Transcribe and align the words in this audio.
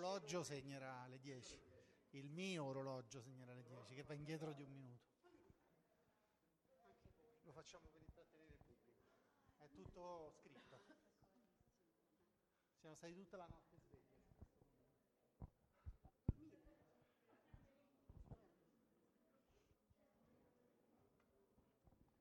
orologio 0.00 0.42
segnerà 0.42 1.06
le 1.08 1.20
10. 1.20 1.60
Il 2.12 2.30
mio 2.30 2.64
orologio 2.64 3.20
segnerà 3.20 3.52
le 3.52 3.62
10, 3.62 3.94
che 3.94 4.02
va 4.02 4.14
indietro 4.14 4.52
di 4.52 4.62
un 4.62 4.70
minuto. 4.70 5.08
Lo 7.42 7.52
facciamo 7.52 7.86
per 7.88 8.00
intrattenere 8.00 8.54
il 8.54 8.62
pubblico. 8.64 9.02
È 9.58 9.68
tutto 9.68 10.32
scritto. 10.38 10.82
Siamo 12.78 12.94
stati 12.94 13.14
tutta 13.14 13.36
la 13.36 13.46
notte 13.46 13.78
svegli. 13.78 14.08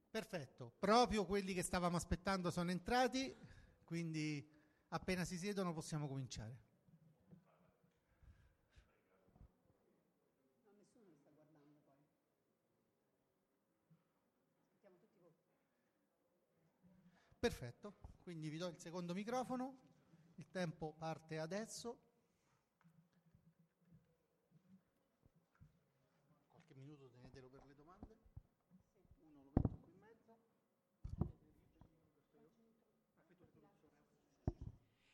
Perfetto, 0.10 0.74
proprio 0.80 1.26
quelli 1.26 1.54
che 1.54 1.62
stavamo 1.62 1.96
aspettando 1.96 2.52
sono 2.52 2.72
entrati, 2.72 3.34
quindi 3.86 4.46
appena 4.90 5.24
si 5.24 5.38
siedono 5.38 5.72
possiamo 5.72 6.08
cominciare. 6.08 6.69
Perfetto, 17.40 17.96
quindi 18.22 18.50
vi 18.50 18.58
do 18.58 18.68
il 18.68 18.78
secondo 18.78 19.14
microfono, 19.14 19.78
il 20.36 20.50
tempo 20.50 20.94
parte 20.98 21.40
adesso. 21.40 21.98
Qualche 26.52 26.74
minuto 26.74 27.08
tenetelo 27.08 27.48
per 27.48 27.64
le 27.66 27.76
domande. 27.76 28.18
Uno 29.22 29.40
lo 29.42 29.52
metto 29.54 29.78
qui 29.78 29.90
in 29.90 30.00
mezzo. 30.02 30.38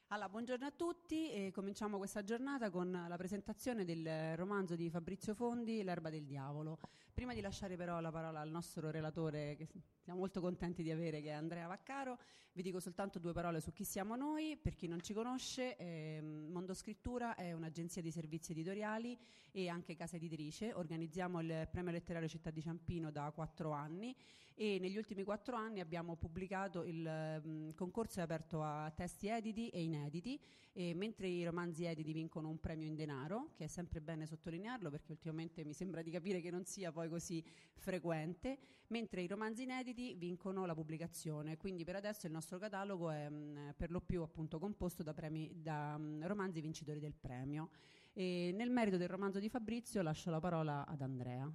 Allora, 0.07 0.27
buongiorno 0.27 0.65
a 0.65 0.71
tutti 0.71 1.29
e 1.29 1.51
cominciamo 1.51 1.99
questa 1.99 2.23
giornata 2.23 2.71
con 2.71 3.05
la 3.07 3.17
presentazione 3.17 3.85
del 3.85 4.35
romanzo 4.35 4.75
di 4.75 4.89
Fabrizio 4.89 5.35
Fondi, 5.35 5.83
L'erba 5.83 6.09
del 6.09 6.25
diavolo. 6.25 6.79
Prima 7.15 7.33
di 7.33 7.39
lasciare 7.39 7.77
però 7.77 8.01
la 8.01 8.11
parola 8.11 8.41
al 8.41 8.49
nostro 8.49 8.91
relatore, 8.91 9.55
che 9.55 9.69
siamo 10.01 10.19
molto 10.19 10.41
contenti 10.41 10.83
di 10.83 10.91
avere, 10.91 11.21
che 11.21 11.29
è 11.29 11.31
Andrea 11.31 11.65
Vaccaro, 11.65 12.19
vi 12.51 12.61
dico 12.61 12.81
soltanto 12.81 13.19
due 13.19 13.31
parole 13.31 13.61
su 13.61 13.71
chi 13.71 13.85
siamo 13.85 14.17
noi. 14.17 14.57
Per 14.61 14.75
chi 14.75 14.87
non 14.87 15.01
ci 15.01 15.13
conosce, 15.13 15.77
eh, 15.77 16.19
Mondo 16.21 16.73
Scrittura 16.73 17.35
è 17.35 17.53
un'agenzia 17.53 18.01
di 18.01 18.11
servizi 18.11 18.51
editoriali 18.51 19.17
e 19.51 19.69
anche 19.69 19.95
casa 19.95 20.17
editrice. 20.17 20.73
Organizziamo 20.73 21.39
il 21.39 21.69
premio 21.71 21.93
letterario 21.93 22.27
Città 22.27 22.49
di 22.49 22.61
Ciampino 22.61 23.11
da 23.11 23.31
quattro 23.33 23.71
anni 23.71 24.13
e 24.57 24.77
negli 24.79 24.95
ultimi 24.95 25.23
quattro 25.23 25.57
anni 25.57 25.81
abbiamo 25.81 26.15
pubblicato 26.15 26.85
il 26.85 27.41
mh, 27.43 27.73
concorso 27.75 28.19
è 28.19 28.23
aperto 28.23 28.63
a 28.63 28.89
testi 28.95 29.27
editi 29.27 29.67
e 29.67 29.81
inediti 29.81 30.39
e 30.71 30.93
mentre 30.93 31.27
i 31.27 31.43
romanzi 31.43 31.83
editi 31.83 32.13
vincono 32.13 32.47
un 32.47 32.59
premio 32.59 32.87
in 32.87 32.95
denaro, 32.95 33.51
che 33.55 33.65
è 33.65 33.67
sempre 33.67 33.99
bene 33.99 34.25
sottolinearlo 34.25 34.89
perché 34.89 35.11
ultimamente 35.11 35.65
mi 35.65 35.73
sembra 35.73 36.01
di 36.01 36.09
capire 36.09 36.39
che 36.39 36.51
non 36.51 36.63
sia 36.63 36.93
poi 36.93 37.04
così 37.09 37.43
frequente, 37.75 38.57
mentre 38.87 39.21
i 39.21 39.27
romanzi 39.27 39.63
inediti 39.63 40.13
vincono 40.15 40.65
la 40.65 40.73
pubblicazione. 40.73 41.57
Quindi 41.57 41.83
per 41.83 41.95
adesso 41.95 42.25
il 42.25 42.31
nostro 42.31 42.57
catalogo 42.57 43.09
è 43.09 43.29
mh, 43.29 43.73
per 43.77 43.91
lo 43.91 44.01
più 44.01 44.21
appunto 44.21 44.59
composto 44.59 45.03
da, 45.03 45.13
premi, 45.13 45.61
da 45.61 45.97
mh, 45.97 46.27
romanzi 46.27 46.61
vincitori 46.61 46.99
del 46.99 47.13
premio. 47.13 47.69
E 48.13 48.51
nel 48.53 48.69
merito 48.69 48.97
del 48.97 49.09
romanzo 49.09 49.39
di 49.39 49.49
Fabrizio 49.49 50.01
lascio 50.01 50.29
la 50.29 50.39
parola 50.39 50.85
ad 50.85 51.01
Andrea. 51.01 51.51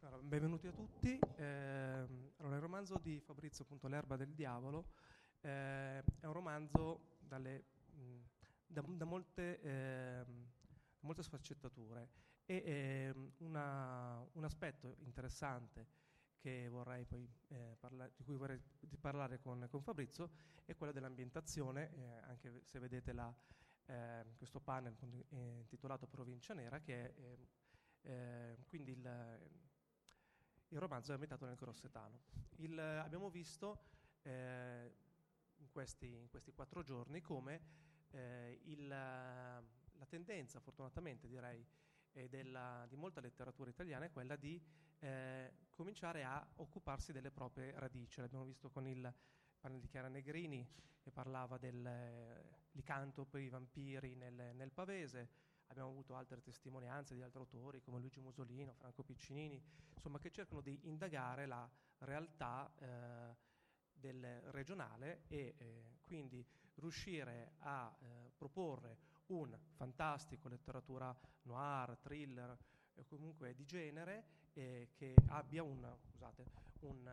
Allora, 0.00 0.22
benvenuti 0.22 0.66
a 0.66 0.72
tutti. 0.72 1.18
Eh, 1.36 2.06
allora, 2.38 2.56
il 2.56 2.60
romanzo 2.60 2.98
di 3.00 3.20
Fabrizio, 3.20 3.64
appunto, 3.64 3.86
L'erba 3.86 4.16
del 4.16 4.32
diavolo, 4.34 4.86
eh, 5.40 5.98
è 5.98 6.26
un 6.26 6.32
romanzo 6.32 7.16
dalle, 7.20 7.64
mh, 7.92 8.16
da, 8.66 8.82
da, 8.86 9.04
molte, 9.04 9.60
eh, 9.60 10.24
molte, 11.00 11.22
sfaccettature 11.22 12.08
e 12.44 12.62
ehm, 12.64 13.32
una, 13.38 14.24
un 14.32 14.44
aspetto 14.44 14.96
interessante 15.00 15.86
poi, 17.06 17.28
eh, 17.48 17.76
parla- 17.78 18.10
di 18.16 18.24
cui 18.24 18.36
vorrei 18.36 18.60
parlare 18.98 19.38
con, 19.38 19.66
con, 19.70 19.82
Fabrizio 19.82 20.30
è 20.64 20.74
quello 20.74 20.92
dell'ambientazione, 20.92 21.94
eh, 21.94 22.02
anche 22.22 22.62
se 22.64 22.78
vedete 22.78 23.12
la, 23.12 23.32
eh, 23.86 24.24
questo 24.36 24.60
panel 24.60 24.94
intitolato 25.58 26.06
Provincia 26.06 26.54
Nera, 26.54 26.80
che 26.80 27.14
è 27.14 27.14
quindi 28.66 28.92
il 28.92 29.38
il 30.70 30.78
romanzo 30.78 31.10
è 31.10 31.14
ambientato 31.14 31.46
nel 31.46 31.56
Grossetano. 31.56 32.20
Il, 32.56 32.78
abbiamo 32.78 33.28
visto 33.28 33.80
eh, 34.22 34.94
in, 35.56 35.68
questi, 35.70 36.06
in, 36.06 36.28
questi, 36.28 36.52
quattro 36.52 36.82
giorni 36.82 37.20
come 37.20 37.60
eh, 38.10 38.60
il, 38.64 38.88
la 40.00 40.06
tendenza, 40.06 40.58
fortunatamente 40.60 41.28
direi, 41.28 41.64
eh, 42.12 42.28
della, 42.28 42.86
di 42.88 42.96
molta 42.96 43.20
letteratura 43.20 43.68
italiana 43.68 44.06
è 44.06 44.10
quella 44.10 44.34
di 44.34 44.60
eh, 44.98 45.52
cominciare 45.70 46.24
a 46.24 46.44
occuparsi 46.56 47.12
delle 47.12 47.30
proprie 47.30 47.78
radici. 47.78 48.20
L'abbiamo 48.20 48.44
visto 48.44 48.70
con 48.70 48.86
il 48.88 49.12
panel 49.60 49.78
di 49.78 49.86
Chiara 49.86 50.08
Negrini 50.08 50.66
che 51.00 51.10
parlava 51.10 51.58
del 51.58 51.86
eh, 51.86 52.58
i 52.72 53.48
vampiri 53.48 54.14
nel, 54.14 54.54
nel 54.54 54.72
Pavese, 54.72 55.28
abbiamo 55.66 55.90
avuto 55.90 56.14
altre 56.14 56.40
testimonianze 56.40 57.14
di 57.14 57.22
altri 57.22 57.40
autori 57.40 57.80
come 57.82 57.98
Luigi 57.98 58.20
Musolino, 58.20 58.72
Franco 58.72 59.02
Piccinini, 59.02 59.62
insomma 59.92 60.18
che 60.18 60.30
cercano 60.30 60.62
di 60.62 60.78
indagare 60.84 61.46
la 61.46 61.68
realtà 61.98 62.72
eh, 62.78 63.36
del 63.92 64.40
regionale 64.50 65.24
e 65.28 65.54
eh, 65.58 65.98
quindi 66.00 66.44
riuscire 66.76 67.52
a 67.58 67.94
eh, 68.00 68.30
proporre 68.34 69.09
un 69.30 69.56
fantastico 69.74 70.48
letteratura 70.48 71.16
noir, 71.42 71.96
thriller, 71.98 72.56
eh, 72.94 73.04
comunque 73.06 73.54
di 73.54 73.64
genere 73.64 74.24
eh, 74.52 74.90
che 74.94 75.14
abbia 75.28 75.62
un, 75.62 75.96
scusate, 76.02 76.44
un 76.80 77.06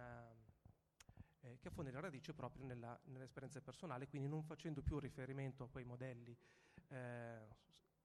eh, 1.41 1.57
che 1.59 1.67
affondi 1.67 1.91
la 1.91 1.99
radice 1.99 2.33
proprio 2.33 2.65
nella, 2.65 2.99
nell'esperienza 3.05 3.61
personale, 3.61 4.07
quindi 4.07 4.27
non 4.27 4.43
facendo 4.43 4.81
più 4.81 4.99
riferimento 4.99 5.63
a 5.63 5.69
quei 5.69 5.83
modelli 5.85 6.35
eh, 6.89 7.47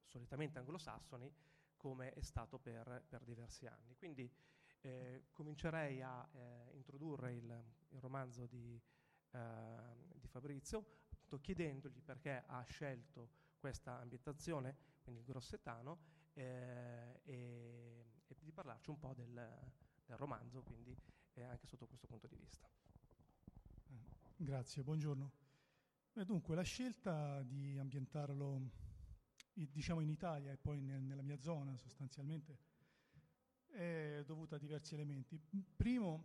solitamente 0.05 0.59
anglosassoni, 0.59 1.33
come 1.77 2.13
è 2.13 2.21
stato 2.21 2.59
per, 2.59 3.05
per 3.09 3.25
diversi 3.25 3.67
anni. 3.67 3.97
Quindi 3.97 4.31
eh, 4.83 5.25
comincerei 5.33 6.03
a 6.03 6.29
eh, 6.33 6.77
introdurre 6.77 7.35
il, 7.35 7.65
il, 7.89 8.01
romanzo 8.01 8.47
di, 8.47 8.81
eh, 9.31 9.39
di 10.15 10.29
Fabrizio, 10.29 11.01
chiedendogli 11.41 12.03
perché 12.03 12.45
ha 12.47 12.63
scelto 12.65 13.31
questa 13.63 14.01
ambientazione, 14.01 14.77
quindi 15.05 15.21
il 15.21 15.27
grossetano, 15.27 16.01
eh, 16.33 17.21
e, 17.23 18.07
e, 18.27 18.37
di 18.41 18.51
parlarci 18.51 18.91
un 18.91 18.99
po' 18.99 19.15
del, 19.15 19.33
del 20.05 20.17
romanzo, 20.17 20.65
quindi 20.65 20.99
eh, 21.35 21.45
anche 21.45 21.69
sotto 21.69 21.87
questo 21.87 22.09
punto 22.09 22.27
di 22.27 22.35
vista. 22.35 22.69
Grazie, 24.35 24.83
buongiorno. 24.83 25.31
Beh, 26.13 26.25
dunque, 26.25 26.57
la 26.57 26.63
scelta 26.63 27.41
di 27.45 27.79
ambientarlo 27.79 28.69
diciamo 29.53 30.01
in 30.01 30.09
Italia 30.09 30.51
e 30.51 30.57
poi 30.57 30.81
nel, 30.81 31.01
nella 31.01 31.23
mia 31.23 31.39
zona 31.39 31.77
sostanzialmente, 31.77 32.59
è 33.69 34.25
dovuta 34.27 34.57
a 34.57 34.59
diversi 34.59 34.95
elementi. 34.95 35.41
Primo, 35.77 36.25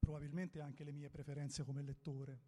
probabilmente 0.00 0.60
anche 0.60 0.82
le 0.82 0.90
mie 0.90 1.10
preferenze 1.10 1.62
come 1.62 1.82
lettore, 1.82 2.40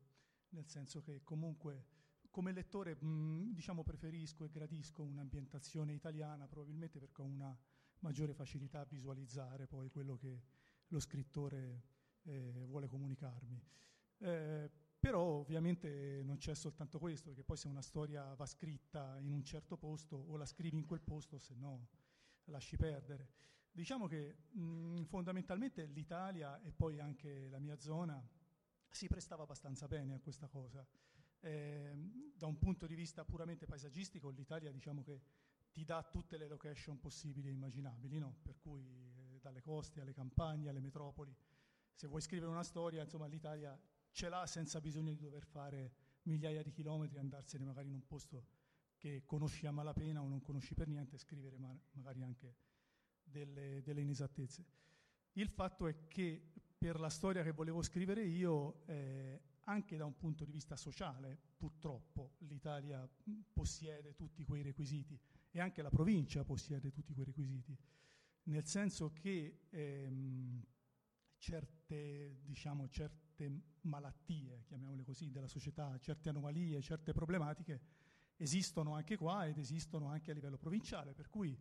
nel 0.49 0.67
senso 0.67 1.03
che 1.03 1.23
comunque 1.23 1.98
come 2.31 2.53
lettore 2.53 2.95
mh, 2.95 3.53
diciamo 3.53 3.83
preferisco 3.83 4.45
e 4.45 4.51
gradisco 4.51 5.03
un'ambientazione 5.03 5.93
italiana, 5.93 6.47
probabilmente 6.47 6.99
perché 6.99 7.23
ho 7.23 7.27
una 7.27 7.57
maggiore 8.01 8.35
facilità 8.35 8.81
a 8.81 8.85
visualizzare 8.85 9.67
poi 9.67 9.89
quello 9.91 10.17
che 10.17 10.43
lo 10.89 11.01
scrittore 11.01 11.83
eh, 12.23 12.65
vuole 12.67 12.87
comunicarmi. 12.87 13.63
Eh, 14.19 14.71
però 14.99 15.21
ovviamente 15.21 16.23
non 16.25 16.39
c'è 16.39 16.55
soltanto 16.55 16.99
questo, 16.99 17.29
perché 17.29 17.45
poi 17.45 17.57
se 17.57 17.69
una 17.69 17.83
storia 17.83 18.35
va 18.35 18.47
scritta 18.47 19.19
in 19.21 19.33
un 19.33 19.45
certo 19.45 19.77
posto 19.77 20.17
o 20.17 20.37
la 20.37 20.47
scrivi 20.47 20.77
in 20.77 20.87
quel 20.87 21.01
posto, 21.01 21.39
se 21.39 21.55
no 21.55 21.89
lasci 22.47 22.77
perdere. 22.77 23.31
Diciamo 23.71 24.07
che 24.07 24.37
mh, 24.51 25.03
fondamentalmente 25.05 25.87
l'Italia 25.87 26.61
e 26.63 26.73
poi 26.73 26.99
anche 26.99 27.49
la 27.49 27.61
mia 27.61 27.79
zona 27.79 28.21
si 28.91 29.07
prestava 29.07 29.45
abbastanza 29.45 29.87
bene 29.87 30.15
a 30.15 30.21
questa 30.21 30.49
cosa. 30.49 30.85
Eh, 31.41 31.93
da 32.35 32.47
un 32.47 32.59
punto 32.59 32.87
di 32.87 32.95
vista 32.95 33.25
puramente 33.25 33.67
paesaggistico 33.67 34.29
l'Italia 34.31 34.71
diciamo 34.71 35.03
che 35.03 35.23
ti 35.71 35.85
dà 35.85 36.03
tutte 36.03 36.37
le 36.37 36.49
location 36.49 36.99
possibili 36.99 37.49
e 37.49 37.53
immaginabili, 37.53 38.19
no? 38.19 38.39
per 38.43 38.59
cui 38.59 38.83
eh, 38.83 39.39
dalle 39.41 39.61
coste 39.61 40.01
alle 40.01 40.13
campagne, 40.13 40.69
alle 40.69 40.81
metropoli. 40.81 41.35
Se 41.93 42.07
vuoi 42.07 42.21
scrivere 42.21 42.51
una 42.51 42.63
storia, 42.63 43.03
insomma 43.03 43.27
l'Italia 43.27 43.79
ce 44.11 44.29
l'ha 44.29 44.47
senza 44.47 44.81
bisogno 44.81 45.13
di 45.13 45.21
dover 45.21 45.45
fare 45.45 45.93
migliaia 46.23 46.63
di 46.63 46.71
chilometri, 46.71 47.17
e 47.17 47.21
andarsene 47.21 47.65
magari 47.65 47.89
in 47.89 47.95
un 47.95 48.07
posto 48.07 48.47
che 48.97 49.23
conosci 49.25 49.67
a 49.67 49.71
malapena 49.71 50.21
o 50.21 50.29
non 50.29 50.43
conosci 50.43 50.75
per 50.75 50.89
niente 50.89 51.15
e 51.15 51.19
scrivere 51.19 51.57
ma- 51.59 51.79
magari 51.93 52.23
anche 52.23 52.57
delle, 53.23 53.81
delle, 53.83 54.01
inesattezze. 54.01 54.65
Il 55.33 55.49
fatto 55.49 55.87
è 55.87 56.09
che 56.09 56.53
per 56.77 56.99
la 56.99 57.09
storia 57.09 57.43
che 57.43 57.53
volevo 57.53 57.83
scrivere 57.83 58.25
io, 58.25 58.85
eh, 58.87 59.41
anche 59.69 59.97
da 59.97 60.05
un 60.05 60.17
punto 60.17 60.45
di 60.45 60.51
vista 60.51 60.77
sociale, 60.77 61.39
purtroppo 61.57 62.35
l'Italia 62.39 63.09
possiede 63.53 64.15
tutti 64.15 64.45
quei 64.45 64.63
requisiti 64.63 65.19
e 65.51 65.61
anche 65.61 65.83
la 65.83 65.91
provincia 65.91 66.43
possiede 66.45 66.91
tutti 66.91 67.13
quei 67.13 67.27
requisiti, 67.27 67.77
nel 68.45 68.65
senso 68.65 69.13
che 69.13 69.61
ehm, 69.69 70.65
certe, 71.37 72.41
diciamo, 72.45 72.89
certe 72.89 73.77
malattie, 73.83 74.63
chiamiamole 74.65 75.05
così, 75.05 75.31
della 75.31 75.47
società, 75.47 75.97
certe 75.99 76.31
anomalie, 76.31 76.81
certe 76.81 77.13
problematiche 77.13 77.81
esistono 78.37 78.95
anche 78.95 79.17
qua 79.17 79.47
ed 79.47 79.59
esistono 79.59 80.09
anche 80.09 80.31
a 80.31 80.35
livello 80.35 80.57
provinciale, 80.57 81.13
per 81.13 81.29
cui 81.29 81.59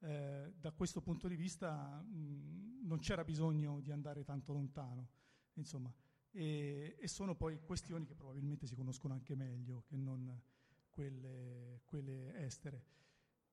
eh, 0.00 0.52
da 0.54 0.72
questo 0.72 1.00
punto 1.00 1.28
di 1.28 1.36
vista 1.36 2.00
mh, 2.02 2.86
non 2.86 2.98
c'era 2.98 3.24
bisogno 3.24 3.80
di 3.80 3.90
andare 3.90 4.22
tanto 4.22 4.52
lontano, 4.52 5.08
insomma, 5.54 5.92
e, 6.38 6.94
e, 7.00 7.08
sono 7.08 7.34
poi 7.34 7.58
questioni 7.58 8.06
che 8.06 8.14
probabilmente 8.14 8.68
si 8.68 8.76
conoscono 8.76 9.12
anche 9.12 9.34
meglio 9.34 9.82
che 9.88 9.96
non 9.96 10.40
quelle, 10.88 11.80
quelle 11.84 12.44
estere. 12.44 12.84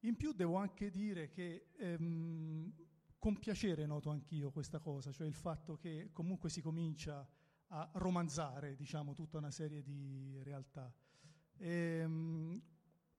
In 0.02 0.16
più 0.16 0.34
devo 0.34 0.58
anche 0.58 0.92
dire 0.92 1.32
che 1.32 1.70
ehm, 1.78 2.72
con 3.18 3.40
piacere 3.40 3.88
noto 3.88 4.12
anch'io 4.12 4.52
questa 4.52 4.78
cosa, 4.78 5.12
cioè 5.12 5.26
il 5.26 5.34
fatto 5.34 5.78
che 5.78 6.12
comunque 6.14 6.52
si 6.52 6.62
comincia 6.62 7.28
a 7.70 7.90
romanzare 7.94 8.76
diciamo, 8.76 9.16
tutta 9.16 9.40
una 9.40 9.50
serie 9.50 9.82
di 9.82 10.40
realtà. 10.44 10.94
E, 11.58 12.04
um, 12.04 12.62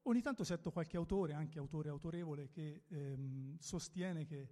ogni 0.03 0.23
tanto 0.23 0.45
sento 0.45 0.71
qualche 0.71 0.97
autore, 0.97 1.33
anche 1.33 1.59
autore 1.59 1.89
autorevole, 1.89 2.51
che 2.51 2.85
um, 2.91 3.57
sostiene 3.59 4.27
che 4.27 4.49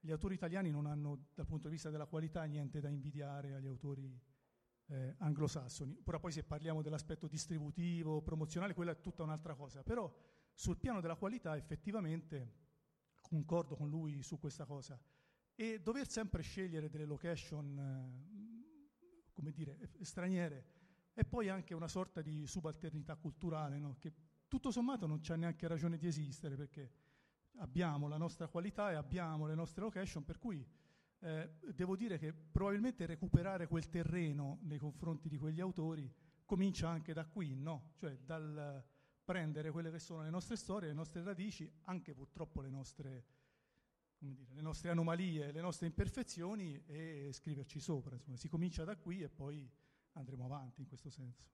gli 0.00 0.10
autori 0.10 0.34
italiani 0.34 0.72
non 0.72 0.86
hanno 0.86 1.26
dal 1.34 1.46
punto 1.46 1.68
di 1.68 1.74
vista 1.74 1.90
della 1.90 2.06
qualità 2.06 2.42
niente 2.42 2.80
da 2.80 2.88
invidiare 2.88 3.54
agli 3.54 3.68
autori 3.68 4.34
eh, 4.86 5.14
anglosassoni. 5.18 6.00
Ora 6.04 6.18
poi 6.18 6.32
se 6.32 6.44
parliamo 6.44 6.82
dell'aspetto 6.82 7.26
distributivo, 7.26 8.22
promozionale, 8.22 8.74
quella 8.74 8.92
è 8.92 9.00
tutta 9.00 9.22
un'altra 9.22 9.54
cosa, 9.54 9.82
però 9.82 10.12
sul 10.52 10.78
piano 10.78 11.00
della 11.00 11.16
qualità 11.16 11.56
effettivamente 11.56 12.64
concordo 13.20 13.76
con 13.76 13.88
lui 13.88 14.22
su 14.22 14.38
questa 14.38 14.64
cosa. 14.64 14.98
E 15.54 15.80
dover 15.80 16.08
sempre 16.08 16.42
scegliere 16.42 16.88
delle 16.88 17.06
location, 17.06 17.78
eh, 17.78 19.32
come 19.32 19.52
dire, 19.52 19.90
straniere, 20.00 20.74
è 21.12 21.24
poi 21.24 21.48
anche 21.48 21.74
una 21.74 21.88
sorta 21.88 22.20
di 22.20 22.46
subalternità 22.46 23.16
culturale, 23.16 23.78
no? 23.78 23.96
che 23.98 24.12
tutto 24.48 24.70
sommato 24.70 25.06
non 25.06 25.20
c'è 25.20 25.36
neanche 25.36 25.66
ragione 25.66 25.96
di 25.96 26.06
esistere, 26.06 26.56
perché 26.56 26.92
abbiamo 27.56 28.06
la 28.06 28.18
nostra 28.18 28.48
qualità 28.48 28.90
e 28.90 28.94
abbiamo 28.94 29.46
le 29.46 29.54
nostre 29.54 29.82
location, 29.82 30.24
per 30.24 30.38
cui 30.38 30.66
eh, 31.20 31.50
devo 31.74 31.96
dire 31.96 32.18
che 32.18 32.32
probabilmente 32.32 33.06
recuperare 33.06 33.66
quel 33.66 33.88
terreno 33.88 34.58
nei 34.62 34.78
confronti 34.78 35.28
di 35.28 35.38
quegli 35.38 35.60
autori 35.60 36.12
comincia 36.44 36.88
anche 36.88 37.12
da 37.12 37.26
qui, 37.26 37.54
no? 37.54 37.92
Cioè 37.96 38.16
dal 38.18 38.84
prendere 39.26 39.72
quelle 39.72 39.90
che 39.90 39.98
sono 39.98 40.22
le 40.22 40.30
nostre 40.30 40.54
storie, 40.56 40.88
le 40.88 40.94
nostre 40.94 41.22
radici, 41.22 41.70
anche 41.82 42.14
purtroppo 42.14 42.60
le 42.60 42.70
nostre, 42.70 43.26
dire, 44.16 44.54
le 44.54 44.60
nostre 44.60 44.90
anomalie, 44.90 45.50
le 45.50 45.60
nostre 45.60 45.86
imperfezioni 45.86 46.80
e 46.86 47.30
scriverci 47.32 47.80
sopra. 47.80 48.14
Insomma, 48.14 48.36
si 48.36 48.48
comincia 48.48 48.84
da 48.84 48.96
qui 48.96 49.22
e 49.22 49.28
poi 49.28 49.68
andremo 50.12 50.44
avanti 50.44 50.80
in 50.80 50.86
questo 50.86 51.10
senso. 51.10 51.44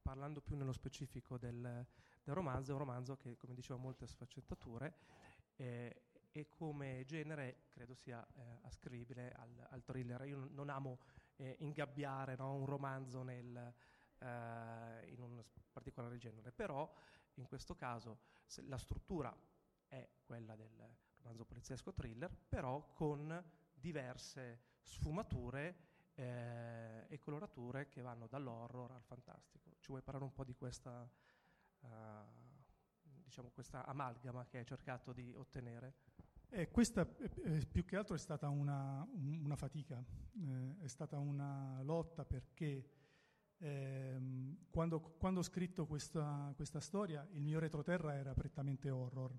parlando 0.00 0.40
più 0.40 0.56
nello 0.56 0.72
specifico 0.72 1.36
del, 1.36 1.86
del, 2.24 2.34
romanzo, 2.34 2.70
è 2.70 2.72
un 2.72 2.80
romanzo 2.80 3.16
che, 3.16 3.36
come 3.36 3.54
dicevo, 3.54 3.78
ha 3.78 3.82
molte 3.82 4.06
sfaccettature 4.06 4.96
eh, 5.56 6.07
e 6.30 6.48
come 6.48 7.04
genere 7.06 7.66
credo 7.68 7.94
sia 7.94 8.26
eh, 8.34 8.58
ascrivibile 8.62 9.32
al, 9.32 9.66
al, 9.70 9.84
thriller. 9.84 10.24
Io 10.26 10.48
non, 10.50 10.68
amo 10.68 11.00
eh, 11.36 11.56
ingabbiare 11.60 12.36
no, 12.36 12.54
un 12.54 12.66
romanzo 12.66 13.22
nel 13.22 13.74
eh, 14.18 15.08
in 15.10 15.20
un 15.20 15.42
particolare 15.72 16.18
genere, 16.18 16.52
però 16.52 16.90
in 17.34 17.46
questo 17.46 17.74
caso 17.74 18.20
la 18.64 18.78
struttura 18.78 19.34
è 19.86 20.08
quella 20.24 20.56
del 20.56 20.96
romanzo 21.18 21.44
poliziesco 21.44 21.92
thriller, 21.92 22.34
però 22.48 22.92
con 22.92 23.44
diverse 23.72 24.76
sfumature 24.82 25.86
eh, 26.14 27.06
e 27.08 27.18
colorature 27.18 27.88
che 27.88 28.00
vanno 28.00 28.26
dall'horror 28.26 28.90
al 28.92 29.02
fantastico. 29.02 29.76
Ci 29.78 29.88
vuoi 29.88 30.02
parlare 30.02 30.24
un 30.24 30.32
po' 30.32 30.44
di 30.44 30.54
questa, 30.54 31.08
uh, 31.80 31.88
diciamo 33.02 33.50
questa 33.50 33.86
amalgama 33.86 34.46
che 34.46 34.58
hai 34.58 34.64
cercato 34.64 35.12
di 35.12 35.32
ottenere? 35.34 35.94
Eh, 36.50 36.70
questa 36.70 37.06
eh, 37.44 37.66
più 37.70 37.84
che 37.84 37.96
altro 37.96 38.14
è 38.14 38.18
stata 38.18 38.48
una, 38.48 39.06
una 39.12 39.54
fatica, 39.54 40.02
eh, 40.02 40.76
è 40.80 40.86
stata 40.86 41.18
una 41.18 41.82
lotta 41.82 42.24
perché 42.24 42.88
eh, 43.58 44.18
quando, 44.70 45.00
quando, 45.18 45.40
ho 45.40 45.42
scritto 45.42 45.86
questa, 45.86 46.50
questa, 46.56 46.80
storia, 46.80 47.26
il 47.32 47.42
mio 47.42 47.58
retroterra 47.58 48.14
era 48.14 48.32
prettamente 48.32 48.88
horror. 48.88 49.36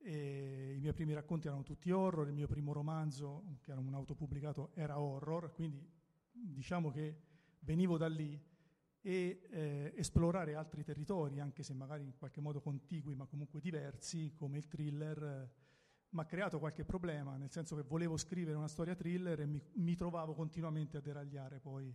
E 0.00 0.74
I 0.76 0.80
miei 0.80 0.92
primi 0.92 1.14
racconti 1.14 1.46
erano 1.46 1.62
tutti 1.62 1.90
horror, 1.90 2.28
il 2.28 2.34
mio 2.34 2.46
primo 2.46 2.74
romanzo, 2.74 3.58
che 3.62 3.70
era 3.70 3.80
un 3.80 3.94
autopubblicato, 3.94 4.72
era 4.74 5.00
horror, 5.00 5.52
quindi 5.52 5.82
diciamo 6.30 6.90
che 6.90 7.16
venivo 7.60 7.96
da 7.96 8.08
lì 8.08 8.38
e 9.00 9.40
eh, 9.50 9.92
esplorare 9.96 10.54
altri 10.54 10.84
territori, 10.84 11.40
anche 11.40 11.62
se 11.62 11.72
magari 11.72 12.04
in 12.04 12.14
qualche 12.16 12.42
modo 12.42 12.60
contigui, 12.60 13.14
ma 13.14 13.24
comunque 13.24 13.60
diversi, 13.60 14.34
come 14.34 14.58
il 14.58 14.68
thriller, 14.68 15.22
eh, 15.22 15.66
mi 16.10 16.20
ha 16.20 16.24
creato 16.24 16.58
qualche 16.58 16.84
problema, 16.84 17.36
nel 17.36 17.50
senso 17.50 17.76
che 17.76 17.82
volevo 17.82 18.16
scrivere 18.16 18.56
una 18.56 18.68
storia 18.68 18.94
thriller 18.94 19.40
e 19.40 19.46
mi, 19.46 19.62
mi 19.74 19.94
trovavo 19.94 20.34
continuamente 20.34 20.96
a 20.96 21.00
deragliare 21.00 21.60
poi 21.60 21.94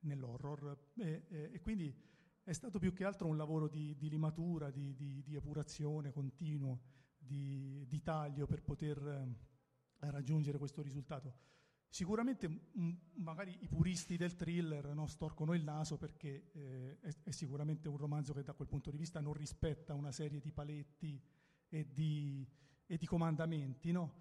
nell'horror 0.00 0.90
e, 0.96 1.26
e, 1.28 1.50
e, 1.52 1.60
quindi 1.60 1.94
è 2.42 2.52
stato 2.52 2.78
più 2.78 2.92
che 2.92 3.04
altro 3.04 3.28
un 3.28 3.36
lavoro 3.36 3.68
di, 3.68 3.96
di 3.96 4.08
limatura, 4.08 4.70
di, 4.70 4.94
di, 4.94 5.22
di, 5.22 5.36
epurazione 5.36 6.10
continuo, 6.10 6.80
di, 7.16 8.00
taglio 8.02 8.46
per 8.46 8.62
poter 8.62 8.98
eh, 8.98 10.10
raggiungere 10.10 10.58
questo 10.58 10.82
risultato. 10.82 11.50
Sicuramente 11.88 12.48
m- 12.48 12.96
magari 13.16 13.56
i 13.60 13.68
puristi 13.68 14.16
del 14.16 14.34
thriller 14.34 14.92
no, 14.94 15.06
storcono 15.06 15.54
il 15.54 15.62
naso 15.62 15.98
perché 15.98 16.50
eh, 16.52 16.98
è, 17.00 17.14
è, 17.24 17.30
sicuramente 17.30 17.88
un 17.88 17.96
romanzo 17.96 18.32
che 18.32 18.42
da 18.42 18.54
quel 18.54 18.66
punto 18.66 18.90
di 18.90 18.96
vista 18.96 19.20
non 19.20 19.34
rispetta 19.34 19.94
una 19.94 20.10
serie 20.10 20.40
di 20.40 20.50
paletti 20.50 21.22
e 21.68 21.92
di, 21.92 22.44
e 22.86 22.96
di 22.96 23.06
comandamenti. 23.06 23.92
No? 23.92 24.20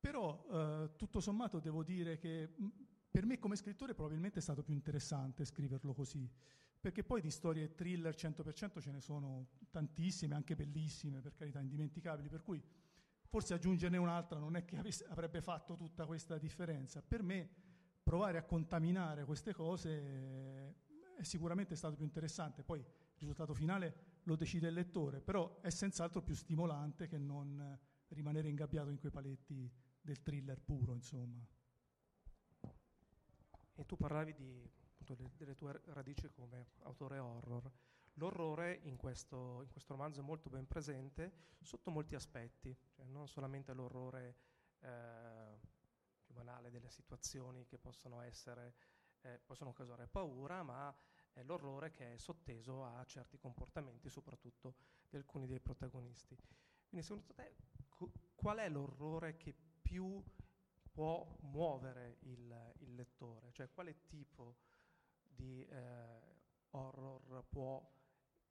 Però 0.00 0.44
eh, 0.50 0.90
tutto 0.96 1.20
sommato 1.20 1.60
devo 1.60 1.82
dire 1.82 2.18
che 2.18 2.52
per 3.10 3.26
me 3.26 3.38
come 3.38 3.56
scrittore 3.56 3.94
probabilmente 3.94 4.38
è 4.38 4.42
stato 4.42 4.62
più 4.62 4.74
interessante 4.74 5.44
scriverlo 5.44 5.92
così, 5.92 6.28
perché 6.80 7.04
poi 7.04 7.20
di 7.20 7.30
storie 7.30 7.74
thriller 7.74 8.14
100% 8.14 8.80
ce 8.80 8.90
ne 8.90 9.00
sono 9.00 9.48
tantissime, 9.70 10.34
anche 10.34 10.56
bellissime, 10.56 11.20
per 11.20 11.34
carità, 11.34 11.60
indimenticabili, 11.60 12.28
per 12.28 12.42
cui 12.42 12.60
forse 13.28 13.54
aggiungerne 13.54 13.96
un'altra 13.96 14.38
non 14.38 14.56
è 14.56 14.64
che 14.64 14.76
avesse, 14.76 15.04
avrebbe 15.06 15.40
fatto 15.40 15.76
tutta 15.76 16.06
questa 16.06 16.38
differenza. 16.38 17.00
Per 17.02 17.22
me 17.22 17.48
provare 18.02 18.38
a 18.38 18.42
contaminare 18.42 19.24
queste 19.24 19.52
cose 19.52 20.74
è 21.16 21.22
sicuramente 21.22 21.76
stato 21.76 21.94
più 21.94 22.04
interessante, 22.04 22.64
poi 22.64 22.80
il 22.80 22.86
risultato 23.18 23.54
finale 23.54 24.11
lo 24.24 24.36
decide 24.36 24.68
il 24.68 24.74
lettore, 24.74 25.20
però 25.20 25.60
è 25.60 25.70
senz'altro 25.70 26.22
più 26.22 26.34
stimolante 26.34 27.08
che 27.08 27.18
non 27.18 27.78
rimanere 28.08 28.48
ingabbiato 28.48 28.90
in 28.90 28.98
quei 28.98 29.10
paletti 29.10 29.70
del 30.00 30.22
thriller 30.22 30.60
puro, 30.60 30.94
insomma. 30.94 31.44
E 33.74 33.86
tu 33.86 33.96
parlavi 33.96 34.34
di, 34.34 34.70
appunto, 34.98 35.36
delle 35.36 35.54
tue 35.54 35.80
radici 35.86 36.28
come 36.30 36.72
autore 36.82 37.18
horror. 37.18 37.70
L'orrore 38.16 38.80
in 38.84 38.96
questo, 38.96 39.62
in 39.62 39.70
questo, 39.70 39.94
romanzo 39.94 40.20
è 40.20 40.22
molto 40.22 40.50
ben 40.50 40.66
presente 40.66 41.32
sotto 41.60 41.90
molti 41.90 42.14
aspetti, 42.14 42.76
cioè 42.90 43.06
non 43.06 43.26
solamente 43.26 43.72
l'orrore 43.72 44.36
eh, 44.80 45.58
più 46.22 46.34
banale 46.34 46.70
delle 46.70 46.90
situazioni 46.90 47.64
che 47.64 47.78
possono, 47.78 48.20
essere, 48.20 48.74
eh, 49.22 49.40
possono 49.44 49.72
causare 49.72 50.06
paura, 50.06 50.62
ma 50.62 50.94
è 51.32 51.42
l'orrore 51.42 51.90
che 51.90 52.14
è 52.14 52.16
sotteso 52.16 52.84
a 52.84 53.04
certi 53.04 53.38
comportamenti, 53.38 54.10
soprattutto 54.10 54.74
di 55.08 55.16
alcuni 55.16 55.46
dei 55.46 55.60
protagonisti. 55.60 56.36
Quindi 56.88 57.06
secondo 57.06 57.32
te 57.34 57.54
qual 58.34 58.58
è 58.58 58.68
l'orrore 58.68 59.36
che 59.36 59.54
più 59.80 60.22
può 60.90 61.36
muovere 61.40 62.18
il, 62.20 62.74
il 62.80 62.94
lettore, 62.94 63.52
cioè 63.52 63.70
quale 63.70 64.04
tipo 64.06 64.56
di 65.22 65.64
eh, 65.64 66.20
horror 66.70 67.44
può 67.48 67.82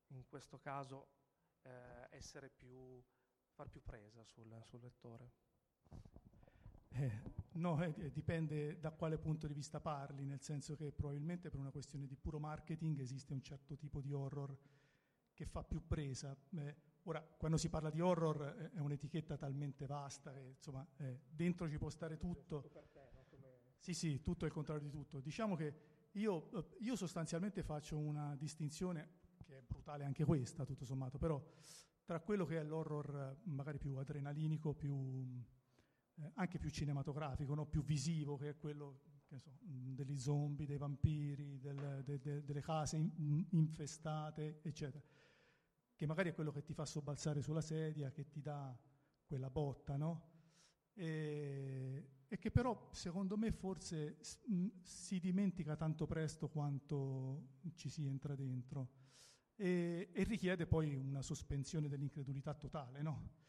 in 0.07 0.25
questo 0.27 0.59
caso 0.59 1.07
eh, 1.61 2.07
essere 2.09 2.49
più, 2.49 3.01
far 3.51 3.69
più 3.69 3.81
presa 3.83 4.23
sul, 4.23 4.59
sul 4.63 4.81
lettore? 4.81 5.31
Eh, 6.93 7.40
no, 7.53 7.83
eh, 7.83 8.11
dipende 8.11 8.79
da 8.79 8.91
quale 8.91 9.17
punto 9.17 9.47
di 9.47 9.53
vista 9.53 9.79
parli, 9.79 10.25
nel 10.25 10.41
senso 10.41 10.75
che 10.75 10.91
probabilmente 10.91 11.49
per 11.49 11.59
una 11.59 11.71
questione 11.71 12.07
di 12.07 12.15
puro 12.15 12.39
marketing 12.39 12.99
esiste 12.99 13.33
un 13.33 13.41
certo 13.41 13.75
tipo 13.75 14.01
di 14.01 14.11
horror 14.13 14.57
che 15.33 15.45
fa 15.45 15.63
più 15.63 15.85
presa. 15.87 16.37
Eh, 16.55 16.89
Ora, 17.05 17.19
quando 17.21 17.57
si 17.57 17.69
parla 17.69 17.89
di 17.89 17.99
horror 17.99 18.43
eh, 18.43 18.71
è 18.77 18.79
un'etichetta 18.79 19.35
talmente 19.35 19.87
vasta 19.87 20.31
che 20.31 20.53
insomma, 20.55 20.85
eh, 20.97 21.21
dentro 21.27 21.67
ci 21.67 21.77
può 21.79 21.89
stare 21.89 22.17
tutto. 22.17 22.61
Sì, 23.79 23.93
sì, 23.95 24.21
tutto 24.21 24.45
è 24.45 24.47
il 24.47 24.53
contrario 24.53 24.83
di 24.83 24.91
tutto. 24.91 25.19
Diciamo 25.19 25.55
che 25.55 25.73
io, 26.11 26.51
eh, 26.51 26.77
io 26.81 26.95
sostanzialmente 26.95 27.63
faccio 27.63 27.97
una 27.97 28.35
distinzione, 28.35 29.19
che 29.43 29.57
è 29.57 29.61
brutale 29.61 30.03
anche 30.03 30.23
questa, 30.25 30.63
tutto 30.63 30.85
sommato, 30.85 31.17
però 31.17 31.43
tra 32.05 32.19
quello 32.19 32.45
che 32.45 32.59
è 32.59 32.63
l'horror 32.63 33.15
eh, 33.15 33.49
magari 33.49 33.79
più 33.79 33.95
adrenalinico, 33.95 34.75
più, 34.75 35.43
eh, 36.15 36.31
anche 36.35 36.59
più 36.59 36.69
cinematografico, 36.69 37.53
no? 37.55 37.65
più 37.65 37.83
visivo, 37.83 38.37
che 38.37 38.49
è 38.49 38.57
quello 38.57 39.01
che 39.27 39.39
so, 39.39 39.51
degli 39.61 40.17
zombie, 40.17 40.65
dei 40.65 40.77
vampiri, 40.77 41.59
del, 41.59 42.01
de, 42.03 42.19
de, 42.19 42.43
delle 42.43 42.61
case 42.61 42.97
in, 42.97 43.45
infestate, 43.51 44.59
eccetera, 44.61 45.03
che 45.95 46.05
magari 46.05 46.29
è 46.29 46.33
quello 46.33 46.51
che 46.51 46.63
ti 46.63 46.73
fa 46.73 46.85
sobbalzare 46.85 47.41
sulla 47.41 47.61
sedia, 47.61 48.11
che 48.11 48.27
ti 48.27 48.41
dà 48.41 48.77
quella 49.25 49.49
botta, 49.49 49.95
no? 49.95 50.29
E, 50.93 52.09
e 52.27 52.37
che 52.37 52.51
però 52.51 52.89
secondo 52.91 53.37
me 53.37 53.51
forse 53.51 54.17
si 54.81 55.19
dimentica 55.19 55.75
tanto 55.75 56.05
presto 56.05 56.49
quanto 56.49 57.59
ci 57.75 57.89
si 57.89 58.05
entra 58.05 58.35
dentro 58.35 58.89
e, 59.55 60.09
e 60.11 60.23
richiede 60.23 60.65
poi 60.65 60.95
una 60.95 61.21
sospensione 61.21 61.87
dell'incredulità 61.87 62.53
totale, 62.53 63.01
no? 63.01 63.40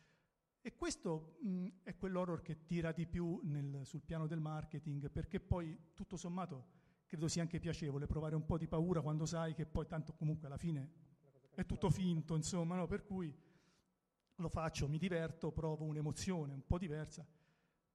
E 0.65 0.77
questo 0.77 1.39
mh, 1.41 1.67
è 1.83 1.97
quell'horror 1.97 2.41
che 2.41 2.63
tira 2.65 2.93
di 2.93 3.05
più 3.05 3.41
nel, 3.43 3.81
sul 3.83 4.03
piano 4.03 4.29
del 4.29 4.39
marketing, 4.39 5.11
perché 5.11 5.41
poi 5.41 5.77
tutto 5.93 6.17
sommato 6.17 6.81
credo 7.07 7.27
sia 7.27 7.43
anche 7.43 7.59
piacevole 7.59 8.07
provare 8.07 8.37
un 8.37 8.47
po' 8.47 8.57
di 8.57 8.69
paura 8.69 9.01
quando 9.01 9.27
sai 9.27 9.55
che 9.55 9.67
poi 9.67 9.89
tanto 9.89 10.13
comunque 10.13 10.47
alla 10.47 10.57
fine 10.57 10.91
è 11.53 11.67
tutto 11.67 11.91
finto, 11.91 12.37
insomma, 12.37 12.77
no? 12.77 12.87
per 12.87 13.05
cui 13.05 13.35
lo 14.37 14.49
faccio, 14.49 14.89
mi 14.89 14.99
diverto, 14.99 15.51
provo 15.51 15.85
un'emozione 15.85 16.55
un 16.55 16.65
po' 16.65 16.79
diversa. 16.79 17.27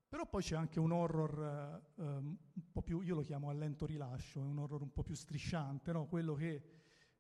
Però 0.09 0.27
poi 0.27 0.41
c'è 0.41 0.55
anche 0.55 0.79
un 0.79 0.91
horror 0.91 1.91
uh, 1.95 2.01
um, 2.01 2.37
un 2.53 2.71
po' 2.71 2.81
più, 2.81 2.99
io 2.99 3.15
lo 3.15 3.21
chiamo 3.21 3.49
a 3.49 3.53
lento 3.53 3.85
rilascio, 3.85 4.41
è 4.41 4.43
un 4.43 4.57
horror 4.57 4.81
un 4.81 4.91
po' 4.91 5.03
più 5.03 5.15
strisciante, 5.15 5.93
no? 5.93 6.05
quello 6.07 6.33
che 6.33 6.63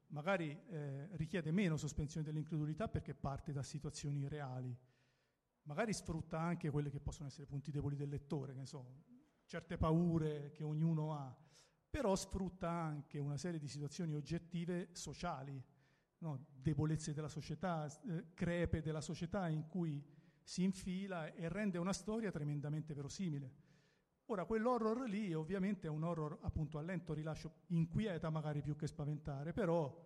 magari 0.07 0.57
eh, 0.69 1.07
richiede 1.15 1.51
meno 1.51 1.77
sospensione 1.77 2.25
dell'incredulità 2.25 2.87
perché 2.87 3.13
parte 3.13 3.51
da 3.51 3.63
situazioni 3.63 4.27
reali, 4.27 4.77
magari 5.67 5.93
sfrutta 5.93 6.39
anche 6.39 6.69
quelli 6.69 6.89
che 6.89 6.99
possono 6.99 7.27
essere 7.27 7.45
punti 7.45 7.71
deboli 7.71 7.95
del 7.95 8.09
lettore, 8.09 8.53
che 8.53 8.65
so, 8.65 9.03
certe 9.45 9.77
paure 9.77 10.51
che 10.51 10.63
ognuno 10.63 11.13
ha, 11.13 11.35
però 11.89 12.15
sfrutta 12.15 12.69
anche 12.69 13.19
una 13.19 13.37
serie 13.37 13.59
di 13.59 13.67
situazioni 13.67 14.13
oggettive 14.15 14.89
sociali, 14.93 15.61
no? 16.19 16.47
debolezze 16.53 17.13
della 17.13 17.27
società, 17.27 17.85
eh, 18.07 18.33
crepe 18.33 18.81
della 18.81 19.01
società 19.01 19.47
in 19.49 19.67
cui 19.67 20.03
si 20.41 20.63
infila 20.63 21.33
e 21.33 21.49
rende 21.49 21.77
una 21.77 21.93
storia 21.93 22.31
tremendamente 22.31 22.93
verosimile. 22.93 23.65
Ora, 24.29 24.45
quell'horror 24.45 25.07
lì 25.07 25.33
ovviamente 25.33 25.87
è 25.87 25.89
un 25.89 26.03
horror 26.03 26.39
appunto 26.41 26.77
a 26.77 26.81
lento 26.81 27.13
rilascio, 27.13 27.63
inquieta 27.67 28.29
magari 28.29 28.61
più 28.61 28.75
che 28.75 28.87
spaventare, 28.87 29.53
però 29.53 30.05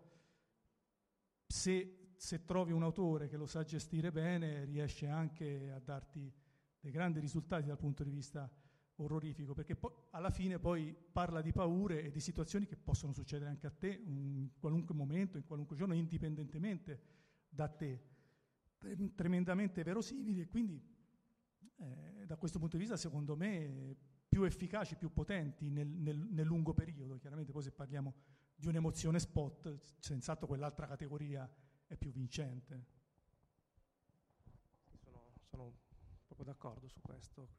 se, 1.45 2.00
se, 2.21 2.45
trovi 2.45 2.71
un 2.71 2.83
autore 2.83 3.27
che 3.27 3.35
lo 3.35 3.47
sa 3.47 3.63
gestire 3.63 4.11
bene 4.11 4.63
riesce 4.65 5.07
anche 5.07 5.71
a 5.71 5.79
darti 5.79 6.31
dei 6.79 6.91
grandi 6.91 7.19
risultati 7.19 7.65
dal 7.65 7.79
punto 7.79 8.03
di 8.03 8.11
vista 8.11 8.47
orrorifico, 8.97 9.55
perché 9.55 9.75
po- 9.75 10.09
alla 10.11 10.29
fine 10.29 10.59
poi 10.59 10.95
parla 11.11 11.41
di 11.41 11.51
paure 11.51 12.03
e 12.03 12.11
di 12.11 12.19
situazioni 12.19 12.67
che 12.67 12.77
possono 12.77 13.11
succedere 13.11 13.49
anche 13.49 13.65
a 13.65 13.71
te 13.71 13.87
in 14.05 14.51
qualunque 14.59 14.93
momento, 14.93 15.37
in 15.37 15.45
qualunque 15.47 15.75
giorno, 15.75 15.95
indipendentemente 15.95 17.01
da 17.49 17.67
te, 17.67 18.03
tremendamente 19.15 19.81
verosimili 19.81 20.41
e 20.41 20.47
quindi 20.47 20.79
eh, 21.77 22.25
da 22.27 22.37
questo 22.37 22.59
punto 22.59 22.77
di 22.77 22.83
vista 22.83 22.97
secondo 22.97 23.35
me 23.35 23.95
più 24.27 24.43
efficaci, 24.43 24.95
più 24.95 25.11
potenti 25.11 25.71
nel, 25.71 25.87
nel, 25.87 26.19
nel, 26.19 26.45
lungo 26.45 26.75
periodo. 26.75 27.17
Chiaramente 27.17 27.51
poi 27.51 27.63
se 27.63 27.71
parliamo 27.71 28.13
di 28.55 28.67
un'emozione 28.67 29.17
spot, 29.17 29.79
senz'altro 29.97 30.45
quell'altra 30.45 30.85
categoria 30.85 31.51
è 31.91 31.97
più 31.97 32.11
vincente. 32.11 32.85
Sono, 34.99 35.33
sono 35.43 35.73
proprio 36.25 36.45
d'accordo 36.45 36.87
su 36.87 37.01
questo. 37.01 37.49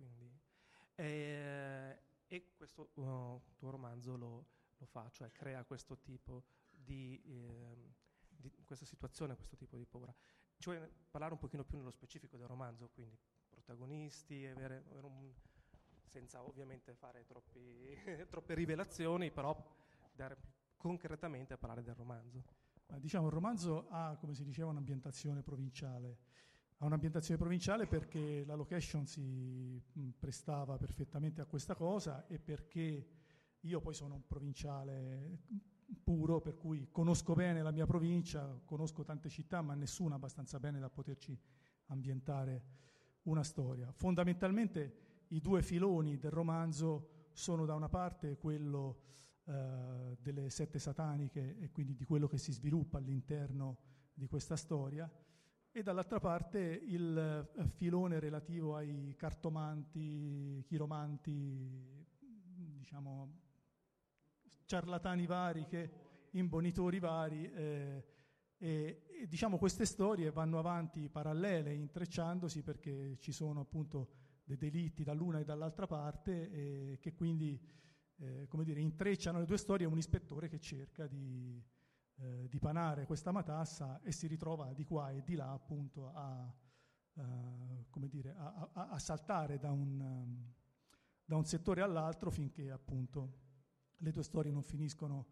E, 0.95 2.03
e 2.27 2.53
questo 2.55 2.91
uh, 2.95 3.41
tuo 3.57 3.71
romanzo 3.71 4.17
lo, 4.17 4.47
lo, 4.79 4.87
fa, 4.87 5.09
cioè 5.11 5.31
crea 5.33 5.65
questo 5.65 5.99
tipo 5.99 6.45
di, 6.71 7.21
eh, 7.25 7.95
di 8.29 8.51
questa 8.65 8.87
situazione, 8.87 9.37
questo 9.37 9.57
tipo 9.57 9.77
di 9.77 9.85
paura. 9.85 10.15
Ci 10.57 10.71
vuoi 10.71 10.89
parlare 11.11 11.35
un 11.35 11.39
pochino 11.39 11.65
più 11.65 11.77
nello 11.77 11.91
specifico 11.91 12.37
del 12.37 12.47
romanzo, 12.47 12.89
quindi 12.89 13.19
protagonisti, 13.49 14.47
avere, 14.47 14.85
avere 14.89 15.07
un 15.07 15.33
senza 16.07 16.43
ovviamente 16.43 16.95
fare 16.95 17.25
troppi, 17.25 17.97
troppe 18.29 18.55
rivelazioni, 18.55 19.31
però 19.31 19.57
dare 20.13 20.37
concretamente 20.77 21.55
a 21.55 21.59
parlare 21.59 21.83
del 21.83 21.95
romanzo. 21.95 22.62
Diciamo, 22.99 23.27
il 23.27 23.33
romanzo 23.33 23.87
ha, 23.89 24.17
come 24.19 24.35
si 24.35 24.45
diceva, 24.45 24.71
un'ambientazione 24.71 25.43
provinciale. 25.43 26.19
Ha 26.79 26.87
un'ambientazione 26.87 27.39
provinciale 27.39 27.87
perché 27.87 28.45
la 28.45 28.55
location 28.55 29.07
si 29.07 29.81
prestava 30.19 30.77
perfettamente 30.77 31.41
a 31.41 31.47
questa 31.47 31.75
cosa 31.75 32.27
e 32.27 32.39
perché 32.39 33.09
io 33.61 33.81
poi 33.81 33.95
sono 33.95 34.15
un 34.15 34.27
provinciale 34.27 35.39
puro, 36.03 36.41
per 36.41 36.57
cui 36.57 36.89
conosco 36.91 37.35
bene 37.35 37.63
la 37.63 37.71
mia 37.71 37.87
provincia, 37.87 38.61
conosco 38.65 39.05
tante 39.05 39.29
città, 39.29 39.63
ma 39.63 39.75
nessuna 39.75 40.17
abbastanza 40.17 40.59
bene 40.59 40.81
da 40.81 40.91
poterci 40.91 41.39
ambientare 41.87 42.65
una 43.23 43.45
storia. 43.45 43.93
Fondamentalmente 43.93 45.27
i 45.29 45.41
due 45.41 45.63
filoni 45.63 46.19
del 46.19 46.31
romanzo 46.31 47.29
sono 47.33 47.65
da 47.65 47.75
una 47.75 47.89
parte 47.89 48.37
quello 48.37 49.01
eh, 49.53 50.17
delle 50.21 50.51
sette 50.51 50.79
sataniche 50.79 51.59
e 51.59 51.71
quindi 51.71 51.95
di 51.95 52.05
quello 52.05 52.27
che 52.27 52.39
si 52.39 52.53
sviluppa 52.53 52.99
all'interno 52.99 53.79
di 54.15 54.27
questa 54.27 54.57
storia 54.57 55.11
e 55.71 55.83
dall'altra 55.83 56.21
parte 56.21 56.59
il 56.59 57.17
eh, 57.57 57.69
filone 57.69 58.21
relativo 58.21 58.77
ai 58.77 59.15
cartomanti, 59.17 60.63
chiromanti, 60.67 62.07
diciamo 62.79 63.41
ciarlatani 64.67 65.27
vari, 65.27 65.67
che, 65.67 65.91
imbonitori 66.33 66.99
vari. 66.99 67.51
Eh, 67.51 68.05
e, 68.59 69.03
e, 69.09 69.27
diciamo 69.27 69.59
queste 69.59 69.87
storie 69.87 70.31
vanno 70.31 70.59
avanti 70.59 71.09
parallele, 71.09 71.75
intrecciandosi 71.75 72.63
perché 72.63 73.17
ci 73.19 73.33
sono 73.33 73.61
appunto 73.61 74.11
dei 74.45 74.57
delitti 74.57 75.03
dall'una 75.05 75.41
e 75.41 75.45
dall'altra 75.45 75.87
parte 75.87 76.51
e 76.51 76.99
che 77.01 77.15
quindi 77.15 77.59
eh, 78.23 78.47
come 78.47 78.65
dire, 78.65 78.81
intrecciano 78.81 79.41
le 79.41 79.47
due 79.47 79.59
storie 79.59 79.87
un 79.87 79.99
ispettore 79.99 80.49
che 80.49 80.61
cerca 80.61 81.07
di, 81.07 81.61
eh, 82.17 82.49
di, 82.49 82.59
panare 82.61 83.05
questa 83.05 83.33
matassa 83.33 84.01
e 84.03 84.13
si 84.13 84.29
ritrova 84.29 84.73
di 84.73 84.85
qua 84.85 85.11
e 85.11 85.25
di 85.25 85.35
là 85.35 85.51
appunto 85.51 86.13
a, 86.13 86.55
come 87.91 88.09
dire, 88.09 88.35
a, 88.37 88.71
a, 88.73 88.89
a 88.91 88.99
saltare 88.99 89.59
da 89.59 89.71
un, 89.71 90.01
um, 90.01 90.53
da 91.25 91.37
un, 91.37 91.45
settore 91.45 91.83
all'altro 91.83 92.31
finché 92.31 92.71
appunto 92.71 93.41
le 93.97 94.11
due 94.11 94.23
storie 94.23 94.53
non 94.53 94.63
finiscono 94.63 95.27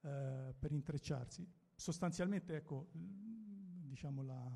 uh, 0.00 0.54
per 0.58 0.70
intrecciarsi. 0.70 1.46
Sostanzialmente 1.74 2.56
ecco, 2.56 2.88
diciamo 2.92 4.22
la, 4.22 4.50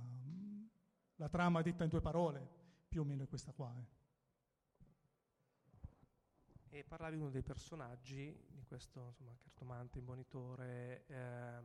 la, 1.17 1.29
trama 1.29 1.61
detta 1.61 1.85
in 1.85 1.91
due 1.91 2.01
parole 2.01 2.49
più 2.89 3.03
o 3.03 3.05
meno 3.05 3.25
è 3.25 3.29
questa 3.29 3.53
qua. 3.53 3.77
Eh. 3.79 4.00
E 6.73 6.85
parlavi 6.85 7.17
di 7.17 7.23
uno 7.23 7.33
dei 7.33 7.43
personaggi 7.43 8.33
di 8.49 8.63
questo 8.63 9.07
insomma, 9.09 9.37
cartomante, 9.43 9.99
imbonitore, 9.99 11.05
eh, 11.09 11.63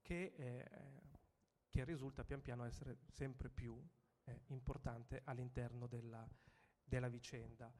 che, 0.00 0.34
eh, 0.36 0.70
che, 1.68 1.84
risulta 1.84 2.22
pian 2.22 2.40
piano 2.40 2.64
essere 2.64 2.98
sempre 3.08 3.48
più 3.48 3.76
eh, 4.22 4.42
importante 4.46 5.22
all'interno 5.24 5.88
della, 5.88 6.24
della 6.84 7.08
vicenda. 7.08 7.72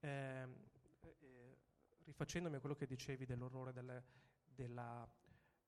Ehm, 0.00 0.56
eh, 1.00 1.58
rifacendomi 2.04 2.56
a 2.56 2.60
quello 2.60 2.74
che 2.74 2.86
dicevi 2.86 3.26
dell'orrore 3.26 3.74
delle, 3.74 4.04
della 4.46 5.06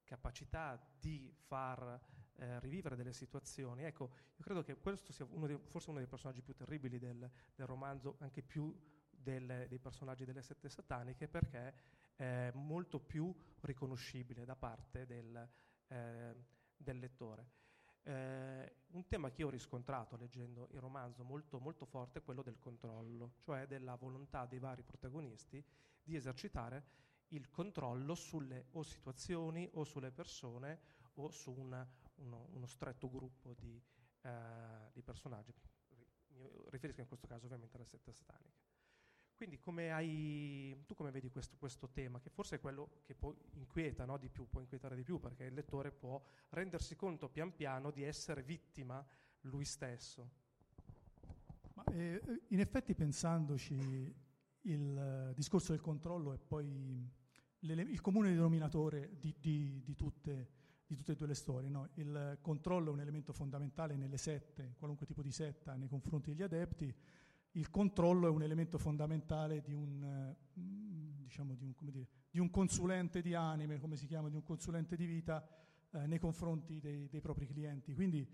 capacità 0.03 0.83
di 0.99 1.31
far 1.37 2.01
eh, 2.37 2.59
rivivere 2.61 2.97
delle 2.97 3.13
situazioni. 3.13 3.83
Ecco, 3.83 4.05
io 4.35 4.43
credo 4.43 4.63
che 4.63 4.79
questo 4.79 5.13
sia 5.13 5.27
uno 5.27 5.47
dei, 5.47 5.59
forse 5.67 5.91
uno 5.91 5.99
dei 5.99 6.09
personaggi 6.09 6.41
più 6.41 6.55
terribili 6.55 6.99
del, 6.99 7.31
del 7.55 7.67
romanzo, 7.67 8.17
anche 8.21 8.41
più 8.41 8.75
del, 9.23 9.67
dei 9.69 9.79
personaggi 9.79 10.25
delle 10.25 10.43
sette 10.43 10.69
sataniche 10.69 11.29
perché 11.29 11.75
è 12.17 12.51
molto 12.55 12.99
più 12.99 13.35
riconoscibile 13.61 14.45
da 14.45 14.57
parte 14.57 15.07
del, 15.07 15.49
eh, 15.89 16.35
del 16.77 16.99
lettore. 16.99 17.59
Eh, 18.03 18.77
un 18.93 19.07
tema 19.07 19.31
che 19.31 19.43
io 19.43 19.49
ho 19.49 19.51
riscontrato 19.51 20.17
leggendo 20.17 20.69
il 20.73 20.81
romanzo 20.81 21.23
molto, 21.23 21.61
molto 21.61 21.85
forte 21.85 22.19
è 22.19 22.23
quello 22.23 22.43
del 22.43 22.59
controllo, 22.59 23.35
cioè 23.41 23.67
della 23.67 23.95
volontà 23.95 24.47
dei 24.47 24.59
vari 24.59 24.83
protagonisti 24.83 25.63
di 26.03 26.17
esercitare 26.17 26.99
il 27.29 27.51
controllo 27.51 28.15
sulle 28.15 28.67
o 28.73 28.83
situazioni 28.83 29.69
o 29.75 29.85
sulle 29.85 30.11
persone 30.11 30.81
o 31.15 31.31
su 31.31 31.53
una, 31.53 31.87
uno, 32.17 32.49
uno, 32.53 32.67
stretto 32.67 33.11
gruppo 33.11 33.55
di, 33.55 33.81
eh, 34.23 34.91
di 34.93 35.03
personaggi. 35.03 35.53
Mi 36.29 36.51
riferisco 36.69 37.01
in 37.01 37.07
questo 37.07 37.27
caso 37.27 37.45
ovviamente 37.45 37.77
alle 37.77 37.85
sette 37.85 38.13
sataniche. 38.13 38.70
Quindi 39.41 39.59
come 39.59 39.91
hai, 39.91 40.85
tu 40.85 40.93
come 40.93 41.11
vedi 41.11 41.31
questo, 41.31 41.57
questo, 41.57 41.89
tema, 41.89 42.21
che 42.21 42.29
forse 42.29 42.57
è 42.57 42.61
quello 42.61 43.01
che 43.07 43.15
poi 43.15 43.35
inquieta 43.53 44.05
no, 44.05 44.19
di 44.19 44.29
più, 44.29 44.47
può 44.47 44.61
inquietare 44.61 44.95
di 44.95 45.03
più, 45.03 45.19
perché 45.19 45.45
il 45.45 45.55
lettore 45.55 45.91
può 45.93 46.23
rendersi 46.51 46.95
conto 46.95 47.31
pian 47.31 47.55
piano 47.55 47.91
di 47.91 48.03
essere 48.03 48.43
vittima 48.43 49.03
lui 49.45 49.65
stesso. 49.65 50.31
Ma, 51.73 51.85
eh, 51.85 52.21
in 52.49 52.61
effetti 52.61 52.95
pensandoci, 52.95 54.15
il 54.61 55.33
discorso 55.35 55.73
del 55.73 55.81
controllo 55.81 56.35
è 56.35 56.39
poi 56.39 57.11
il 57.61 58.01
comune 58.03 58.35
denominatore 58.35 59.17
di, 59.19 59.35
di, 59.41 59.81
di, 59.83 59.95
tutte, 59.95 60.51
di, 60.87 60.97
tutte, 60.97 61.13
e 61.13 61.17
due 61.17 61.29
le 61.29 61.35
storie. 61.35 61.71
No? 61.71 61.89
Il 61.95 62.37
controllo 62.43 62.91
è 62.91 62.93
un 62.93 63.01
elemento 63.01 63.33
fondamentale 63.33 63.97
nelle 63.97 64.19
sette, 64.19 64.75
qualunque 64.77 65.07
tipo 65.07 65.23
di 65.23 65.33
setta 65.33 65.77
nei 65.77 65.89
confronti 65.89 66.29
degli 66.29 66.43
adepti, 66.43 66.95
il 67.53 67.71
controllo 67.71 68.29
è 68.29 68.31
un 68.31 68.43
elemento 68.43 68.79
fondamentale 68.79 69.61
di 69.61 69.73
un, 69.73 70.35
mm, 70.59 71.23
diciamo, 71.23 71.55
di 71.55 71.65
un, 71.65 71.73
dire, 71.91 72.07
di 72.31 72.39
un 72.39 72.51
consulente 72.51 73.23
di 73.23 73.35
anime, 73.35 73.79
come 73.79 73.97
si 73.97 74.07
chiama, 74.07 74.29
di 74.29 74.37
un 74.37 74.43
consulente 74.43 74.97
di 74.97 75.07
vita 75.07 75.45
eh, 75.91 76.07
nei 76.07 76.19
confronti 76.19 76.79
dei, 76.79 77.09
dei, 77.09 77.21
propri 77.21 77.47
clienti. 77.47 77.95
Quindi 77.95 78.27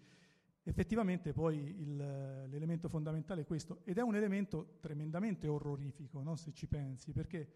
effettivamente 0.62 1.32
poi 1.32 1.56
il, 1.80 1.96
l'elemento 1.96 2.88
fondamentale 2.88 3.42
è 3.42 3.46
questo 3.46 3.80
ed 3.84 3.98
è 3.98 4.02
un 4.02 4.16
elemento 4.16 4.78
tremendamente 4.80 5.46
orrorifico, 5.46 6.22
no? 6.22 6.36
se 6.36 6.52
ci 6.52 6.66
pensi, 6.66 7.12
perché 7.12 7.52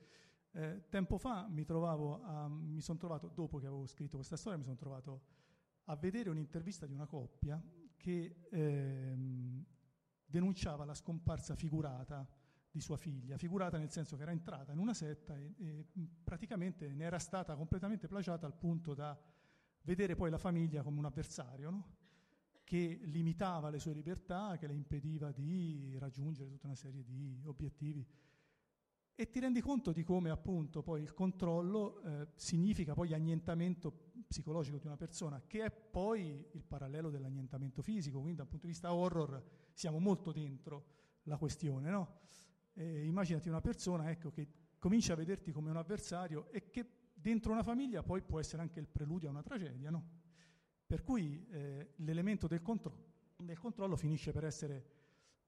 eh, 0.52 0.85
tempo 0.88 1.19
fa 1.19 1.47
mi, 1.49 1.67
a, 1.69 2.49
mi 2.49 2.81
sono 2.81 2.99
trovato, 2.99 3.31
dopo 3.35 3.59
che 3.59 3.67
avevo 3.67 3.87
scritto 3.87 4.17
questa 4.17 4.37
storia, 4.37 4.59
mi 4.59 4.64
sono 4.64 4.76
trovato 4.76 5.23
a 5.85 5.97
vedere 5.97 6.31
un'intervista 6.31 6.87
di 6.87 6.95
una 6.95 7.07
coppia 7.07 7.62
che... 7.97 8.47
Ehm, 8.50 9.67
denunciava 10.31 10.85
la 10.85 10.95
scomparsa 10.95 11.55
figurata 11.55 12.27
di 12.71 12.81
sua 12.81 12.97
figlia, 12.97 13.37
figurata 13.37 13.77
nel 13.79 13.91
senso 13.91 14.17
che 14.17 14.23
era 14.23 14.31
entrata 14.31 14.73
in 14.73 14.79
una 14.79 14.95
setta 14.95 15.37
e, 15.37 15.55
e 15.59 15.87
praticamente 16.23 16.93
ne 16.95 17.05
era 17.05 17.19
stata 17.19 17.57
completamente 17.57 18.07
plagiata 18.07 18.47
al 18.47 18.55
punto 18.55 18.95
da 18.95 19.19
vedere 19.83 20.15
poi 20.15 20.31
la 20.31 20.39
famiglia 20.39 20.83
come 20.83 20.99
un 20.99 21.05
avversario, 21.05 21.71
no? 21.71 21.99
che 22.63 23.01
limitava 23.03 23.69
le 23.69 23.81
sue 23.81 23.93
libertà, 23.93 24.57
che 24.57 24.69
le 24.69 24.75
impediva 24.75 25.33
di 25.33 25.97
raggiungere 25.99 26.49
tutta 26.49 26.67
una 26.67 26.77
serie 26.77 27.03
di 27.03 27.43
obiettivi. 27.47 28.07
E 29.21 29.29
ti 29.29 29.39
rendi 29.39 29.61
conto 29.61 29.93
di 29.93 30.03
come 30.03 30.31
appunto 30.31 30.83
poi 30.83 31.03
il 31.03 31.12
controllo 31.12 32.00
eh, 32.00 32.29
significa 32.37 32.95
poi 32.95 33.12
annientamento 33.12 33.93
psicologico 34.27 34.79
di 34.79 34.87
una 34.87 34.97
persona, 34.97 35.43
che 35.47 35.62
è 35.62 35.71
poi 35.71 36.43
il 36.53 36.65
parallelo 36.65 37.11
dell'annientamento 37.11 37.83
fisico, 37.83 38.21
quindi 38.21 38.39
dal 38.39 38.47
punto 38.47 38.65
di 38.65 38.73
vista 38.73 38.95
horror 38.95 39.45
siamo 39.75 39.99
molto 39.99 40.33
dentro 40.33 40.85
la 41.25 41.37
questione, 41.37 41.91
no? 41.91 42.21
eh, 42.73 43.05
immaginati 43.05 43.50
una 43.50 43.61
persona 43.61 44.11
ecco, 44.11 44.31
che 44.31 44.49
comincia 44.79 45.12
a 45.12 45.17
vederti 45.17 45.53
come 45.53 45.69
un 45.69 45.77
avversario 45.77 46.50
e 46.50 46.71
che 46.71 47.11
dentro 47.12 47.53
una 47.53 47.62
famiglia 47.62 48.03
poi 48.03 48.23
può 48.23 48.41
essere 48.41 48.62
anche 48.62 48.81
il 48.81 48.89
preludio 48.89 49.29
a 49.29 49.33
una 49.33 49.43
tragedia, 49.43 49.91
no? 49.91 50.02
Per 50.87 51.02
cui 51.02 51.47
eh, 51.50 51.93
l'elemento 51.97 52.47
del, 52.47 52.63
contro- 52.63 52.97
del 53.37 53.59
controllo 53.59 53.97
finisce 53.97 54.33
per 54.33 54.47
essere 54.47 55.00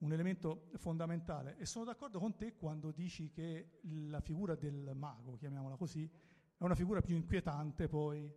un 0.02 0.12
elemento 0.12 0.68
fondamentale. 0.76 1.56
E 1.58 1.66
sono 1.66 1.84
d'accordo 1.84 2.18
con 2.18 2.36
te 2.36 2.54
quando 2.54 2.90
dici 2.90 3.30
che 3.30 3.80
la 3.82 4.20
figura 4.20 4.54
del 4.54 4.92
mago, 4.94 5.36
chiamiamola 5.36 5.76
così, 5.76 6.08
è 6.56 6.62
una 6.62 6.74
figura 6.74 7.00
più 7.00 7.16
inquietante 7.16 7.88
poi 7.88 8.32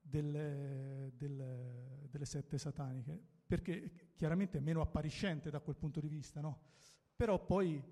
delle, 0.00 1.12
delle, 1.16 2.06
delle 2.10 2.24
sette 2.24 2.58
sataniche, 2.58 3.18
perché 3.46 4.12
chiaramente 4.14 4.58
è 4.58 4.60
meno 4.60 4.80
appariscente 4.80 5.50
da 5.50 5.60
quel 5.60 5.76
punto 5.76 6.00
di 6.00 6.08
vista, 6.08 6.40
no? 6.40 6.60
Però 7.16 7.44
poi 7.44 7.82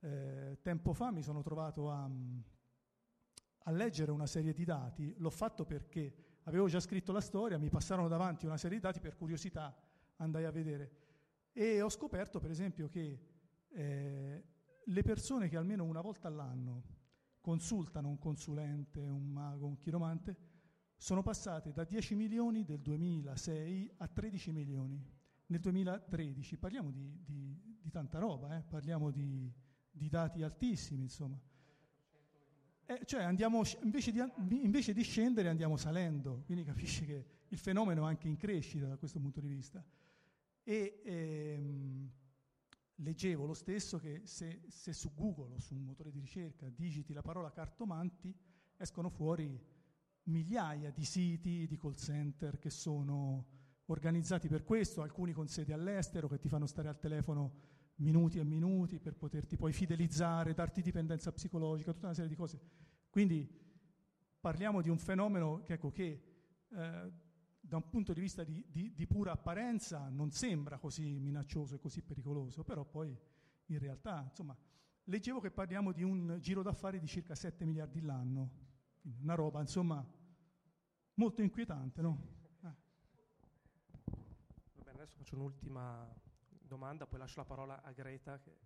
eh, 0.00 0.58
tempo 0.62 0.92
fa 0.92 1.10
mi 1.10 1.22
sono 1.22 1.42
trovato 1.42 1.90
a, 1.90 2.08
a 3.64 3.70
leggere 3.70 4.10
una 4.10 4.26
serie 4.26 4.52
di 4.52 4.64
dati, 4.64 5.14
l'ho 5.18 5.30
fatto 5.30 5.64
perché 5.64 6.40
avevo 6.44 6.68
già 6.68 6.80
scritto 6.80 7.12
la 7.12 7.20
storia, 7.20 7.58
mi 7.58 7.70
passarono 7.70 8.08
davanti 8.08 8.46
una 8.46 8.56
serie 8.56 8.78
di 8.78 8.82
dati, 8.82 9.00
per 9.00 9.16
curiosità 9.16 9.76
andai 10.16 10.44
a 10.44 10.50
vedere 10.50 11.01
e 11.52 11.82
ho 11.82 11.88
scoperto 11.88 12.40
per 12.40 12.50
esempio 12.50 12.88
che 12.88 13.20
eh, 13.68 14.44
le 14.84 15.02
persone 15.02 15.48
che 15.48 15.56
almeno 15.56 15.84
una 15.84 16.00
volta 16.00 16.28
all'anno 16.28 17.00
consultano 17.40 18.08
un 18.08 18.18
consulente, 18.18 19.00
un 19.00 19.26
mago, 19.26 19.66
un 19.66 19.76
chiromante, 19.76 20.36
sono 20.96 21.22
passate 21.22 21.72
da 21.72 21.84
10 21.84 22.14
milioni 22.14 22.64
del 22.64 22.80
2006 22.80 23.94
a 23.98 24.06
13 24.06 24.52
milioni 24.52 25.04
nel 25.46 25.60
2013. 25.60 26.56
Parliamo 26.56 26.90
di, 26.90 27.20
di, 27.24 27.78
di 27.80 27.90
tanta 27.90 28.18
roba, 28.18 28.56
eh? 28.56 28.62
parliamo 28.62 29.10
di, 29.10 29.52
di, 29.90 30.08
dati 30.08 30.42
altissimi, 30.42 31.02
insomma. 31.02 31.38
Eh, 32.84 33.00
cioè 33.04 33.24
andiamo, 33.24 33.62
invece, 33.82 34.12
invece, 34.48 34.92
di, 34.92 35.02
scendere 35.02 35.48
andiamo 35.48 35.76
salendo, 35.76 36.42
quindi 36.46 36.62
capisci 36.64 37.04
che 37.04 37.26
il 37.48 37.58
fenomeno 37.58 38.06
è 38.06 38.08
anche 38.08 38.28
in 38.28 38.36
crescita 38.36 38.86
da 38.86 38.96
questo 38.96 39.18
punto 39.18 39.40
di 39.40 39.48
vista. 39.48 39.84
E 40.64 41.00
ehm, 41.04 42.10
leggevo 42.96 43.46
lo 43.46 43.54
stesso 43.54 43.98
che 43.98 44.22
se, 44.24 44.62
se 44.68 44.92
su 44.92 45.12
Google 45.14 45.54
o 45.54 45.58
su 45.58 45.74
un 45.74 45.84
motore 45.84 46.10
di 46.10 46.20
ricerca 46.20 46.68
digiti 46.68 47.12
la 47.12 47.22
parola 47.22 47.50
cartomanti, 47.50 48.34
escono 48.76 49.08
fuori 49.08 49.60
migliaia 50.24 50.90
di 50.90 51.04
siti, 51.04 51.66
di 51.66 51.76
call 51.76 51.94
center 51.94 52.58
che 52.58 52.70
sono 52.70 53.46
organizzati 53.86 54.48
per 54.48 54.64
questo, 54.64 55.02
alcuni 55.02 55.32
con 55.32 55.48
sede 55.48 55.72
all'estero 55.72 56.28
che 56.28 56.38
ti 56.38 56.48
fanno 56.48 56.66
stare 56.66 56.88
al 56.88 56.98
telefono 56.98 57.70
minuti 57.96 58.38
e 58.38 58.44
minuti 58.44 58.98
per 58.98 59.16
poterti 59.16 59.56
poi 59.56 59.72
fidelizzare, 59.72 60.54
darti 60.54 60.82
dipendenza 60.82 61.32
psicologica, 61.32 61.92
tutta 61.92 62.06
una 62.06 62.14
serie 62.14 62.30
di 62.30 62.36
cose. 62.36 62.60
Quindi 63.10 63.48
parliamo 64.40 64.80
di 64.80 64.88
un 64.88 64.98
fenomeno 64.98 65.62
che, 65.62 65.74
ecco, 65.74 65.90
che 65.90 66.22
eh, 66.68 67.12
da 67.64 67.76
un 67.76 67.88
punto 67.88 68.12
di 68.12 68.20
vista 68.20 68.42
di, 68.42 68.64
di, 68.68 68.92
di, 68.92 69.06
pura 69.06 69.32
apparenza 69.32 70.08
non 70.08 70.32
sembra 70.32 70.78
così 70.78 71.20
minaccioso 71.20 71.76
e 71.76 71.78
così 71.78 72.02
pericoloso, 72.02 72.64
però 72.64 72.84
poi 72.84 73.16
in 73.66 73.78
realtà, 73.78 74.26
insomma, 74.28 74.56
leggevo 75.04 75.38
che 75.38 75.52
parliamo 75.52 75.92
di 75.92 76.02
un 76.02 76.38
giro 76.40 76.62
d'affari 76.62 76.98
di 76.98 77.06
circa 77.06 77.36
7 77.36 77.64
miliardi 77.64 78.00
l'anno, 78.00 78.50
una 79.20 79.34
roba, 79.34 79.60
insomma, 79.60 80.04
molto 81.14 81.40
inquietante, 81.40 82.02
no? 82.02 82.18
Eh. 82.62 82.74
Va 84.74 84.82
bene, 84.82 84.98
adesso 84.98 85.16
faccio 85.16 85.36
un'ultima 85.36 86.12
domanda, 86.48 87.06
poi 87.06 87.20
lascio 87.20 87.38
la 87.38 87.46
parola 87.46 87.80
a 87.80 87.92
Greta. 87.92 88.40
Che, 88.40 88.58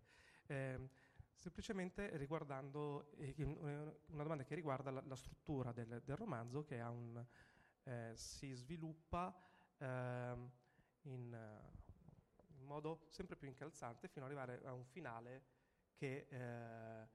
eh, 0.46 0.88
semplicemente 1.36 2.16
riguardando 2.16 3.10
eh, 3.18 3.34
una 3.42 4.22
domanda 4.22 4.44
che 4.44 4.54
riguarda 4.54 4.90
la, 4.90 5.02
la 5.06 5.16
struttura 5.16 5.70
del, 5.72 6.02
del, 6.04 6.16
romanzo 6.16 6.64
che 6.64 6.80
un, 6.80 7.24
eh, 7.86 8.12
si 8.14 8.52
sviluppa 8.52 9.34
ehm, 9.78 10.50
in, 11.02 11.60
in, 12.58 12.64
modo 12.64 13.06
sempre 13.10 13.36
più 13.36 13.46
incalzante 13.46 14.08
fino 14.08 14.24
ad 14.24 14.30
arrivare 14.32 14.60
a 14.64 14.72
un 14.72 14.84
finale 14.84 15.44
che 15.94 16.26
eh, 16.28 17.08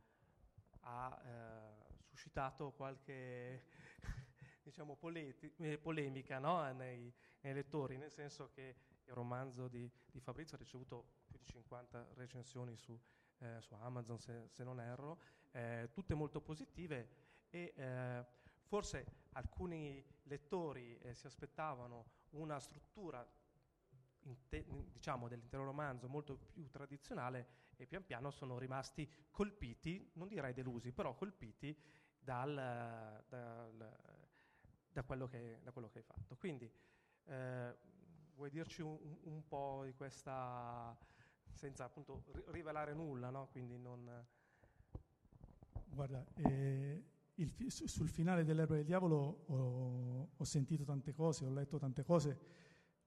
ha 0.82 1.22
eh, 1.26 1.96
suscitato 2.04 2.72
qualche 2.72 3.66
diciamo, 4.64 4.96
poleti- 4.96 5.54
eh, 5.58 5.78
polemica 5.78 6.40
no? 6.40 6.72
nei, 6.72 7.14
nei, 7.42 7.54
lettori, 7.54 7.98
nel 7.98 8.12
senso 8.12 8.50
che 8.52 8.76
il 9.04 9.14
romanzo 9.14 9.68
di, 9.68 9.90
di, 10.10 10.20
Fabrizio 10.20 10.56
ha 10.56 10.60
ricevuto 10.60 11.06
più 11.28 11.38
di 11.38 11.46
50 11.46 12.14
recensioni 12.16 12.78
su, 12.78 12.98
eh, 13.40 13.58
su 13.60 13.74
Amazon, 13.74 14.20
se, 14.20 14.48
se, 14.50 14.64
non 14.64 14.80
erro, 14.80 15.20
eh, 15.52 15.90
tutte 15.92 16.14
molto 16.14 16.40
positive 16.40 17.10
e 17.50 17.74
eh, 17.76 18.26
forse 18.64 19.21
alcuni 19.34 20.04
lettori 20.24 20.98
eh, 21.00 21.14
si 21.14 21.26
aspettavano 21.26 22.06
una 22.32 22.60
struttura 22.60 23.28
Te, 24.48 24.66
diciamo, 24.92 25.28
dell'intero 25.28 25.64
romanzo 25.64 26.08
molto 26.08 26.38
più 26.38 26.70
tradizionale 26.70 27.48
e 27.76 27.88
pian 27.88 28.06
piano 28.06 28.30
sono 28.30 28.60
rimasti 28.60 29.12
colpiti, 29.32 30.12
non 30.14 30.28
direi 30.28 30.54
delusi, 30.54 30.92
però 30.92 31.16
colpiti 31.16 31.76
dal, 32.20 32.54
dal, 33.28 33.98
da, 34.92 35.04
quello 35.04 35.28
che, 35.28 35.60
da, 35.64 35.72
quello 35.72 35.90
che, 35.90 35.98
hai 35.98 36.04
fatto. 36.04 36.36
Quindi 36.36 36.72
eh, 37.26 37.76
vuoi 38.36 38.52
dirci 38.52 38.84
un, 38.84 39.18
un, 39.24 39.48
po' 39.48 39.82
di 39.86 39.94
questa, 39.94 40.96
senza 41.54 41.86
appunto 41.86 42.24
rivelare 42.48 42.94
nulla, 42.94 43.32
no? 43.32 43.48
Quindi 43.48 43.80
non... 43.80 44.28
Guarda, 45.88 46.24
eh, 46.36 47.04
il, 47.42 47.54
sul 47.68 48.10
finale 48.10 48.44
dell'erba 48.44 48.76
del 48.76 48.86
diavolo 48.86 49.44
ho, 49.48 50.30
ho 50.36 50.44
sentito 50.44 50.84
tante 50.84 51.14
cose, 51.14 51.46
ho 51.46 51.52
letto 51.52 51.78
tante 51.78 52.04
cose 52.04 52.60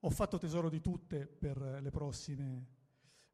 ho 0.04 0.10
fatto 0.10 0.38
tesoro 0.38 0.68
di 0.68 0.80
tutte 0.80 1.26
per 1.26 1.80
le 1.80 1.90
prossime, 1.90 2.66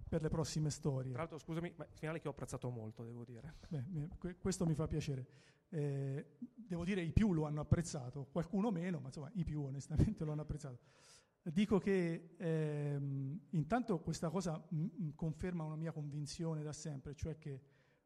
per 0.08 0.22
le 0.22 0.28
prossime 0.28 0.70
storie. 0.70 1.10
Tra 1.10 1.20
l'altro, 1.20 1.38
scusami, 1.38 1.72
ma 1.76 1.84
il 1.84 1.96
finale 1.96 2.20
che 2.20 2.28
ho 2.28 2.30
apprezzato 2.30 2.70
molto, 2.70 3.02
devo 3.02 3.24
dire. 3.24 3.54
Beh, 3.68 4.36
questo 4.38 4.64
mi 4.66 4.74
fa 4.74 4.86
piacere. 4.86 5.26
Eh, 5.68 6.36
devo 6.38 6.84
dire 6.84 7.02
i 7.02 7.12
più 7.12 7.32
lo 7.32 7.44
hanno 7.44 7.60
apprezzato, 7.60 8.26
qualcuno 8.30 8.70
meno, 8.70 9.00
ma 9.00 9.06
insomma 9.06 9.30
i 9.34 9.44
più 9.44 9.62
onestamente 9.62 10.24
lo 10.24 10.32
hanno 10.32 10.42
apprezzato. 10.42 10.78
Dico 11.42 11.78
che 11.78 12.34
ehm, 12.36 13.40
intanto 13.50 13.98
questa 14.00 14.30
cosa 14.30 14.62
m- 14.70 15.14
conferma 15.14 15.64
una 15.64 15.76
mia 15.76 15.90
convinzione 15.90 16.62
da 16.62 16.72
sempre, 16.72 17.14
cioè 17.14 17.36
che 17.38 17.60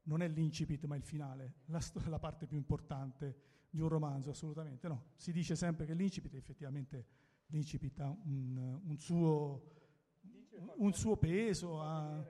non 0.05 0.23
è 0.23 0.29
l'incipit 0.29 0.85
ma 0.87 0.97
il 0.97 1.03
finale, 1.03 1.55
la, 1.67 1.81
sto- 1.81 2.03
la 2.07 2.19
parte 2.19 2.47
più 2.47 2.57
importante 2.57 3.53
di 3.71 3.81
un 3.81 3.89
romanzo, 3.89 4.31
assolutamente 4.31 4.89
no. 4.89 5.07
Si 5.17 5.33
dice 5.33 5.57
sempre 5.57 5.87
che 5.87 5.95
l'incipit 5.95 6.35
effettivamente 6.35 7.07
l'incipit 7.47 8.01
ha 8.01 8.17
un, 8.25 8.81
un 8.85 8.99
suo, 8.99 9.63
un 10.77 10.93
suo 10.93 11.17
peso, 11.17 11.81
ha, 11.81 12.25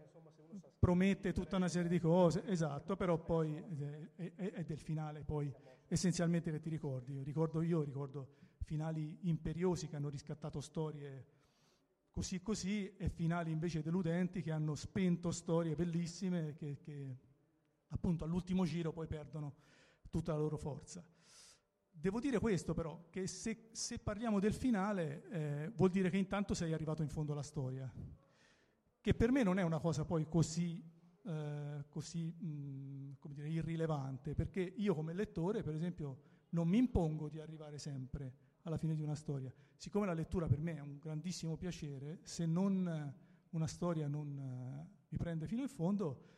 promette 0.79 1.33
tutta 1.33 1.57
una 1.57 1.69
serie 1.69 1.89
di 1.89 1.99
cose, 1.99 2.45
esatto, 2.47 2.97
però 2.97 3.19
poi 3.19 3.55
è, 3.55 4.33
è, 4.35 4.53
è, 4.53 4.65
del 4.65 4.79
finale 4.79 5.23
poi 5.23 5.53
essenzialmente 5.89 6.51
che 6.51 6.61
ti 6.61 6.69
ricordi. 6.69 7.23
Ricordo 7.23 7.63
io, 7.63 7.83
ricordo 7.83 8.43
finali 8.65 9.19
imperiosi 9.23 9.89
che 9.89 9.97
hanno 9.97 10.09
riscattato 10.09 10.61
storie 10.61 11.33
così 12.11 12.41
così 12.43 12.95
e 12.97 13.09
finali 13.09 13.51
invece 13.51 13.83
deludenti 13.83 14.41
che 14.41 14.53
hanno 14.53 14.75
spento 14.77 15.33
storie 15.33 15.75
bellissime 15.75 16.55
che, 16.55 16.79
che 16.79 17.17
appunto 17.95 18.25
all'ultimo 18.25 18.65
giro 18.65 18.93
poi 18.93 19.07
perdono 19.07 19.55
tutta 20.11 20.33
la 20.33 20.39
loro 20.39 20.57
forza. 20.57 21.05
Devo 21.91 22.19
dire 22.21 22.41
questo 22.41 22.75
però, 22.75 23.07
che 23.09 23.27
se, 23.27 23.69
se 23.71 23.99
parliamo 23.99 24.41
del 24.41 24.53
finale 24.53 25.29
eh, 25.31 25.73
vuol 25.75 25.91
dire 25.91 26.11
che 26.11 26.19
intanto 26.19 26.53
sei 26.53 26.73
arrivato 26.73 27.03
in 27.03 27.09
fondo 27.09 27.33
alla 27.33 27.43
storia, 27.43 27.91
che 29.01 29.15
per 29.15 29.31
me 29.31 29.43
non 29.43 29.59
è 29.59 29.63
una 29.63 29.79
cosa 29.79 30.05
poi 30.05 30.27
così, 30.29 30.83
eh, 31.23 31.85
così 31.89 32.25
mh, 32.25 33.17
dire, 33.29 33.49
irrilevante, 33.49 34.35
perché 34.35 34.61
io 34.61 34.95
come 34.95 35.15
lettore, 35.15 35.63
per 35.63 35.75
esempio, 35.75 36.19
non 36.51 36.69
mi 36.69 36.79
impongo 36.79 37.29
di 37.29 37.39
arrivare 37.39 37.79
sempre 37.79 38.35
alla 38.63 38.77
fine 38.77 38.95
di 38.95 39.03
una 39.03 39.15
storia. 39.15 39.53
Siccome 39.77 40.07
la 40.07 40.15
lettura 40.15 40.49
per 40.49 40.61
me 40.61 40.77
è 40.77 40.81
un 40.81 40.99
grandissimo 40.99 41.57
piacere, 41.57 42.21
se 42.25 42.45
non 42.45 43.23
una 43.51 43.67
storia 43.69 44.09
non 44.09 44.37
uh, 44.37 45.05
mi 45.09 45.17
prende 45.17 45.47
fino 45.47 45.63
in 45.63 45.69
fondo, 45.69 46.34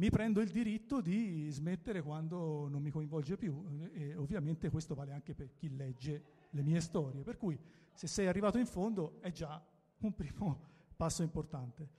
mi 0.00 0.08
prendo 0.08 0.40
il 0.40 0.48
diritto 0.48 1.02
di 1.02 1.50
smettere 1.50 2.00
quando 2.00 2.68
non 2.68 2.80
mi 2.80 2.88
coinvolge 2.88 3.36
più 3.36 3.90
e 3.92 4.16
ovviamente 4.16 4.70
questo 4.70 4.94
vale 4.94 5.12
anche 5.12 5.34
per 5.34 5.52
chi 5.52 5.76
legge 5.76 6.24
le 6.52 6.62
mie 6.62 6.80
storie, 6.80 7.22
per 7.22 7.36
cui 7.36 7.58
se 7.92 8.06
sei 8.06 8.26
arrivato 8.26 8.56
in 8.56 8.64
fondo 8.64 9.20
è 9.20 9.30
già 9.30 9.62
un 9.98 10.14
primo 10.14 10.68
passo 10.96 11.22
importante. 11.22 11.98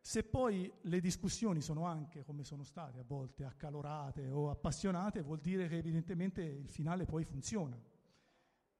Se 0.00 0.24
poi 0.24 0.68
le 0.80 1.00
discussioni 1.00 1.60
sono 1.60 1.84
anche, 1.84 2.24
come 2.24 2.42
sono 2.42 2.64
state 2.64 2.98
a 2.98 3.04
volte, 3.06 3.44
accalorate 3.44 4.28
o 4.30 4.50
appassionate, 4.50 5.22
vuol 5.22 5.38
dire 5.38 5.68
che 5.68 5.76
evidentemente 5.76 6.42
il 6.42 6.68
finale 6.68 7.04
poi 7.04 7.22
funziona. 7.22 7.80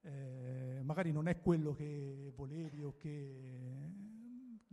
Eh, 0.01 0.81
magari 0.83 1.13
non 1.13 1.29
è 1.29 1.39
quello 1.39 1.73
che 1.73 2.33
volevi 2.35 2.83
o 2.83 2.93
che 2.97 3.89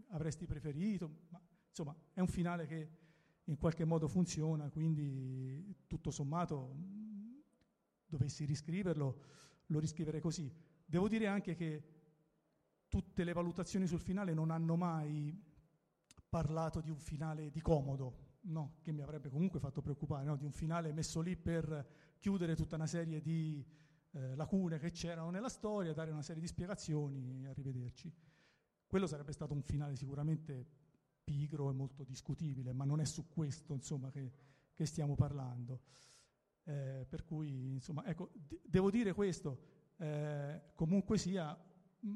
avresti 0.09 0.45
preferito, 0.45 1.09
ma 1.29 1.41
insomma 1.69 1.95
è 2.13 2.19
un 2.19 2.29
finale 2.29 2.67
che 2.67 3.05
in 3.49 3.57
qualche 3.57 3.85
modo 3.85 4.09
funziona, 4.09 4.69
quindi 4.71 5.85
tutto 5.87 6.11
sommato 6.11 6.75
dovessi 8.07 8.45
riscriverlo, 8.45 9.21
lo 9.67 9.79
riscriverei 9.79 10.21
così. 10.21 10.53
Devo 10.85 11.09
dire 11.09 11.27
anche 11.27 11.55
che 11.55 11.95
tutte 12.89 13.25
le 13.25 13.33
valutazioni 13.33 13.87
sul 13.87 14.01
finale 14.01 14.33
non 14.33 14.51
hanno 14.51 14.77
mai 14.77 15.37
parlato 16.29 16.81
di 16.81 16.91
un 16.91 16.99
finale 16.99 17.51
di 17.51 17.61
comodo, 17.61 18.35
no, 18.43 18.79
che 18.83 18.93
mi 18.93 19.03
avrebbe 19.03 19.29
comunque 19.29 19.61
fatto 19.61 19.81
preoccupare, 19.81 20.25
no, 20.25 20.37
di 20.37 20.45
un 20.45 20.53
finale 20.53 20.93
messo 20.93 21.21
lì 21.21 21.37
per 21.37 22.15
chiudere 22.19 22.55
tutta 22.57 22.77
una 22.77 22.87
serie 22.87 23.21
di 23.21 23.65
eh, 24.13 24.35
lacune 24.35 24.79
che 24.79 24.91
c'erano 24.91 25.31
nella 25.31 25.49
storia, 25.49 25.93
dare 25.93 26.11
una 26.11 26.23
serie 26.23 26.41
di 26.41 26.49
spiegazioni 26.49 27.43
e 27.43 27.49
arrivederci. 27.49 28.13
Quello 28.87 29.07
sarebbe 29.07 29.33
stato 29.33 29.53
un 29.53 29.63
finale 29.63 29.97
sicuramente 29.97 30.67
pigro 31.27 31.71
e 31.71 31.73
molto 31.73 32.05
discutibile, 32.05 32.73
ma 32.73 32.85
non 32.85 33.01
è 33.01 33.05
su 33.05 33.27
questo 33.29 33.75
insomma, 33.75 34.13
che, 34.13 34.33
che, 34.73 34.87
stiamo 34.87 35.17
parlando. 35.17 35.81
Eh, 36.63 37.05
per 37.09 37.25
cui, 37.25 37.73
insomma, 37.73 38.05
ecco, 38.07 38.31
d- 38.33 38.61
devo 38.65 38.91
dire 38.91 39.13
questo, 39.13 39.59
eh, 39.97 40.71
comunque 40.75 41.19
sia, 41.19 41.53
mh, 41.53 42.15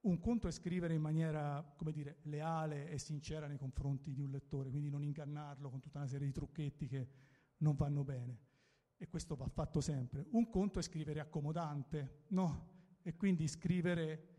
un 0.00 0.18
conto 0.20 0.48
è 0.48 0.50
scrivere 0.50 0.92
in 0.92 1.00
maniera, 1.00 1.64
come 1.76 1.92
dire, 1.92 2.18
leale 2.24 2.90
e 2.90 2.98
sincera 2.98 3.46
nei 3.46 3.56
confronti 3.56 4.12
di 4.12 4.20
un 4.20 4.30
lettore, 4.30 4.68
quindi 4.68 4.90
non 4.90 5.02
ingannarlo 5.02 5.70
con 5.70 5.80
tutta 5.80 5.98
una 5.98 6.06
serie 6.06 6.26
di 6.26 6.32
trucchetti 6.32 6.86
che 6.86 7.08
non 7.58 7.74
vanno 7.74 8.04
bene. 8.04 8.38
E 8.98 9.08
questo 9.08 9.34
va 9.34 9.48
fatto 9.48 9.80
sempre. 9.80 10.26
Un 10.32 10.50
conto 10.50 10.78
è 10.78 10.82
scrivere 10.82 11.20
accomodante, 11.20 12.24
no? 12.28 12.98
E 13.02 13.16
quindi 13.16 13.48
scrivere 13.48 14.33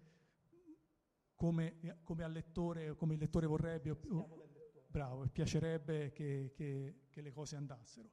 come, 1.36 2.00
come, 2.04 2.24
al 2.24 2.32
lettore, 2.32 2.96
come 2.96 3.14
il 3.14 3.20
lettore 3.20 3.46
vorrebbe, 3.46 3.92
o, 3.92 3.98
o, 4.10 4.50
bravo, 4.88 5.28
piacerebbe 5.28 6.12
che, 6.12 6.52
che, 6.56 7.02
che, 7.10 7.22
le 7.22 7.32
cose 7.32 7.56
andassero. 7.56 8.10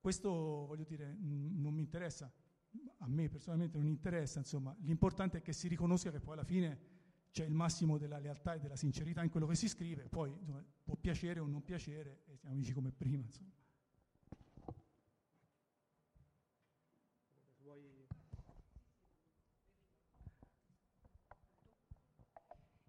Questo, 0.00 0.30
voglio 0.30 0.84
dire, 0.84 1.12
mh, 1.12 1.60
non 1.60 1.72
mi 1.72 1.80
interessa, 1.80 2.30
a 2.98 3.08
me 3.08 3.28
personalmente 3.28 3.78
non 3.78 3.86
interessa, 3.86 4.38
insomma, 4.38 4.76
l'importante 4.80 5.38
è 5.38 5.42
che 5.42 5.52
si 5.52 5.68
riconosca 5.68 6.10
che 6.10 6.20
poi 6.20 6.34
alla 6.34 6.44
fine 6.44 6.92
c'è 7.30 7.44
il 7.44 7.54
massimo 7.54 7.98
della 7.98 8.18
lealtà 8.18 8.54
e 8.54 8.60
della 8.60 8.76
sincerità 8.76 9.22
in 9.22 9.30
quello 9.30 9.46
che 9.46 9.54
si 9.54 9.68
scrive, 9.68 10.08
poi 10.08 10.30
insomma, 10.38 10.64
può 10.82 10.96
piacere 10.96 11.40
o 11.40 11.46
non 11.46 11.62
piacere, 11.62 12.22
e 12.26 12.36
siamo 12.36 12.54
amici 12.54 12.72
come 12.72 12.92
prima, 12.92 13.24
insomma. 13.24 13.50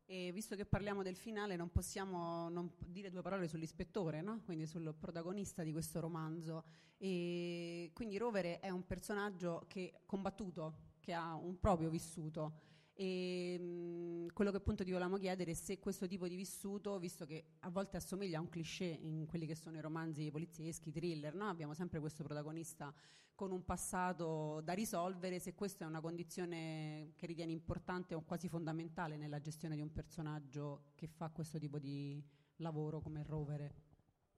E 0.07 0.31
visto 0.31 0.55
che 0.55 0.65
parliamo 0.65 1.01
del 1.01 1.15
finale, 1.15 1.55
non 1.55 1.71
possiamo 1.71 2.47
non 2.49 2.71
dire 2.85 3.09
due 3.09 3.23
parole 3.23 3.47
sull'ispettore, 3.47 4.21
no? 4.21 4.41
quindi 4.45 4.67
sul 4.67 4.93
protagonista 4.99 5.63
di 5.63 5.71
questo 5.71 5.99
romanzo. 5.99 6.63
E 6.97 7.89
quindi 7.93 8.17
Rovere 8.17 8.59
è 8.59 8.69
un 8.69 8.85
personaggio 8.85 9.65
che 9.67 10.01
combattuto, 10.05 10.93
che 10.99 11.13
ha 11.13 11.33
un 11.35 11.59
proprio 11.59 11.89
vissuto 11.89 12.61
e 12.95 13.59
mh, 13.59 14.27
quello 14.33 14.51
che 14.51 14.57
appunto 14.57 14.83
ti 14.83 14.91
volevamo 14.91 15.17
chiedere 15.17 15.51
è 15.51 15.53
se 15.53 15.79
questo 15.79 16.07
tipo 16.07 16.27
di 16.27 16.35
vissuto, 16.35 16.97
visto 16.97 17.25
che 17.25 17.43
a 17.59 17.69
volte 17.69 17.97
assomiglia 17.97 18.37
a 18.37 18.41
un 18.41 18.49
cliché 18.49 18.85
in 18.85 19.25
quelli 19.25 19.45
che 19.45 19.55
sono 19.55 19.77
i 19.77 19.81
romanzi 19.81 20.31
polizieschi, 20.31 20.91
thriller, 20.91 21.35
no? 21.35 21.47
abbiamo 21.47 21.73
sempre 21.73 21.99
questo 21.99 22.23
protagonista 22.23 22.93
con 23.35 23.51
un 23.51 23.65
passato 23.65 24.61
da 24.63 24.71
risolvere, 24.71 25.39
se 25.39 25.55
questa 25.55 25.83
è 25.83 25.87
una 25.87 25.99
condizione 25.99 27.11
che 27.17 27.25
ritieni 27.25 27.51
importante 27.51 28.15
o 28.15 28.21
quasi 28.21 28.47
fondamentale 28.47 29.17
nella 29.17 29.41
gestione 29.41 29.75
di 29.75 29.81
un 29.81 29.91
personaggio 29.91 30.85
che 30.95 31.07
fa 31.07 31.29
questo 31.29 31.59
tipo 31.59 31.77
di 31.77 32.23
lavoro 32.57 33.01
come 33.01 33.23
rovere. 33.23 33.83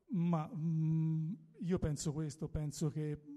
Ma 0.10 0.48
mh, 0.48 1.38
io 1.60 1.78
penso 1.78 2.12
questo, 2.12 2.48
penso 2.50 2.90
che 2.90 3.37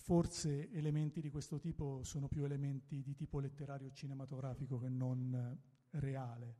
Forse 0.00 0.70
elementi 0.72 1.20
di 1.20 1.28
questo 1.28 1.58
tipo 1.58 2.02
sono 2.04 2.26
più 2.26 2.42
elementi 2.44 3.02
di 3.02 3.14
tipo 3.14 3.38
letterario 3.38 3.92
cinematografico 3.92 4.78
che 4.78 4.88
non 4.88 5.34
eh, 5.34 5.98
reale. 6.00 6.56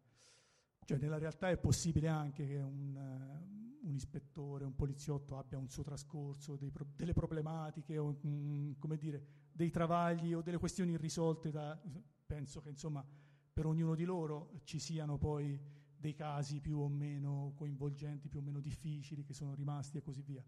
Cioè 0.84 0.98
nella 0.98 1.18
realtà 1.18 1.48
è 1.48 1.56
possibile 1.56 2.08
anche 2.08 2.46
che 2.46 2.58
un, 2.58 2.94
uh, 2.94 3.88
un 3.88 3.94
ispettore, 3.94 4.64
un 4.64 4.74
poliziotto 4.74 5.38
abbia 5.38 5.56
un 5.56 5.70
suo 5.70 5.82
trascorso, 5.82 6.58
pro- 6.70 6.86
delle 6.94 7.12
problematiche, 7.14 7.96
o, 7.96 8.18
um, 8.22 8.76
come 8.78 8.98
dire, 8.98 9.24
dei 9.52 9.70
travagli 9.70 10.34
o 10.34 10.42
delle 10.42 10.58
questioni 10.58 10.92
irrisolte. 10.92 11.50
Da, 11.50 11.80
penso 12.26 12.60
che 12.60 12.68
insomma 12.68 13.04
per 13.52 13.66
ognuno 13.66 13.94
di 13.94 14.04
loro 14.04 14.60
ci 14.64 14.78
siano 14.78 15.16
poi 15.16 15.58
dei 15.96 16.14
casi 16.14 16.60
più 16.60 16.78
o 16.78 16.88
meno 16.88 17.52
coinvolgenti, 17.56 18.28
più 18.28 18.40
o 18.40 18.42
meno 18.42 18.60
difficili 18.60 19.24
che 19.24 19.34
sono 19.34 19.54
rimasti 19.54 19.96
e 19.98 20.02
così 20.02 20.22
via. 20.22 20.44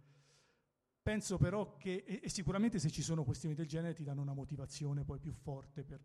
Penso 1.03 1.37
però 1.37 1.77
che, 1.77 2.05
e, 2.23 2.29
sicuramente 2.29 2.79
se 2.79 2.89
ci 2.91 3.03
sono 3.03 3.25
questioni 3.25 3.57
del 3.57 3.67
genere 3.67 3.93
ti 3.93 4.05
danno 4.05 4.23
una 4.23 4.35
motivazione 4.35 5.05
poi 5.05 5.19
più 5.19 5.33
forte 5.33 5.83
per, 5.83 6.01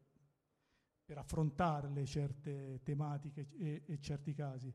per 1.06 1.20
affrontarle 1.20 2.04
certe 2.06 2.82
tematiche 2.82 3.48
e, 3.58 3.84
e, 3.86 4.00
certi 4.00 4.34
casi. 4.34 4.74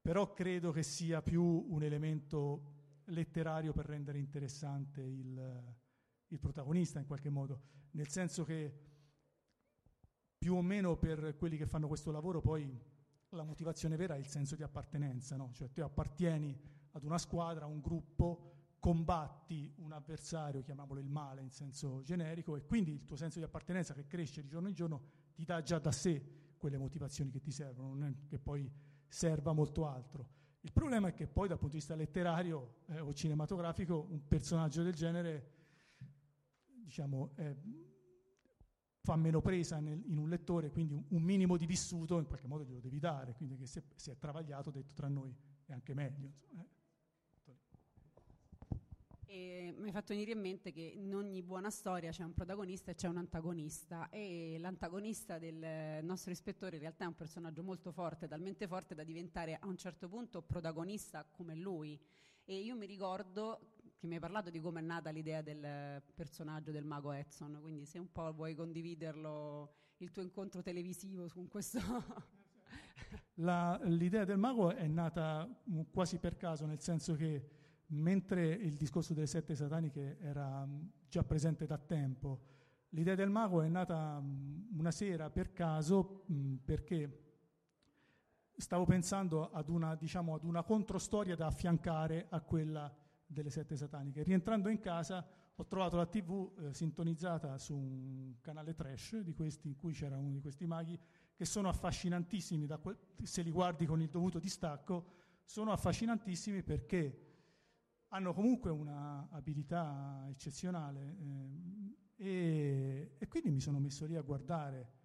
Però 0.00 0.32
credo 0.32 0.70
che 0.70 0.84
sia 0.84 1.22
più 1.22 1.42
un 1.42 1.82
elemento 1.82 3.02
letterario 3.06 3.72
per 3.72 3.86
rendere 3.86 4.18
interessante 4.18 5.02
il, 5.02 5.74
il 6.28 6.38
protagonista 6.38 7.00
in 7.00 7.06
qualche 7.06 7.28
modo, 7.28 7.60
nel 7.92 8.08
senso 8.08 8.44
che 8.44 8.86
più 10.38 10.54
o 10.54 10.62
meno 10.62 10.96
per 10.96 11.36
quelli 11.36 11.56
che 11.56 11.66
fanno 11.66 11.88
questo 11.88 12.12
lavoro 12.12 12.40
poi 12.40 12.80
la 13.30 13.42
motivazione 13.42 13.96
vera 13.96 14.14
è 14.14 14.18
il 14.18 14.28
senso 14.28 14.54
di 14.54 14.62
appartenenza, 14.62 15.36
no? 15.36 15.50
cioè 15.52 15.70
te 15.72 15.82
appartieni 15.82 16.56
ad 16.92 17.02
una 17.02 17.18
squadra, 17.18 17.64
a 17.64 17.68
un 17.68 17.80
gruppo, 17.80 18.47
combatti 18.78 19.72
un 19.76 19.92
avversario, 19.92 20.62
chiamiamolo 20.62 21.00
il 21.00 21.08
male 21.08 21.42
in 21.42 21.50
senso 21.50 22.02
generico, 22.02 22.56
e 22.56 22.64
quindi 22.64 22.92
il 22.92 23.04
tuo 23.04 23.16
senso 23.16 23.38
di 23.38 23.44
appartenenza 23.44 23.94
che 23.94 24.06
cresce 24.06 24.42
di 24.42 24.48
giorno 24.48 24.68
in 24.68 24.74
giorno 24.74 25.02
ti 25.34 25.44
dà 25.44 25.62
già 25.62 25.78
da 25.78 25.92
sé 25.92 26.54
quelle 26.56 26.78
motivazioni 26.78 27.30
che 27.30 27.40
ti 27.40 27.50
servono, 27.50 27.94
non 27.94 28.04
è 28.04 28.26
che 28.28 28.38
poi 28.38 28.70
serva 29.06 29.52
molto 29.52 29.86
altro. 29.86 30.36
Il 30.60 30.72
problema 30.72 31.08
è 31.08 31.14
che 31.14 31.26
poi 31.26 31.48
dal 31.48 31.58
punto 31.58 31.74
di 31.74 31.78
vista 31.78 31.94
letterario 31.94 32.80
eh, 32.86 33.00
o 33.00 33.12
cinematografico 33.12 34.06
un 34.10 34.26
personaggio 34.26 34.82
del 34.82 34.94
genere 34.94 35.52
diciamo, 36.88 37.32
eh, 37.36 37.56
fa 39.02 39.16
meno 39.16 39.40
presa 39.40 39.78
nel, 39.78 40.02
in 40.06 40.18
un 40.18 40.28
lettore, 40.28 40.70
quindi 40.70 40.94
un, 40.94 41.04
un, 41.08 41.22
minimo 41.22 41.56
di 41.56 41.66
vissuto 41.66 42.18
in 42.18 42.26
qualche 42.26 42.46
modo 42.46 42.64
glielo 42.64 42.80
devi 42.80 42.98
dare, 42.98 43.34
quindi 43.34 43.66
se, 43.66 43.84
se 43.94 44.12
è 44.12 44.18
travagliato, 44.18 44.70
detto 44.70 44.94
tra 44.94 45.08
noi, 45.08 45.34
è 45.64 45.72
anche 45.72 45.94
meglio. 45.94 46.32
Insomma, 46.40 46.62
eh. 46.64 46.77
E 49.30 49.74
mi 49.76 49.88
hai 49.88 49.92
fatto 49.92 50.14
venire 50.14 50.32
in 50.32 50.40
mente 50.40 50.72
che 50.72 50.80
in 50.80 51.14
ogni 51.14 51.42
buona 51.42 51.68
storia 51.68 52.10
c'è 52.10 52.22
un 52.22 52.32
protagonista 52.32 52.90
e 52.90 52.94
c'è 52.94 53.08
un 53.08 53.18
antagonista 53.18 54.08
e 54.08 54.56
l'antagonista 54.58 55.36
del 55.38 56.02
nostro 56.02 56.30
ispettore 56.30 56.76
in 56.76 56.80
realtà 56.80 57.04
è 57.04 57.08
un 57.08 57.14
personaggio 57.14 57.62
molto 57.62 57.92
forte, 57.92 58.26
talmente 58.26 58.66
forte 58.66 58.94
da 58.94 59.04
diventare 59.04 59.58
a 59.60 59.66
un 59.66 59.76
certo 59.76 60.08
punto 60.08 60.40
protagonista 60.40 61.26
come 61.30 61.54
lui. 61.54 62.00
E 62.46 62.56
io 62.56 62.74
mi 62.74 62.86
ricordo 62.86 63.74
che 63.98 64.06
mi 64.06 64.14
hai 64.14 64.20
parlato 64.20 64.48
di 64.48 64.60
come 64.60 64.80
è 64.80 64.82
nata 64.82 65.10
l'idea 65.10 65.42
del 65.42 66.02
personaggio 66.14 66.70
del 66.70 66.86
mago 66.86 67.12
Edson, 67.12 67.58
quindi 67.60 67.84
se 67.84 67.98
un 67.98 68.10
po' 68.10 68.32
vuoi 68.32 68.54
condividerlo 68.54 69.74
il 69.98 70.10
tuo 70.10 70.22
incontro 70.22 70.62
televisivo 70.62 71.26
con 71.34 71.48
questo... 71.48 71.80
La, 73.40 73.78
l'idea 73.84 74.24
del 74.24 74.38
mago 74.38 74.74
è 74.74 74.86
nata 74.86 75.48
quasi 75.92 76.18
per 76.18 76.36
caso, 76.36 76.66
nel 76.66 76.80
senso 76.80 77.14
che 77.14 77.57
mentre 77.88 78.46
il 78.52 78.76
discorso 78.76 79.14
delle 79.14 79.26
sette 79.26 79.54
sataniche 79.54 80.18
era 80.20 80.64
mm, 80.64 80.86
già 81.08 81.22
presente 81.24 81.66
da 81.66 81.78
tempo, 81.78 82.40
l'idea 82.90 83.14
del 83.14 83.30
mago 83.30 83.62
è 83.62 83.68
nata 83.68 84.20
mm, 84.20 84.78
una 84.78 84.90
sera 84.90 85.30
per 85.30 85.52
caso 85.52 86.24
perché 86.64 87.24
stavo 88.56 88.84
pensando 88.84 89.50
ad 89.50 89.68
una, 89.68 89.94
diciamo, 89.94 90.34
ad 90.34 90.44
una 90.44 90.62
controstoria 90.64 91.36
da 91.36 91.46
affiancare 91.46 92.26
a 92.28 92.40
quella 92.40 92.92
delle 93.24 93.50
sette 93.50 93.76
sataniche. 93.76 94.22
Rientrando 94.22 94.68
in 94.68 94.80
casa 94.80 95.26
ho 95.54 95.66
trovato 95.66 95.96
la 95.96 96.06
tv 96.06 96.52
eh, 96.58 96.74
sintonizzata 96.74 97.56
su 97.58 97.74
un 97.74 98.34
canale 98.40 98.74
trash 98.74 99.18
di 99.18 99.34
questi 99.34 99.68
in 99.68 99.76
cui 99.76 99.92
c'era 99.92 100.16
uno 100.16 100.30
di 100.30 100.40
questi 100.40 100.66
maghi 100.66 100.98
che 101.34 101.44
sono 101.44 101.68
affascinantissimi, 101.68 102.66
que- 102.80 102.98
se 103.22 103.42
li 103.42 103.50
guardi 103.50 103.86
con 103.86 104.00
il 104.00 104.08
dovuto 104.08 104.38
distacco, 104.38 105.06
sono 105.44 105.72
affascinantissimi 105.72 106.62
perché 106.62 107.27
hanno 108.08 108.32
comunque 108.32 108.70
una 108.70 109.28
abilità 109.30 110.26
eccezionale 110.28 111.16
eh, 112.16 112.24
e, 112.24 113.14
e 113.18 113.28
quindi 113.28 113.50
mi 113.50 113.60
sono 113.60 113.78
messo 113.78 114.06
lì 114.06 114.16
a 114.16 114.22
guardare 114.22 114.96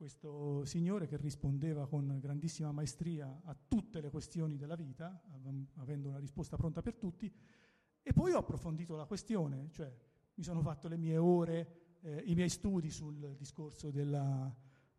questo 0.00 0.64
signore 0.64 1.06
che 1.06 1.18
rispondeva 1.18 1.86
con 1.86 2.18
grandissima 2.20 2.72
maestria 2.72 3.42
a 3.44 3.54
tutte 3.68 4.00
le 4.00 4.08
questioni 4.08 4.56
della 4.56 4.74
vita, 4.74 5.22
avendo 5.76 6.08
una 6.08 6.18
risposta 6.18 6.56
pronta 6.56 6.80
per 6.80 6.96
tutti, 6.96 7.30
e 8.02 8.12
poi 8.14 8.32
ho 8.32 8.38
approfondito 8.38 8.96
la 8.96 9.04
questione, 9.04 9.68
cioè 9.72 9.94
mi 10.34 10.42
sono 10.42 10.62
fatto 10.62 10.88
le 10.88 10.96
mie 10.96 11.18
ore, 11.18 11.98
eh, 12.00 12.22
i 12.24 12.34
miei 12.34 12.48
studi 12.48 12.88
sul 12.88 13.36
discorso 13.36 13.90
della, 13.90 14.50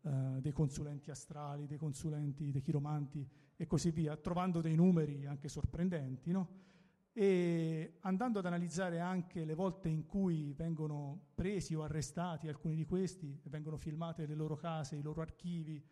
eh, 0.02 0.40
dei 0.40 0.52
consulenti 0.52 1.10
astrali, 1.10 1.66
dei 1.66 1.78
consulenti, 1.78 2.52
dei 2.52 2.62
chiromanti 2.62 3.28
e 3.56 3.66
così 3.66 3.90
via, 3.90 4.16
trovando 4.16 4.60
dei 4.60 4.76
numeri 4.76 5.26
anche 5.26 5.48
sorprendenti, 5.48 6.30
no? 6.30 6.60
E 7.14 7.98
andando 8.00 8.38
ad 8.38 8.46
analizzare 8.46 8.98
anche 8.98 9.44
le 9.44 9.54
volte 9.54 9.88
in 9.90 10.06
cui 10.06 10.54
vengono 10.54 11.28
presi 11.34 11.74
o 11.74 11.82
arrestati 11.82 12.48
alcuni 12.48 12.74
di 12.74 12.86
questi, 12.86 13.38
vengono 13.44 13.76
filmate 13.76 14.26
le 14.26 14.34
loro 14.34 14.56
case, 14.56 14.96
i 14.96 15.02
loro 15.02 15.20
archivi, 15.20 15.84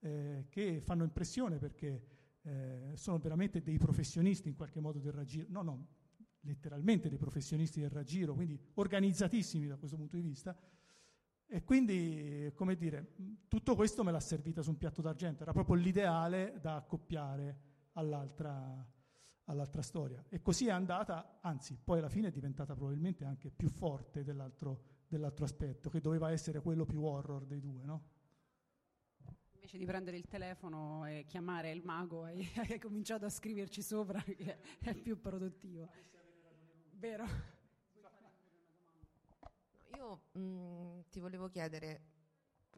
eh, 0.00 0.46
che 0.50 0.80
fanno 0.80 1.04
impressione 1.04 1.56
perché 1.58 2.06
eh, 2.42 2.90
sono 2.94 3.18
veramente 3.18 3.62
dei 3.62 3.78
professionisti 3.78 4.48
in 4.48 4.54
qualche 4.54 4.80
modo 4.80 4.98
del 4.98 5.12
raggiro, 5.12 5.46
no, 5.48 5.62
no, 5.62 5.86
letteralmente 6.40 7.08
dei 7.08 7.18
professionisti 7.18 7.80
del 7.80 7.90
raggiro, 7.90 8.34
quindi 8.34 8.60
organizzatissimi 8.74 9.66
da 9.66 9.76
questo 9.76 9.96
punto 9.96 10.16
di 10.16 10.22
vista. 10.22 10.56
E 11.48 11.62
quindi, 11.62 12.52
come 12.54 12.76
dire, 12.76 13.14
tutto 13.48 13.74
questo 13.76 14.04
me 14.04 14.10
l'ha 14.10 14.20
servita 14.20 14.62
su 14.62 14.70
un 14.70 14.76
piatto 14.76 15.00
d'argento, 15.00 15.42
era 15.42 15.52
proprio 15.52 15.76
l'ideale 15.76 16.58
da 16.60 16.74
accoppiare 16.74 17.60
all'altra 17.92 18.84
all'altra 19.46 19.82
storia. 19.82 20.24
E 20.28 20.40
così 20.40 20.66
è 20.66 20.70
andata, 20.70 21.38
anzi, 21.40 21.78
poi 21.82 21.98
alla 21.98 22.08
fine 22.08 22.28
è 22.28 22.30
diventata 22.30 22.74
probabilmente 22.74 23.24
anche 23.24 23.50
più 23.50 23.68
forte 23.68 24.24
dell'altro, 24.24 24.82
dell'altro 25.08 25.44
aspetto, 25.44 25.90
che 25.90 26.00
doveva 26.00 26.30
essere 26.30 26.60
quello 26.60 26.84
più 26.86 27.02
horror 27.02 27.44
dei 27.44 27.60
due, 27.60 27.84
no? 27.84 28.14
Invece 29.54 29.78
di 29.78 29.84
prendere 29.84 30.16
il 30.16 30.26
telefono 30.26 31.04
e 31.06 31.24
chiamare 31.26 31.70
il 31.72 31.82
mago, 31.82 32.24
hai, 32.24 32.46
hai 32.70 32.78
cominciato 32.78 33.24
a 33.24 33.30
scriverci 33.30 33.82
sopra, 33.82 34.20
che 34.22 34.58
è 34.80 34.94
più 34.94 35.20
produttivo. 35.20 35.88
Vero? 36.92 37.26
Io 39.96 40.20
mh, 40.32 40.40
mm, 40.40 41.00
ti 41.10 41.20
volevo 41.20 41.48
chiedere, 41.48 42.00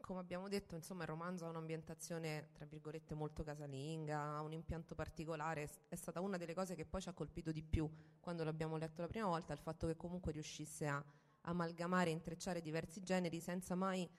come 0.09 0.21
abbiamo 0.21 0.47
detto, 0.47 0.75
insomma, 0.75 1.03
il 1.03 1.09
romanzo 1.09 1.45
ha 1.45 1.49
un'ambientazione, 1.49 2.49
tra 2.53 2.65
virgolette, 2.65 3.13
molto 3.13 3.43
casalinga, 3.43 4.19
ha 4.19 4.41
un 4.41 4.53
impianto 4.53 4.95
particolare. 4.95 5.69
È 5.87 5.93
stata 5.93 6.19
una 6.19 6.35
delle 6.35 6.55
cose 6.55 6.73
che 6.73 6.83
poi 6.83 6.99
ci 6.99 7.09
ha 7.09 7.13
colpito 7.13 7.51
di 7.51 7.61
più 7.61 7.87
quando 8.19 8.43
l'abbiamo 8.43 8.75
letto 8.77 9.03
la 9.03 9.07
prima 9.07 9.27
volta, 9.27 9.53
il 9.53 9.59
fatto 9.59 9.85
che 9.85 9.95
comunque 9.95 10.31
riuscisse 10.31 10.87
a 10.87 11.03
amalgamare, 11.41 12.09
intrecciare 12.09 12.59
diversi 12.59 13.03
generi 13.03 13.39
senza 13.39 13.75
mai 13.75 14.09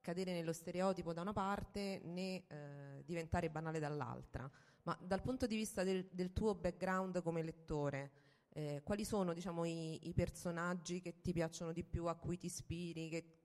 cadere 0.00 0.32
nello 0.32 0.52
stereotipo 0.52 1.12
da 1.12 1.20
una 1.20 1.32
parte 1.32 2.00
né 2.02 2.42
eh, 2.48 3.04
diventare 3.04 3.48
banale 3.48 3.78
dall'altra. 3.78 4.50
Ma 4.82 4.98
dal 5.00 5.22
punto 5.22 5.46
di 5.46 5.54
vista 5.54 5.84
del, 5.84 6.08
del 6.10 6.32
tuo 6.32 6.56
background 6.56 7.22
come 7.22 7.44
lettore, 7.44 8.10
eh, 8.54 8.80
quali 8.82 9.04
sono 9.04 9.32
diciamo, 9.32 9.64
i, 9.64 10.08
i, 10.08 10.12
personaggi 10.14 11.00
che 11.00 11.20
ti 11.20 11.32
piacciono 11.32 11.70
di 11.70 11.84
più, 11.84 12.06
a 12.06 12.16
cui 12.16 12.36
ti 12.36 12.46
ispiri, 12.46 13.08
che 13.08 13.37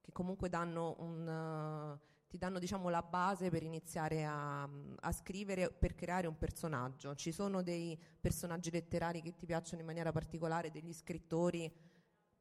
che 0.00 0.12
comunque 0.12 0.48
danno 0.48 0.96
un, 0.98 1.26
uh, 1.26 2.08
ti 2.30 2.38
danno 2.38 2.60
diciamo, 2.60 2.88
la 2.88 3.02
base 3.02 3.50
per 3.50 3.64
iniziare 3.64 4.24
a, 4.24 4.62
a, 4.62 5.12
scrivere, 5.12 5.70
per 5.70 5.96
creare 5.96 6.28
un 6.28 6.38
personaggio. 6.38 7.14
Ci 7.16 7.32
sono 7.32 7.60
dei 7.60 7.98
personaggi 8.20 8.70
letterari 8.70 9.20
che 9.20 9.34
ti 9.34 9.46
piacciono 9.46 9.80
in 9.80 9.86
maniera 9.86 10.12
particolare, 10.12 10.70
degli 10.70 10.92
scrittori 10.92 11.70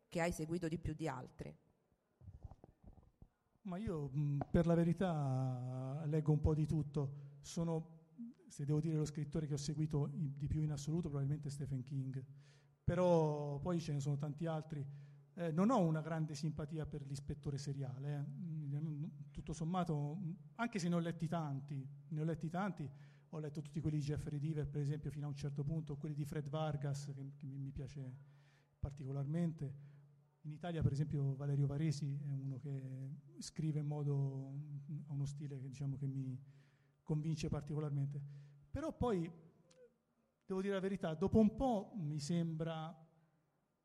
che 0.07 0.21
hai 0.21 0.31
seguito 0.31 0.67
di 0.67 0.77
più 0.77 0.93
di 0.93 1.07
altri? 1.07 1.55
Ma 3.61 3.77
io 3.77 4.09
mh, 4.09 4.37
per 4.51 4.67
la 4.67 4.75
verità 4.75 6.03
leggo 6.05 6.31
un 6.31 6.41
po' 6.41 6.53
di 6.53 6.67
tutto. 6.67 7.37
Sono, 7.41 8.05
se 8.47 8.65
devo 8.65 8.79
dire 8.79 8.95
lo 8.95 9.05
scrittore 9.05 9.47
che 9.47 9.55
ho 9.55 9.57
seguito 9.57 10.07
di 10.13 10.47
più 10.47 10.61
in 10.61 10.71
assoluto, 10.71 11.09
probabilmente 11.09 11.49
Stephen 11.49 11.81
King. 11.81 12.23
Però 12.83 13.59
poi 13.59 13.79
ce 13.79 13.93
ne 13.93 13.99
sono 13.99 14.17
tanti 14.17 14.45
altri 14.45 14.85
eh, 15.39 15.51
non 15.51 15.69
ho 15.69 15.79
una 15.79 16.01
grande 16.01 16.35
simpatia 16.35 16.85
per 16.85 17.05
l'ispettore 17.05 17.57
seriale, 17.57 18.27
eh. 18.71 19.09
tutto 19.31 19.53
sommato, 19.53 20.19
anche 20.55 20.79
se 20.79 20.89
ne 20.89 20.95
ho 20.95 20.99
letti 20.99 21.29
tanti, 21.29 21.87
ne 22.09 22.21
ho 22.21 22.25
letti 22.25 22.49
tanti, 22.49 22.89
ho 23.29 23.39
letto 23.39 23.61
tutti 23.61 23.79
quelli 23.79 23.99
di 23.99 24.03
Jeffrey 24.03 24.37
Deaver, 24.37 24.67
per 24.67 24.81
esempio, 24.81 25.09
fino 25.09 25.27
a 25.27 25.29
un 25.29 25.35
certo 25.35 25.63
punto, 25.63 25.95
quelli 25.95 26.15
di 26.15 26.25
Fred 26.25 26.49
Vargas, 26.49 27.11
che, 27.15 27.31
che 27.37 27.45
mi 27.45 27.71
piace 27.71 28.17
particolarmente. 28.79 29.87
In 30.41 30.51
Italia, 30.51 30.81
per 30.81 30.91
esempio, 30.91 31.35
Valerio 31.35 31.67
Varesi 31.67 32.19
è 32.21 32.31
uno 32.31 32.57
che 32.57 33.09
scrive 33.39 33.79
in 33.79 33.87
modo, 33.87 34.53
ha 35.07 35.13
uno 35.13 35.25
stile 35.25 35.57
che, 35.59 35.67
diciamo, 35.69 35.95
che 35.95 36.07
mi 36.07 36.37
convince 37.01 37.47
particolarmente. 37.47 38.21
Però 38.69 38.91
poi, 38.91 39.31
devo 40.45 40.61
dire 40.61 40.73
la 40.73 40.81
verità, 40.81 41.13
dopo 41.13 41.39
un 41.39 41.55
po' 41.55 41.93
mi 41.95 42.19
sembra 42.19 43.07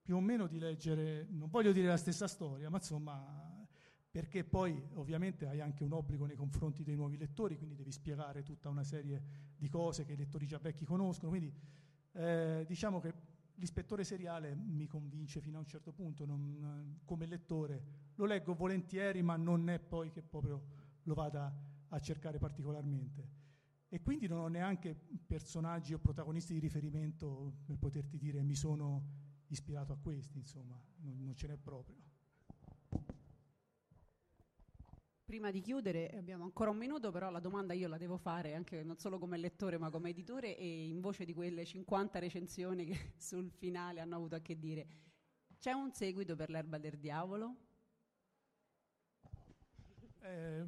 più 0.05 0.17
o 0.17 0.21
meno 0.21 0.47
di 0.47 0.59
leggere, 0.59 1.27
non 1.31 1.49
voglio 1.49 1.73
dire 1.73 1.89
la 1.89 1.97
stessa 1.97 2.29
storia, 2.29 2.69
ma 2.69 2.77
insomma, 2.77 3.67
perché 4.11 4.45
poi 4.45 4.79
ovviamente 4.97 5.47
hai 5.47 5.63
anche 5.63 5.83
un 5.83 5.95
obbligo 5.95 6.27
nei 6.27 6.37
confronti 6.37 6.83
dei 6.83 6.95
nuovi 6.95 7.17
lettori, 7.17 7.57
quindi 7.57 7.75
devi 7.75 7.91
spiegare 7.91 8.43
tutta 8.43 8.69
una 8.69 8.85
serie 8.85 9.23
di 9.57 9.67
cose 9.71 10.05
che 10.05 10.13
i 10.13 10.17
lettori 10.17 10.47
già 10.47 10.59
vecchi 10.59 10.85
conoscono, 10.85 11.31
quindi 11.31 11.51
eh, 12.13 12.67
diciamo 12.69 13.01
che 13.01 13.15
l'ispettore 13.55 14.05
seriale 14.05 14.55
mi 14.55 14.87
convince 14.87 15.41
fino 15.41 15.57
a 15.57 15.61
un 15.61 15.67
certo 15.67 15.91
punto, 15.91 16.27
non, 16.27 17.01
come 17.07 17.25
lettore 17.25 17.83
lo 18.17 18.27
leggo 18.27 18.53
volentieri, 18.53 19.23
ma 19.23 19.37
non 19.37 19.71
è 19.71 19.79
poi 19.79 20.11
che 20.11 20.21
proprio 20.21 20.63
lo 21.05 21.15
vada 21.15 21.51
a 21.89 21.99
cercare 21.99 22.39
particolarmente. 22.39 23.43
E 23.89 24.03
quindi 24.03 24.27
non 24.27 24.41
ho 24.41 24.49
neanche 24.49 24.95
personaggi 25.27 25.95
o 25.95 25.99
protagonisti 25.99 26.53
di 26.53 26.59
riferimento 26.59 27.55
per 27.65 27.79
poterti 27.79 28.19
dire 28.19 28.43
mi 28.43 28.55
sono 28.55 29.24
ispirato 29.49 29.93
a 29.93 29.97
questi, 29.97 30.39
insomma, 30.39 30.81
non, 30.97 31.23
non 31.23 31.35
ce 31.37 31.47
n'è 31.47 31.57
proprio. 31.57 31.97
Prima 35.25 35.51
di 35.51 35.61
chiudere, 35.61 36.11
abbiamo 36.11 36.45
ancora 36.45 36.71
un 36.71 36.77
minuto, 36.77 37.11
però 37.11 37.31
la 37.31 37.41
domanda 37.41 37.73
io 37.73 37.89
la 37.89 37.97
devo 37.97 38.19
fare 38.19 38.55
anche 38.55 38.83
non 38.85 38.99
solo 38.99 39.19
come 39.19 39.39
lettore 39.39 39.79
ma 39.79 39.89
come 39.89 40.11
editore 40.11 40.57
e 40.57 40.87
in 40.87 41.01
voce 41.01 41.25
di 41.25 41.33
quelle 41.33 41.65
50 41.65 42.19
recensioni 42.19 42.85
che 42.85 43.15
sul 43.17 43.51
finale 43.51 44.01
hanno 44.01 44.17
avuto 44.17 44.35
a 44.35 44.41
che 44.41 44.59
dire. 44.59 44.87
C'è 45.59 45.73
un 45.73 45.93
seguito 45.93 46.37
per 46.37 46.51
l'erba 46.51 46.77
del 46.77 46.99
diavolo? 46.99 47.57
Eh, 50.21 50.65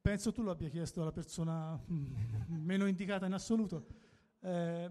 penso 0.00 0.32
tu 0.32 0.42
lo 0.42 0.52
abbia 0.52 0.68
chiesto 0.68 1.02
alla 1.02 1.12
persona 1.12 1.78
meno 2.46 2.86
indicata 2.86 3.26
in 3.26 3.32
assoluto. 3.32 3.86
Eh, 4.38 4.90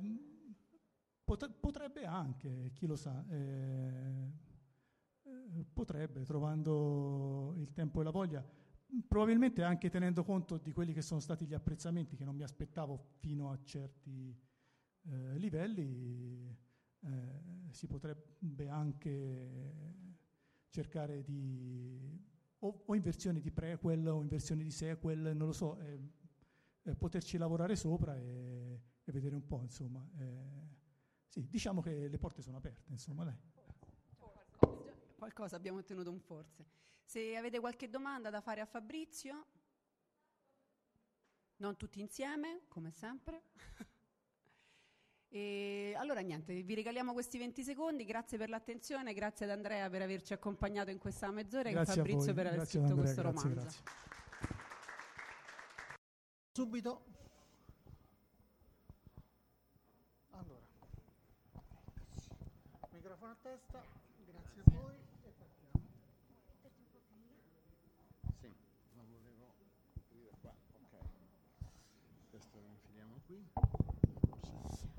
potrebbe 1.38 2.06
anche, 2.06 2.72
chi 2.74 2.86
lo 2.86 2.96
sa, 2.96 3.26
eh, 3.30 4.32
eh, 5.24 5.66
potrebbe, 5.72 6.24
trovando 6.24 7.54
il 7.58 7.72
tempo 7.72 8.02
e 8.02 8.04
la 8.04 8.10
voglia, 8.10 8.46
probabilmente 9.08 9.64
anche 9.64 9.90
tenendo 9.90 10.24
conto 10.24 10.58
di 10.58 10.72
quelli 10.72 10.94
che 10.94 11.02
sono 11.02 11.20
stati 11.20 11.46
gli 11.46 11.54
apprezzamenti 11.54 12.16
che 12.16 12.24
non 12.24 12.36
mi 12.36 12.44
aspettavo 12.44 12.98
fino 13.20 13.52
a 13.52 13.60
certi, 13.64 14.36
eh, 15.04 15.38
livelli 15.38 16.58
eh, 17.02 17.42
si 17.70 17.88
potrebbe 17.88 18.68
anche 18.68 20.08
cercare 20.70 21.24
di 21.24 22.28
o, 22.60 22.84
o, 22.86 22.96
in 22.96 23.02
versioni 23.02 23.40
di 23.40 23.52
prequel 23.52 24.08
o 24.08 24.22
in 24.22 24.28
versioni 24.28 24.64
di 24.64 24.72
sequel, 24.72 25.36
non 25.36 25.48
lo 25.48 25.54
so, 25.54 25.80
eh, 25.80 26.00
eh, 26.84 26.96
poterci 26.96 27.38
lavorare 27.38 27.76
sopra 27.76 28.18
e, 28.18 28.82
e, 29.04 29.12
vedere 29.12 29.36
un 29.36 29.46
po', 29.46 29.62
insomma. 29.62 30.08
Sì, 31.30 31.48
diciamo 31.48 31.82
che 31.82 32.08
le 32.08 32.18
porte 32.18 32.42
sono 32.42 32.58
aperte, 32.58 32.92
insomma, 32.92 33.24
dai. 33.24 33.38
Qualcosa, 34.18 34.94
qualcosa 35.16 35.56
abbiamo 35.56 35.78
ottenuto 35.78 36.10
un 36.10 36.20
forse. 36.20 36.66
Se 37.04 37.38
avete 37.38 37.60
qualche 37.60 37.90
domanda 37.90 38.30
da 38.30 38.42
fare 38.42 38.62
a 38.62 38.66
Fabrizio, 38.66 39.46
non 41.58 41.78
tutti 41.78 42.00
insieme, 42.00 42.62
come 42.68 42.92
sempre. 42.92 43.44
E 45.32 45.94
allora 45.96 46.22
niente, 46.22 46.60
vi 46.64 46.74
regaliamo 46.74 47.14
questi 47.14 47.38
20 47.38 47.64
secondi, 47.64 48.04
grazie 48.04 48.40
per 48.40 48.50
l'attenzione, 48.50 49.14
grazie 49.14 49.46
ad 49.46 49.52
Andrea 49.52 49.88
per 49.88 50.02
averci 50.02 50.34
accompagnato 50.34 50.90
in 50.90 50.98
questa 50.98 51.30
mezz'ora 51.30 51.70
e 51.70 51.78
a 51.78 51.86
Fabrizio 51.86 52.34
per 52.34 52.48
aver 52.48 52.66
scritto 52.66 52.86
Andrea, 52.86 53.04
questo 53.04 53.22
grazie, 53.22 53.50
romanzo. 53.50 53.62
Grazie. 53.62 53.84
Subito. 56.52 57.06
Allora, 60.32 60.66
microfono 63.20 63.32
a 63.32 63.38
testa, 63.42 63.84
grazie 64.26 64.62
a 64.62 64.80
voi 64.80 64.96
e 65.24 65.34
partiamo. 65.38 65.84
Sì, 68.40 68.56
non 68.94 69.06
volevo 69.12 69.56
aprire 69.94 70.32
qua, 70.40 70.54
ok. 70.74 70.96
Questo 72.30 72.60
lo 72.62 72.68
infiliamo 72.68 73.20
qui. 73.26 73.46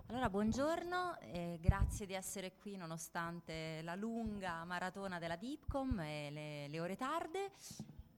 Allora, 0.08 0.28
buongiorno, 0.28 1.18
eh, 1.20 1.58
grazie 1.62 2.04
di 2.04 2.12
essere 2.12 2.56
qui 2.56 2.76
nonostante 2.76 3.80
la 3.82 3.94
lunga 3.94 4.64
maratona 4.64 5.18
della 5.18 5.36
Dipcom 5.36 6.00
e 6.00 6.30
le, 6.30 6.68
le 6.68 6.80
ore 6.80 6.96
tarde. 6.96 7.52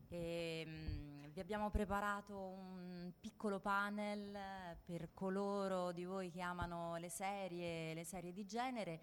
E, 0.09 0.65
mh, 0.67 1.31
vi 1.31 1.39
abbiamo 1.41 1.71
preparato 1.71 2.37
un 2.37 3.13
piccolo 3.21 3.61
panel 3.61 4.37
per 4.85 5.15
coloro 5.15 5.93
di 5.93 6.05
voi 6.05 6.33
che 6.33 6.41
amano 6.41 6.97
le 6.97 7.09
serie, 7.09 7.95
le 7.95 8.05
serie 8.05 8.33
di 8.33 8.45
genere. 8.45 9.01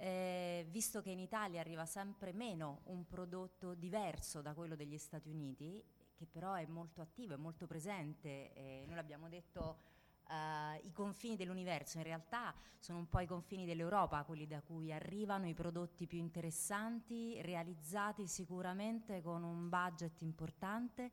Eh, 0.00 0.64
visto 0.70 1.02
che 1.02 1.10
in 1.10 1.18
Italia 1.18 1.60
arriva 1.60 1.84
sempre 1.84 2.32
meno 2.32 2.82
un 2.84 3.04
prodotto 3.04 3.74
diverso 3.74 4.40
da 4.40 4.54
quello 4.54 4.76
degli 4.76 4.96
Stati 4.96 5.28
Uniti, 5.28 5.82
che 6.14 6.26
però 6.26 6.54
è 6.54 6.66
molto 6.66 7.00
attivo, 7.00 7.34
è 7.34 7.36
molto 7.36 7.66
presente, 7.66 8.52
eh, 8.52 8.84
noi 8.86 8.94
l'abbiamo 8.94 9.28
detto 9.28 9.96
Uh, 10.28 10.76
i 10.86 10.92
confini 10.92 11.36
dell'universo 11.36 11.96
in 11.96 12.04
realtà 12.04 12.54
sono 12.78 12.98
un 12.98 13.08
po' 13.08 13.20
i 13.20 13.26
confini 13.26 13.64
dell'Europa, 13.64 14.24
quelli 14.24 14.46
da 14.46 14.60
cui 14.60 14.92
arrivano 14.92 15.48
i 15.48 15.54
prodotti 15.54 16.06
più 16.06 16.18
interessanti, 16.18 17.40
realizzati 17.40 18.26
sicuramente 18.26 19.22
con 19.22 19.42
un 19.42 19.70
budget 19.70 20.20
importante 20.20 21.12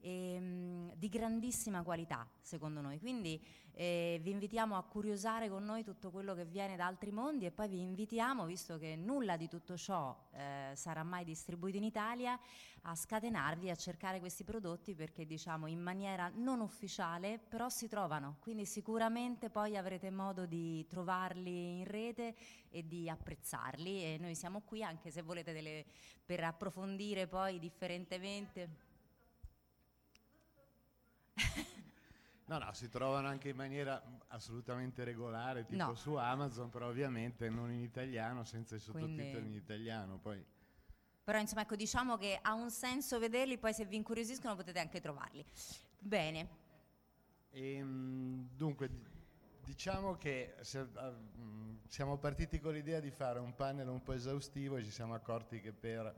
e, 0.00 0.36
um, 0.38 0.94
di 0.94 1.08
grandissima 1.08 1.82
qualità, 1.82 2.26
secondo 2.40 2.80
noi. 2.80 2.98
Quindi 2.98 3.40
eh, 3.72 4.20
vi 4.22 4.30
invitiamo 4.30 4.76
a 4.76 4.82
curiosare 4.82 5.48
con 5.48 5.64
noi 5.64 5.84
tutto 5.84 6.10
quello 6.10 6.34
che 6.34 6.44
viene 6.44 6.76
da 6.76 6.86
altri 6.86 7.10
mondi 7.10 7.46
e 7.46 7.50
poi 7.50 7.68
vi 7.68 7.80
invitiamo, 7.80 8.44
visto 8.44 8.78
che 8.78 8.96
nulla 8.96 9.36
di 9.36 9.48
tutto 9.48 9.76
ciò 9.76 10.14
eh, 10.32 10.72
sarà 10.74 11.02
mai 11.02 11.24
distribuito 11.24 11.78
in 11.78 11.84
Italia, 11.84 12.38
a 12.82 12.94
scatenarvi 12.94 13.70
a 13.70 13.74
cercare 13.74 14.20
questi 14.20 14.44
prodotti 14.44 14.94
perché 14.94 15.26
diciamo 15.26 15.66
in 15.66 15.80
maniera 15.80 16.30
non 16.34 16.60
ufficiale 16.60 17.38
però 17.38 17.68
si 17.68 17.88
trovano, 17.88 18.36
quindi 18.40 18.66
sicuramente 18.66 19.50
poi 19.50 19.76
avrete 19.76 20.10
modo 20.10 20.46
di 20.46 20.86
trovarli 20.86 21.78
in 21.78 21.84
rete 21.84 22.34
e 22.70 22.86
di 22.86 23.08
apprezzarli 23.08 24.02
e 24.02 24.18
noi 24.18 24.34
siamo 24.34 24.60
qui 24.60 24.82
anche 24.82 25.10
se 25.10 25.22
volete 25.22 25.52
delle, 25.52 25.84
per 26.24 26.44
approfondire 26.44 27.26
poi 27.26 27.58
differentemente. 27.58 28.89
No, 32.50 32.58
no, 32.58 32.72
si 32.72 32.88
trovano 32.88 33.28
anche 33.28 33.50
in 33.50 33.56
maniera 33.56 34.02
assolutamente 34.26 35.04
regolare, 35.04 35.64
tipo 35.66 35.84
no. 35.84 35.94
su 35.94 36.14
Amazon, 36.14 36.68
però 36.68 36.88
ovviamente 36.88 37.48
non 37.48 37.70
in 37.70 37.80
italiano, 37.80 38.42
senza 38.42 38.74
i 38.74 38.80
sottotitoli 38.80 39.30
Quindi... 39.30 39.48
in 39.50 39.54
italiano. 39.54 40.18
Poi. 40.18 40.44
Però 41.22 41.38
insomma, 41.38 41.62
ecco, 41.62 41.76
diciamo 41.76 42.16
che 42.16 42.40
ha 42.42 42.52
un 42.54 42.70
senso 42.72 43.20
vederli, 43.20 43.56
poi 43.56 43.72
se 43.72 43.84
vi 43.84 43.94
incuriosiscono 43.94 44.56
potete 44.56 44.80
anche 44.80 45.00
trovarli. 45.00 45.44
Bene. 45.96 46.48
E, 47.50 47.74
ehm, 47.74 48.48
dunque, 48.56 48.90
diciamo 49.64 50.16
che 50.16 50.56
se, 50.62 50.80
uh, 50.80 51.78
siamo 51.86 52.18
partiti 52.18 52.58
con 52.58 52.72
l'idea 52.72 52.98
di 52.98 53.12
fare 53.12 53.38
un 53.38 53.54
panel 53.54 53.86
un 53.86 54.02
po' 54.02 54.12
esaustivo 54.12 54.76
e 54.76 54.82
ci 54.82 54.90
siamo 54.90 55.14
accorti 55.14 55.60
che 55.60 55.72
per 55.72 56.12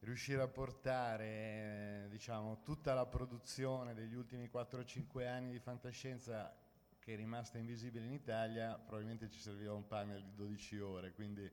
riuscire 0.00 0.42
a 0.42 0.48
portare 0.48 2.06
diciamo, 2.10 2.62
tutta 2.62 2.94
la 2.94 3.06
produzione 3.06 3.94
degli 3.94 4.14
ultimi 4.14 4.48
4-5 4.52 5.26
anni 5.26 5.50
di 5.50 5.58
fantascienza 5.58 6.54
che 6.98 7.14
è 7.14 7.16
rimasta 7.16 7.58
invisibile 7.58 8.04
in 8.04 8.12
Italia, 8.12 8.74
probabilmente 8.74 9.30
ci 9.30 9.40
serviva 9.40 9.72
un 9.72 9.86
panel 9.86 10.22
di 10.22 10.34
12 10.34 10.78
ore, 10.80 11.12
quindi 11.12 11.50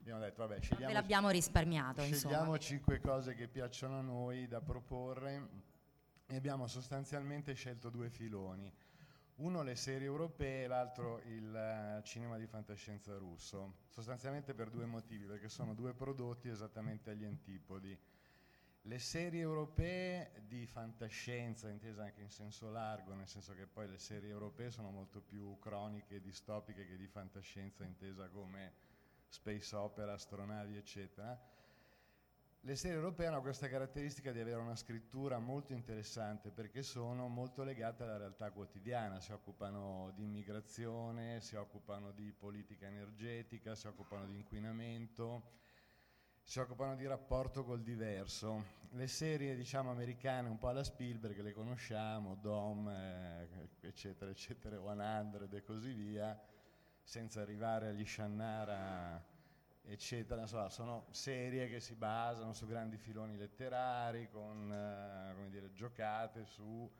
abbiamo 0.00 0.20
detto 0.20 0.46
vabbè 0.46 0.60
scegliamo, 0.60 0.92
l'abbiamo 0.92 1.30
risparmiato, 1.30 2.02
scegliamo 2.02 2.54
insomma. 2.54 2.58
5 2.58 3.00
cose 3.00 3.34
che 3.34 3.46
piacciono 3.48 3.98
a 3.98 4.02
noi 4.02 4.48
da 4.48 4.60
proporre 4.60 5.48
e 6.26 6.36
abbiamo 6.36 6.66
sostanzialmente 6.66 7.54
scelto 7.54 7.88
due 7.88 8.10
filoni 8.10 8.72
uno 9.36 9.62
le 9.62 9.76
serie 9.76 10.06
europee, 10.06 10.66
l'altro 10.66 11.20
il 11.24 11.98
uh, 11.98 12.02
cinema 12.02 12.38
di 12.38 12.46
fantascienza 12.46 13.16
russo, 13.18 13.74
sostanzialmente 13.88 14.54
per 14.54 14.70
due 14.70 14.86
motivi, 14.86 15.24
perché 15.26 15.48
sono 15.48 15.74
due 15.74 15.92
prodotti 15.92 16.48
esattamente 16.48 17.10
agli 17.10 17.24
antipodi. 17.24 17.98
Le 18.82 18.98
serie 18.98 19.40
europee 19.40 20.42
di 20.46 20.64
fantascienza, 20.66 21.68
intesa 21.68 22.04
anche 22.04 22.22
in 22.22 22.30
senso 22.30 22.70
largo, 22.70 23.14
nel 23.14 23.26
senso 23.28 23.52
che 23.54 23.66
poi 23.66 23.88
le 23.88 23.98
serie 23.98 24.30
europee 24.30 24.70
sono 24.70 24.90
molto 24.90 25.20
più 25.20 25.58
croniche 25.58 26.16
e 26.16 26.20
distopiche 26.20 26.86
che 26.86 26.96
di 26.96 27.08
fantascienza 27.08 27.84
intesa 27.84 28.28
come 28.28 28.72
space 29.28 29.74
opera, 29.74 30.12
astronavi, 30.12 30.76
eccetera 30.76 31.38
le 32.66 32.74
serie 32.74 32.96
europee 32.96 33.26
hanno 33.28 33.40
questa 33.42 33.68
caratteristica 33.68 34.32
di 34.32 34.40
avere 34.40 34.58
una 34.58 34.74
scrittura 34.74 35.38
molto 35.38 35.72
interessante 35.72 36.50
perché 36.50 36.82
sono 36.82 37.28
molto 37.28 37.62
legate 37.62 38.02
alla 38.02 38.16
realtà 38.16 38.50
quotidiana, 38.50 39.20
si 39.20 39.30
occupano 39.30 40.12
di 40.16 40.24
immigrazione, 40.24 41.40
si 41.40 41.54
occupano 41.54 42.10
di 42.10 42.32
politica 42.36 42.86
energetica, 42.86 43.76
si 43.76 43.86
occupano 43.86 44.26
di 44.26 44.34
inquinamento, 44.34 45.52
si 46.42 46.58
occupano 46.58 46.96
di 46.96 47.06
rapporto 47.06 47.62
col 47.62 47.84
diverso. 47.84 48.64
Le 48.90 49.06
serie 49.06 49.54
diciamo 49.54 49.92
americane 49.92 50.48
un 50.48 50.58
po' 50.58 50.66
alla 50.66 50.82
Spielberg 50.82 51.40
le 51.42 51.52
conosciamo, 51.52 52.34
Dom, 52.34 52.88
eh, 52.88 53.68
eccetera, 53.82 54.28
eccetera, 54.28 54.76
100 54.76 55.54
e 55.54 55.62
così 55.62 55.92
via, 55.92 56.36
senza 57.00 57.40
arrivare 57.40 57.90
agli 57.90 58.04
Shannara 58.04 59.34
eccetera, 59.88 60.40
insomma, 60.40 60.68
sono 60.68 61.06
serie 61.10 61.68
che 61.68 61.80
si 61.80 61.94
basano 61.94 62.52
su 62.52 62.66
grandi 62.66 62.96
filoni 62.96 63.36
letterari, 63.36 64.28
con 64.30 64.72
eh, 64.72 65.48
dire, 65.50 65.72
giocate 65.72 66.44
su 66.44 66.90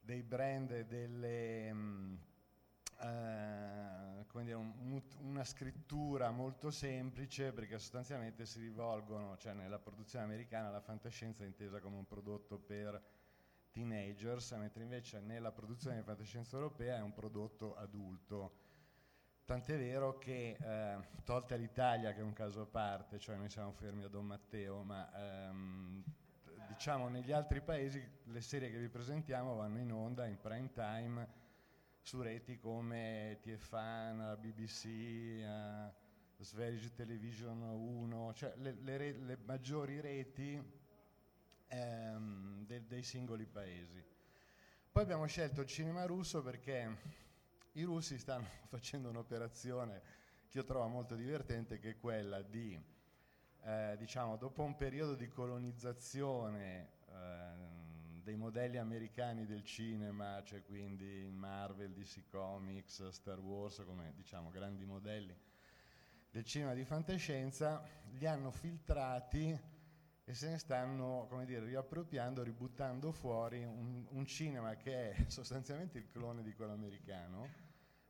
dei 0.00 0.22
brand 0.22 0.70
e 0.72 0.84
delle, 0.84 1.72
mh, 1.72 1.78
mm, 1.78 2.16
eh, 3.00 4.42
dire, 4.42 4.54
un, 4.54 5.02
una 5.20 5.44
scrittura 5.44 6.30
molto 6.30 6.70
semplice 6.70 7.52
perché 7.52 7.78
sostanzialmente 7.78 8.44
si 8.44 8.58
rivolgono, 8.60 9.36
cioè 9.36 9.52
nella 9.52 9.78
produzione 9.78 10.24
americana 10.24 10.70
la 10.70 10.80
fantascienza 10.80 11.44
è 11.44 11.46
intesa 11.46 11.80
come 11.80 11.96
un 11.96 12.06
prodotto 12.06 12.58
per 12.58 13.00
teenagers, 13.70 14.52
mentre 14.52 14.82
invece 14.82 15.20
nella 15.20 15.52
produzione 15.52 15.96
di 15.96 16.02
fantascienza 16.02 16.56
europea 16.56 16.96
è 16.96 17.02
un 17.02 17.12
prodotto 17.12 17.76
adulto 17.76 18.63
Tant'è 19.44 19.76
vero 19.76 20.16
che, 20.16 20.56
eh, 20.58 20.96
tolta 21.22 21.54
l'Italia, 21.54 22.14
che 22.14 22.20
è 22.20 22.22
un 22.22 22.32
caso 22.32 22.62
a 22.62 22.66
parte, 22.66 23.18
cioè 23.18 23.36
noi 23.36 23.50
siamo 23.50 23.72
fermi 23.72 24.02
a 24.02 24.08
Don 24.08 24.24
Matteo, 24.24 24.82
ma 24.82 25.12
ehm, 25.14 26.02
diciamo 26.68 27.08
negli 27.08 27.30
altri 27.30 27.60
paesi 27.60 28.02
le 28.24 28.40
serie 28.40 28.70
che 28.70 28.78
vi 28.78 28.88
presentiamo 28.88 29.54
vanno 29.54 29.80
in 29.80 29.92
onda 29.92 30.24
in 30.24 30.40
prime 30.40 30.72
time 30.72 31.28
su 32.00 32.22
reti 32.22 32.58
come 32.58 33.38
TFAN, 33.42 34.38
BBC, 34.40 34.84
eh, 34.86 35.92
Sveriges 36.38 36.94
Television 36.94 37.60
1, 37.60 38.32
cioè 38.32 38.54
le, 38.56 38.72
le, 38.80 38.96
re, 38.96 39.12
le 39.12 39.38
maggiori 39.44 40.00
reti 40.00 40.58
ehm, 41.68 42.64
de, 42.64 42.86
dei 42.86 43.02
singoli 43.02 43.44
paesi. 43.44 44.02
Poi 44.90 45.02
abbiamo 45.02 45.26
scelto 45.26 45.60
il 45.60 45.66
cinema 45.66 46.06
russo 46.06 46.42
perché 46.42 47.22
i 47.74 47.82
russi 47.82 48.18
stanno 48.18 48.46
facendo 48.68 49.08
un'operazione 49.08 50.02
che 50.48 50.58
io 50.58 50.64
trovo 50.64 50.86
molto 50.88 51.14
divertente, 51.14 51.78
che 51.78 51.90
è 51.90 51.98
quella 51.98 52.42
di, 52.42 52.78
eh, 53.62 53.96
diciamo, 53.98 54.36
dopo 54.36 54.62
un 54.62 54.76
periodo 54.76 55.14
di 55.14 55.28
colonizzazione 55.28 56.88
eh, 57.08 57.72
dei 58.22 58.36
modelli 58.36 58.78
americani 58.78 59.46
del 59.46 59.64
cinema, 59.64 60.42
cioè 60.44 60.62
quindi 60.64 61.28
Marvel, 61.30 61.92
DC 61.92 62.28
Comics, 62.30 63.08
Star 63.08 63.38
Wars, 63.38 63.82
come 63.84 64.12
diciamo 64.14 64.50
grandi 64.50 64.84
modelli 64.84 65.36
del 66.30 66.44
cinema 66.44 66.74
di 66.74 66.84
fantascienza, 66.84 67.86
li 68.12 68.26
hanno 68.26 68.50
filtrati 68.50 69.72
e 70.24 70.34
se 70.34 70.48
ne 70.48 70.58
stanno, 70.58 71.26
come 71.28 71.44
dire, 71.44 71.64
riappropriando, 71.64 72.42
ributtando 72.42 73.12
fuori 73.12 73.62
un, 73.62 74.06
un 74.08 74.26
cinema 74.26 74.74
che 74.74 75.10
è 75.10 75.24
sostanzialmente 75.28 75.98
il 75.98 76.08
clone 76.08 76.42
di 76.42 76.52
quello 76.54 76.72
americano, 76.72 77.63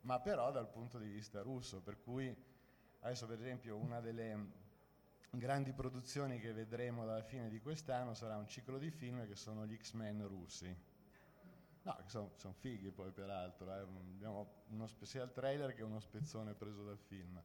ma 0.05 0.21
però 0.21 0.51
dal 0.51 0.69
punto 0.69 0.99
di 0.99 1.09
vista 1.09 1.43
russo, 1.43 1.81
per 1.81 2.01
cui 2.01 2.35
adesso 3.01 3.27
per 3.27 3.39
esempio 3.39 3.77
una 3.77 4.01
delle 4.01 4.63
grandi 5.31 5.73
produzioni 5.73 6.39
che 6.39 6.53
vedremo 6.53 7.05
dalla 7.05 7.23
fine 7.23 7.49
di 7.49 7.61
quest'anno 7.61 8.15
sarà 8.15 8.37
un 8.37 8.47
ciclo 8.47 8.79
di 8.79 8.91
film 8.91 9.27
che 9.27 9.35
sono 9.35 9.67
gli 9.67 9.77
X-Men 9.77 10.27
russi. 10.27 10.93
No, 11.83 11.97
che 12.03 12.09
sono, 12.09 12.33
sono 12.37 12.55
fighi 12.55 12.91
poi 12.91 13.11
peraltro, 13.11 13.71
eh. 13.75 13.81
abbiamo 13.81 14.65
uno, 14.69 14.89
il 14.99 15.31
trailer 15.35 15.75
che 15.75 15.83
uno 15.83 16.01
spezzone 16.01 16.55
preso 16.55 16.83
dal 16.83 16.99
film. 16.99 17.43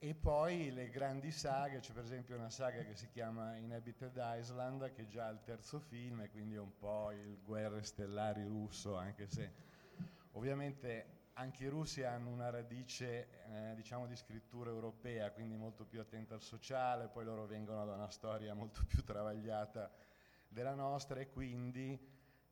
E 0.00 0.14
poi 0.14 0.72
le 0.72 0.90
grandi 0.90 1.32
saghe, 1.32 1.80
c'è 1.80 1.92
per 1.92 2.04
esempio 2.04 2.36
una 2.36 2.50
saga 2.50 2.82
che 2.82 2.94
si 2.94 3.08
chiama 3.10 3.56
Inhabited 3.56 4.16
Island, 4.16 4.92
che 4.92 5.02
è 5.02 5.06
già 5.06 5.28
il 5.28 5.40
terzo 5.42 5.80
film 5.80 6.20
e 6.20 6.30
quindi 6.30 6.54
è 6.54 6.60
un 6.60 6.76
po' 6.78 7.10
il 7.10 7.38
Guerre 7.42 7.82
Stellari 7.82 8.44
russo, 8.44 8.96
anche 8.96 9.26
se 9.26 9.52
ovviamente 10.32 11.17
anche 11.38 11.64
i 11.64 11.68
russi 11.68 12.02
hanno 12.02 12.30
una 12.30 12.50
radice 12.50 13.28
eh, 13.46 13.74
diciamo 13.76 14.06
di 14.06 14.16
scrittura 14.16 14.70
europea, 14.70 15.30
quindi 15.30 15.56
molto 15.56 15.84
più 15.84 16.00
attenta 16.00 16.34
al 16.34 16.42
sociale, 16.42 17.08
poi 17.08 17.24
loro 17.24 17.46
vengono 17.46 17.84
da 17.84 17.94
una 17.94 18.10
storia 18.10 18.54
molto 18.54 18.84
più 18.84 19.04
travagliata 19.04 19.90
della 20.48 20.74
nostra 20.74 21.20
e 21.20 21.28
quindi 21.28 21.96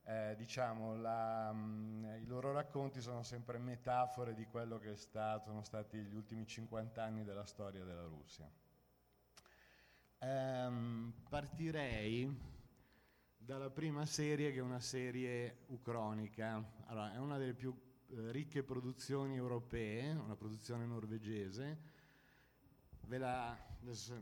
eh, 0.04 0.34
diciamo, 0.36 0.94
la, 0.94 1.52
mh, 1.52 1.58
mm, 1.58 2.04
i 2.22 2.26
loro 2.26 2.52
racconti 2.52 3.00
sono 3.00 3.24
sempre 3.24 3.58
metafore 3.58 4.34
di 4.34 4.46
quello 4.46 4.78
che 4.78 4.94
stato, 4.94 5.46
sono 5.46 5.64
stati 5.64 5.98
gli 5.98 6.14
ultimi 6.14 6.46
50 6.46 7.02
anni 7.02 7.24
della 7.24 7.44
storia 7.44 7.84
della 7.84 8.04
Russia. 8.04 8.48
Ehm, 10.18 11.12
partirei 11.28 12.54
dalla 13.36 13.70
prima 13.70 14.06
serie 14.06 14.52
che 14.52 14.58
è 14.58 14.62
una 14.62 14.80
serie 14.80 15.64
ucronica, 15.66 16.64
allora, 16.86 17.12
è 17.12 17.18
una 17.18 17.36
delle 17.36 17.54
più 17.54 17.85
ricche 18.30 18.62
produzioni 18.62 19.36
europee, 19.36 20.12
una 20.12 20.36
produzione 20.36 20.86
norvegese. 20.86 21.78
Ve 23.06 23.18
la, 23.18 23.56
adesso, 23.80 24.20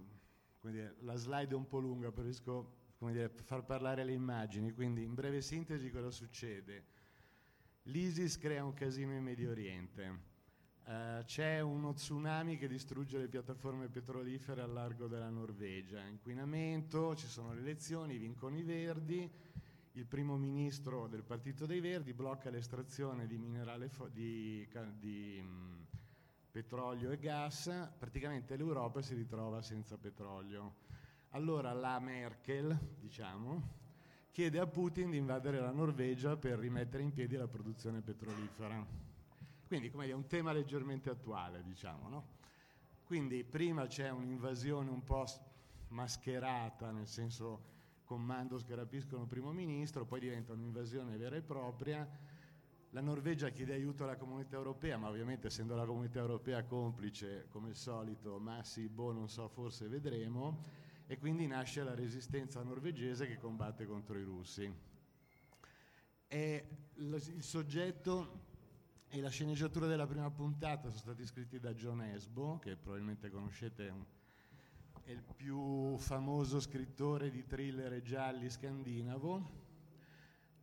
dire, 0.60 0.96
la 1.00 1.16
slide 1.16 1.52
è 1.52 1.56
un 1.56 1.66
po' 1.66 1.78
lunga, 1.78 2.10
preferisco 2.10 2.82
dire, 2.98 3.28
far 3.28 3.64
parlare 3.64 4.04
le 4.04 4.12
immagini, 4.12 4.72
quindi 4.72 5.02
in 5.02 5.14
breve 5.14 5.40
sintesi 5.40 5.90
cosa 5.90 6.10
succede? 6.10 6.92
L'ISIS 7.84 8.38
crea 8.38 8.64
un 8.64 8.72
casino 8.72 9.12
in 9.12 9.22
Medio 9.22 9.50
Oriente. 9.50 10.32
Uh, 10.84 11.24
c'è 11.24 11.60
uno 11.60 11.94
tsunami 11.94 12.58
che 12.58 12.68
distrugge 12.68 13.16
le 13.16 13.28
piattaforme 13.28 13.88
petrolifere 13.88 14.60
al 14.60 14.72
largo 14.72 15.06
della 15.06 15.30
Norvegia, 15.30 16.04
inquinamento, 16.04 17.14
ci 17.14 17.26
sono 17.26 17.54
le 17.54 17.60
elezioni, 17.60 18.18
vincono 18.18 18.58
i 18.58 18.62
verdi, 18.62 19.30
il 19.96 20.06
primo 20.06 20.36
ministro 20.36 21.06
del 21.06 21.22
Partito 21.22 21.66
dei 21.66 21.78
Verdi 21.78 22.12
blocca 22.14 22.50
l'estrazione 22.50 23.28
di, 23.28 23.38
fo- 23.88 24.08
di, 24.08 24.68
di 24.98 25.40
mh, 25.40 25.46
mm, 25.46 25.82
petrolio 26.50 27.12
e 27.12 27.18
gas, 27.18 27.70
praticamente 27.96 28.56
l'Europa 28.56 29.02
si 29.02 29.14
ritrova 29.14 29.62
senza 29.62 29.96
petrolio. 29.96 30.82
Allora 31.30 31.72
la 31.72 32.00
Merkel, 32.00 32.76
diciamo, 32.98 33.82
chiede 34.32 34.58
a 34.58 34.66
Putin 34.66 35.10
di 35.10 35.16
invadere 35.16 35.60
la 35.60 35.70
Norvegia 35.70 36.36
per 36.36 36.58
rimettere 36.58 37.04
in 37.04 37.12
piedi 37.12 37.36
la 37.36 37.46
produzione 37.46 38.00
petrolifera. 38.00 38.84
Quindi, 39.66 39.90
come 39.90 40.06
dire, 40.06 40.16
un 40.16 40.26
tema 40.26 40.52
leggermente 40.52 41.08
attuale, 41.08 41.62
diciamo, 41.62 42.08
no? 42.08 42.26
Quindi 43.04 43.44
prima 43.44 43.86
c'è 43.86 44.10
un'invasione 44.10 44.90
un 44.90 45.04
po' 45.04 45.24
mascherata, 45.88 46.90
nel 46.90 47.06
senso 47.06 47.73
commandos 48.04 48.64
che 48.64 48.74
rapiscono 48.74 49.22
il 49.22 49.28
primo 49.28 49.52
ministro, 49.52 50.04
poi 50.04 50.20
diventa 50.20 50.52
un'invasione 50.52 51.16
vera 51.16 51.36
e 51.36 51.42
propria. 51.42 52.08
La 52.90 53.00
Norvegia 53.00 53.48
chiede 53.48 53.72
aiuto 53.74 54.04
alla 54.04 54.16
comunità 54.16 54.56
europea, 54.56 54.96
ma 54.96 55.08
ovviamente 55.08 55.48
essendo 55.48 55.74
la 55.74 55.84
comunità 55.84 56.20
europea 56.20 56.62
complice, 56.64 57.46
come 57.48 57.70
al 57.70 57.74
solito, 57.74 58.38
ma 58.38 58.62
sì, 58.62 58.88
boh, 58.88 59.12
non 59.12 59.28
so, 59.28 59.48
forse 59.48 59.88
vedremo, 59.88 60.62
e 61.06 61.18
quindi 61.18 61.46
nasce 61.46 61.82
la 61.82 61.94
resistenza 61.94 62.62
norvegese 62.62 63.26
che 63.26 63.36
combatte 63.36 63.84
contro 63.84 64.16
i 64.16 64.22
russi. 64.22 64.72
E 66.28 66.68
il 66.94 67.42
soggetto 67.42 68.42
e 69.08 69.20
la 69.20 69.28
sceneggiatura 69.28 69.86
della 69.86 70.06
prima 70.06 70.30
puntata 70.30 70.88
sono 70.88 71.00
stati 71.00 71.26
scritti 71.26 71.58
da 71.58 71.72
John 71.74 72.00
Esbo, 72.02 72.58
che 72.58 72.76
probabilmente 72.76 73.30
conoscete, 73.30 73.92
è 75.04 75.10
il 75.10 75.22
più 75.22 75.96
famoso 75.98 76.60
scrittore 76.60 77.30
di 77.30 77.44
thriller 77.44 77.92
e 77.92 78.02
gialli 78.02 78.48
scandinavo. 78.48 79.62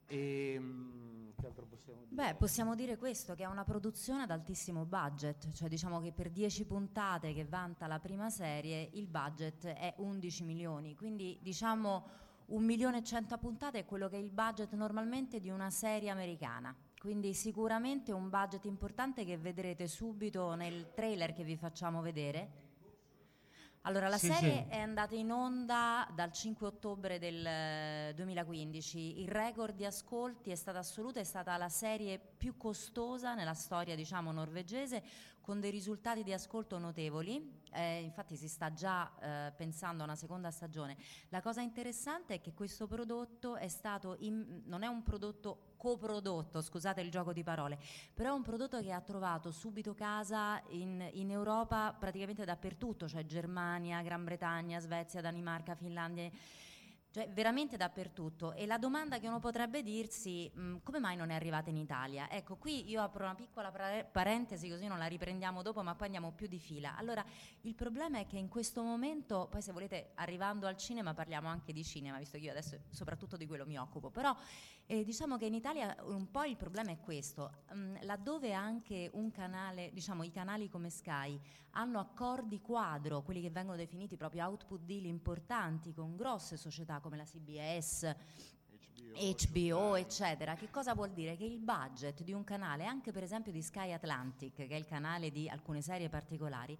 E, 0.08 0.58
mm, 0.60 1.30
possiamo? 1.70 2.06
Beh, 2.10 2.36
possiamo 2.36 2.76
dire 2.76 2.98
questo, 2.98 3.36
che 3.36 3.44
è 3.44 3.48
una 3.48 3.64
produzione 3.64 4.24
ad 4.24 4.32
altissimo 4.32 4.86
budget, 4.86 5.52
cioè 5.52 5.70
diciamo 5.70 6.02
che 6.02 6.12
per 6.12 6.32
10 6.32 6.66
puntate 6.66 7.34
che 7.34 7.46
vanta 7.46 7.86
la 7.86 8.00
prima 8.00 8.32
serie 8.32 8.90
il 8.94 9.08
budget 9.08 9.68
è 9.68 9.94
11 9.98 10.44
milioni, 10.44 10.96
quindi 10.96 11.38
diciamo 11.42 12.20
un 12.48 12.64
milione 12.64 12.98
e 12.98 13.04
cento 13.04 13.38
puntate 13.38 13.80
è 13.80 13.86
quello 13.86 14.10
che 14.10 14.18
è 14.18 14.20
il 14.20 14.32
budget 14.32 14.74
normalmente 14.74 15.40
di 15.40 15.50
una 15.50 15.70
serie 15.70 16.10
americana. 16.10 16.76
Quindi 17.00 17.34
sicuramente 17.34 18.12
un 18.12 18.30
budget 18.30 18.66
importante 18.66 19.24
che 19.24 19.38
vedrete 19.38 19.88
subito 19.88 20.56
nel 20.56 20.94
trailer 20.94 21.32
che 21.32 21.44
vi 21.44 21.56
facciamo 21.56 22.02
vedere 22.02 22.71
allora, 23.84 24.10
la 24.10 24.18
sì, 24.18 24.28
serie 24.28 24.66
sì. 24.68 24.76
è 24.76 24.80
andata 24.80 25.16
in 25.16 25.32
onda 25.32 26.08
dal 26.14 26.32
5 26.32 26.68
ottobre 26.68 27.18
del 27.18 28.14
2015. 28.14 28.98
Eh, 28.98 29.22
Il 29.22 29.28
record 29.28 29.76
di 29.76 29.86
ascolti 29.86 30.52
è 30.52 30.56
stato 30.56 30.78
assoluto, 30.78 31.18
è 31.18 31.24
stata 31.24 31.58
la 31.58 31.70
serie 31.70 32.20
più 32.20 32.58
costosa 32.58 33.34
nella 33.34 33.56
storia, 33.56 33.96
diciamo, 33.96 34.32
norvegese, 34.32 35.04
con 35.42 35.60
dei 35.60 35.72
risultati 35.72 36.22
di 36.22 36.32
ascolto 36.32 36.78
notevoli. 36.78 37.61
Eh, 37.72 38.02
infatti 38.02 38.36
si 38.36 38.48
sta 38.48 38.74
già 38.74 39.12
eh, 39.20 39.52
pensando 39.56 40.04
a 40.04 40.06
una 40.06 40.16
seconda 40.16 40.52
stagione. 40.52 40.98
La 41.30 41.42
cosa 41.42 41.62
interessante 41.62 42.36
è 42.36 42.42
che 42.42 42.54
questo 42.54 42.88
prodotto 42.88 43.56
è 43.56 43.68
stato 43.68 44.18
in, 44.20 44.62
non 44.66 44.84
è 44.84 44.88
un 44.88 45.04
prodotto 45.04 45.74
coprodotto, 45.78 46.62
scusate 46.62 47.02
il 47.02 47.10
gioco 47.10 47.34
di 47.34 47.44
parole, 47.44 47.80
però 48.14 48.30
è 48.30 48.36
un 48.36 48.44
prodotto 48.44 48.80
che 48.82 48.92
ha 48.92 49.02
trovato 49.02 49.52
subito 49.52 49.96
casa 49.96 50.62
in, 50.70 51.10
in 51.14 51.32
Europa 51.32 51.96
praticamente 51.98 52.46
dappertutto, 52.46 53.08
cioè 53.08 53.26
Germania, 53.26 54.02
Gran 54.02 54.24
Bretagna, 54.24 54.80
Svezia, 54.80 55.22
Danimarca, 55.22 55.74
Finlandia 55.74 56.30
cioè 57.12 57.28
veramente 57.30 57.76
dappertutto. 57.76 58.54
E 58.54 58.66
la 58.66 58.78
domanda 58.78 59.20
che 59.20 59.28
uno 59.28 59.40
potrebbe 59.40 59.84
dirsi, 59.84 60.50
mh, 60.54 60.62
mm, 60.62 60.76
come 60.84 61.00
mai 61.00 61.16
non 61.18 61.30
è 61.30 61.36
arrivata 61.36 61.70
in 61.70 61.78
Italia? 61.78 62.30
Ecco, 62.30 62.56
qui 62.56 62.90
io 62.90 63.02
apro 63.02 63.26
una 63.26 63.36
piccola 63.36 63.70
pra- 63.70 64.06
parentesi 64.06 64.70
così 64.70 64.88
non 64.88 64.98
la 64.98 65.08
riprendiamo 65.08 65.62
dopo, 65.62 65.84
ma 65.84 65.94
poi 65.94 66.06
andiamo 66.06 66.32
più 66.32 66.48
di 66.48 66.60
fila. 66.60 66.96
Allora, 66.96 67.24
il 67.62 67.76
problema 67.76 68.20
è 68.20 68.26
che 68.26 68.38
in 68.38 68.48
questo 68.48 68.82
momento, 68.82 69.48
poi 69.52 69.62
se 69.62 69.74
volete, 69.74 70.12
arrivando 70.16 70.68
al 70.68 70.78
cinema 70.78 71.14
parliamo 71.14 71.50
anche 71.50 71.74
di 71.74 71.84
cinema, 71.84 72.18
visto 72.18 72.38
che 72.38 72.46
io 72.46 72.52
adesso 72.52 72.80
soprattutto 72.90 73.36
di 73.36 73.46
quello 73.46 73.66
mi 73.66 73.78
occupo, 73.78 74.10
però 74.10 74.34
eh, 74.92 75.06
diciamo 75.06 75.38
che 75.38 75.46
in 75.46 75.54
Italia 75.54 75.96
un 76.08 76.30
po' 76.30 76.44
il 76.44 76.58
problema 76.58 76.92
è 76.92 77.00
questo, 77.00 77.50
mh, 77.72 78.04
laddove 78.04 78.52
anche 78.52 79.10
un 79.14 79.32
canale, 79.32 79.90
diciamo 79.94 80.24
i 80.24 80.32
canali 80.32 80.68
come 80.68 80.90
Sky 80.90 81.40
hanno 81.72 81.98
accordi 82.00 82.60
quadro, 82.60 83.22
quelli 83.22 83.40
che 83.40 83.50
vengono 83.50 83.78
definiti 83.78 84.18
proprio 84.18 84.44
output 84.48 84.82
deal 84.82 85.06
importanti 85.06 85.94
con 85.94 86.18
grosse 86.18 86.58
società 86.58 87.00
come 87.00 87.16
la 87.16 87.24
CBS, 87.24 88.14
HBO 89.14 89.96
eccetera. 89.96 90.56
Che 90.56 90.70
cosa 90.70 90.94
vuol 90.94 91.12
dire? 91.12 91.38
Che 91.38 91.46
il 91.46 91.60
budget 91.60 92.22
di 92.24 92.34
un 92.34 92.44
canale, 92.44 92.84
anche 92.84 93.14
per 93.14 93.24
esempio 93.24 93.54
di 93.54 93.62
Sky 93.62 93.94
Atlantic, 93.94 94.56
che 94.56 94.68
è 94.68 94.76
il 94.76 94.86
canale 94.86 95.32
di 95.32 95.48
alcune 95.48 95.82
serie 95.82 96.10
particolari, 96.10 96.78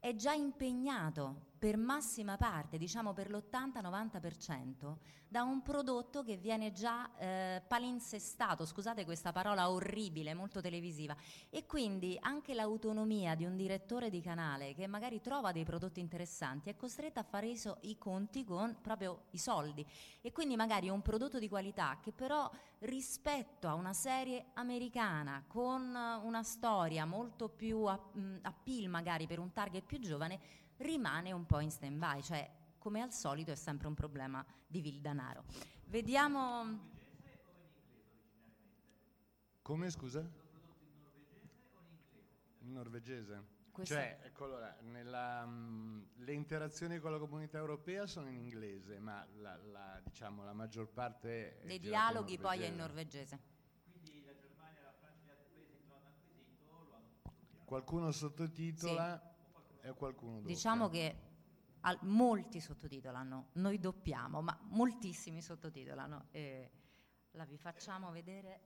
è 0.00 0.12
già 0.16 0.32
impegnato 0.32 1.52
per 1.64 1.78
massima 1.78 2.36
parte, 2.36 2.76
diciamo 2.76 3.14
per 3.14 3.30
l'80-90%, 3.30 4.96
da 5.26 5.44
un 5.44 5.62
prodotto 5.62 6.22
che 6.22 6.36
viene 6.36 6.72
già 6.72 7.10
eh, 7.16 7.62
palinsestato, 7.66 8.66
scusate 8.66 9.06
questa 9.06 9.32
parola 9.32 9.70
orribile, 9.70 10.34
molto 10.34 10.60
televisiva, 10.60 11.16
e 11.48 11.64
quindi 11.64 12.18
anche 12.20 12.52
l'autonomia 12.52 13.34
di 13.34 13.46
un 13.46 13.56
direttore 13.56 14.10
di 14.10 14.20
canale 14.20 14.74
che 14.74 14.86
magari 14.86 15.22
trova 15.22 15.52
dei 15.52 15.64
prodotti 15.64 16.00
interessanti 16.00 16.68
è 16.68 16.76
costretto 16.76 17.18
a 17.18 17.22
fare 17.22 17.46
i, 17.46 17.56
so- 17.56 17.78
i 17.80 17.96
conti 17.96 18.44
con 18.44 18.76
proprio 18.82 19.22
i 19.30 19.38
soldi. 19.38 19.86
E 20.20 20.32
quindi 20.32 20.56
magari 20.56 20.90
un 20.90 21.00
prodotto 21.00 21.38
di 21.38 21.48
qualità 21.48 21.98
che 22.02 22.12
però 22.12 22.50
rispetto 22.80 23.68
a 23.68 23.74
una 23.74 23.94
serie 23.94 24.48
americana 24.52 25.42
con 25.46 25.80
una 25.80 26.42
storia 26.42 27.06
molto 27.06 27.48
più 27.48 27.84
a, 27.84 27.98
appeal 28.42 28.90
magari 28.90 29.26
per 29.26 29.38
un 29.38 29.50
target 29.50 29.84
più 29.84 29.98
giovane 29.98 30.63
rimane 30.78 31.32
un 31.32 31.46
po' 31.46 31.60
in 31.60 31.70
stand 31.70 31.98
by, 31.98 32.22
cioè 32.22 32.50
come 32.78 33.00
al 33.00 33.12
solito 33.12 33.50
è 33.50 33.54
sempre 33.54 33.86
un 33.88 33.94
problema 33.94 34.44
di 34.66 34.80
vil 34.80 35.00
danaro. 35.00 35.44
Vediamo... 35.86 36.92
Come 39.62 39.90
scusa? 39.90 40.20
In 42.58 42.72
norvegese? 42.72 43.52
Questa- 43.72 43.94
Cioè, 43.94 44.20
ecco, 44.22 44.44
allora, 44.44 44.76
nella, 44.82 45.44
mh, 45.46 46.08
le 46.16 46.32
interazioni 46.32 46.98
con 46.98 47.10
la 47.10 47.18
comunità 47.18 47.58
europea 47.58 48.06
sono 48.06 48.28
in 48.28 48.36
inglese, 48.36 48.98
ma 49.00 49.26
la, 49.36 49.56
la- 49.56 50.00
diciamo, 50.04 50.44
la 50.44 50.52
maggior 50.52 50.88
parte... 50.88 51.60
dei 51.64 51.78
dialoghi 51.80 52.38
poi 52.38 52.60
è 52.60 52.66
in 52.66 52.76
norvegese. 52.76 53.36
norvegese. 53.36 53.52
Qualcuno 57.64 58.10
sottotitola 58.12 59.14
e 59.16 59.18
qualcuno 59.18 59.18
doppia. 59.18 59.33
Diciamo 60.42 60.88
che 60.88 61.16
al- 61.80 61.98
molti 62.02 62.60
sottotitolano, 62.60 63.48
noi 63.54 63.78
doppiamo, 63.78 64.40
ma 64.40 64.58
moltissimi 64.70 65.42
sottotitolano. 65.42 66.26
E 66.30 66.70
la 67.32 67.44
vi 67.44 67.58
facciamo 67.58 68.10
vedere. 68.10 68.60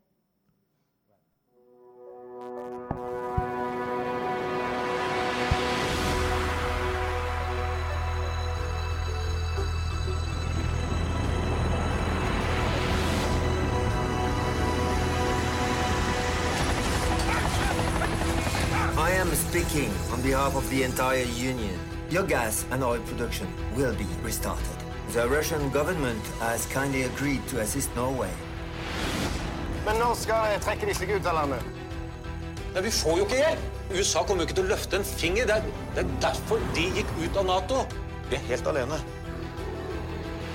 Behalf 20.29 20.55
of 20.57 20.69
the 20.69 20.83
entire 20.83 21.25
Union. 21.51 21.79
Your 22.11 22.23
gas 22.23 22.67
and 22.71 22.85
oil 22.85 23.01
production 23.11 23.47
will 23.75 23.95
be 23.95 24.07
restarted. 24.23 24.77
The 25.15 25.27
Russian 25.27 25.71
government 25.71 26.23
has 26.41 26.67
kindly 26.67 27.05
agreed 27.05 27.41
to 27.49 27.61
assist 27.61 27.89
Norway. 27.97 28.33
Men 29.87 29.97
når 29.97 30.15
skal 30.15 30.51
jeg 30.53 30.61
trekke 30.67 30.91
de 30.91 30.97
seg 30.99 31.15
ut 31.17 31.29
av 31.31 31.39
landet? 31.39 31.63
Men 32.75 32.85
vi 32.85 32.93
får 32.93 33.17
jo 33.19 33.25
ikke 33.25 33.39
hjelp! 33.41 33.65
USA 33.95 34.25
kommer 34.29 34.45
jo 34.45 34.51
ikke 34.51 34.59
til 34.59 34.69
å 34.69 34.73
løfte 34.75 35.01
en 35.01 35.09
finger. 35.09 35.49
Det 35.49 35.57
er, 35.57 35.73
det 35.97 36.05
er 36.05 36.13
derfor 36.27 36.61
de 36.77 36.85
gikk 36.99 37.15
ut 37.23 37.41
av 37.41 37.49
Nato. 37.49 37.81
Vi 38.29 38.37
er 38.37 38.45
helt 38.51 38.69
alene. 38.75 39.01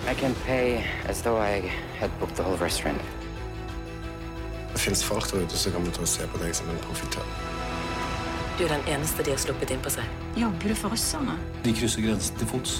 I 0.05 0.13
can 0.13 0.38
pay 0.45 0.86
as 1.09 1.26
though 1.26 1.41
I 1.41 1.74
had 1.97 2.13
booked 2.19 2.38
the 2.38 2.45
whole 2.45 2.61
restaurant. 2.61 3.01
Det 4.69 4.86
fins 4.86 5.01
folk 5.03 5.32
der 5.34 5.47
ute 5.47 5.57
som 5.57 5.74
kommer 5.74 5.97
til 5.97 6.05
å 6.05 6.13
se 6.13 6.30
på 6.30 6.45
deg 6.45 6.53
som 6.61 6.69
en 6.69 6.82
profitør. 6.86 7.26
Du 8.54 8.68
er 8.68 8.70
den 8.70 8.84
eneste 8.86 9.24
de 9.26 9.32
har 9.34 9.39
sluppet 9.41 9.72
inn 9.74 9.80
på 9.82 9.89
seg. 9.89 10.10
Jobber 10.38 10.70
du 10.70 10.76
for 10.78 10.93
russerne? 10.93 11.39
De 11.64 11.72
krysser 11.74 12.04
grensen 12.06 12.36
til 12.38 12.49
fots. 12.51 12.76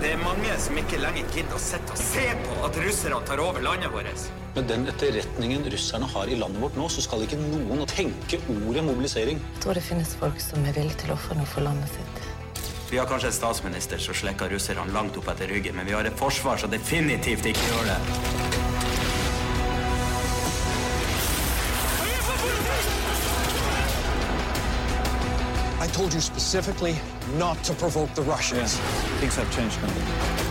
Det 0.00 0.08
er 0.10 0.18
mange 0.18 0.56
som 0.60 0.76
ikke 0.80 0.98
lenger 0.98 1.28
gidder 1.30 1.54
å 1.54 1.60
sitte 1.62 1.94
og 1.94 2.00
se 2.00 2.24
på 2.42 2.56
at 2.66 2.78
russerne 2.82 3.20
tar 3.28 3.40
over 3.44 3.62
landet 3.62 3.94
vårt. 3.94 4.24
Med 4.56 4.66
den 4.66 4.88
etterretningen 4.90 5.68
russerne 5.70 6.08
har 6.10 6.26
i 6.26 6.38
landet 6.40 6.58
vårt 6.64 6.74
nå, 6.80 6.88
så 6.90 7.04
skal 7.06 7.22
ikke 7.22 7.38
noen 7.38 7.84
tenke 7.92 8.40
ordet 8.56 8.82
mobilisering. 8.88 9.38
Jeg 9.54 9.62
tror 9.62 9.78
det 9.78 9.84
finnes 9.86 10.16
folk 10.18 10.42
som 10.42 10.66
er 10.66 10.74
villige 10.74 11.04
til 11.04 11.14
å 11.14 11.20
ofre 11.20 11.38
noe 11.38 11.48
for 11.54 11.62
landet 11.68 11.94
sitt. 11.94 12.20
Vi 12.90 12.98
har 12.98 13.06
kanskje 13.06 13.30
en 13.30 13.38
statsminister 13.38 14.02
som 14.02 14.14
slekker 14.14 14.50
russerne 14.56 14.90
langt 14.94 15.16
opp 15.22 15.30
etter 15.30 15.54
ryggen, 15.54 15.78
men 15.78 15.86
vi 15.86 15.94
har 15.94 16.10
et 16.10 16.18
forsvar 16.18 16.58
som 16.58 16.74
definitivt 16.74 17.46
ikke 17.54 17.70
gjør 17.70 17.92
det. 17.92 18.45
I 25.86 25.88
told 25.90 26.12
you 26.12 26.20
specifically 26.20 26.96
not 27.36 27.62
to 27.62 27.72
provoke 27.72 28.12
the 28.16 28.22
Russians. 28.22 28.76
Things 29.20 29.36
have 29.36 29.48
changed 29.54 29.80
now. 29.80 30.45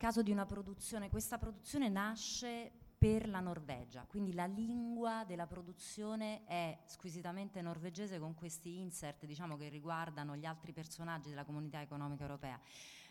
Caso 0.00 0.22
di 0.22 0.30
una 0.30 0.46
produzione, 0.46 1.10
questa 1.10 1.36
produzione 1.36 1.90
nasce 1.90 2.72
per 2.96 3.28
la 3.28 3.40
Norvegia, 3.40 4.06
quindi 4.08 4.32
la 4.32 4.46
lingua 4.46 5.24
della 5.26 5.46
produzione 5.46 6.46
è 6.46 6.78
squisitamente 6.86 7.60
norvegese 7.60 8.18
con 8.18 8.34
questi 8.34 8.80
insert 8.80 9.26
diciamo, 9.26 9.58
che 9.58 9.68
riguardano 9.68 10.36
gli 10.36 10.46
altri 10.46 10.72
personaggi 10.72 11.28
della 11.28 11.44
comunità 11.44 11.82
economica 11.82 12.22
europea. 12.22 12.58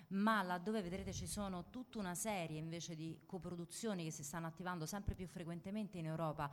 Ma 0.07 0.41
laddove 0.41 0.81
vedrete 0.81 1.13
ci 1.13 1.27
sono 1.27 1.69
tutta 1.69 1.99
una 1.99 2.15
serie 2.15 2.57
invece 2.57 2.95
di 2.95 3.19
coproduzioni 3.23 4.03
che 4.03 4.11
si 4.11 4.23
stanno 4.23 4.47
attivando 4.47 4.87
sempre 4.87 5.13
più 5.13 5.27
frequentemente 5.27 5.99
in 5.99 6.07
Europa, 6.07 6.51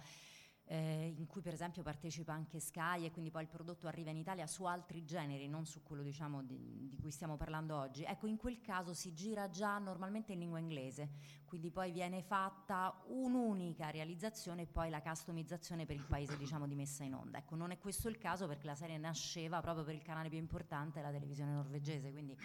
eh, 0.67 1.15
in 1.17 1.27
cui 1.27 1.43
per 1.43 1.53
esempio 1.53 1.83
partecipa 1.83 2.33
anche 2.33 2.59
Sky 2.59 3.05
e 3.05 3.11
quindi 3.11 3.31
poi 3.31 3.43
il 3.43 3.49
prodotto 3.49 3.87
arriva 3.87 4.11
in 4.11 4.17
Italia 4.17 4.47
su 4.47 4.65
altri 4.65 5.05
generi, 5.05 5.49
non 5.49 5.65
su 5.65 5.83
quello 5.83 6.03
diciamo, 6.03 6.43
di, 6.43 6.89
di 6.89 6.97
cui 6.97 7.11
stiamo 7.11 7.37
parlando 7.37 7.77
oggi. 7.77 8.03
Ecco, 8.05 8.27
in 8.27 8.37
quel 8.37 8.61
caso 8.61 8.93
si 8.93 9.15
gira 9.15 9.49
già 9.49 9.79
normalmente 9.79 10.33
in 10.33 10.41
lingua 10.41 10.59
inglese, 10.59 11.09
quindi 11.45 11.71
poi 11.71 11.93
viene 11.93 12.23
fatta 12.23 13.03
un'unica 13.07 13.91
realizzazione 13.91 14.63
e 14.63 14.67
poi 14.67 14.91
la 14.91 15.01
customizzazione 15.01 15.87
per 15.87 15.97
il 15.97 16.05
paese 16.05 16.37
diciamo, 16.37 16.67
di 16.67 16.75
messa 16.75 17.05
in 17.05 17.15
onda. 17.15 17.39
Ecco, 17.39 17.55
non 17.55 17.71
è 17.71 17.79
questo 17.79 18.09
il 18.09 18.19
caso 18.19 18.49
perché 18.49 18.67
la 18.67 18.75
serie 18.75 18.99
nasceva 18.99 19.61
proprio 19.61 19.85
per 19.85 19.95
il 19.95 20.03
canale 20.03 20.29
più 20.29 20.39
importante, 20.39 21.01
la 21.01 21.13
televisione 21.13 21.53
norvegese, 21.53 22.11
quindi 22.11 22.37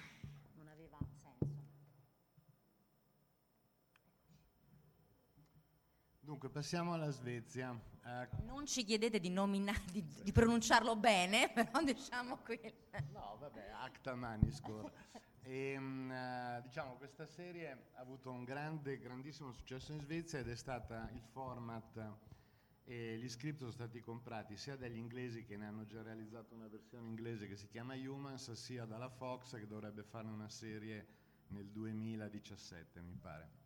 non 0.55 0.67
aveva 0.67 0.97
senso. 0.99 1.29
Dunque, 6.31 6.47
passiamo 6.47 6.93
alla 6.93 7.09
Svezia. 7.09 7.77
Eh, 8.05 8.27
Non 8.45 8.65
ci 8.65 8.85
chiedete 8.85 9.19
di, 9.19 9.29
nomina- 9.29 9.75
di, 9.91 10.01
di 10.23 10.31
pronunciarlo 10.31 10.95
bene, 10.95 11.51
però 11.53 11.83
diciamo 11.83 12.37
qui. 12.37 12.57
No, 13.11 13.35
vabbè, 13.37 13.71
Acta 13.71 14.15
Maniscore. 14.15 14.93
E, 15.41 15.77
mm, 15.77 16.09
eh, 16.09 16.61
diciamo, 16.63 16.95
questa 16.95 17.25
serie 17.25 17.89
ha 17.95 17.99
avuto 17.99 18.31
un 18.31 18.45
grande, 18.45 18.97
grandissimo 18.99 19.51
successo 19.51 19.91
in 19.91 19.99
Svezia 19.99 20.39
ed 20.39 20.47
è 20.47 20.55
stata 20.55 21.09
il 21.11 21.21
format 21.21 22.15
e 22.85 23.17
gli 23.17 23.27
script 23.27 23.59
sono 23.59 23.71
stati 23.71 23.99
comprati 23.99 24.55
sia 24.55 24.77
dagli 24.77 24.95
inglesi 24.95 25.43
che 25.43 25.57
ne 25.57 25.67
hanno 25.67 25.85
già 25.85 26.01
realizzato 26.01 26.55
una 26.55 26.69
versione 26.69 27.09
inglese 27.09 27.45
che 27.49 27.57
si 27.57 27.67
chiama 27.67 27.95
Humans, 27.95 28.53
sia 28.53 28.85
dalla 28.85 29.09
Fox 29.09 29.57
che 29.57 29.67
dovrebbe 29.67 30.03
fare 30.03 30.27
una 30.27 30.47
serie 30.47 31.07
nel 31.47 31.69
2017, 31.69 33.01
mi 33.01 33.17
pare. 33.19 33.60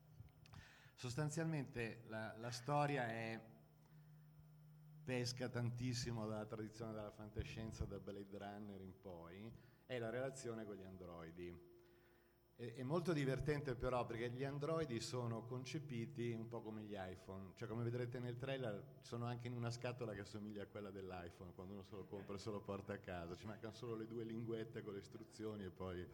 Sostanzialmente 0.95 2.03
la, 2.07 2.33
la 2.37 2.51
storia 2.51 3.07
è 3.07 3.39
pesca 5.03 5.49
tantissimo 5.49 6.25
dalla 6.25 6.45
tradizione 6.45 6.93
della 6.93 7.11
fantascienza 7.11 7.85
da 7.85 7.99
Blade 7.99 8.37
Runner 8.37 8.81
in 8.81 8.99
poi 9.01 9.51
è 9.85 9.99
la 9.99 10.09
relazione 10.09 10.65
con 10.65 10.75
gli 10.75 10.83
androidi. 10.83 11.73
È, 12.55 12.73
è 12.75 12.83
molto 12.83 13.11
divertente 13.11 13.75
però 13.75 14.05
perché 14.05 14.31
gli 14.31 14.45
androidi 14.45 15.01
sono 15.01 15.43
concepiti 15.43 16.31
un 16.31 16.47
po' 16.47 16.61
come 16.61 16.83
gli 16.83 16.95
iPhone, 16.97 17.51
cioè 17.55 17.67
come 17.67 17.83
vedrete 17.83 18.19
nel 18.19 18.37
trailer 18.37 18.99
sono 19.01 19.25
anche 19.25 19.47
in 19.47 19.53
una 19.53 19.71
scatola 19.71 20.13
che 20.13 20.21
assomiglia 20.21 20.63
a 20.63 20.67
quella 20.67 20.91
dell'iPhone, 20.91 21.51
quando 21.53 21.73
uno 21.73 21.83
se 21.83 21.95
lo 21.95 22.05
compra 22.05 22.35
e 22.35 22.39
se 22.39 22.49
lo 22.49 22.61
porta 22.61 22.93
a 22.93 22.99
casa, 22.99 23.35
ci 23.35 23.45
mancano 23.45 23.73
solo 23.73 23.95
le 23.95 24.07
due 24.07 24.23
linguette 24.23 24.81
con 24.81 24.93
le 24.93 24.99
istruzioni 24.99 25.65
e 25.65 25.69
poi... 25.69 26.07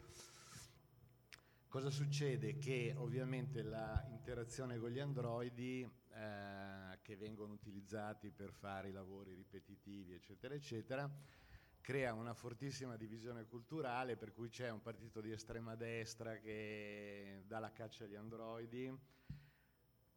Cosa 1.72 1.88
succede? 1.88 2.58
Che 2.58 2.92
ovviamente 2.98 3.62
l'interazione 3.62 4.76
con 4.76 4.90
gli 4.90 4.98
androidi 4.98 5.80
eh, 5.80 6.98
che 7.00 7.16
vengono 7.16 7.54
utilizzati 7.54 8.30
per 8.30 8.52
fare 8.52 8.90
i 8.90 8.92
lavori 8.92 9.32
ripetitivi, 9.32 10.12
eccetera, 10.12 10.52
eccetera, 10.52 11.10
crea 11.80 12.12
una 12.12 12.34
fortissima 12.34 12.98
divisione 12.98 13.46
culturale 13.46 14.18
per 14.18 14.34
cui 14.34 14.50
c'è 14.50 14.68
un 14.68 14.82
partito 14.82 15.22
di 15.22 15.32
estrema 15.32 15.74
destra 15.74 16.36
che 16.40 17.42
dà 17.46 17.58
la 17.58 17.72
caccia 17.72 18.04
agli 18.04 18.16
androidi, 18.16 18.94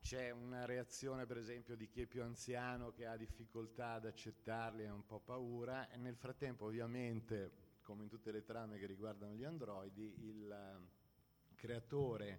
c'è 0.01 0.31
una 0.31 0.65
reazione 0.65 1.25
per 1.25 1.37
esempio 1.37 1.77
di 1.77 1.87
chi 1.87 2.01
è 2.01 2.05
più 2.05 2.21
anziano 2.21 2.91
che 2.91 3.05
ha 3.05 3.15
difficoltà 3.15 3.93
ad 3.93 4.07
accettarli 4.07 4.83
e 4.83 4.87
ha 4.87 4.93
un 4.93 5.05
po' 5.05 5.21
paura 5.21 5.89
e 5.89 5.95
nel 5.95 6.17
frattempo 6.17 6.65
ovviamente 6.65 7.77
come 7.81 8.03
in 8.03 8.09
tutte 8.09 8.33
le 8.33 8.43
trame 8.43 8.77
che 8.77 8.87
riguardano 8.87 9.35
gli 9.35 9.45
androidi 9.45 10.15
il 10.17 10.93
creatore 11.65 12.37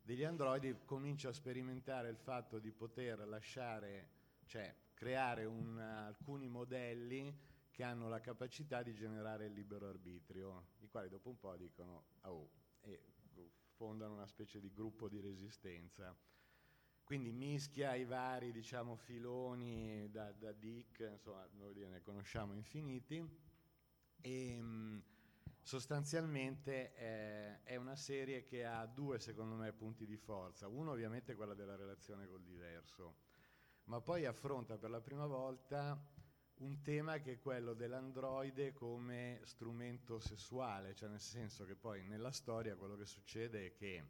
degli 0.00 0.24
androidi 0.24 0.74
comincia 0.86 1.28
a 1.28 1.32
sperimentare 1.34 2.08
il 2.08 2.16
fatto 2.16 2.58
di 2.58 2.72
poter 2.72 3.18
lasciare, 3.28 4.08
cioè 4.46 4.74
creare 4.94 5.44
un, 5.44 5.78
alcuni 5.78 6.48
modelli 6.48 7.38
che 7.70 7.82
hanno 7.82 8.08
la 8.08 8.20
capacità 8.20 8.82
di 8.82 8.94
generare 8.94 9.46
il 9.46 9.52
libero 9.52 9.86
arbitrio, 9.86 10.68
i 10.78 10.88
quali 10.88 11.10
dopo 11.10 11.28
un 11.28 11.38
po' 11.38 11.54
dicono 11.56 12.04
oh, 12.22 12.48
e 12.80 13.02
fondano 13.74 14.14
una 14.14 14.26
specie 14.26 14.60
di 14.60 14.72
gruppo 14.72 15.08
di 15.08 15.20
resistenza. 15.20 16.16
quindi 17.04 17.32
mischia 17.32 17.94
i 17.94 18.06
vari 18.06 18.50
diciamo, 18.50 18.96
filoni 18.96 20.08
da, 20.10 20.32
da 20.32 20.52
Dick, 20.52 21.00
insomma 21.00 21.46
noi 21.52 21.74
ne 21.74 22.00
conosciamo 22.00 22.54
infiniti 22.54 23.22
e 24.22 24.62
mh, 24.62 25.02
sostanzialmente 25.64 26.94
eh, 26.94 27.62
è 27.62 27.76
una 27.76 27.96
serie 27.96 28.44
che 28.44 28.66
ha 28.66 28.84
due 28.84 29.18
secondo 29.18 29.54
me 29.54 29.72
punti 29.72 30.04
di 30.04 30.18
forza, 30.18 30.68
uno 30.68 30.90
ovviamente 30.90 31.32
è 31.32 31.34
quello 31.34 31.54
della 31.54 31.74
relazione 31.74 32.28
col 32.28 32.44
diverso, 32.44 33.16
ma 33.84 34.00
poi 34.02 34.26
affronta 34.26 34.76
per 34.76 34.90
la 34.90 35.00
prima 35.00 35.26
volta 35.26 35.98
un 36.56 36.82
tema 36.82 37.18
che 37.18 37.32
è 37.32 37.38
quello 37.40 37.72
dell'androide 37.72 38.74
come 38.74 39.40
strumento 39.44 40.20
sessuale, 40.20 40.94
cioè 40.94 41.08
nel 41.08 41.20
senso 41.20 41.64
che 41.64 41.74
poi 41.74 42.04
nella 42.04 42.30
storia 42.30 42.76
quello 42.76 42.96
che 42.96 43.06
succede 43.06 43.66
è 43.66 43.72
che 43.72 44.06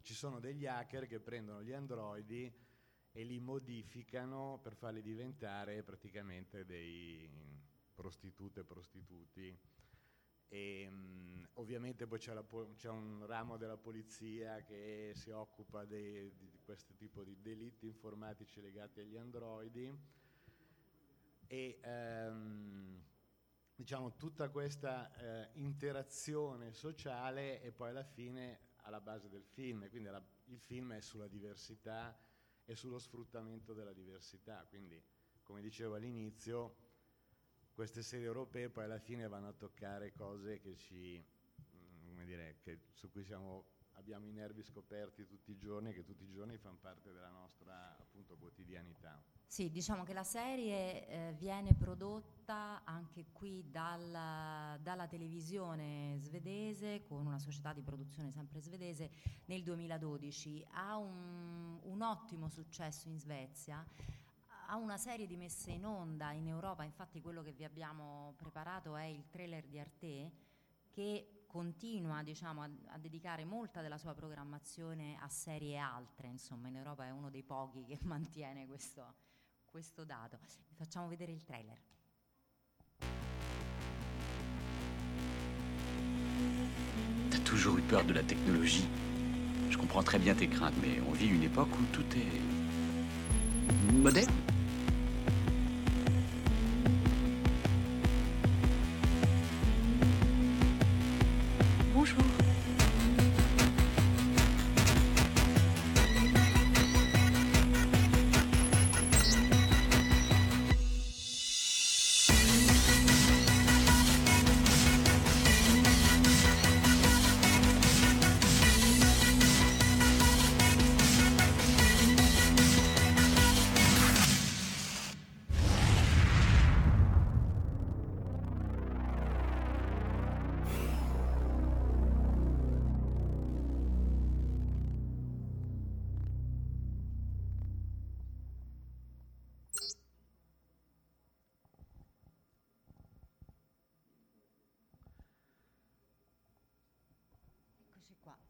ci 0.00 0.14
sono 0.14 0.40
degli 0.40 0.66
hacker 0.66 1.06
che 1.06 1.20
prendono 1.20 1.62
gli 1.62 1.72
androidi 1.72 2.50
e 3.12 3.22
li 3.22 3.38
modificano 3.38 4.58
per 4.62 4.74
farli 4.74 5.02
diventare 5.02 5.82
praticamente 5.82 6.64
dei 6.64 7.30
prostitute 7.94 8.64
prostituti. 8.64 9.76
E, 10.48 10.88
mh, 10.88 11.48
ovviamente 11.54 12.06
poi 12.06 12.18
c'è, 12.18 12.34
po- 12.42 12.72
c'è, 12.74 12.88
un 12.88 13.26
ramo 13.26 13.56
della 13.56 13.76
polizia 13.76 14.62
che 14.62 15.12
si 15.14 15.30
occupa 15.30 15.84
dei, 15.84 16.34
di 16.36 16.58
questo 16.64 16.94
tipo 16.94 17.22
di 17.22 17.36
delitti 17.40 17.86
informatici 17.86 18.60
legati 18.60 19.00
agli 19.00 19.16
androidi. 19.16 19.92
E 21.46 21.78
ehm, 21.82 23.02
diciamo 23.74 24.16
tutta 24.16 24.48
questa 24.48 25.14
eh, 25.16 25.50
interazione 25.54 26.72
sociale 26.72 27.62
e 27.62 27.70
poi 27.70 27.90
alla 27.90 28.04
fine 28.04 28.66
alla 28.82 29.00
base 29.00 29.28
del 29.28 29.44
film, 29.44 29.88
quindi 29.88 30.08
la, 30.08 30.22
il 30.46 30.58
film 30.58 30.94
è 30.94 31.00
sulla 31.00 31.28
diversità 31.28 32.18
e 32.64 32.74
sullo 32.74 32.98
sfruttamento 32.98 33.74
della 33.74 33.92
diversità, 33.92 34.64
quindi 34.68 35.00
come 35.42 35.60
dicevo 35.60 35.94
all'inizio 35.94 36.87
queste 37.78 38.02
serie 38.02 38.26
europee 38.26 38.70
poi 38.70 38.82
alla 38.82 38.98
fine 38.98 39.28
vanno 39.28 39.46
a 39.46 39.52
toccare 39.52 40.12
cose 40.12 40.60
ci, 40.78 41.16
mm, 41.16 42.24
dire, 42.24 42.56
che, 42.60 42.80
su 42.90 43.08
cui 43.08 43.22
siamo, 43.22 43.66
abbiamo 43.92 44.26
i 44.26 44.32
nervi 44.32 44.64
scoperti 44.64 45.28
tutti 45.28 45.52
i 45.52 45.56
giorni 45.56 45.90
e 45.90 45.92
che 45.92 46.02
tutti 46.02 46.24
i 46.24 46.32
giorni 46.32 46.56
fanno 46.56 46.78
parte 46.80 47.12
della 47.12 47.28
nostra 47.28 47.96
appunto, 47.96 48.34
quotidianità. 48.36 49.22
Sì, 49.46 49.70
diciamo 49.70 50.02
che 50.02 50.12
la 50.12 50.24
serie 50.24 51.06
eh, 51.06 51.34
viene 51.38 51.72
prodotta 51.72 52.82
anche 52.82 53.26
qui 53.30 53.70
dalla, 53.70 54.76
dalla, 54.82 55.06
televisione 55.06 56.16
svedese 56.18 57.04
con 57.04 57.24
una 57.24 57.38
società 57.38 57.72
di 57.72 57.82
produzione 57.82 58.32
sempre 58.32 58.60
svedese 58.60 59.08
nel 59.44 59.62
2012. 59.62 60.66
Ha 60.72 60.96
un, 60.96 61.78
un 61.80 62.02
ottimo 62.02 62.48
successo 62.48 63.08
in 63.08 63.20
Svezia 63.20 63.86
ha 64.70 64.76
una 64.76 64.98
serie 64.98 65.26
di 65.26 65.36
messe 65.36 65.70
in 65.70 65.86
onda 65.86 66.32
in 66.32 66.46
Europa, 66.46 66.84
infatti 66.84 67.22
quello 67.22 67.42
che 67.42 67.52
vi 67.52 67.64
abbiamo 67.64 68.34
preparato 68.36 68.96
è 68.96 69.04
il 69.04 69.26
trailer 69.30 69.66
di 69.66 69.78
Arte 69.78 70.30
che 70.90 71.44
continua 71.46 72.22
diciamo, 72.22 72.62
a, 72.62 72.70
a, 72.88 72.98
dedicare 72.98 73.46
molta 73.46 73.80
della 73.80 73.96
sua 73.96 74.12
programmazione 74.12 75.16
a 75.20 75.28
serie 75.28 75.78
altre, 75.78 76.28
insomma 76.28 76.68
in 76.68 76.76
Europa 76.76 77.06
è 77.06 77.10
uno 77.10 77.30
dei 77.30 77.42
pochi 77.42 77.84
che 77.86 77.98
mantiene 78.04 78.66
questo, 78.66 79.14
questo 79.64 80.04
dato. 80.04 80.38
Vi 80.68 80.74
facciamo 80.74 81.08
vedere 81.08 81.32
il 81.32 81.42
trailer. 81.44 81.80
T'as 87.30 87.42
toujours 87.42 87.78
eu 87.78 87.82
peur 87.86 88.04
de 88.04 88.12
la 88.12 88.22
technologie. 88.22 88.86
Je 89.70 89.78
comprends 89.78 90.04
très 90.04 90.18
bien 90.18 90.34
tes 90.34 90.48
craintes, 90.48 90.76
mais 90.82 91.00
on 91.00 91.12
vit 91.12 91.28
une 91.28 91.42
époque 91.42 91.70
où 91.72 91.84
tout 91.92 92.04
est 92.14 92.40
moderne. 93.92 94.57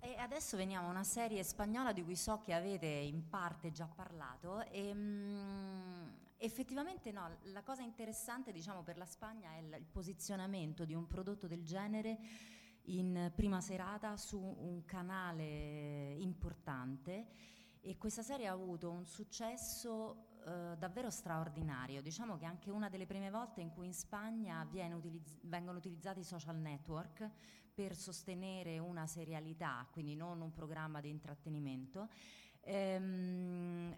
E 0.09 0.17
adesso 0.17 0.57
veniamo 0.57 0.87
a 0.87 0.91
una 0.91 1.05
serie 1.05 1.45
spagnola 1.45 1.93
di 1.93 2.03
cui 2.03 2.17
so 2.17 2.41
che 2.41 2.55
avete 2.55 2.87
in 2.87 3.29
parte 3.29 3.71
già 3.73 3.87
parlato. 3.87 4.65
E, 4.71 4.95
mh, 4.95 4.99
mm, 4.99 6.09
effettivamente 6.39 7.13
no, 7.13 7.37
la 7.53 7.63
cosa 7.63 7.83
interessante 7.83 8.51
diciamo, 8.51 8.83
per 8.83 8.97
la 8.97 9.05
Spagna 9.05 9.53
è 9.53 9.59
il 9.59 9.85
posizionamento 9.85 10.87
di 10.87 10.95
un 10.95 11.07
prodotto 11.07 11.47
del 11.47 11.63
genere 11.63 12.19
in 12.85 13.31
prima 13.35 13.61
serata 13.61 14.17
su 14.17 14.41
un 14.41 14.83
canale 14.87 16.15
importante 16.21 17.27
e 17.83 17.99
questa 17.99 18.23
serie 18.23 18.47
ha 18.47 18.53
avuto 18.53 18.91
un 18.91 19.05
successo 19.05 20.39
eh, 20.47 20.75
davvero 20.79 21.11
straordinario. 21.11 22.01
Diciamo 22.01 22.39
che 22.39 22.47
è 22.47 22.49
anche 22.49 22.71
una 22.71 22.89
delle 22.89 23.05
prime 23.05 23.29
volte 23.31 23.61
in 23.61 23.69
cui 23.75 23.85
in 23.85 23.93
Spagna 23.93 24.67
utilizz- 24.95 25.37
vengono 25.43 25.77
utilizzati 25.77 26.21
i 26.21 26.25
social 26.25 26.57
network 26.57 27.31
per 27.79 27.95
sostenere 27.95 28.81
una 28.81 29.07
serialità, 29.07 29.87
quindi 29.93 30.17
non 30.17 30.41
un 30.41 30.51
programma 30.51 31.01
di 31.01 31.11
intrattenimento. 31.11 32.09
Ehm, 32.63 33.95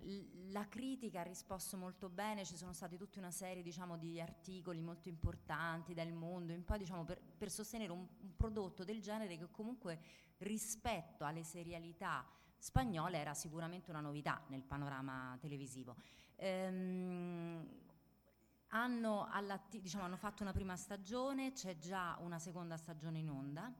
la 0.50 0.68
critica 0.68 1.20
ha 1.20 1.22
risposto 1.22 1.78
molto 1.78 2.10
bene, 2.10 2.44
ci 2.44 2.58
sono 2.58 2.74
stati 2.74 2.98
tutta 2.98 3.20
una 3.20 3.30
serie 3.30 3.62
diciamo, 3.62 3.96
di 3.96 4.20
articoli 4.20 4.82
molto 4.82 5.08
importanti 5.08 5.94
dal 5.94 6.12
mondo 6.12 6.52
in 6.52 6.62
poi 6.62 6.76
diciamo, 6.76 7.04
per, 7.04 7.22
per, 7.38 7.50
sostenere 7.50 7.90
un, 7.90 8.06
un, 8.20 8.36
prodotto 8.36 8.84
del 8.84 9.00
genere 9.00 9.38
che 9.38 9.50
comunque 9.50 9.98
rispetto 10.40 11.24
alle 11.24 11.42
serialità 11.42 12.22
spagnole 12.58 13.16
era 13.16 13.32
sicuramente 13.32 13.88
una 13.88 14.00
novità 14.00 14.44
nel 14.48 14.62
panorama 14.62 15.38
televisivo. 15.40 15.96
Ehm, 16.36 17.66
hanno, 18.70 19.28
diciamo, 19.70 20.04
hanno, 20.04 20.16
fatto 20.16 20.42
una 20.42 20.52
prima 20.52 20.76
stagione, 20.76 21.52
c'è 21.52 21.78
già 21.78 22.16
una 22.20 22.38
seconda 22.38 22.76
stagione 22.76 23.18
in 23.18 23.30
onda. 23.30 23.72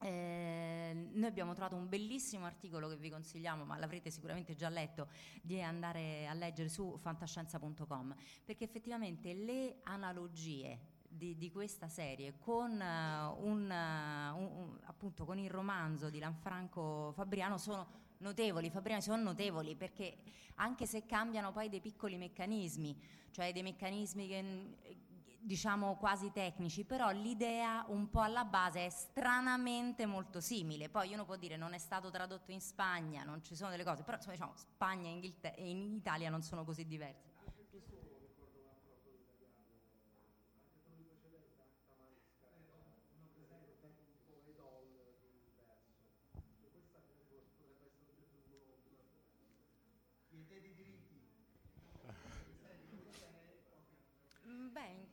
Eh, 0.00 1.08
noi 1.12 1.26
abbiamo 1.26 1.54
trovato 1.54 1.74
un 1.74 1.88
bellissimo 1.88 2.46
articolo 2.46 2.88
che 2.88 2.96
vi 2.96 3.10
consigliamo, 3.10 3.64
ma 3.64 3.76
l'avrete 3.78 4.10
sicuramente 4.10 4.54
già 4.54 4.68
letto, 4.68 5.08
di 5.42 5.60
andare 5.60 6.26
a 6.28 6.34
leggere 6.34 6.68
su 6.68 6.96
fantascienza.com, 6.96 8.14
perché 8.44 8.64
effettivamente 8.64 9.34
le 9.34 9.80
analogie 9.84 10.96
di, 11.08 11.36
di, 11.36 11.50
questa 11.50 11.88
serie 11.88 12.38
con, 12.38 12.72
uh, 12.72 13.44
un, 13.44 13.62
uh, 13.68 14.38
un, 14.38 14.50
un, 14.56 14.78
appunto, 14.84 15.24
con 15.24 15.38
il 15.38 15.50
romanzo 15.50 16.10
di 16.10 16.18
Lanfranco 16.18 17.12
Fabriano 17.12 17.56
sono 17.58 18.06
notevoli, 18.18 18.70
Fabriano 18.70 19.00
sono 19.00 19.22
notevoli 19.22 19.74
perché 19.74 20.18
anche 20.56 20.86
se 20.86 21.06
cambiano 21.06 21.52
poi 21.52 21.68
dei 21.68 21.80
piccoli 21.80 22.16
meccanismi, 22.16 22.96
cioè 23.30 23.52
dei 23.52 23.62
meccanismi 23.62 24.26
che 24.26 24.76
diciamo 25.40 25.96
quasi 25.96 26.30
tecnici, 26.32 26.84
però 26.84 27.10
l'idea 27.10 27.84
un 27.88 28.10
po' 28.10 28.20
alla 28.20 28.44
base 28.44 28.86
è 28.86 28.90
stranamente 28.90 30.04
molto 30.04 30.40
simile. 30.40 30.88
Poi 30.88 31.12
uno 31.12 31.24
può 31.24 31.36
dire 31.36 31.56
non 31.56 31.74
è 31.74 31.78
stato 31.78 32.10
tradotto 32.10 32.50
in 32.50 32.60
Spagna, 32.60 33.22
non 33.22 33.42
ci 33.42 33.54
sono 33.54 33.70
delle 33.70 33.84
cose, 33.84 34.02
però 34.02 34.16
insomma, 34.16 34.34
diciamo, 34.34 34.52
Spagna 34.56 35.08
e 35.08 35.70
in 35.70 35.94
Italia 35.94 36.28
non 36.28 36.42
sono 36.42 36.64
così 36.64 36.86
diversi. 36.86 37.27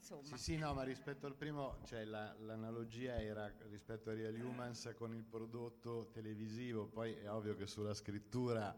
Insomma. 0.06 0.22
Sì, 0.22 0.38
sì, 0.38 0.58
no, 0.58 0.74
ma 0.74 0.84
rispetto 0.84 1.26
al 1.26 1.36
primo, 1.36 1.80
cioè 1.86 2.04
la, 2.04 2.36
l'analogia 2.40 3.20
era 3.20 3.52
rispetto 3.70 4.12
a 4.12 4.14
Real 4.14 4.40
Humans 4.40 4.94
con 4.96 5.14
il 5.16 5.24
prodotto 5.24 6.10
televisivo, 6.12 6.86
poi 6.86 7.14
è 7.16 7.32
ovvio 7.32 7.56
che 7.56 7.66
sulla 7.66 7.96
scrittura 7.96 8.76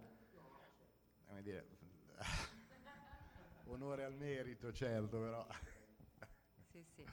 come 1.27 1.41
dire, 1.41 1.67
onore 3.65 4.05
al 4.05 4.15
merito, 4.15 4.71
certo, 4.71 5.19
però. 5.19 5.45
Sì, 6.71 6.83
sì. 6.95 7.03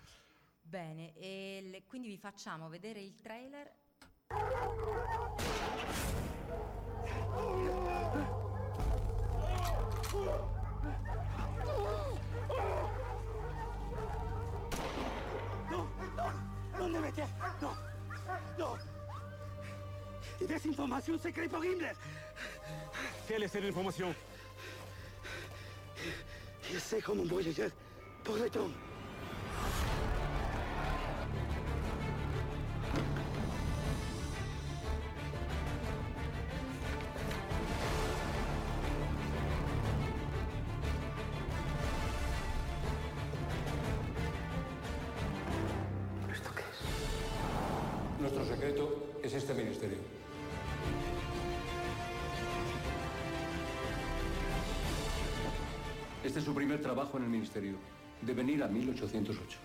Bene, 0.62 1.12
e 1.14 1.60
le- 1.70 1.84
quindi 1.84 2.08
vi 2.08 2.18
facciamo 2.18 2.68
vedere 2.68 3.00
il 3.00 3.20
trailer. 3.20 3.72
Non, 12.54 12.83
demeter. 16.94 17.26
No. 17.60 17.76
No. 18.58 18.78
Desinformación 20.46 21.18
secreta 21.18 21.56
horrible. 21.56 21.92
Quelle 23.28 23.44
est 23.44 23.60
l'information 23.60 24.14
Je 26.72 26.78
sais 26.78 27.00
comment 27.00 27.24
voyager 27.24 27.68
pour 28.22 28.36
les 28.36 28.50
temps. 28.50 28.70
Ministerio. 57.44 57.76
De 58.22 58.32
venir 58.32 58.62
a 58.62 58.68
1808. 58.68 59.58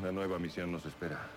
Una 0.00 0.12
nueva 0.12 0.38
misión 0.38 0.70
nos 0.70 0.86
espera. 0.86 1.28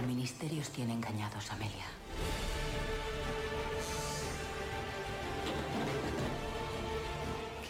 El 0.00 0.06
ministerio 0.08 0.60
os 0.62 0.70
tiene 0.70 0.94
engañados, 0.94 1.48
Amelia. 1.52 1.86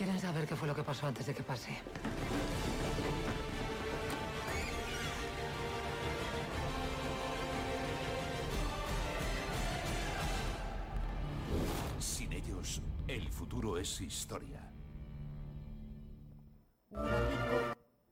¿Quieren 0.02 0.18
saber 0.18 0.48
qué 0.48 0.56
fue 0.56 0.66
lo 0.66 0.74
que 0.74 0.82
pasó 0.82 1.06
antes 1.06 1.26
de 1.26 1.34
que 1.34 1.42
pase? 1.42 1.78
Historia. 14.12 14.60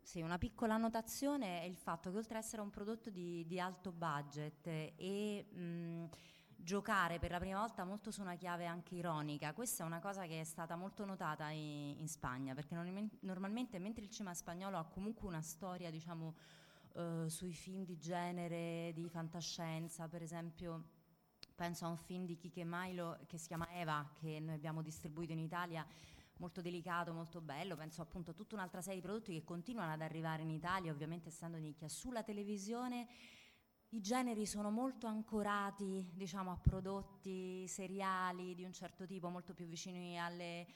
Sì, 0.02 0.22
una 0.22 0.38
piccola 0.38 0.74
annotazione 0.74 1.60
è 1.60 1.64
il 1.64 1.76
fatto 1.76 2.10
che 2.10 2.16
oltre 2.16 2.38
ad 2.38 2.42
essere 2.42 2.62
un 2.62 2.70
prodotto 2.70 3.10
di, 3.10 3.44
di 3.46 3.60
alto 3.60 3.92
budget 3.92 4.66
e 4.66 5.46
mh, 5.52 6.08
giocare 6.56 7.18
per 7.18 7.30
la 7.30 7.38
prima 7.38 7.60
volta 7.60 7.84
molto 7.84 8.10
su 8.10 8.22
una 8.22 8.34
chiave 8.34 8.64
anche 8.64 8.94
ironica, 8.94 9.52
questa 9.52 9.84
è 9.84 9.86
una 9.86 10.00
cosa 10.00 10.24
che 10.26 10.40
è 10.40 10.44
stata 10.44 10.74
molto 10.74 11.04
notata 11.04 11.50
in, 11.50 11.96
in 11.98 12.08
Spagna, 12.08 12.54
perché 12.54 12.74
normalmente, 12.74 13.16
normalmente 13.20 13.78
mentre 13.78 14.04
il 14.04 14.10
cinema 14.10 14.34
spagnolo 14.34 14.78
ha 14.78 14.84
comunque 14.84 15.28
una 15.28 15.42
storia, 15.42 15.90
diciamo, 15.90 16.34
eh, 16.94 17.26
sui 17.28 17.52
film 17.52 17.84
di 17.84 17.98
genere, 17.98 18.92
di 18.94 19.06
fantascienza, 19.10 20.08
per 20.08 20.22
esempio 20.22 20.98
penso 21.60 21.84
a 21.84 21.88
un 21.88 21.98
film 21.98 22.24
di 22.24 22.38
Kike 22.38 22.64
Milo 22.64 23.18
che 23.26 23.36
si 23.36 23.48
chiama 23.48 23.68
Eva, 23.72 24.10
che 24.14 24.40
noi 24.40 24.54
abbiamo 24.54 24.80
distribuito 24.80 25.32
in 25.32 25.40
Italia, 25.40 25.86
molto 26.38 26.62
delicato, 26.62 27.12
molto 27.12 27.42
bello, 27.42 27.76
penso 27.76 28.00
appunto 28.00 28.30
a 28.30 28.32
tutta 28.32 28.54
un'altra 28.54 28.80
serie 28.80 28.98
di 28.98 29.06
prodotti 29.06 29.34
che 29.34 29.44
continuano 29.44 29.92
ad 29.92 30.00
arrivare 30.00 30.40
in 30.40 30.48
Italia, 30.48 30.90
ovviamente 30.90 31.28
essendo 31.28 31.58
nicchia. 31.58 31.86
Sulla 31.86 32.22
televisione 32.22 33.08
i 33.90 34.00
generi 34.00 34.46
sono 34.46 34.70
molto 34.70 35.06
ancorati, 35.06 36.10
diciamo, 36.14 36.50
a 36.50 36.56
prodotti 36.56 37.68
seriali 37.68 38.54
di 38.54 38.64
un 38.64 38.72
certo 38.72 39.04
tipo, 39.04 39.28
molto 39.28 39.52
più 39.52 39.66
vicini 39.66 40.18
alle, 40.18 40.66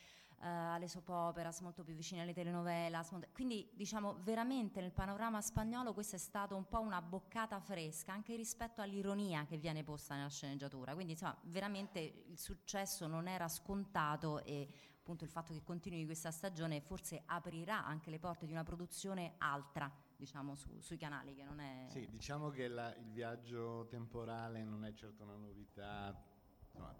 eh, 0.41 0.47
alle 0.47 0.89
soap 0.89 1.09
operas, 1.09 1.61
molto 1.61 1.83
più 1.85 1.95
vicini 1.95 2.21
alle 2.21 2.33
telenovelas. 2.33 3.11
molto- 3.13 3.29
Quindi, 3.33 3.69
diciamo, 3.75 4.19
veramente 4.23 4.81
nel 4.81 4.93
panorama 4.93 5.41
spagnolo 5.41 5.93
questo 5.95 6.17
è 6.17 6.19
stato 6.19 6.57
un 6.57 6.67
po' 6.69 6.81
una 6.81 7.01
boccata 7.03 7.59
fresca, 7.61 8.13
anche 8.13 8.37
rispetto 8.37 8.81
all'ironia 8.81 9.45
che 9.47 9.57
viene 9.59 9.83
posta 9.85 10.15
nella 10.15 10.29
sceneggiatura. 10.29 10.95
Quindi, 10.95 11.13
insomma, 11.13 11.37
veramente 11.45 12.25
il 12.27 12.39
successo 12.39 13.07
non 13.07 13.29
era 13.29 13.49
scontato 13.49 14.43
e 14.45 14.69
appunto 14.99 15.25
il 15.25 15.31
fatto 15.31 15.53
che 15.53 15.63
continui 15.63 16.07
questa 16.07 16.31
stagione 16.31 16.81
forse 16.81 17.23
aprirà 17.27 17.85
anche 17.85 18.09
le 18.09 18.19
porte 18.19 18.47
di 18.47 18.53
una 18.53 18.63
produzione 18.65 19.35
altra, 19.39 19.91
diciamo, 20.17 20.55
su- 20.55 20.81
sui 20.81 20.97
canali, 20.97 21.35
che 21.35 21.45
non 21.45 21.61
è... 21.61 21.85
Sì, 21.89 22.09
diciamo 22.09 22.49
che 22.49 22.69
la- 22.69 22.95
il 22.97 23.11
viaggio 23.11 23.87
temporale 23.91 24.65
non 24.65 24.85
è 24.87 24.93
certo 24.95 25.23
una 25.25 25.37
novità. 25.37 26.19
Insomma, 26.65 26.95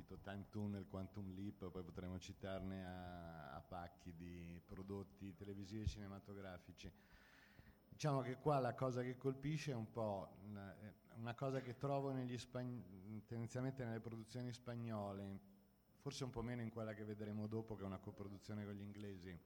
cito 0.00 0.18
Time 0.20 0.46
Tunnel, 0.48 0.86
Quantum 0.88 1.34
Leap, 1.34 1.70
poi 1.70 1.82
potremo 1.82 2.18
citarne 2.18 2.86
a, 2.86 3.54
a 3.54 3.60
pacchi 3.60 4.14
di 4.14 4.60
prodotti 4.64 5.34
televisivi 5.34 5.82
e 5.82 5.86
cinematografici. 5.86 6.90
Diciamo 7.88 8.22
che 8.22 8.36
qua 8.38 8.58
la 8.60 8.74
cosa 8.74 9.02
che 9.02 9.18
colpisce 9.18 9.72
è 9.72 9.74
un 9.74 9.90
po' 9.90 10.38
una, 10.46 10.74
eh, 10.80 10.94
una 11.16 11.34
cosa 11.34 11.60
che 11.60 11.76
trovo 11.76 12.14
spagn- 12.38 13.26
tendenzialmente 13.26 13.84
nelle 13.84 14.00
produzioni 14.00 14.52
spagnole, 14.52 15.38
forse 15.98 16.24
un 16.24 16.30
po' 16.30 16.42
meno 16.42 16.62
in 16.62 16.70
quella 16.70 16.94
che 16.94 17.04
vedremo 17.04 17.46
dopo, 17.46 17.76
che 17.76 17.82
è 17.82 17.86
una 17.86 17.98
coproduzione 17.98 18.64
con 18.64 18.72
gli 18.72 18.80
inglesi, 18.80 19.38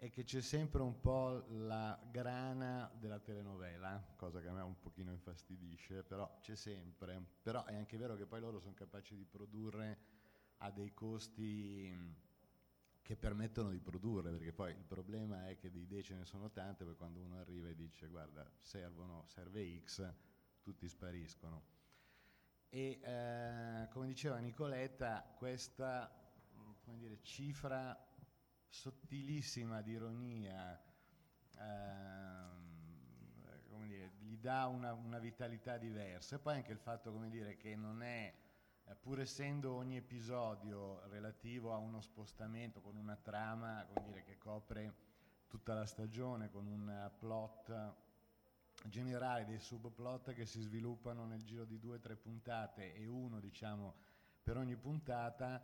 è 0.00 0.08
che 0.08 0.24
c'è 0.24 0.40
sempre 0.40 0.80
un 0.80 0.98
po' 0.98 1.44
la 1.48 2.00
grana 2.10 2.90
della 2.98 3.18
telenovela, 3.18 4.14
cosa 4.16 4.40
che 4.40 4.48
a 4.48 4.52
me 4.54 4.62
un 4.62 4.78
pochino 4.78 5.12
infastidisce, 5.12 6.02
però 6.02 6.38
c'è 6.40 6.56
sempre. 6.56 7.22
Però 7.42 7.66
è 7.66 7.74
anche 7.74 7.98
vero 7.98 8.16
che 8.16 8.24
poi 8.24 8.40
loro 8.40 8.60
sono 8.60 8.72
capaci 8.72 9.14
di 9.14 9.26
produrre 9.26 9.98
a 10.62 10.70
dei 10.70 10.94
costi 10.94 11.92
mh, 11.94 12.14
che 13.02 13.14
permettono 13.14 13.68
di 13.68 13.78
produrre, 13.78 14.30
perché 14.30 14.54
poi 14.54 14.70
il 14.70 14.86
problema 14.86 15.50
è 15.50 15.58
che 15.58 15.70
di 15.70 15.80
idee 15.80 16.02
ce 16.02 16.14
ne 16.14 16.24
sono 16.24 16.50
tante, 16.50 16.86
poi 16.86 16.96
quando 16.96 17.20
uno 17.20 17.36
arriva 17.36 17.68
e 17.68 17.74
dice 17.74 18.06
guarda, 18.06 18.50
servono, 18.56 19.24
serve 19.26 19.82
X, 19.84 20.10
tutti 20.62 20.88
spariscono. 20.88 21.62
E 22.70 23.00
eh, 23.02 23.88
come 23.90 24.06
diceva 24.06 24.38
Nicoletta, 24.38 25.34
questa 25.36 26.10
come 26.84 26.96
dire, 26.96 27.20
cifra 27.20 28.09
sottilissima 28.70 29.82
di 29.82 29.90
ironia 29.92 30.80
ehm, 31.58 32.70
dire, 33.90 34.12
gli 34.18 34.36
dà 34.38 34.66
una, 34.66 34.92
una 34.94 35.18
vitalità 35.18 35.76
diversa. 35.76 36.36
E 36.36 36.38
poi 36.38 36.54
anche 36.54 36.72
il 36.72 36.78
fatto 36.78 37.12
come 37.12 37.28
dire, 37.28 37.56
che 37.56 37.76
non 37.76 38.02
è, 38.02 38.32
eh, 38.84 38.94
pur 38.94 39.20
essendo 39.20 39.74
ogni 39.74 39.96
episodio 39.96 41.06
relativo 41.08 41.74
a 41.74 41.76
uno 41.76 42.00
spostamento 42.00 42.80
con 42.80 42.96
una 42.96 43.16
trama 43.16 43.84
come 43.92 44.06
dire, 44.06 44.22
che 44.22 44.38
copre 44.38 45.08
tutta 45.46 45.74
la 45.74 45.86
stagione, 45.86 46.50
con 46.50 46.66
un 46.66 46.88
eh, 46.88 47.10
plot 47.18 47.94
generale, 48.84 49.44
dei 49.44 49.58
subplot 49.58 50.32
che 50.32 50.46
si 50.46 50.60
sviluppano 50.60 51.26
nel 51.26 51.42
giro 51.42 51.64
di 51.64 51.78
due 51.78 51.96
o 51.96 52.00
tre 52.00 52.16
puntate 52.16 52.94
e 52.94 53.06
uno 53.06 53.40
diciamo 53.40 53.94
per 54.42 54.56
ogni 54.56 54.76
puntata, 54.76 55.60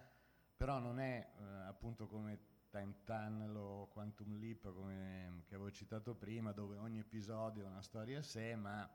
però 0.55 0.79
non 0.79 0.99
è 0.99 1.33
eh, 1.39 1.45
appunto 1.67 2.07
come 2.07 2.55
Time 2.71 2.95
Tunnel 3.05 3.57
o 3.57 3.89
Quantum 3.89 4.39
Leap 4.39 4.73
come, 4.73 5.43
che 5.47 5.55
avevo 5.55 5.71
citato 5.71 6.14
prima, 6.14 6.53
dove 6.53 6.77
ogni 6.77 6.99
episodio 6.99 7.64
è 7.64 7.69
una 7.69 7.83
storia 7.83 8.19
a 8.19 8.23
sé, 8.23 8.55
ma 8.57 8.89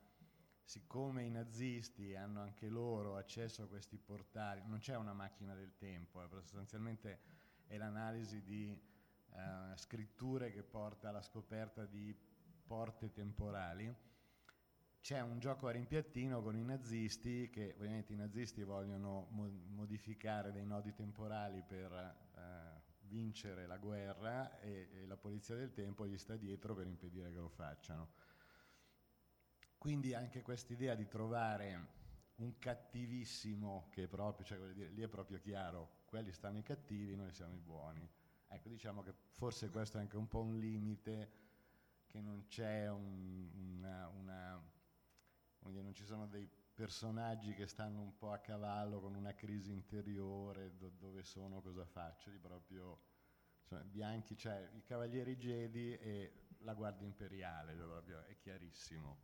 siccome 0.64 1.24
i 1.24 1.30
nazisti 1.30 2.16
hanno 2.16 2.42
anche 2.42 2.70
loro 2.70 3.18
accesso 3.18 3.64
a 3.64 3.68
questi 3.68 3.98
portali, 3.98 4.62
non 4.66 4.80
c'è 4.80 4.96
una 4.96 5.14
macchina 5.14 5.54
del 5.54 5.76
tempo, 5.78 6.24
eh, 6.24 6.28
però 6.28 6.42
sostanzialmente 6.42 7.20
è 7.68 7.78
l'analisi 7.78 8.42
di 8.42 8.72
eh, 9.34 9.78
scritture 9.78 10.52
che 10.52 10.64
porta 10.64 11.10
alla 11.10 11.22
scoperta 11.22 11.86
di 11.86 12.16
porte 12.66 13.12
temporali. 13.12 13.94
C'è 15.02 15.20
un 15.20 15.40
gioco 15.40 15.68
a 15.68 15.72
rimpiattino 15.72 16.42
con 16.42 16.56
i 16.56 16.64
nazisti 16.64 17.50
che 17.50 17.74
ovviamente 17.76 18.14
i 18.14 18.16
nazisti 18.16 18.64
vogliono 18.64 19.28
mo- 19.32 19.50
modificare 19.70 20.52
dei 20.52 20.66
nodi 20.66 20.94
temporali 20.94 21.64
per 21.64 21.92
eh, 21.92 22.71
vincere 23.12 23.68
la 23.68 23.78
guerra 23.78 24.60
e, 24.60 24.90
e 24.94 25.06
la 25.06 25.18
polizia 25.18 25.56
del 25.56 25.74
tempo 25.74 26.08
gli 26.08 26.18
sta 26.18 26.38
dietro 26.38 26.74
per 26.74 26.88
impedire 26.88 27.32
che 27.32 27.40
lo 27.40 27.50
facciano. 27.50 28.14
Quindi 29.78 30.14
anche 30.14 30.42
questa 30.42 30.74
idea 30.74 30.96
di 30.96 31.08
trovare 31.08 32.00
un 32.36 32.58
cattivissimo 32.58 33.90
che 33.92 34.04
è 34.04 34.08
proprio, 34.08 34.46
cioè 34.46 34.58
dire, 34.74 34.90
lì 34.90 35.02
è 35.02 35.08
proprio 35.08 35.40
chiaro, 35.40 36.02
quelli 36.06 36.32
stanno 36.32 36.60
i 36.60 36.64
cattivi, 36.64 37.16
noi 37.16 37.32
siamo 37.32 37.54
i 37.54 37.60
buoni. 37.60 38.08
Ecco, 38.48 38.70
diciamo 38.70 39.04
che 39.04 39.14
forse 39.34 39.70
questo 39.70 39.98
è 39.98 40.02
anche 40.02 40.18
un 40.18 40.28
po' 40.28 40.42
un 40.42 40.58
limite, 40.58 41.40
che 42.08 42.22
non 42.22 42.46
c'è 42.48 42.90
un, 42.90 43.50
una, 43.56 44.08
una 44.08 44.62
non 45.60 45.94
ci 45.94 46.06
sono 46.06 46.28
dei 46.28 46.50
personaggi 46.82 47.54
che 47.54 47.68
stanno 47.68 48.02
un 48.02 48.18
po' 48.18 48.32
a 48.32 48.40
cavallo 48.40 49.00
con 49.00 49.14
una 49.14 49.36
crisi 49.36 49.72
interiore, 49.72 50.76
do, 50.78 50.90
dove 50.98 51.22
sono, 51.22 51.62
cosa 51.62 51.86
faccio, 51.86 52.32
di 52.32 52.40
proprio 52.40 53.00
insomma, 53.62 53.84
bianchi, 53.84 54.36
cioè 54.36 54.68
i 54.74 54.82
Cavalieri 54.82 55.38
Jedi 55.38 55.96
e 55.96 56.48
la 56.62 56.74
Guardia 56.74 57.06
Imperiale, 57.06 57.76
proprio, 57.76 58.24
è 58.24 58.36
chiarissimo. 58.36 59.16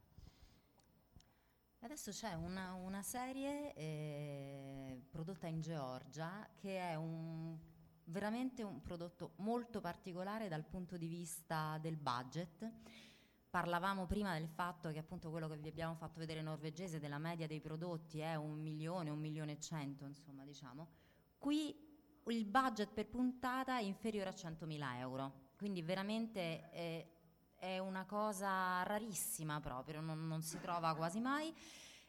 Adesso 1.80 2.12
c'è 2.12 2.34
una, 2.36 2.74
una 2.74 3.02
serie 3.02 3.74
eh, 3.74 5.02
prodotta 5.10 5.48
in 5.48 5.60
Georgia 5.60 6.48
che 6.54 6.78
è 6.78 6.94
un, 6.94 7.58
veramente 8.04 8.62
un 8.62 8.84
prodotto 8.84 9.32
molto 9.38 9.82
particolare 9.82 10.48
dal 10.48 10.64
punto 10.64 10.96
di 10.96 11.08
vista 11.08 11.80
del 11.82 11.98
budget. 11.98 12.72
Parlavamo 13.58 14.06
prima 14.06 14.38
del 14.38 14.48
fatto 14.48 14.92
che 14.92 15.00
appunto 15.00 15.32
quello 15.32 15.48
che 15.48 15.58
vi 15.58 15.68
abbiamo 15.68 15.96
fatto 15.96 16.20
vedere 16.20 16.44
norvegese 16.44 17.00
della 17.00 17.18
media 17.18 17.48
dei 17.48 17.60
prodotti 17.60 18.20
è 18.20 18.36
un 18.36 18.62
milione, 18.62 19.10
un 19.10 19.18
milione 19.18 19.54
e 19.54 19.60
cento, 19.60 20.06
insomma, 20.06 20.44
diciamo. 20.46 20.88
Qui 21.40 21.76
il 22.28 22.46
budget 22.46 22.94
per 22.94 23.08
puntata 23.08 23.80
è 23.80 23.82
inferiore 23.82 24.30
a 24.30 24.34
100.000 24.34 24.98
euro, 24.98 25.54
quindi 25.58 25.82
veramente 25.82 26.70
eh, 26.72 27.08
è 27.56 27.80
una 27.80 28.06
cosa 28.06 28.84
rarissima 28.84 29.60
proprio, 29.60 30.02
non, 30.02 30.28
non 30.28 30.44
si 30.44 30.60
trova 30.60 30.94
quasi 30.94 31.20
mai. 31.20 31.52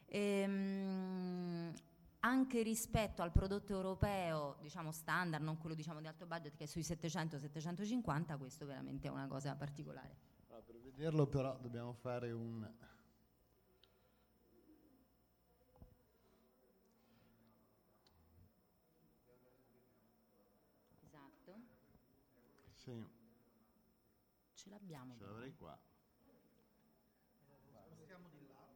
Ehm, 0.05 1.73
anche 2.19 2.61
rispetto 2.61 3.23
al 3.23 3.31
prodotto 3.31 3.73
europeo, 3.73 4.57
diciamo 4.61 4.91
standard, 4.91 5.43
non 5.43 5.57
quello 5.57 5.73
diciamo 5.73 5.99
di 5.99 6.05
alto 6.05 6.27
budget 6.27 6.55
che 6.55 6.65
è 6.65 6.67
sui 6.67 6.83
700-750, 6.83 8.37
questo 8.37 8.67
veramente 8.67 9.07
è 9.07 9.09
una 9.09 9.25
cosa 9.25 9.55
particolare. 9.55 10.28
Vederlo 10.99 11.27
però 11.27 11.57
dobbiamo 11.57 11.93
fare 11.93 12.29
un... 12.33 12.69
Esatto. 21.05 21.55
Sì. 22.73 23.07
Ce 24.55 24.69
l'abbiamo. 24.69 25.15
Ce 25.15 25.23
l'avrei 25.23 25.55
qua. 25.55 25.79
Spostiamo 27.85 28.27
di 28.27 28.45
là. 28.49 28.67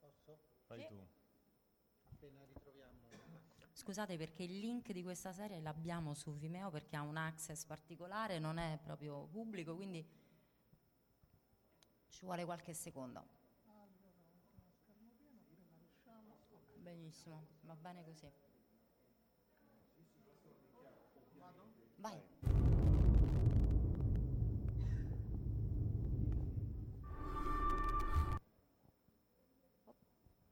Posso? 0.00 0.38
Fai 0.64 0.80
Sì. 0.80 0.86
tu. 0.88 1.06
Appena 2.14 2.44
ritroviamo. 2.46 2.98
Scusate 3.74 4.16
perché 4.16 4.42
il 4.42 4.58
link 4.58 4.90
di 4.90 5.04
questa 5.04 5.32
serie 5.32 5.60
l'abbiamo 5.60 6.14
su 6.14 6.34
Vimeo 6.36 6.70
perché 6.70 6.96
ha 6.96 7.02
un 7.02 7.16
access 7.16 7.64
particolare, 7.64 8.40
non 8.40 8.58
è 8.58 8.76
proprio 8.82 9.26
pubblico, 9.26 9.76
quindi 9.76 10.04
ci 12.16 12.24
vuole 12.24 12.46
qualche 12.46 12.72
secondo. 12.72 13.22
Benissimo, 16.76 17.46
va 17.60 17.76
bene 17.76 18.02
così. 18.04 18.32
Vai. 21.96 22.22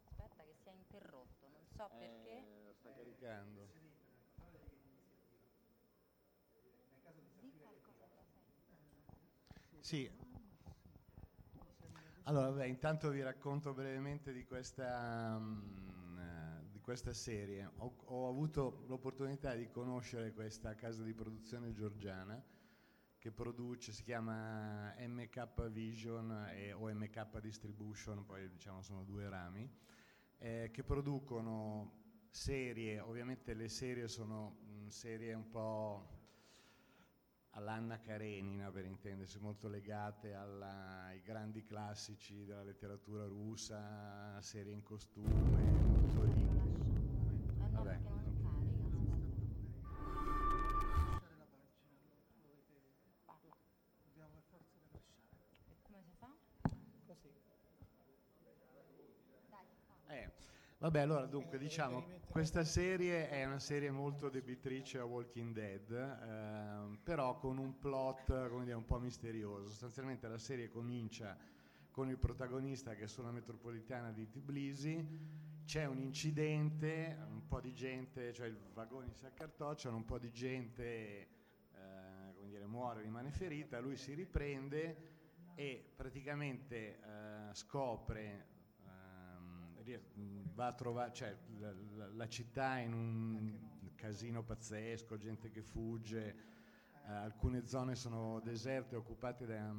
Aspetta 0.05 0.45
che 0.45 0.55
si 0.55 0.69
è 0.69 0.73
interrotto, 0.73 1.49
non 1.49 1.67
so 1.67 1.89
perché. 1.97 2.69
Eh, 2.69 2.75
sta 2.75 2.93
caricando. 2.93 3.69
Sì. 9.81 10.24
Allora, 12.27 12.51
beh, 12.53 12.69
intanto 12.69 13.11
vi 13.11 13.21
racconto 13.21 13.75
brevemente 13.75 14.33
di 14.33 14.47
questa, 14.47 15.39
eh, 15.39 16.71
di 16.73 16.81
questa 16.81 17.13
serie. 17.13 17.71
Ho, 17.77 17.97
ho 18.07 18.29
avuto 18.31 18.85
l'opportunità 18.87 19.55
di 19.55 19.69
conoscere 19.69 20.33
questa 20.33 20.75
casa 20.75 21.03
di 21.03 21.13
produzione 21.13 21.75
georgiana 21.75 22.43
che 23.19 23.31
produce, 23.31 23.93
si 23.93 24.03
chiama 24.03 24.95
MK 25.07 25.69
Vision 25.69 26.49
e, 26.55 26.73
o 26.73 26.91
MK 26.91 27.41
Distribution, 27.41 28.25
poi 28.25 28.49
diciamo 28.49 28.81
sono 28.81 29.05
due 29.05 29.29
rami, 29.29 29.71
eh, 30.39 30.71
che 30.73 30.83
producono 30.83 32.29
serie, 32.31 33.01
ovviamente 33.01 33.53
le 33.53 33.69
serie 33.69 34.09
sono 34.09 34.61
mm, 34.65 34.87
serie 34.89 35.35
un 35.35 35.51
po' 35.51 36.24
all'Anna 37.55 37.99
Karenina 37.99 38.71
per 38.71 38.85
intendersi, 38.85 39.39
molto 39.39 39.69
legate 39.69 40.35
alla- 40.35 41.05
ai 41.05 41.21
grandi 41.23 41.65
classici 41.65 42.45
della 42.45 42.63
letteratura 42.63 43.27
russa, 43.27 44.41
serie 44.41 44.73
in 44.73 44.83
costume, 44.83 45.83
molto 45.85 46.25
ricche. 46.25 46.63
Vabbè. 47.71 48.14
Vabbè, 60.85 61.01
allora 61.01 61.25
dunque 61.25 61.57
diciamo, 61.57 62.05
questa 62.29 62.63
serie 62.63 63.31
è 63.31 63.47
una 63.47 63.59
serie 63.59 63.91
molto 63.91 64.29
debitrice 64.29 64.99
a 64.99 65.05
Walking 65.07 65.55
Dead, 65.55 65.91
ehm, 65.91 66.99
però 67.03 67.39
con 67.39 67.57
un 67.57 67.79
plot 67.79 68.51
come 68.51 68.65
dire, 68.65 68.77
un 68.77 68.85
po' 68.85 68.99
misterioso. 68.99 69.69
Sostanzialmente 69.69 70.29
la 70.29 70.37
serie 70.37 70.69
comincia 70.69 71.39
con 71.91 72.11
il 72.11 72.19
protagonista 72.19 72.95
che 72.95 73.05
è 73.05 73.07
sulla 73.07 73.31
metropolitana 73.31 74.13
di 74.13 74.29
Tbilisi, 74.29 75.63
c'è 75.65 75.87
un 75.87 76.01
incidente, 76.01 77.17
un 77.31 77.47
po' 77.49 77.61
di 77.61 77.73
gente, 77.73 78.35
cioè 78.35 78.49
i 78.49 78.57
vagoni 78.75 79.11
si 79.15 79.25
accartocciano, 79.25 79.97
un 79.97 80.05
po' 80.05 80.19
di 80.19 80.31
gente 80.33 80.85
eh, 80.93 82.35
come 82.37 82.51
dire, 82.51 82.67
muore, 82.67 83.01
rimane 83.01 83.31
ferita, 83.31 83.81
lui 83.81 83.97
si 83.97 84.13
riprende 84.13 85.13
e 85.55 85.93
praticamente 85.97 86.99
eh, 87.01 87.55
scopre 87.55 88.53
mh, 89.93 90.55
va 90.55 90.67
a 90.67 90.73
trovare 90.73 91.13
cioè, 91.13 91.37
la, 91.59 91.73
la- 91.97 92.09
la 92.15 92.29
città 92.29 92.79
in 92.79 92.93
un 92.93 93.59
casino 93.95 94.43
pazzesco, 94.43 95.17
gente 95.17 95.51
che 95.51 95.63
fugge, 95.63 96.35
eh, 97.07 97.13
alcune 97.13 97.67
zone 97.67 97.95
sono 97.95 98.41
deserte, 98.41 98.97
occupate 98.97 99.47
da- 99.47 99.75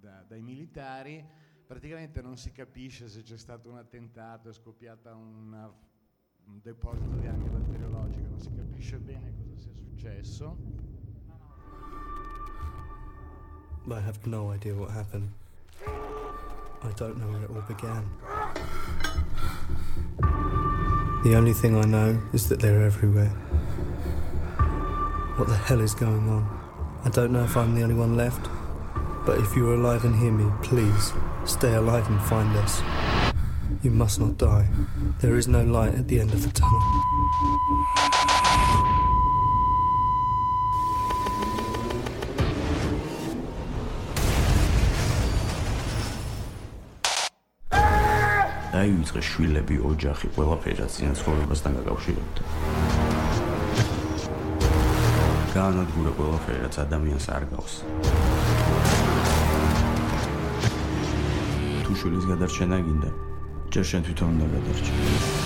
da- 0.00 0.22
dai 0.26 0.42
militari, 0.42 1.24
praticamente 1.66 2.22
non 2.22 2.36
si 2.36 2.50
capisce 2.52 3.08
se 3.08 3.22
c'è 3.22 3.36
stato 3.36 3.68
un 3.68 3.76
attentato, 3.76 4.48
è 4.48 4.52
scoppiata 4.52 5.14
una- 5.14 5.70
un 6.46 6.60
deposito 6.62 7.14
di 7.16 7.26
armi 7.26 7.48
batteriologiche, 7.50 8.26
non 8.26 8.40
si 8.40 8.52
capisce 8.54 8.98
bene 8.98 9.34
cosa 9.36 9.56
sia 9.58 9.74
successo. 9.74 10.56
I 13.86 13.92
have 13.94 14.18
no 14.26 14.52
idea 14.52 14.74
what 14.74 14.90
happened. 14.90 15.30
I 16.82 16.92
don't 16.96 17.16
know 17.16 17.30
where 17.30 17.44
it 17.44 17.50
all 17.50 17.62
began. 17.66 18.04
The 21.24 21.34
only 21.34 21.52
thing 21.52 21.76
I 21.76 21.82
know 21.82 22.22
is 22.32 22.48
that 22.48 22.60
they're 22.60 22.84
everywhere. 22.84 23.30
What 25.36 25.48
the 25.48 25.56
hell 25.56 25.80
is 25.80 25.92
going 25.92 26.28
on? 26.28 26.46
I 27.04 27.10
don't 27.10 27.32
know 27.32 27.42
if 27.42 27.56
I'm 27.56 27.74
the 27.74 27.82
only 27.82 27.96
one 27.96 28.16
left, 28.16 28.48
but 29.26 29.38
if 29.38 29.56
you're 29.56 29.74
alive 29.74 30.04
and 30.04 30.14
hear 30.14 30.30
me, 30.30 30.48
please 30.62 31.12
stay 31.44 31.74
alive 31.74 32.08
and 32.08 32.20
find 32.22 32.56
us. 32.56 32.82
You 33.82 33.90
must 33.90 34.20
not 34.20 34.38
die. 34.38 34.68
There 35.20 35.36
is 35.36 35.48
no 35.48 35.64
light 35.64 35.94
at 35.94 36.06
the 36.06 36.20
end 36.20 36.32
of 36.32 36.42
the 36.42 36.50
tunnel. 36.50 36.82
დაივიწყე 48.78 49.20
შვილები, 49.26 49.76
ოჯახი, 49.90 50.26
ყველაფერი 50.38 50.76
რაც 50.78 50.92
წინა 50.94 51.14
ცხოვრებასთან 51.18 51.72
გაკავშირებდა. 51.78 52.42
გაანადგურე 55.54 56.10
ყველაფერი 56.18 56.58
რაც 56.62 56.78
ადამიანს 56.84 57.26
არ 57.34 57.44
გავს. 57.50 57.74
თუ 61.82 61.92
შვილის 61.98 62.24
გადარჩენა 62.30 62.78
გინდა, 62.86 63.10
ჯერ 63.74 63.84
შენ 63.90 64.00
თვითონ 64.06 64.28
უნდა 64.34 64.46
გადარჩე. 64.54 65.37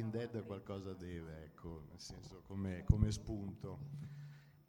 Walking 0.00 0.10
Dead 0.10 0.44
qualcosa 0.44 0.94
deve, 0.94 1.44
ecco, 1.44 1.84
nel 1.90 2.00
senso 2.00 2.40
come, 2.46 2.84
come 2.84 3.10
spunto. 3.10 3.78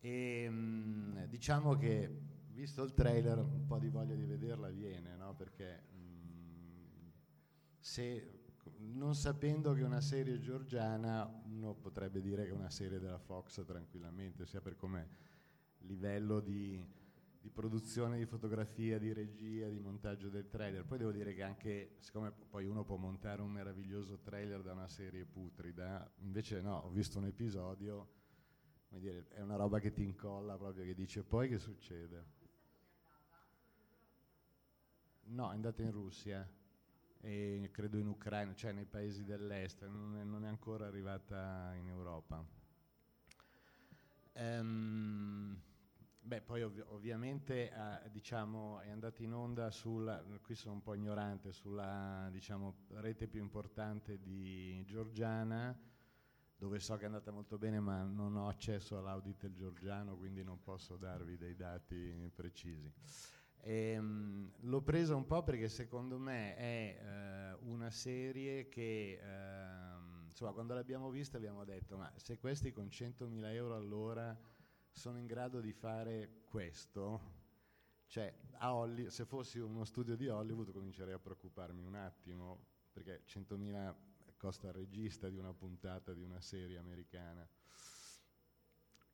E, 0.02 0.50
mh, 0.50 1.28
diciamo 1.30 1.78
che 1.78 2.10
visto 2.50 2.84
il 2.84 2.94
trailer 2.94 3.38
un 3.38 3.66
po' 3.66 3.80
di 3.80 3.88
voglia 3.88 4.14
di 4.14 4.26
vederla 4.26 4.70
viene, 4.70 5.16
no? 5.16 5.34
perché 5.36 5.84
mh, 5.90 7.12
se 7.80 8.40
non 8.80 9.16
sapendo 9.16 9.74
che 9.74 9.82
è 9.82 9.86
una 9.86 10.02
serie 10.02 10.38
georgiana, 10.40 11.26
uno 11.46 11.76
potrebbe 11.76 12.20
dire 12.20 12.44
che 12.44 12.50
è 12.50 12.54
una 12.54 12.70
serie 12.70 13.00
della 13.00 13.20
Fox 13.20 13.64
tranquillamente, 13.66 14.46
sia 14.46 14.60
per 14.60 14.76
come 14.76 15.08
livello 15.80 16.42
di, 16.42 16.84
di, 17.42 17.50
produzione 17.50 18.18
di 18.18 18.26
fotografia, 18.26 19.00
di 19.00 19.12
regia, 19.12 19.68
di 19.68 19.80
montaggio 19.80 20.30
del 20.30 20.48
trailer. 20.48 20.86
Poi 20.86 21.00
devo 21.00 21.12
dire 21.12 21.34
che 21.34 21.42
anche, 21.42 21.96
siccome 22.00 22.32
poi 22.32 22.66
uno 22.66 22.84
può 22.84 22.96
montare 22.96 23.42
un 23.42 23.52
meraviglioso 23.52 24.20
trailer 24.20 24.62
da 24.62 24.74
una 24.74 24.88
serie 24.88 25.26
putrida, 25.26 26.10
invece 26.20 26.62
no, 26.62 26.78
ho 26.78 26.90
visto 26.90 27.18
un 27.18 27.26
episodio, 27.26 28.10
dire, 28.90 29.28
è 29.30 29.42
una 29.42 29.56
roba 29.56 29.80
che 29.80 29.92
ti 29.92 30.04
incolla 30.04 30.56
proprio, 30.58 30.86
che 30.86 30.94
dice 30.94 31.24
poi 31.24 31.50
che 31.50 31.58
succede. 31.58 32.40
No, 35.24 35.50
è 35.50 35.54
andata 35.54 35.82
in 35.82 35.92
Russia 35.92 36.48
e 37.22 37.70
credo 37.72 37.98
in 37.98 38.08
Ucraina, 38.08 38.54
cioè 38.54 38.72
nei 38.72 38.86
paesi 38.86 39.24
dell'est, 39.24 39.86
non 39.88 40.18
è, 40.18 40.24
non 40.24 40.46
è 40.46 40.48
ancora 40.48 40.88
arrivata 40.88 41.74
in 41.76 41.88
Europa. 41.88 42.44
Um, 44.34 45.62
beh, 46.22 46.42
poi 46.42 46.64
ov- 46.64 46.86
ovviamente 46.90 47.72
eh, 47.72 48.10
diciamo, 48.12 48.80
è 48.80 48.90
andata 48.90 49.24
in 49.24 49.34
onda 49.34 49.72
sulla, 49.72 50.24
qui 50.42 50.56
sono 50.56 50.76
un 50.76 50.82
po' 50.82 50.94
ignorante, 50.94 51.52
sulla 51.52 52.30
diciamo, 52.32 52.86
rete 52.96 53.28
più 53.28 53.42
importante 53.42 54.20
di 54.20 54.84
Giorgiana, 54.86 55.78
dove 56.56 56.80
so 56.80 56.96
che 56.96 57.04
è 57.04 57.06
andata 57.06 57.32
molto 57.32 57.58
bene, 57.58 57.80
ma 57.80 58.04
non 58.04 58.36
ho 58.36 58.48
accesso 58.48 58.98
all'auditel 58.98 59.52
georgiano, 59.54 60.16
quindi 60.16 60.44
non 60.44 60.62
posso 60.62 60.96
darvi 60.96 61.36
dei 61.38 61.56
dati 61.56 62.32
precisi. 62.36 62.92
E, 63.64 63.98
um, 63.98 64.52
l'ho 64.62 64.82
presa 64.82 65.16
un 65.16 65.26
po' 65.26 65.44
perché 65.44 65.70
secondo 65.70 66.18
me 66.18 66.56
è 66.56 67.58
uh, 67.60 67.70
una 67.70 67.90
serie 67.90 68.70
che, 68.70 69.20
uh, 69.22 70.26
insomma, 70.28 70.52
quando 70.52 70.74
l'abbiamo 70.74 71.10
vista 71.10 71.38
abbiamo 71.38 71.64
detto, 71.64 71.98
ma 71.98 72.12
se 72.16 72.38
questi 72.38 72.72
con 72.72 72.88
100.000 72.88 73.54
euro 73.54 73.76
all'ora 73.76 74.38
sono 74.92 75.18
in 75.18 75.26
grado 75.26 75.60
di 75.60 75.74
fare 75.74 76.42
questo, 76.46 77.40
cioè 78.08 78.34
Holly, 78.60 79.10
se 79.10 79.26
fossi 79.26 79.58
uno 79.60 79.86
studio 79.86 80.16
di 80.16 80.28
Hollywood 80.28 80.72
comincerei 80.72 81.14
a 81.14 81.20
preoccuparmi 81.20 81.84
un 81.84 81.96
attimo, 81.96 82.66
perché 82.92 83.24
100.000 83.26 83.96
costa 84.38 84.68
il 84.68 84.74
regista 84.74 85.30
di 85.30 85.38
una 85.38 85.54
puntata 85.54 86.14
di 86.14 86.22
una 86.22 86.42
serie 86.42 86.78
americana. 86.78 87.48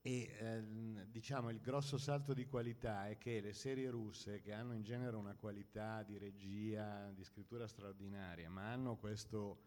E 0.01 0.37
ehm, 0.39 1.03
diciamo 1.05 1.49
il 1.49 1.59
grosso 1.59 1.97
salto 1.97 2.33
di 2.33 2.45
qualità 2.45 3.09
è 3.09 3.17
che 3.17 3.41
le 3.41 3.51
serie 3.51 3.89
russe, 3.89 4.41
che 4.41 4.53
hanno 4.53 4.73
in 4.73 4.83
genere 4.83 5.17
una 5.17 5.35
qualità 5.35 6.01
di 6.03 6.17
regia, 6.17 7.11
di 7.11 7.25
scrittura 7.25 7.67
straordinaria, 7.67 8.49
ma 8.49 8.71
hanno 8.71 8.95
questo, 8.95 9.59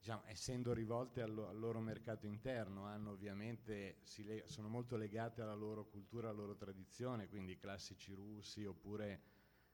diciamo, 0.00 0.22
essendo 0.24 0.72
rivolte 0.72 1.20
al, 1.20 1.38
al, 1.38 1.58
loro 1.58 1.78
mercato 1.78 2.26
interno, 2.26 2.86
hanno 2.86 3.10
ovviamente, 3.10 3.98
le, 4.24 4.44
sono 4.46 4.68
molto 4.68 4.96
legate 4.96 5.42
alla 5.42 5.54
loro 5.54 5.84
cultura, 5.84 6.30
alla 6.30 6.38
loro 6.38 6.56
tradizione, 6.56 7.28
quindi 7.28 7.58
classici 7.58 8.14
russi 8.14 8.64
oppure 8.64 9.20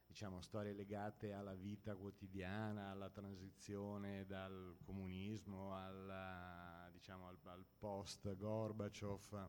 diciamo, 0.04 0.40
storie 0.40 0.72
legate 0.72 1.32
alla 1.32 1.54
vita 1.54 1.94
quotidiana, 1.94 2.90
alla 2.90 3.08
transizione 3.08 4.26
dal 4.26 4.76
comunismo 4.84 5.76
alla, 5.76 6.88
diciamo, 6.92 7.28
al, 7.28 7.38
al 7.44 7.64
post 7.78 8.36
Gorbaciov 8.36 9.48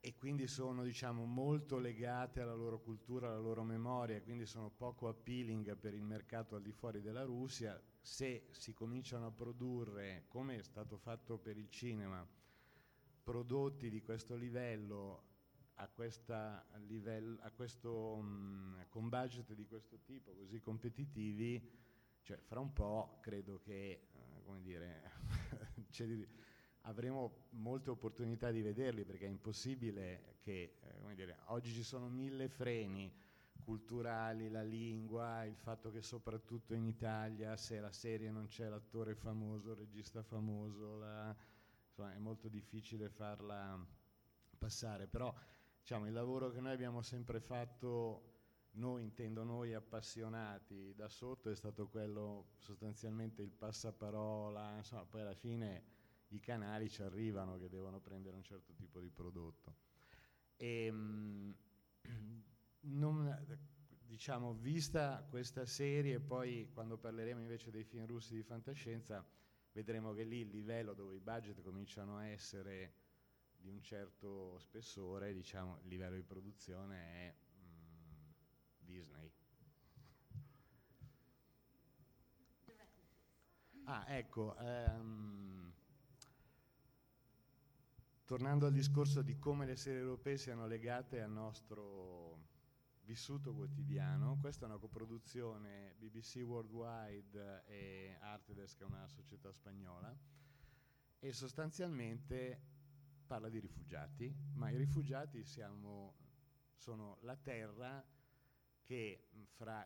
e 0.00 0.14
quindi 0.14 0.46
sono 0.46 0.82
diciamo, 0.82 1.24
molto 1.26 1.78
legate 1.78 2.40
alla 2.40 2.54
loro 2.54 2.80
cultura, 2.80 3.28
alla 3.28 3.38
loro 3.38 3.62
memoria, 3.62 4.22
quindi 4.22 4.46
sono 4.46 4.70
poco 4.70 5.08
appealing 5.08 5.76
per 5.76 5.92
il 5.92 6.02
mercato 6.02 6.56
al 6.56 6.62
di 6.62 6.72
fuori 6.72 7.02
della 7.02 7.24
Russia, 7.24 7.80
se 8.00 8.46
si 8.50 8.72
cominciano 8.72 9.26
a 9.26 9.30
produrre, 9.30 10.24
come 10.28 10.58
è 10.58 10.62
stato 10.62 10.96
fatto 10.96 11.36
per 11.38 11.58
il 11.58 11.68
cinema, 11.68 12.26
prodotti 13.22 13.90
di 13.90 14.00
questo 14.00 14.36
livello 14.36 15.28
a, 15.80 16.78
livello, 16.86 17.38
a 17.42 17.50
questo, 17.50 18.14
um, 18.14 18.84
con 18.88 19.08
budget 19.08 19.52
di 19.54 19.66
questo 19.66 19.98
tipo, 20.04 20.34
così 20.34 20.60
competitivi, 20.60 21.78
cioè 22.22 22.38
fra 22.38 22.60
un 22.60 22.72
po' 22.72 23.18
credo 23.20 23.60
che, 23.60 24.08
uh, 24.12 24.44
come 24.44 24.60
dire, 24.60 25.10
avremo 26.82 27.46
molte 27.50 27.90
opportunità 27.90 28.50
di 28.50 28.62
vederli 28.62 29.04
perché 29.04 29.26
è 29.26 29.28
impossibile 29.28 30.36
che, 30.40 30.78
eh, 30.80 31.14
dire, 31.14 31.38
oggi 31.46 31.72
ci 31.72 31.82
sono 31.82 32.08
mille 32.08 32.48
freni 32.48 33.12
culturali, 33.60 34.48
la 34.48 34.62
lingua, 34.62 35.44
il 35.44 35.56
fatto 35.56 35.90
che 35.90 36.02
soprattutto 36.02 36.74
in 36.74 36.84
Italia 36.84 37.56
se 37.56 37.78
la 37.78 37.92
serie 37.92 38.30
non 38.30 38.48
c'è 38.48 38.68
l'attore 38.68 39.14
famoso, 39.14 39.72
il 39.72 39.76
regista 39.76 40.22
famoso, 40.22 40.96
la, 40.96 41.36
insomma, 41.86 42.14
è 42.14 42.18
molto 42.18 42.48
difficile 42.48 43.08
farla 43.08 43.78
passare, 44.58 45.06
però 45.06 45.32
diciamo, 45.78 46.06
il 46.06 46.12
lavoro 46.12 46.50
che 46.50 46.60
noi 46.60 46.72
abbiamo 46.72 47.02
sempre 47.02 47.40
fatto, 47.40 48.28
noi 48.72 49.02
intendo 49.02 49.44
noi 49.44 49.74
appassionati 49.74 50.94
da 50.94 51.08
sotto, 51.08 51.50
è 51.50 51.54
stato 51.54 51.88
quello 51.88 52.52
sostanzialmente 52.56 53.42
il 53.42 53.50
passaparola, 53.50 54.76
insomma, 54.76 55.04
poi 55.04 55.20
alla 55.20 55.34
fine 55.34 55.98
i 56.30 56.40
canali 56.40 56.88
ci 56.88 57.02
arrivano 57.02 57.58
che 57.58 57.68
devono 57.68 58.00
prendere 58.00 58.36
un 58.36 58.42
certo 58.42 58.72
tipo 58.74 59.00
di 59.00 59.10
prodotto. 59.10 59.74
E, 60.56 60.90
mh, 60.90 61.54
non, 62.82 63.58
diciamo, 64.06 64.54
vista 64.54 65.24
questa 65.28 65.64
serie, 65.66 66.20
poi 66.20 66.68
quando 66.72 66.98
parleremo 66.98 67.40
invece 67.40 67.70
dei 67.70 67.84
film 67.84 68.06
russi 68.06 68.34
di 68.34 68.42
fantascienza, 68.42 69.24
vedremo 69.72 70.12
che 70.12 70.24
lì 70.24 70.40
il 70.40 70.50
livello 70.50 70.94
dove 70.94 71.14
i 71.14 71.20
budget 71.20 71.62
cominciano 71.62 72.16
a 72.16 72.26
essere 72.26 72.94
di 73.56 73.68
un 73.68 73.82
certo 73.82 74.58
spessore, 74.58 75.32
diciamo, 75.34 75.78
il 75.82 75.88
livello 75.88 76.14
di 76.16 76.22
produzione 76.22 76.96
è 76.98 77.34
mh, 77.34 78.34
Disney. 78.78 79.32
Ah, 83.84 84.04
ecco, 84.06 84.54
um, 84.60 85.49
tornando 88.30 88.66
al 88.66 88.72
discorso 88.72 89.22
di 89.22 89.36
come 89.40 89.66
le 89.66 89.74
serie 89.74 89.98
europee 89.98 90.36
siano 90.38 90.68
legate 90.68 91.20
al 91.20 91.32
nostro 91.32 92.38
vissuto 93.02 93.52
quotidiano, 93.52 94.38
questa 94.40 94.66
è 94.66 94.68
una 94.68 94.78
coproduzione 94.78 95.96
BBC 95.98 96.36
Worldwide 96.46 97.64
e 97.66 98.16
Artedes, 98.20 98.76
che 98.76 98.84
una 98.84 99.08
società 99.08 99.50
spagnola, 99.50 100.16
e 101.18 101.32
sostanzialmente 101.32 102.60
parla 103.26 103.48
di 103.48 103.58
rifugiati, 103.58 104.32
ma 104.52 104.70
i 104.70 104.76
rifugiati 104.76 105.42
siamo, 105.42 106.14
sono 106.76 107.18
la 107.22 107.34
terra 107.34 108.00
che 108.80 109.26
fra 109.56 109.84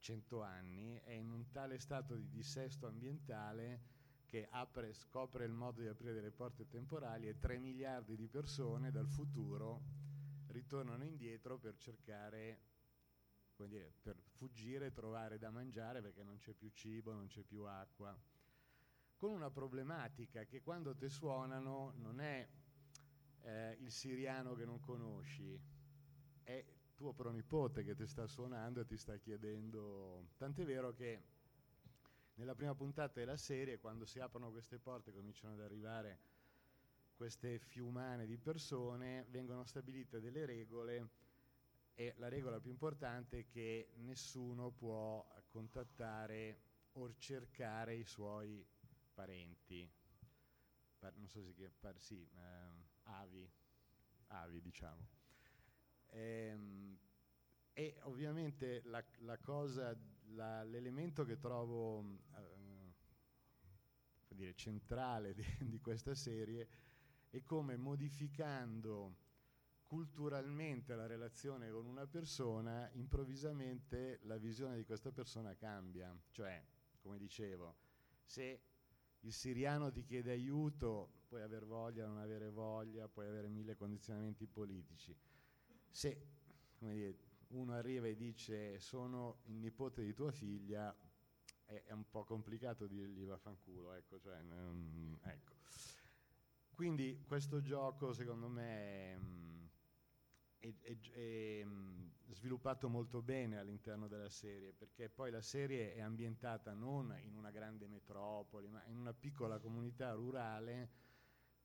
cento 0.00 0.42
anni 0.42 1.00
è 1.02 1.12
in 1.12 1.30
un 1.30 1.48
tale 1.50 1.78
stato 1.78 2.14
di 2.14 2.28
dissesto 2.28 2.86
ambientale 2.86 3.96
che 4.28 4.46
apre, 4.50 4.92
scopre 4.92 5.46
il 5.46 5.52
modo 5.52 5.80
di 5.80 5.88
aprire 5.88 6.12
delle 6.12 6.30
porte 6.30 6.68
temporali 6.68 7.28
e 7.28 7.38
3 7.38 7.58
miliardi 7.58 8.14
di 8.14 8.28
persone 8.28 8.90
dal 8.90 9.08
futuro 9.08 9.80
ritornano 10.48 11.02
indietro 11.02 11.58
per 11.58 11.78
cercare, 11.78 12.58
dire, 13.56 13.94
per 14.02 14.16
fuggire 14.32 14.92
trovare 14.92 15.38
da 15.38 15.50
mangiare 15.50 16.02
perché 16.02 16.22
non 16.22 16.36
c'è 16.36 16.52
più 16.52 16.68
cibo, 16.74 17.12
non 17.12 17.26
c'è 17.26 17.42
più 17.42 17.62
acqua. 17.62 18.14
Con 19.16 19.30
una 19.30 19.50
problematica 19.50 20.44
che 20.44 20.60
quando 20.60 20.94
te 20.94 21.08
suonano 21.08 21.94
non 21.96 22.20
è 22.20 22.46
eh, 23.40 23.76
il 23.80 23.90
siriano 23.90 24.54
che 24.54 24.66
non 24.66 24.78
conosci, 24.78 25.58
è 26.42 26.64
tuo 26.94 27.14
pronipote 27.14 27.82
che 27.82 27.94
ti 27.94 28.06
sta 28.06 28.26
suonando 28.26 28.80
e 28.80 28.84
ti 28.84 28.98
sta 28.98 29.16
chiedendo. 29.16 30.32
Tant'è 30.36 30.64
vero 30.64 30.92
che 30.92 31.22
nella 32.38 32.54
prima 32.54 32.74
puntata 32.74 33.18
della 33.18 33.36
serie, 33.36 33.78
quando 33.78 34.04
si 34.04 34.20
aprono 34.20 34.50
queste 34.50 34.78
porte, 34.78 35.12
cominciano 35.12 35.54
ad 35.54 35.60
arrivare 35.60 36.20
queste 37.16 37.58
fiumane 37.58 38.26
di 38.26 38.38
persone, 38.38 39.26
vengono 39.30 39.64
stabilite 39.64 40.20
delle 40.20 40.46
regole 40.46 41.08
e 41.94 42.14
la 42.18 42.28
regola 42.28 42.60
più 42.60 42.70
importante 42.70 43.40
è 43.40 43.46
che 43.48 43.90
nessuno 43.96 44.70
può 44.70 45.26
contattare 45.48 46.60
o 46.92 47.12
cercare 47.18 47.96
i 47.96 48.04
suoi 48.04 48.64
parenti, 49.12 49.88
par, 50.96 51.12
non 51.16 51.28
so 51.28 51.42
se 51.42 51.52
chiama, 51.54 51.74
par, 51.80 51.98
sì, 52.00 52.22
eh, 52.22 52.84
avi, 53.02 53.50
avi 54.28 54.60
diciamo. 54.60 55.08
Ehm, 56.10 56.96
e 57.72 57.96
ovviamente 58.02 58.82
la, 58.84 59.04
la 59.18 59.38
cosa 59.38 59.96
la, 60.34 60.62
l'elemento 60.64 61.24
che 61.24 61.38
trovo 61.38 62.00
eh, 62.34 62.94
dire, 64.34 64.54
centrale 64.54 65.34
di, 65.34 65.44
di 65.68 65.80
questa 65.80 66.14
serie 66.14 66.68
è 67.30 67.42
come 67.42 67.76
modificando 67.76 69.26
culturalmente 69.86 70.94
la 70.94 71.06
relazione 71.06 71.70
con 71.70 71.86
una 71.86 72.06
persona, 72.06 72.90
improvvisamente 72.92 74.20
la 74.24 74.36
visione 74.36 74.76
di 74.76 74.84
questa 74.84 75.10
persona 75.10 75.54
cambia. 75.54 76.14
Cioè, 76.30 76.62
come 77.00 77.16
dicevo, 77.16 77.76
se 78.24 78.60
il 79.20 79.32
siriano 79.32 79.90
ti 79.90 80.04
chiede 80.04 80.30
aiuto, 80.30 81.24
puoi 81.26 81.42
aver 81.42 81.64
voglia, 81.64 82.06
non 82.06 82.18
avere 82.18 82.50
voglia, 82.50 83.08
puoi 83.08 83.26
avere 83.26 83.48
mille 83.48 83.76
condizionamenti 83.76 84.46
politici. 84.46 85.16
Se 85.90 86.26
dire, 86.78 87.16
uno 87.48 87.72
arriva 87.74 88.06
e 88.06 88.16
dice 88.16 88.78
sono 88.80 89.40
il 89.44 89.54
nipote 89.54 90.02
di 90.02 90.12
tua 90.14 90.30
figlia, 90.30 90.94
è, 91.64 91.82
è 91.86 91.92
un 91.92 92.08
po' 92.08 92.24
complicato 92.24 92.86
dirgli 92.86 93.24
vaffanculo, 93.24 93.92
ecco, 93.92 94.18
cioè, 94.18 94.38
um, 94.40 95.18
ecco. 95.22 95.54
Quindi 96.74 97.22
questo 97.26 97.60
gioco 97.60 98.12
secondo 98.12 98.48
me... 98.48 99.16
Um, 99.16 99.48
è, 100.58 100.74
è, 100.80 100.98
è 101.12 101.64
mh, 101.64 102.10
sviluppato 102.30 102.88
molto 102.88 103.22
bene 103.22 103.58
all'interno 103.58 104.08
della 104.08 104.28
serie, 104.28 104.72
perché 104.72 105.08
poi 105.08 105.30
la 105.30 105.40
serie 105.40 105.94
è 105.94 106.00
ambientata 106.00 106.72
non 106.74 107.16
in 107.22 107.34
una 107.34 107.50
grande 107.50 107.86
metropoli, 107.86 108.68
ma 108.68 108.84
in 108.86 108.96
una 108.96 109.12
piccola 109.12 109.58
comunità 109.58 110.12
rurale 110.12 110.90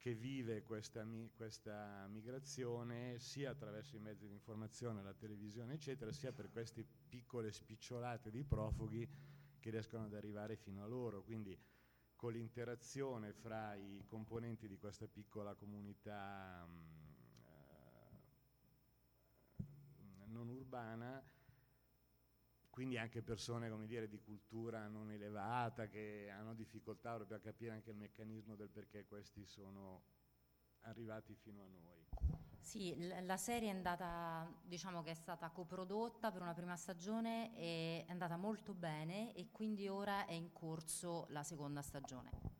che 0.03 0.13
vive 0.15 0.63
questa, 0.63 1.07
questa 1.33 2.05
migrazione 2.09 3.17
sia 3.19 3.51
attraverso 3.51 3.95
i 3.95 4.01
mezzi 4.01 4.27
di 4.27 4.33
informazione, 4.33 5.01
la 5.01 5.13
televisione, 5.13 5.75
eccetera, 5.75 6.11
sia 6.11 6.33
per 6.33 6.49
queste 6.51 6.85
piccole 7.07 7.53
spicciolate 7.53 8.29
di 8.29 8.43
profughi 8.43 9.07
che 9.61 9.69
riescono 9.69 10.03
ad 10.03 10.13
arrivare 10.13 10.57
fino 10.57 10.83
a 10.83 10.87
loro. 10.87 11.23
Quindi 11.23 11.57
con 12.17 12.33
l'interazione 12.33 13.31
fra 13.31 13.75
i 13.75 14.03
componenti 14.05 14.67
di 14.67 14.77
questa 14.77 15.07
piccola 15.07 15.55
comunità 15.55 16.65
mh, 16.65 17.13
non 20.33 20.49
urbana, 20.49 21.23
quindi 22.73 22.97
anche 22.97 23.21
persone 23.21 23.69
dire, 23.85 24.09
di 24.09 24.19
cultura 24.19 24.87
non 24.87 25.11
elevata 25.11 25.87
che 25.87 26.31
hanno 26.31 26.55
difficoltà 26.55 27.13
proprio 27.13 27.37
a 27.37 27.39
capire 27.39 27.71
anche 27.71 27.91
il 27.91 27.95
meccanismo 27.95 28.55
del 28.55 28.69
perché 28.69 29.05
questi 29.05 29.45
sono 29.45 30.01
arrivati 30.81 31.35
fino 31.35 31.61
a 31.61 31.67
noi. 31.67 32.03
Sì, 32.59 32.97
la 33.21 33.37
serie 33.37 33.69
è 33.69 33.75
andata, 33.75 34.51
diciamo 34.63 35.03
che 35.03 35.11
è 35.11 35.13
stata 35.13 35.51
coprodotta 35.51 36.31
per 36.31 36.41
una 36.41 36.55
prima 36.55 36.75
stagione 36.75 37.55
e 37.55 38.05
è 38.07 38.11
andata 38.11 38.37
molto 38.37 38.73
bene 38.73 39.35
e 39.35 39.51
quindi 39.51 39.87
ora 39.87 40.25
è 40.25 40.33
in 40.33 40.51
corso 40.51 41.27
la 41.29 41.43
seconda 41.43 41.83
stagione. 41.83 42.52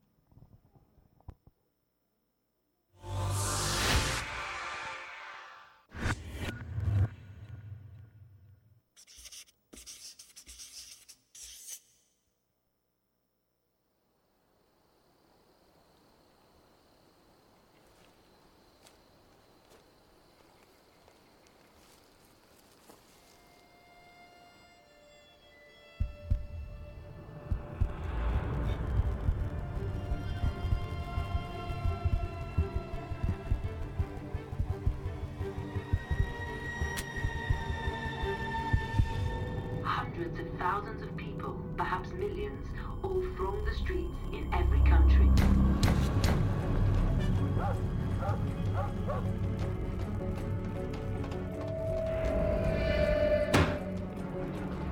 All 43.33 43.45
throng 43.45 43.65
the 43.65 43.75
streets 43.75 44.13
in 44.31 44.47
every 44.53 44.79
country. 44.89 45.29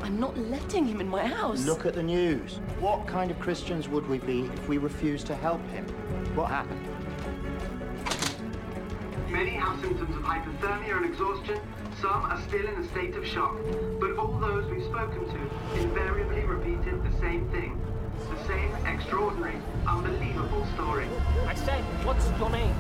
I'm 0.02 0.20
not 0.20 0.38
letting 0.38 0.86
him 0.86 1.02
in 1.02 1.08
my 1.08 1.26
house. 1.26 1.66
Look 1.66 1.86
at 1.86 1.94
the 1.94 2.04
news. 2.04 2.60
What 2.80 3.08
kind 3.08 3.32
of 3.32 3.40
Christians 3.40 3.88
would 3.88 4.08
we 4.08 4.18
be 4.20 4.42
if 4.42 4.68
we 4.68 4.78
refused 4.78 5.28
to 5.28 5.36
help 5.36 5.66
him? 5.70 5.86
What 6.36 6.50
happened? 6.50 6.88
Many 9.30 9.52
have 9.52 9.80
symptoms 9.80 10.16
of 10.16 10.24
hypothermia 10.24 10.98
and 10.98 11.06
exhaustion, 11.06 11.60
some 12.02 12.26
are 12.26 12.42
still 12.42 12.68
in 12.68 12.76
a 12.76 12.88
state 12.90 13.16
of 13.16 13.26
shock, 13.26 13.56
but 14.00 14.18
all 14.18 14.38
those 14.40 14.70
we've 14.70 14.84
spoken 14.84 15.26
to 15.30 15.80
invariably 15.80 16.42
repeated 16.42 17.02
the 17.04 17.18
same 17.20 17.48
thing. 17.50 17.81
The 19.02 19.10
same 19.10 19.24
extraordinary, 19.24 19.58
unbelievable 19.88 20.66
story. 20.74 21.08
I 21.48 21.56
said, 21.56 21.84
what's 22.06 22.30
your 22.40 22.50
name? 22.50 22.76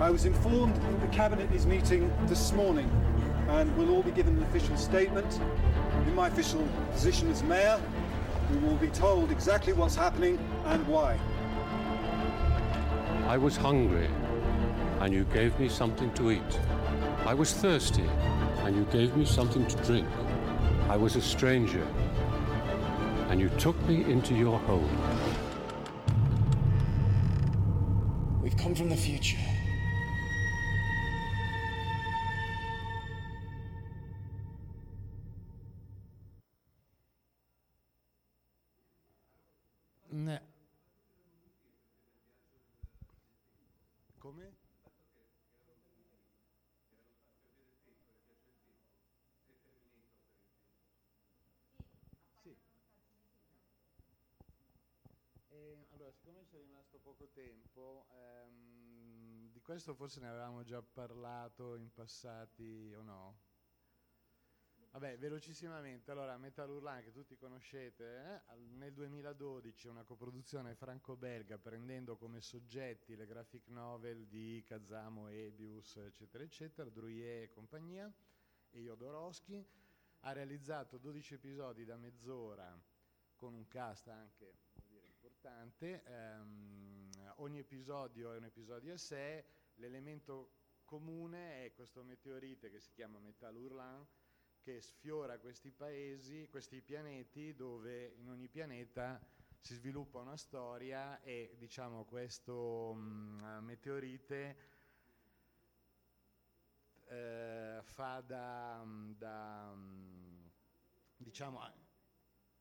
I 0.00 0.10
was 0.10 0.24
informed 0.24 0.76
that 0.76 1.00
the 1.00 1.06
Cabinet 1.08 1.50
is 1.52 1.66
meeting 1.66 2.12
this 2.26 2.52
morning 2.52 2.90
and 3.48 3.74
we'll 3.76 3.94
all 3.94 4.02
be 4.02 4.10
given 4.10 4.36
an 4.36 4.42
official 4.44 4.76
statement. 4.76 5.40
In 6.06 6.14
my 6.14 6.28
official 6.28 6.66
position 6.92 7.30
as 7.30 7.42
Mayor, 7.42 7.80
we 8.50 8.58
will 8.58 8.76
be 8.76 8.88
told 8.88 9.30
exactly 9.30 9.72
what's 9.72 9.96
happening 9.96 10.38
and 10.66 10.86
why. 10.86 11.18
I 13.26 13.36
was 13.36 13.56
hungry, 13.56 14.08
and 15.00 15.12
you 15.12 15.24
gave 15.24 15.58
me 15.58 15.68
something 15.68 16.12
to 16.14 16.30
eat. 16.30 16.60
I 17.26 17.34
was 17.34 17.52
thirsty, 17.52 18.08
and 18.64 18.76
you 18.76 18.84
gave 18.92 19.16
me 19.16 19.24
something 19.24 19.66
to 19.66 19.76
drink. 19.84 20.08
I 20.88 20.96
was 20.96 21.16
a 21.16 21.22
stranger, 21.22 21.86
and 23.28 23.40
you 23.40 23.48
took 23.58 23.80
me 23.88 24.04
into 24.04 24.34
your 24.34 24.58
home. 24.60 24.90
We've 28.42 28.56
come 28.56 28.74
from 28.74 28.88
the 28.88 28.96
future. 28.96 29.38
Questo 59.68 59.94
forse 59.94 60.18
ne 60.20 60.28
avevamo 60.28 60.64
già 60.64 60.80
parlato 60.80 61.76
in 61.76 61.92
passati 61.92 62.90
o 62.94 63.02
no? 63.02 63.38
Vabbè, 64.92 65.18
velocissimamente, 65.18 66.10
allora 66.10 66.38
Metal 66.38 66.70
Hurlan 66.70 67.02
che 67.02 67.12
tutti 67.12 67.36
conoscete, 67.36 68.42
eh? 68.48 68.56
nel 68.76 68.94
2012 68.94 69.88
una 69.88 70.04
coproduzione 70.04 70.74
franco-belga 70.74 71.58
prendendo 71.58 72.16
come 72.16 72.40
soggetti 72.40 73.14
le 73.14 73.26
graphic 73.26 73.68
novel 73.68 74.26
di 74.26 74.64
Kazamo, 74.66 75.28
Ebius, 75.28 75.96
eccetera, 75.96 76.42
eccetera, 76.42 76.88
Druyer 76.88 77.42
e 77.42 77.50
compagnia, 77.50 78.10
e 78.70 78.80
Jodorowsky, 78.80 79.62
ha 80.20 80.32
realizzato 80.32 80.96
12 80.96 81.34
episodi 81.34 81.84
da 81.84 81.98
mezz'ora 81.98 82.74
con 83.36 83.52
un 83.52 83.68
cast 83.68 84.08
anche 84.08 84.56
dire, 84.86 85.06
importante, 85.06 86.02
um, 86.06 86.87
ogni 87.40 87.58
episodio 87.58 88.32
è 88.32 88.36
un 88.36 88.44
episodio 88.44 88.94
a 88.94 88.98
sé, 88.98 89.44
L'elemento 89.78 90.54
comune 90.84 91.64
è 91.64 91.72
questo 91.72 92.02
meteorite 92.02 92.70
che 92.70 92.80
si 92.80 92.92
chiama 92.92 93.18
Metal 93.20 93.54
Hurlan 93.54 94.04
che 94.60 94.80
sfiora 94.80 95.38
questi 95.38 95.70
paesi, 95.70 96.48
questi 96.48 96.80
pianeti 96.80 97.54
dove 97.54 98.14
in 98.16 98.28
ogni 98.28 98.48
pianeta 98.48 99.20
si 99.60 99.74
sviluppa 99.74 100.18
una 100.18 100.36
storia 100.36 101.20
e 101.20 101.54
diciamo 101.58 102.04
questo 102.04 102.92
mh, 102.92 103.40
mm, 103.40 103.64
meteorite 103.64 104.56
eh, 107.06 107.78
fa 107.82 108.20
da, 108.20 108.82
mm, 108.84 109.12
da 109.12 109.72
mm, 109.74 110.46
diciamo 111.16 111.60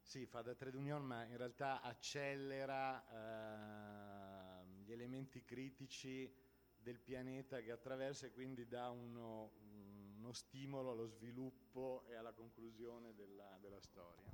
sì, 0.02 0.26
fa 0.28 0.42
da 0.44 0.54
trade 0.54 0.78
union 0.78 1.04
ma 1.04 1.24
in 1.24 1.36
realtà 1.36 1.82
accelera 1.82 3.04
eh, 3.10 3.97
gli 4.88 4.94
elementi 4.94 5.44
critici 5.44 6.34
del 6.78 6.98
pianeta 6.98 7.60
che 7.60 7.72
attraversa 7.72 8.26
e 8.26 8.32
quindi 8.32 8.70
dà 8.70 8.90
uno, 8.90 9.52
uno 10.16 10.32
stimolo 10.32 10.92
allo 10.92 11.08
sviluppo 11.08 12.06
e 12.08 12.16
alla 12.16 12.32
conclusione 12.32 13.14
della, 13.14 13.58
della 13.60 13.82
storia. 13.82 14.32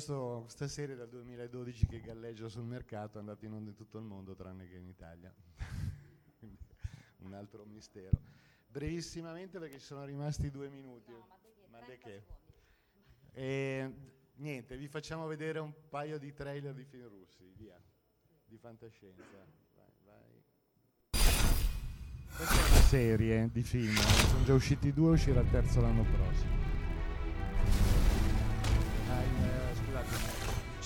Questo, 0.00 0.40
questa 0.44 0.66
serie 0.66 0.96
dal 0.96 1.08
2012 1.10 1.86
che 1.86 2.00
galleggia 2.00 2.48
sul 2.48 2.64
mercato 2.64 3.18
è 3.18 3.20
andata 3.20 3.44
in 3.44 3.52
onda 3.52 3.68
in 3.70 3.76
tutto 3.76 3.98
il 3.98 4.04
mondo 4.04 4.34
tranne 4.34 4.66
che 4.66 4.76
in 4.76 4.86
Italia. 4.86 5.34
Un 7.18 7.34
altro 7.34 7.66
mistero. 7.66 8.18
Brevissimamente 8.66 9.58
perché 9.58 9.78
ci 9.78 9.84
sono 9.84 10.04
rimasti 10.06 10.50
due 10.50 10.70
minuti. 10.70 11.12
ma 11.68 11.80
di 11.80 11.98
che? 11.98 12.24
E, 13.32 13.94
niente, 14.36 14.78
vi 14.78 14.88
facciamo 14.88 15.26
vedere 15.26 15.58
un 15.58 15.72
paio 15.90 16.18
di 16.18 16.32
trailer 16.32 16.72
di 16.72 16.84
film 16.84 17.06
russi, 17.08 17.52
via, 17.54 17.78
di 18.46 18.56
fantascienza. 18.56 19.22
Vai, 19.74 19.92
vai. 20.06 20.42
Questa 22.36 22.54
è 22.54 22.70
una 22.70 22.80
serie 22.80 23.50
di 23.52 23.62
film, 23.62 23.92
ne 23.92 24.00
sono 24.00 24.44
già 24.44 24.54
usciti 24.54 24.94
due, 24.94 25.10
uscirà 25.10 25.40
il 25.40 25.50
terzo 25.50 25.82
l'anno 25.82 26.04
prossimo. 26.04 26.60
Ah, 29.08 29.22
eh, 29.22 29.26
scusate, 29.26 29.50
il 29.50 29.59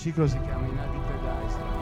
ciclo 0.05 0.27
si 0.27 0.39
chiama 0.41 0.67
Inhabited 0.67 1.23
Island. 1.23 1.73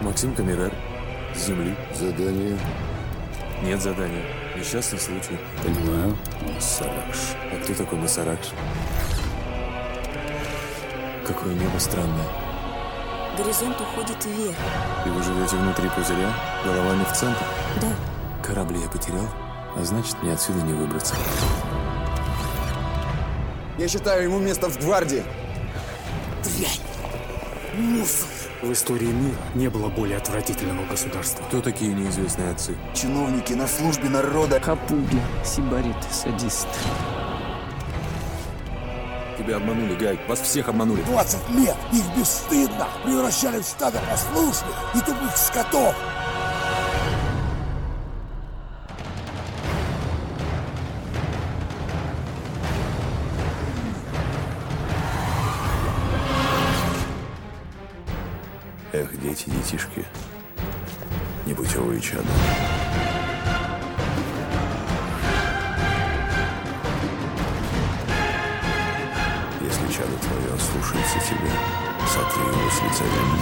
Максим 0.00 0.34
Камерер. 0.34 0.72
С 1.34 1.46
Земли. 1.46 1.76
Задание. 1.94 2.58
Нет 3.62 3.82
задания. 3.82 4.24
Несчастный 4.56 4.98
случай. 4.98 5.38
Понимаю. 5.62 6.16
Масаракш. 6.54 7.36
А 7.52 7.62
кто 7.62 7.74
такой 7.74 7.98
Масаракш? 7.98 8.52
Какое 11.26 11.52
небо 11.52 11.78
странное. 11.78 12.28
Горизонт 13.36 13.78
уходит 13.78 14.24
вверх. 14.24 14.56
И 15.04 15.10
вы 15.10 15.22
живете 15.22 15.56
внутри 15.56 15.90
пузыря, 15.90 16.32
головами 16.64 17.04
в 17.04 17.12
центр? 17.12 17.44
Да. 17.82 17.92
Корабль 18.42 18.78
я 18.78 18.88
потерял, 18.88 19.28
а 19.76 19.84
значит, 19.84 20.16
мне 20.22 20.32
отсюда 20.32 20.62
не 20.62 20.72
выбраться. 20.72 21.14
Я 23.78 23.88
считаю 23.88 24.24
ему 24.24 24.38
место 24.38 24.70
в 24.70 24.78
гвардии. 24.78 25.22
Дрянь. 26.42 26.80
Мусор. 27.74 28.28
В 28.62 28.72
истории 28.72 29.06
мира 29.06 29.36
не 29.54 29.68
было 29.68 29.88
более 29.90 30.16
отвратительного 30.16 30.86
государства. 30.86 31.44
Кто 31.44 31.60
такие 31.60 31.92
неизвестные 31.92 32.50
отцы? 32.52 32.74
Чиновники 32.94 33.52
на 33.52 33.68
службе 33.68 34.08
народа. 34.08 34.58
Капуги, 34.60 35.20
сибариты, 35.44 36.06
садисты. 36.10 36.68
Тебя 39.36 39.56
обманули, 39.56 39.94
Гай. 39.94 40.18
Вас 40.26 40.40
всех 40.40 40.70
обманули. 40.70 41.02
20 41.02 41.50
лет 41.50 41.76
их 41.92 42.18
бесстыдно 42.18 42.88
превращали 43.04 43.60
в 43.60 43.66
стадо 43.66 44.00
послушных 44.10 44.74
и 44.94 45.00
тупых 45.00 45.36
скотов. 45.36 45.94
Эх, 58.98 59.10
дети, 59.20 59.50
детишки. 59.50 60.06
Непутевые 61.44 62.00
чада. 62.00 62.24
Если 69.60 69.92
чадо 69.92 70.16
твое 70.16 70.54
ослушается 70.54 71.18
тебя, 71.28 71.52
сотри 72.08 72.40
его 72.40 72.70
с 72.70 72.82
лица 72.84 73.04
земли. 73.04 73.40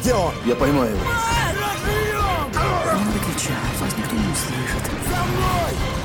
Где 0.00 0.14
он? 0.14 0.34
Я 0.44 0.56
поймаю 0.56 0.96
его. 0.96 1.04
Не 2.98 3.04
надо 3.04 3.18
кричать, 3.20 3.78
вас 3.78 3.96
никто 3.96 4.16
не 4.16 4.32
услышит. 4.32 4.82
За 5.08 5.22
мной! 5.26 5.99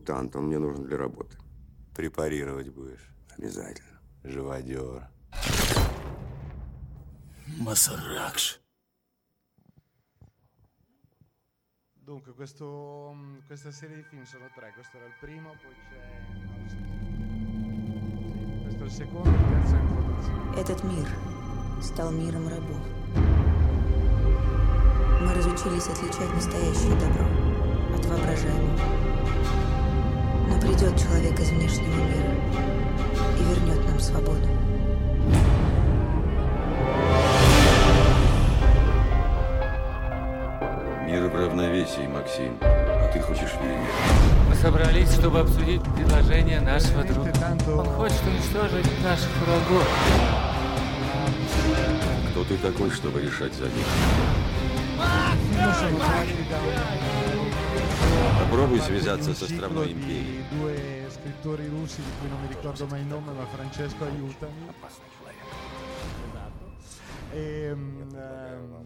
Мутант, 0.00 0.34
он 0.34 0.46
мне 0.46 0.58
нужен 0.58 0.84
для 0.84 0.96
работы. 0.96 1.36
Препарировать 1.94 2.70
будешь? 2.70 3.12
Обязательно. 3.36 4.00
Живодер. 4.24 5.10
Масаракш. 7.58 8.60
Dunque, 11.96 12.32
questo, 12.32 13.12
mh, 13.14 13.46
questa 13.46 13.70
serie 13.72 13.96
di 13.96 14.02
film 14.04 14.24
sono 14.24 14.46
tre, 14.56 14.72
questo 14.72 14.96
era 14.96 15.06
il 15.06 15.12
primo, 15.20 15.50
poi 15.62 15.74
c'è... 15.90 16.00
Sì, 16.66 16.78
questo 18.62 18.82
è 18.82 18.86
il 18.86 18.90
secondo, 18.90 19.28
il 19.28 19.36
terzo 19.50 19.74
è 19.74 19.78
l'introduzione. 19.78 20.60
Этот 20.60 20.82
мир 20.84 21.08
стал 21.82 22.10
миром 22.10 22.48
рабов. 22.48 22.84
Мы 25.20 25.34
разучились 25.34 25.88
отличать 25.88 26.32
настоящее 26.34 26.98
добро 26.98 27.26
от 27.94 28.06
воображаемого. 28.06 29.00
Но 30.50 30.58
придет 30.58 31.00
человек 31.00 31.38
из 31.38 31.50
внешнего 31.50 31.94
мира 31.94 32.34
и 33.38 33.42
вернет 33.42 33.86
нам 33.88 34.00
свободу. 34.00 34.48
Мир 41.06 41.28
в 41.28 41.34
равновесии, 41.34 42.06
Максим. 42.08 42.58
А 42.62 43.10
ты 43.12 43.20
хочешь 43.20 43.54
войны. 43.60 43.86
Мы 44.48 44.54
собрались, 44.56 45.12
чтобы 45.14 45.38
обсудить 45.38 45.82
предложение 45.82 46.60
нашего 46.60 47.04
друга. 47.04 47.32
Он 47.68 47.86
хочет 47.86 48.20
уничтожить 48.26 49.02
наших 49.04 49.30
врагов. 49.46 49.88
Кто 52.32 52.44
ты 52.44 52.56
такой, 52.56 52.90
чтобы 52.90 53.22
решать 53.22 53.54
за 53.54 53.64
них? 53.64 53.86
Tratti 56.00 56.46
da 56.48 56.58
un 56.58 57.29
Попробуй 58.39 58.79
связаться 58.79 59.33
со 59.33 59.47
ciclo 59.47 59.65
Островной 59.67 59.87
di 59.87 59.91
империей. 59.93 60.43
due 60.49 61.07
scrittori 61.09 61.67
russi 61.67 62.01
di 62.01 62.09
cui 62.19 62.29
non 62.29 62.41
mi 62.41 62.47
ricordo 62.47 62.85
mai 62.87 63.01
il 63.01 63.07
nome, 63.07 63.31
ma 63.33 63.45
Francesco 63.45 64.03
aiutami. 64.03 64.67
Esatto. 66.29 66.73
Ehm, 67.33 68.07
ehm, 68.15 68.85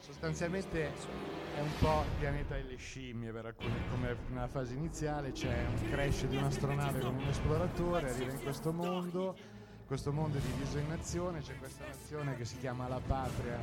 sostanzialmente 0.00 0.86
è 0.86 1.60
un 1.60 1.70
po' 1.80 2.02
il 2.02 2.18
pianeta 2.20 2.54
delle 2.54 2.76
scimmie 2.76 3.30
per 3.32 3.46
alcuni, 3.46 3.74
come 3.90 4.16
nella 4.28 4.46
fase 4.48 4.74
iniziale 4.74 5.32
c'è 5.32 5.66
un 5.68 5.90
crash 5.90 6.24
di 6.26 6.36
un'astronave 6.36 7.00
con 7.00 7.14
un 7.16 7.28
esploratore, 7.28 8.10
arriva 8.10 8.32
in 8.32 8.42
questo 8.42 8.72
mondo, 8.72 9.36
questo 9.85 10.11
mondo 10.11 10.37
è 10.37 10.41
diviso 10.41 10.77
in 10.77 10.87
nazioni, 10.87 11.41
c'è 11.41 11.57
questa 11.57 11.85
nazione 11.85 12.35
che 12.35 12.45
si 12.45 12.57
chiama 12.57 12.87
la 12.87 13.01
patria 13.05 13.59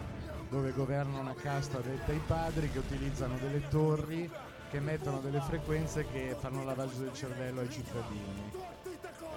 dove 0.49 0.73
governa 0.73 1.19
una 1.19 1.35
casta 1.35 1.79
detta 1.79 2.13
ai 2.13 2.21
padri 2.27 2.71
che 2.71 2.79
utilizzano 2.79 3.37
delle 3.39 3.67
torri 3.69 4.31
che 4.71 4.77
emettono 4.77 5.21
delle 5.21 5.41
frequenze 5.41 6.07
che 6.07 6.37
fanno 6.39 6.65
lavaggio 6.65 6.99
del 6.99 7.13
cervello 7.13 7.61
ai 7.61 7.71
cittadini. 7.71 8.53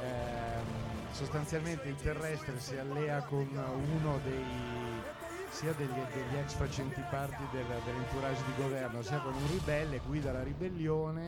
Ehm, 0.02 1.12
sostanzialmente 1.12 1.88
il 1.88 1.96
terrestre 1.96 2.60
si 2.60 2.78
allea 2.78 3.22
con 3.24 3.48
uno 3.48 4.20
dei 4.24 4.82
sia 5.50 5.74
degli, 5.74 5.88
degli 5.88 6.36
ex 6.36 6.54
facenti 6.54 7.02
parte 7.12 7.44
del, 7.52 7.66
dell'entourage 7.86 8.44
di 8.44 8.62
governo, 8.62 9.04
sia 9.04 9.20
con 9.20 9.34
un 9.34 9.48
ribelle, 9.52 10.02
guida 10.06 10.32
la 10.32 10.42
ribellione 10.42 11.28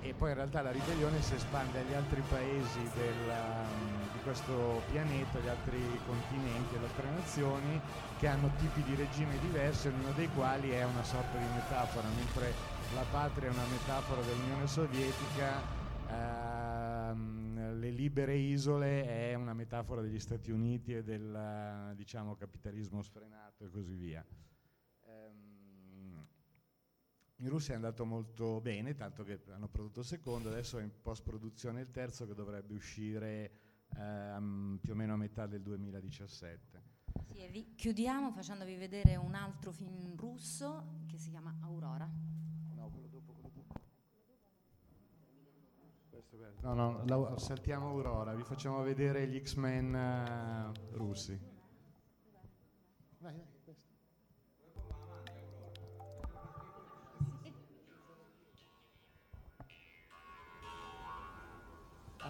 e 0.00 0.12
poi 0.14 0.30
in 0.30 0.34
realtà 0.34 0.62
la 0.62 0.72
ribellione 0.72 1.22
si 1.22 1.34
espande 1.34 1.78
agli 1.78 1.94
altri 1.94 2.22
paesi 2.28 2.90
della- 2.94 4.03
questo 4.24 4.82
pianeta, 4.86 5.36
agli 5.36 5.48
altri 5.48 6.00
continenti, 6.02 6.74
alle 6.74 6.86
altre 6.86 7.10
nazioni 7.10 7.80
che 8.16 8.26
hanno 8.26 8.54
tipi 8.54 8.82
di 8.82 8.94
regime 8.94 9.38
diversi, 9.38 9.88
ognuno 9.88 10.12
dei 10.14 10.28
quali 10.28 10.70
è 10.70 10.82
una 10.82 11.02
sorta 11.04 11.36
di 11.36 11.46
metafora, 11.46 12.08
mentre 12.10 12.56
la 12.88 13.04
patria 13.04 13.50
è 13.50 13.52
una 13.52 13.66
metafora 13.66 14.22
dell'Unione 14.22 14.66
Sovietica, 14.66 15.62
ehm, 16.08 17.78
le 17.78 17.90
libere 17.90 18.34
isole 18.34 19.04
è 19.04 19.34
una 19.34 19.52
metafora 19.52 20.00
degli 20.00 20.18
Stati 20.18 20.50
Uniti 20.50 20.94
e 20.94 21.04
del 21.04 21.92
diciamo, 21.94 22.34
capitalismo 22.34 23.02
sfrenato 23.02 23.64
e 23.64 23.70
così 23.70 23.94
via. 23.94 24.24
Ehm, 25.06 26.26
in 27.38 27.48
Russia 27.50 27.74
è 27.74 27.76
andato 27.76 28.06
molto 28.06 28.62
bene, 28.62 28.94
tanto 28.94 29.22
che 29.22 29.42
hanno 29.50 29.68
prodotto 29.68 30.00
il 30.00 30.06
secondo, 30.06 30.48
adesso 30.48 30.78
è 30.78 30.82
in 30.82 30.92
post 31.02 31.22
produzione 31.22 31.82
il 31.82 31.90
terzo 31.90 32.26
che 32.26 32.32
dovrebbe 32.32 32.72
uscire 32.72 33.63
ehm, 33.96 34.78
più 34.80 34.92
o 34.92 34.96
meno 34.96 35.14
a 35.14 35.16
metà 35.16 35.46
del 35.46 35.62
2017. 35.62 36.82
Sì, 37.30 37.38
e 37.38 37.48
vi 37.48 37.74
chiudiamo 37.74 38.30
facendovi 38.32 38.74
vedere 38.76 39.16
un 39.16 39.34
altro 39.34 39.70
film 39.72 40.16
russo 40.16 41.02
che 41.06 41.18
si 41.18 41.30
chiama 41.30 41.56
Aurora. 41.62 42.10
Questo 46.10 46.36
per- 46.36 46.54
No, 46.62 46.74
no, 46.74 47.04
la- 47.06 47.38
saltiamo 47.38 47.88
Aurora, 47.88 48.34
vi 48.34 48.44
facciamo 48.44 48.82
vedere 48.82 49.26
gli 49.26 49.40
X-Men 49.40 49.94
eh, 49.94 50.72
russi. 50.92 51.38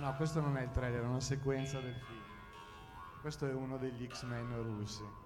No, 0.04 0.14
questo 0.16 0.40
non 0.40 0.56
è 0.58 0.62
il 0.62 0.70
trailer, 0.70 1.02
è 1.02 1.06
una 1.06 1.20
sequenza 1.20 1.80
del 1.80 1.94
film. 1.94 2.20
Questo 3.22 3.46
è 3.46 3.54
uno 3.54 3.78
degli 3.78 4.06
X-Men 4.06 4.62
russi. 4.62 5.23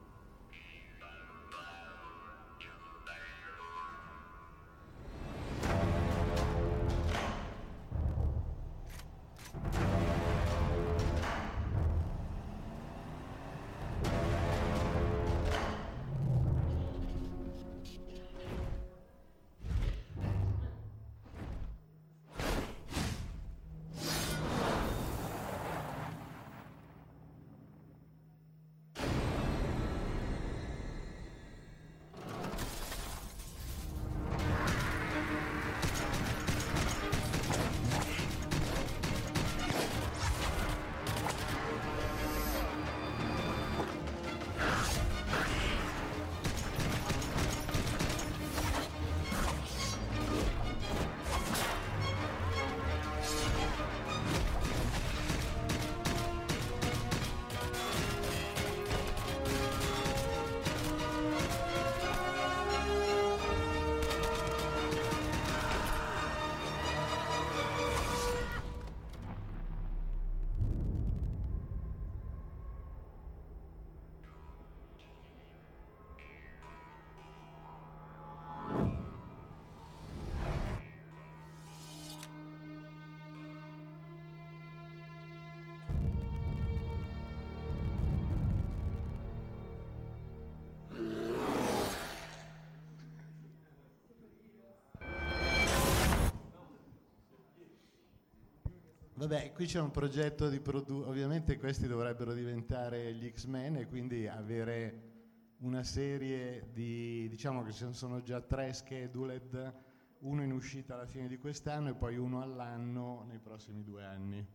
Vabbè, 99.19 99.51
qui 99.53 99.67
c'è 99.67 99.81
un 99.81 99.91
progetto 99.91 100.49
di 100.49 100.61
produzione, 100.61 101.07
ovviamente 101.07 101.59
questi 101.59 101.89
dovrebbero 101.89 102.33
diventare 102.33 103.13
gli 103.15 103.29
X-Men 103.29 103.79
e 103.79 103.87
quindi 103.89 104.29
avere 104.29 105.57
una 105.59 105.83
serie 105.83 106.71
di, 106.73 107.27
diciamo 107.29 107.65
che 107.65 107.73
ce 107.73 107.87
ne 107.87 107.95
sono 107.95 108.23
già 108.23 108.41
tre 108.41 108.73
scheduled, 108.73 109.75
uno 110.21 110.43
in 110.45 110.53
uscita 110.53 110.95
alla 110.95 111.07
fine 111.07 111.27
di 111.27 111.37
quest'anno 111.37 111.89
e 111.89 111.95
poi 111.95 112.17
uno 112.17 112.41
all'anno 112.43 113.25
nei 113.29 113.41
prossimi 113.41 113.83
due 113.83 114.05
anni. 114.05 114.47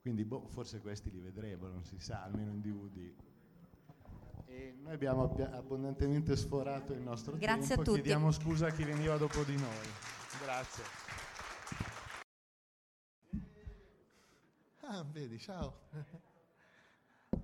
Quindi 0.00 0.24
boh, 0.24 0.46
forse 0.48 0.80
questi 0.80 1.10
li 1.10 1.20
vedremo, 1.20 1.68
non 1.68 1.84
si 1.84 1.98
sa, 1.98 2.22
almeno 2.22 2.52
in 2.52 2.62
DVD. 2.62 3.12
E 4.46 4.74
noi 4.80 4.94
abbiamo 4.94 5.24
abbia- 5.24 5.52
abbondantemente 5.52 6.34
sforato 6.34 6.94
il 6.94 7.02
nostro 7.02 7.36
Grazie 7.36 7.66
tempo, 7.74 7.82
a 7.82 7.84
tutti. 7.84 8.00
chiediamo 8.00 8.30
scusa 8.30 8.68
a 8.68 8.70
chi 8.70 8.84
veniva 8.84 9.18
dopo 9.18 9.42
di 9.42 9.56
noi. 9.56 9.86
Grazie. 10.42 11.05
Ah, 14.96 15.04
vedi, 15.04 15.38
ciao. 15.38 15.80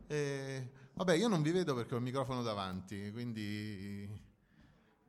Eh, 0.06 0.70
vabbè, 0.92 1.14
io 1.14 1.26
non 1.28 1.40
vi 1.42 1.52
vedo 1.52 1.74
perché 1.74 1.94
ho 1.94 1.96
il 1.96 2.02
microfono 2.02 2.42
davanti, 2.42 3.10
quindi 3.12 4.08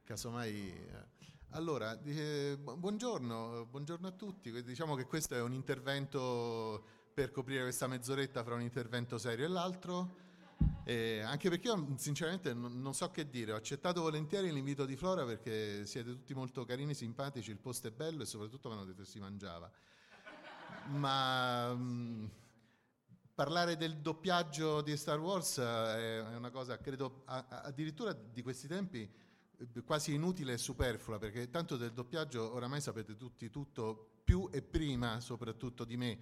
casomai... 0.04 0.72
eh. 0.72 1.06
Allora, 1.52 2.02
eh, 2.04 2.58
bu- 2.60 2.78
buongiorno, 2.78 3.66
buongiorno 3.70 4.08
a 4.08 4.12
tutti. 4.12 4.64
Diciamo 4.64 4.96
che 4.96 5.06
questo 5.06 5.36
è 5.36 5.42
un 5.42 5.52
intervento 5.54 6.86
per 7.14 7.32
coprire 7.32 7.64
questa 7.64 7.88
mezz'oretta 7.88 8.44
fra 8.44 8.56
un 8.56 8.62
intervento 8.62 9.18
serio 9.18 9.46
e 9.46 9.50
l'altro. 9.50 10.16
Eh, 10.86 11.20
anche 11.20 11.50
perché 11.50 11.68
io 11.68 11.96
sinceramente 11.98 12.54
non, 12.54 12.82
non 12.82 12.94
so 12.94 13.10
che 13.12 13.30
dire, 13.30 13.52
ho 13.52 13.58
accettato 13.58 14.02
volentieri 14.02 14.52
l'invito 14.52 14.86
di 14.86 14.96
Flora 14.96 15.26
perché 15.26 15.86
siete 15.86 16.10
tutti 16.12 16.34
molto 16.34 16.64
carini, 16.66 16.94
simpatici, 16.94 17.52
il 17.52 17.58
posto 17.60 17.88
è 17.88 17.92
bello 17.92 18.24
e 18.24 18.26
soprattutto 18.26 18.70
mi 18.70 18.76
hanno 18.76 18.86
detto 18.86 19.04
si 19.04 19.20
mangiava 19.20 19.70
ma 20.88 21.74
mh, 21.74 22.30
parlare 23.34 23.76
del 23.78 23.98
doppiaggio 23.98 24.82
di 24.82 24.96
Star 24.96 25.20
Wars 25.20 25.58
eh, 25.58 25.64
è 26.32 26.36
una 26.36 26.52
cosa, 26.52 26.78
credo, 26.80 27.24
a- 27.26 27.46
a- 27.50 27.62
addirittura 27.62 28.14
di 28.14 28.42
questi 28.42 28.68
tempi 28.68 29.10
eh, 29.58 29.84
quasi 29.84 30.14
inutile 30.14 30.54
e 30.54 30.58
superflua, 30.58 31.18
perché 31.20 31.50
tanto 31.50 31.78
del 31.78 31.94
doppiaggio 31.94 32.54
oramai 32.54 32.82
sapete 32.82 33.16
tutti 33.16 33.50
tutto 33.50 34.22
più 34.24 34.50
e 34.52 34.62
prima 34.62 35.20
soprattutto 35.20 35.84
di 35.84 35.98
me. 35.98 36.20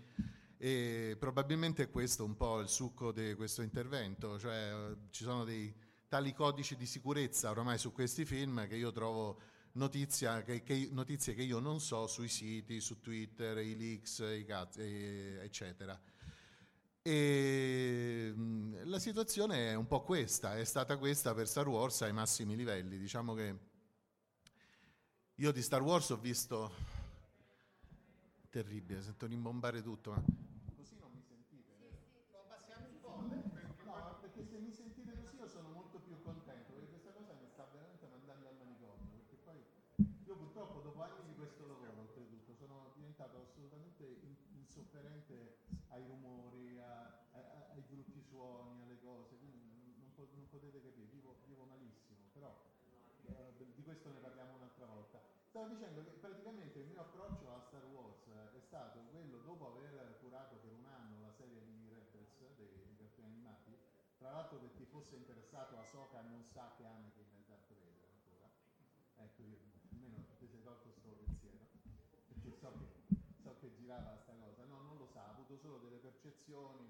E 0.57 1.15
probabilmente 1.19 1.83
è 1.83 1.89
questo 1.89 2.23
un 2.23 2.35
po' 2.37 2.59
il 2.59 2.67
succo 2.69 3.11
di 3.11 3.33
questo 3.33 3.61
intervento, 3.63 4.37
cioè 4.37 4.95
ci 5.09 5.23
sono 5.23 5.43
dei 5.43 5.73
tali 6.07 6.33
codici 6.33 6.75
di 6.75 6.85
sicurezza 6.85 7.49
ormai 7.49 7.77
su 7.77 7.91
questi 7.93 8.25
film 8.25 8.67
che 8.67 8.75
io 8.75 8.91
trovo 8.91 9.39
notizia, 9.73 10.41
che, 10.43 10.63
che, 10.63 10.89
notizie 10.91 11.33
che 11.33 11.43
io 11.43 11.59
non 11.59 11.79
so 11.79 12.07
sui 12.07 12.27
siti, 12.27 12.79
su 12.79 12.99
Twitter, 12.99 13.57
i 13.59 13.77
leaks, 13.77 14.19
i 14.19 14.45
cazzi, 14.45 14.81
eccetera. 14.81 15.99
E 17.03 18.33
la 18.83 18.99
situazione 18.99 19.71
è 19.71 19.73
un 19.73 19.87
po' 19.87 20.03
questa, 20.03 20.57
è 20.57 20.63
stata 20.63 20.97
questa 20.97 21.33
per 21.33 21.47
Star 21.47 21.67
Wars 21.67 22.01
ai 22.01 22.13
massimi 22.13 22.55
livelli. 22.55 22.97
Diciamo 22.97 23.33
che 23.33 23.69
io 25.35 25.51
di 25.51 25.61
Star 25.63 25.81
Wars 25.81 26.09
ho 26.09 26.17
visto 26.17 26.71
terribile, 28.51 29.01
sento 29.01 29.25
rimbombare 29.25 29.81
tutto. 29.81 30.11
Così 30.75 30.95
non 30.99 31.09
mi 31.15 31.23
sentite? 31.23 31.71
Sì, 31.79 31.87
sì. 31.87 32.19
No, 32.31 32.45
passiamo 32.47 32.85
un 32.85 32.99
po'. 32.99 33.23
No, 33.85 34.17
perché 34.19 34.43
se 34.43 34.59
mi 34.59 34.71
sentite 34.71 35.15
così 35.15 35.35
io 35.37 35.47
sono 35.47 35.69
molto 35.69 35.99
più 35.99 36.21
contento, 36.21 36.73
perché 36.73 36.89
questa 36.89 37.11
cosa 37.11 37.33
mi 37.39 37.47
sta 37.47 37.65
veramente 37.71 38.05
mandando 38.11 38.49
al 38.49 38.55
manicomio, 38.59 39.09
perché 39.17 39.35
poi 39.41 39.63
io 40.27 40.35
purtroppo 40.35 40.81
dopo 40.81 41.01
anni 41.01 41.23
di 41.25 41.33
questo 41.33 41.65
lavoro, 41.65 42.01
oltretutto, 42.01 42.53
sono 42.53 42.91
diventato 42.93 43.41
assolutamente 43.41 44.03
insofferente 44.53 45.57
ai 45.87 46.05
rumori, 46.05 46.77
a, 46.77 47.25
a, 47.31 47.71
ai 47.71 47.81
brutti 47.87 48.21
suoni, 48.21 48.83
alle 48.83 48.99
cose, 48.99 49.37
quindi 49.37 49.57
non, 49.97 50.27
non 50.35 50.47
potete 50.49 50.81
capire, 50.83 51.07
vivo, 51.09 51.39
vivo 51.47 51.65
malissimo, 51.65 52.29
però 52.33 52.51
eh, 53.27 53.53
di 53.73 53.81
questo 53.81 54.11
ne 54.11 54.19
parliamo 54.19 54.55
un'altra 54.55 54.85
volta. 54.85 55.40
Stavo 55.51 55.67
dicendo 55.67 56.01
che 56.05 56.11
praticamente 56.11 56.79
il 56.79 56.87
mio 56.87 57.01
approccio 57.01 57.51
a 57.51 57.59
Star 57.59 57.83
Wars 57.91 58.23
è 58.55 58.61
stato 58.61 59.03
quello, 59.11 59.43
dopo 59.43 59.75
aver 59.75 60.15
curato 60.21 60.55
per 60.55 60.71
un 60.71 60.85
anno 60.85 61.19
la 61.19 61.33
serie 61.35 61.59
di 61.65 61.89
Rebels, 61.91 62.39
dei, 62.55 62.71
dei 62.71 62.95
cartoni 62.95 63.27
animati, 63.27 63.75
tra 64.15 64.31
l'altro 64.31 64.59
per 64.59 64.71
chi 64.71 64.85
fosse 64.85 65.17
interessato 65.17 65.77
a 65.77 65.83
Soka 65.83 66.21
non 66.21 66.45
sa 66.45 66.71
che 66.77 66.85
Anakin 66.85 67.27
è 67.35 67.43
Darth 67.51 67.67
Vader 67.67 68.07
ancora, 68.15 68.47
ecco 69.17 69.43
io 69.43 69.59
almeno 69.91 70.23
ti 70.39 70.47
sei 70.47 70.63
tolto 70.63 70.89
sto 70.89 71.09
pensiero, 71.19 71.67
perché 72.29 72.55
so 72.55 72.71
che, 72.71 72.87
so 73.43 73.57
che 73.59 73.75
girava 73.75 74.15
sta 74.23 74.31
cosa, 74.31 74.63
no 74.63 74.79
non 74.79 74.95
lo 74.95 75.05
sa, 75.05 75.25
ha 75.25 75.31
avuto 75.31 75.57
solo 75.57 75.79
delle 75.79 75.97
percezioni, 75.97 76.87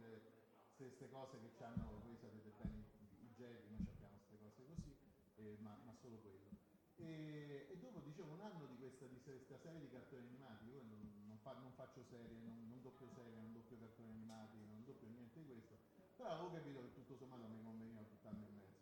queste 0.77 1.09
cose 1.09 1.41
che 1.41 1.49
ci 1.57 1.63
hanno, 1.63 1.97
voi 2.05 2.15
sapete 2.15 2.53
bene 2.61 2.85
i 3.25 3.33
Jedi, 3.33 3.73
noi 3.73 3.87
abbiamo 3.89 4.21
queste 4.21 4.37
cose 4.37 4.63
così, 4.67 4.95
eh, 5.37 5.57
ma, 5.61 5.75
ma 5.83 5.95
solo 5.95 6.17
quello. 6.21 6.70
E, 6.97 7.67
e, 7.69 7.77
dopo 7.77 7.99
dicevo 7.99 8.33
un 8.33 8.41
anno 8.41 8.65
di 8.65 8.77
questa, 8.77 9.05
di 9.05 9.21
questa 9.21 9.57
serie 9.57 9.79
di 9.79 9.89
cartoni 9.89 10.27
animati, 10.27 10.69
io 10.69 10.83
non, 10.83 11.25
non, 11.27 11.37
fa, 11.39 11.53
non 11.53 11.71
faccio 11.73 12.03
serie, 12.03 12.37
non, 12.39 12.67
non, 12.67 12.81
doppio 12.81 13.07
serie, 13.15 13.35
non 13.35 13.53
doppio 13.53 13.77
cartoni 13.77 14.09
animati, 14.09 14.57
non 14.67 14.83
doppio 14.83 15.07
niente 15.07 15.39
di 15.39 15.45
questo, 15.45 15.77
però 16.15 16.29
avevo 16.29 16.51
capito 16.51 16.81
che 16.81 16.93
tutto 16.93 17.15
sommato 17.15 17.47
mi 17.47 17.63
conveniva 17.63 18.01
tutt'anno 18.01 18.45
e 18.45 18.49
mezzo. 18.51 18.79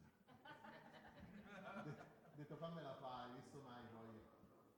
Ho 1.79 2.35
detto 2.35 2.55
fammela 2.55 2.95
fare, 2.95 3.33
visto 3.33 3.61
mai 3.61 3.83
poi. 3.91 4.19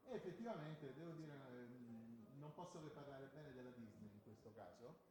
E 0.06 0.16
effettivamente 0.16 0.94
devo 0.94 1.12
dire, 1.14 1.34
ehm, 1.34 2.38
non 2.38 2.54
posso 2.54 2.82
che 2.82 2.90
parlare 2.90 3.30
bene 3.34 3.54
della 3.54 3.72
Disney 3.72 4.12
in 4.12 4.22
questo 4.24 4.52
caso, 4.54 5.08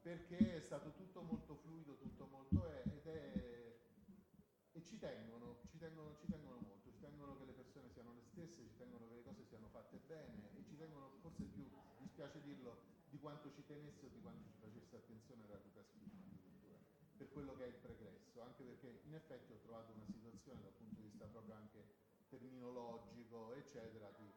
perché 0.00 0.56
è 0.56 0.60
stato 0.60 0.92
tutto 0.92 1.22
molto 1.22 1.56
fluido, 1.56 1.96
tutto 1.98 2.26
molto 2.26 2.66
è, 2.66 2.82
ed 2.86 3.06
è 3.06 3.60
e 4.72 4.84
ci 4.84 4.98
tengono, 4.98 5.60
ci 5.68 5.78
tengono, 5.78 6.16
ci 6.16 6.26
tengono 6.26 6.58
molto, 6.60 6.90
ci 6.90 7.00
tengono 7.00 7.36
che 7.36 7.44
le 7.44 7.52
persone 7.52 7.90
siano 7.90 8.12
le 8.14 8.22
stesse, 8.40 8.64
ci 8.64 8.76
tengono 8.76 9.06
che 9.08 9.14
le 9.14 9.22
cose 9.22 9.44
siano 9.44 9.68
fatte 9.68 9.98
bene 10.06 10.56
e 10.56 10.64
ci 10.64 10.76
tengono, 10.76 11.10
forse 11.20 11.44
più, 11.44 11.68
dispiace 11.98 12.40
dirlo, 12.40 12.98
di 13.10 13.18
quanto 13.18 13.52
ci 13.52 13.64
tenesse 13.66 14.06
o 14.06 14.08
di 14.08 14.20
quanto 14.20 14.48
ci 14.48 14.56
facesse 14.60 14.96
attenzione 14.96 15.44
alla 15.44 15.60
Lucasfilm 15.62 16.08
addirittura, 16.24 16.78
per 17.16 17.28
quello 17.28 17.54
che 17.56 17.64
è 17.64 17.68
il 17.68 17.74
pregresso, 17.74 18.40
anche 18.40 18.62
perché 18.64 19.00
in 19.04 19.14
effetti 19.14 19.52
ho 19.52 19.58
trovato 19.58 19.92
una 19.92 20.06
situazione 20.06 20.62
dal 20.62 20.72
punto 20.72 20.94
di 20.94 21.02
vista 21.02 21.26
proprio 21.26 21.54
anche 21.54 21.84
terminologico, 22.28 23.52
eccetera, 23.54 24.10
di, 24.16 24.32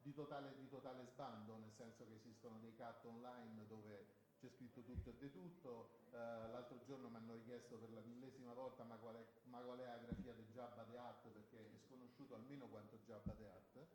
di, 0.00 0.12
totale, 0.14 0.54
di 0.56 0.68
totale 0.68 1.04
sbando, 1.04 1.56
nel 1.58 1.72
senso 1.72 2.06
che 2.06 2.14
esistono 2.14 2.58
dei 2.60 2.74
cut 2.74 3.04
online 3.04 3.66
dove 3.66 4.11
c'è 4.42 4.50
scritto 4.50 4.82
tutto 4.82 5.10
e 5.10 5.16
di 5.18 5.30
tutto, 5.30 6.02
uh, 6.10 6.50
l'altro 6.50 6.82
giorno 6.82 7.08
mi 7.08 7.14
hanno 7.14 7.34
richiesto 7.34 7.76
per 7.76 7.92
la 7.92 8.00
millesima 8.00 8.52
volta 8.52 8.82
ma 8.82 8.96
qual 8.96 9.14
è, 9.14 9.24
ma 9.44 9.58
qual 9.60 9.78
è 9.78 9.86
la 9.86 9.98
grafia 9.98 10.34
di 10.34 10.42
Jabba 10.50 10.82
the 10.82 10.98
Hutt 10.98 11.28
perché 11.30 11.58
è 11.62 11.78
sconosciuto 11.78 12.34
almeno 12.34 12.66
quanto 12.66 12.98
Jabba 13.06 13.34
the 13.34 13.46
Hutt, 13.46 13.86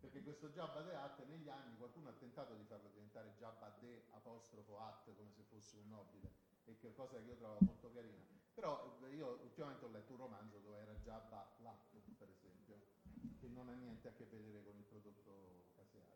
perché 0.00 0.22
questo 0.24 0.48
Jabba 0.48 0.82
the 0.82 0.90
Hutt 0.90 1.24
negli 1.28 1.48
anni 1.48 1.76
qualcuno 1.76 2.08
ha 2.08 2.12
tentato 2.18 2.52
di 2.54 2.64
farlo 2.64 2.88
diventare 2.88 3.32
Jabba 3.38 3.70
the 3.78 4.02
apostrofo 4.10 4.74
Hutt 4.74 5.14
come 5.14 5.30
se 5.30 5.44
fosse 5.44 5.76
un 5.76 5.88
nobile, 5.90 6.32
e 6.64 6.76
che 6.78 6.92
cosa 6.94 7.18
che 7.18 7.22
io 7.22 7.36
trovo 7.36 7.58
molto 7.60 7.92
carina. 7.92 8.26
Però 8.54 8.98
eh, 9.04 9.14
io 9.14 9.38
ultimamente 9.40 9.84
ho 9.84 9.88
letto 9.88 10.12
un 10.14 10.18
romanzo 10.18 10.58
dove 10.58 10.78
era 10.80 10.94
Jabba 10.94 11.48
Latto, 11.58 12.02
per 12.18 12.28
esempio, 12.28 12.74
che 13.38 13.46
non 13.46 13.68
ha 13.68 13.74
niente 13.74 14.08
a 14.08 14.12
che 14.12 14.24
vedere 14.24 14.64
con 14.64 14.76
il 14.76 14.84
prodotto 14.84 15.70
caseario. 15.76 16.10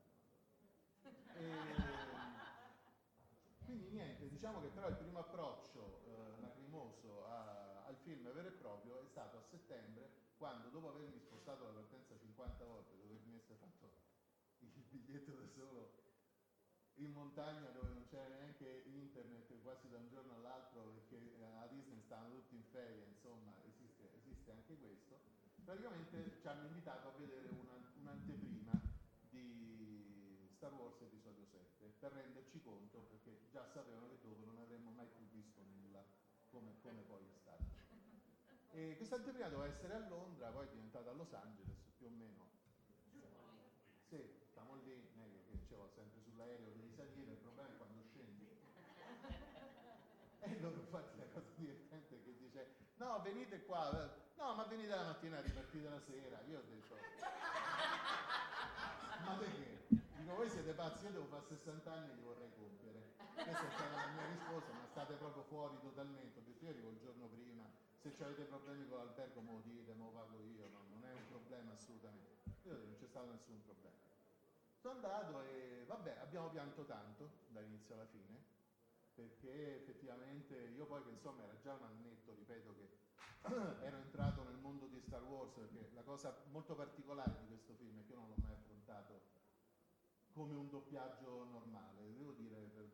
E, 1.37 2.36
quindi 3.67 3.91
niente, 3.91 4.29
diciamo 4.29 4.61
che 4.63 4.69
però 4.69 4.89
il 4.89 4.97
primo 4.97 5.19
approccio 5.19 6.01
eh, 6.07 6.41
lacrimoso 6.41 7.27
a, 7.27 7.85
al 7.85 7.97
film 7.97 8.33
vero 8.33 8.49
e 8.49 8.53
proprio 8.53 9.01
è 9.03 9.07
stato 9.07 9.37
a 9.39 9.43
settembre, 9.43 10.09
quando 10.39 10.69
dopo 10.69 10.91
avermi 10.91 11.19
spostato 11.19 11.65
la 11.65 11.73
partenza 11.73 12.17
50 12.17 12.65
volte, 12.65 12.97
dove 12.97 13.19
mi 13.25 13.35
essere 13.35 13.59
fatto 13.59 13.91
il 14.61 14.71
biglietto 14.89 15.33
da 15.33 15.47
solo 15.47 16.05
in 16.99 17.13
montagna 17.13 17.69
dove 17.71 17.89
non 17.89 18.07
c'era 18.09 18.29
neanche 18.29 18.85
internet 18.87 19.53
quasi 19.63 19.89
da 19.89 19.99
un 19.99 20.09
giorno 20.09 20.35
all'altro 20.37 20.81
perché 20.95 21.37
a 21.61 21.67
Disney 21.67 22.01
stavano 22.01 22.35
tutti 22.37 22.55
in 22.55 22.65
ferie, 22.71 23.05
insomma 23.05 23.53
esiste, 23.67 24.15
esiste 24.17 24.51
anche 24.53 24.79
questo, 24.79 25.19
praticamente 25.63 26.39
ci 26.41 26.47
hanno 26.47 26.67
invitato 26.69 27.09
a 27.09 27.13
vedere 27.19 27.49
una, 27.51 27.77
un'anteprima 28.01 28.81
di 29.29 30.49
Star 30.55 30.73
Wars 30.73 31.01
episodio 31.03 31.26
7 31.26 31.26
per 31.99 32.13
renderci 32.13 32.61
conto 32.63 33.01
perché 33.11 33.49
già 33.51 33.67
sapevano 33.67 34.09
che 34.09 34.19
dopo 34.29 34.45
non 34.45 34.59
avremmo 34.59 34.91
mai 34.91 35.07
più 35.07 35.27
visto 35.31 35.63
nulla 35.63 36.05
come, 36.51 36.75
come 36.83 37.03
poi 37.03 37.25
è 37.25 37.37
stato. 37.41 37.65
E 38.73 38.95
questa 38.97 39.17
anteprima 39.17 39.49
doveva 39.49 39.73
essere 39.73 39.95
a 39.95 40.07
Londra, 40.07 40.51
poi 40.51 40.67
è 40.67 40.71
diventata 40.71 41.11
a 41.11 41.15
Los 41.15 41.33
Angeles 41.33 41.79
più 41.97 42.07
o 42.07 42.11
meno. 42.11 42.45
Sì, 44.09 44.23
stiamo 44.51 44.75
lì, 44.85 45.09
non 45.15 45.31
che, 45.33 45.59
che 45.59 45.65
c'è 45.67 45.77
sempre 45.95 46.21
sull'aereo 46.23 46.73
devi 46.75 46.93
salire, 46.95 47.33
il 47.33 47.39
problema 47.39 47.69
è 47.69 47.77
quando 47.77 48.03
scendi. 48.03 48.47
E 50.41 50.61
loro 50.61 50.77
infatti 50.77 51.19
la 51.19 51.27
cosa 51.33 51.49
divertente 51.57 52.23
che 52.23 52.37
dice, 52.37 52.75
no 52.97 53.21
venite 53.23 53.65
qua, 53.65 53.91
no 54.37 54.55
ma 54.55 54.65
venite 54.65 54.95
la 54.95 55.05
mattina, 55.05 55.41
ripartite 55.41 55.89
la 55.89 56.01
sera. 56.01 56.41
Io 56.43 56.59
ho 56.59 56.63
detto, 56.63 56.95
ma 59.25 59.37
perché? 59.39 59.87
Dico, 59.89 60.35
voi 60.35 60.49
siete 60.49 60.65
pazzi, 60.77 61.07
io 61.07 61.11
devo 61.11 61.27
fare 61.33 61.43
60 61.49 61.91
anni 61.91 62.11
e 62.11 62.15
li 62.15 62.21
vorrei 62.21 62.53
compiere. 62.53 63.17
Questa 63.17 63.67
è 63.67 63.71
stata 63.73 63.97
la 63.97 64.13
mia 64.13 64.29
risposta, 64.29 64.73
ma 64.77 64.87
state 64.93 65.15
proprio 65.15 65.43
fuori 65.49 65.81
totalmente. 65.81 66.39
Ho 66.39 66.43
detto, 66.45 66.65
io 66.65 66.71
arrivo 66.71 66.91
il 66.91 66.99
giorno 67.01 67.27
prima, 67.27 67.65
se 67.97 68.13
avete 68.23 68.45
problemi 68.45 68.87
con 68.87 68.99
l'albergo 68.99 69.41
me 69.41 69.53
lo 69.53 69.63
dite, 69.65 69.93
me 69.95 70.05
lo 70.05 70.11
pago 70.13 70.39
io, 70.39 70.69
no, 70.69 70.85
non 70.91 71.03
è 71.03 71.13
un 71.13 71.27
problema 71.29 71.73
assolutamente. 71.73 72.45
Io 72.63 72.77
non 72.77 72.95
c'è 72.95 73.07
stato 73.09 73.33
nessun 73.33 73.61
problema. 73.65 73.97
Sono 74.79 74.95
andato 74.95 75.43
e 75.43 75.85
vabbè, 75.87 76.19
abbiamo 76.21 76.49
pianto 76.51 76.85
tanto 76.85 77.31
dall'inizio 77.49 77.95
alla 77.95 78.07
fine, 78.07 78.45
perché 79.15 79.81
effettivamente 79.81 80.55
io 80.55 80.85
poi 80.85 81.03
che 81.03 81.11
insomma 81.11 81.43
era 81.43 81.57
già 81.59 81.73
un 81.73 81.85
annetto, 81.85 82.35
ripeto, 82.35 82.75
che 82.77 82.89
ero 83.83 83.97
entrato 83.97 84.45
nel 84.45 84.59
mondo 84.59 84.87
di 84.87 85.01
Star 85.01 85.25
Wars, 85.25 85.53
perché 85.55 85.91
la 85.95 86.03
cosa 86.03 86.37
molto 86.51 86.75
particolare 86.75 87.35
di 87.41 87.47
questo 87.49 87.75
film 87.75 87.99
è 87.99 88.05
che 88.05 88.13
io 88.13 88.19
non 88.19 88.29
l'ho 88.29 88.43
mai 88.43 88.53
affrontato 88.53 89.46
come 90.37 90.55
un 90.55 90.69
doppiaggio 90.69 91.45
normale, 91.45 92.13
devo 92.13 92.33
dire 92.33 92.57
per, 92.75 92.87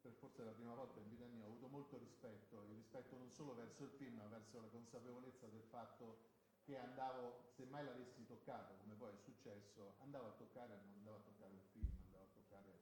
per 0.00 0.12
forse 0.12 0.42
la 0.44 0.52
prima 0.52 0.72
volta 0.72 0.98
in 0.98 1.10
vita 1.10 1.26
mia 1.26 1.44
ho 1.44 1.48
avuto 1.48 1.68
molto 1.68 1.98
rispetto, 1.98 2.62
il 2.62 2.76
rispetto 2.76 3.18
non 3.18 3.30
solo 3.30 3.54
verso 3.54 3.84
il 3.84 3.90
film 3.90 4.16
ma 4.16 4.26
verso 4.28 4.62
la 4.62 4.68
consapevolezza 4.68 5.46
del 5.48 5.62
fatto 5.68 6.32
che 6.64 6.78
andavo, 6.78 7.50
se 7.54 7.66
mai 7.66 7.84
l'avessi 7.84 8.24
toccato, 8.24 8.76
come 8.80 8.94
poi 8.94 9.12
è 9.12 9.18
successo, 9.18 9.96
andavo 9.98 10.28
a 10.28 10.30
toccare, 10.30 10.74
non 10.74 10.94
andavo 10.96 11.16
a 11.16 11.20
toccare 11.20 11.52
un 11.52 11.66
film, 11.70 11.90
andavo 12.06 12.24
a 12.24 12.28
toccare 12.32 12.80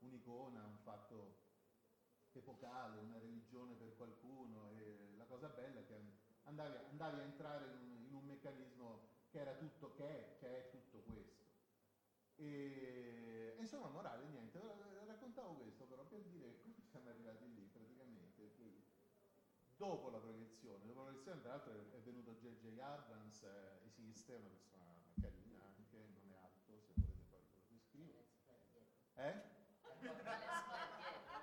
un'icona, 0.00 0.64
un 0.66 0.78
fatto 0.82 1.40
epocale, 2.32 3.00
una 3.00 3.18
religione 3.18 3.72
per 3.76 3.96
qualcuno 3.96 4.68
e 4.72 5.14
la 5.16 5.24
cosa 5.24 5.48
bella 5.48 5.80
è 5.80 5.86
che 5.86 5.98
andavi, 6.44 6.76
andavi 6.90 7.20
a 7.20 7.22
entrare 7.22 7.64
in 7.64 7.78
un, 7.78 8.04
in 8.08 8.14
un, 8.14 8.24
meccanismo 8.26 9.08
che 9.30 9.40
era 9.40 9.54
tutto, 9.54 9.94
che 9.94 10.04
è, 10.04 10.36
che 10.38 10.48
è 10.48 10.70
tutto 10.70 10.98
questo. 11.10 11.41
E, 12.42 13.54
insomma, 13.58 13.88
morale, 13.88 14.26
niente, 14.26 14.60
raccontavo 15.06 15.54
questo 15.54 15.84
però 15.84 16.04
per 16.04 16.22
dire 16.24 16.58
come 16.62 16.74
siamo 16.90 17.08
arrivati 17.08 17.46
lì 17.54 17.68
praticamente. 17.72 18.50
Dopo 19.76 20.10
la 20.10 20.18
proiezione, 20.18 20.84
dopo 20.86 21.00
la 21.00 21.06
proiezione 21.06 21.40
tra 21.40 21.50
l'altro 21.50 21.72
è 21.90 21.98
venuto 22.02 22.34
J.J. 22.34 22.78
Abrams, 22.78 23.42
eh, 23.42 23.80
esiste, 23.84 24.34
una 24.36 24.48
persona 24.48 24.94
carina 25.20 25.58
anche, 25.76 25.98
non 26.14 26.30
è 26.30 26.36
alto, 26.36 26.78
se 26.86 26.92
volete 26.94 27.22
poi 27.28 27.40
ve 27.50 27.58
lo 27.58 27.66
descrivo. 27.68 28.24
Eh? 29.16 29.42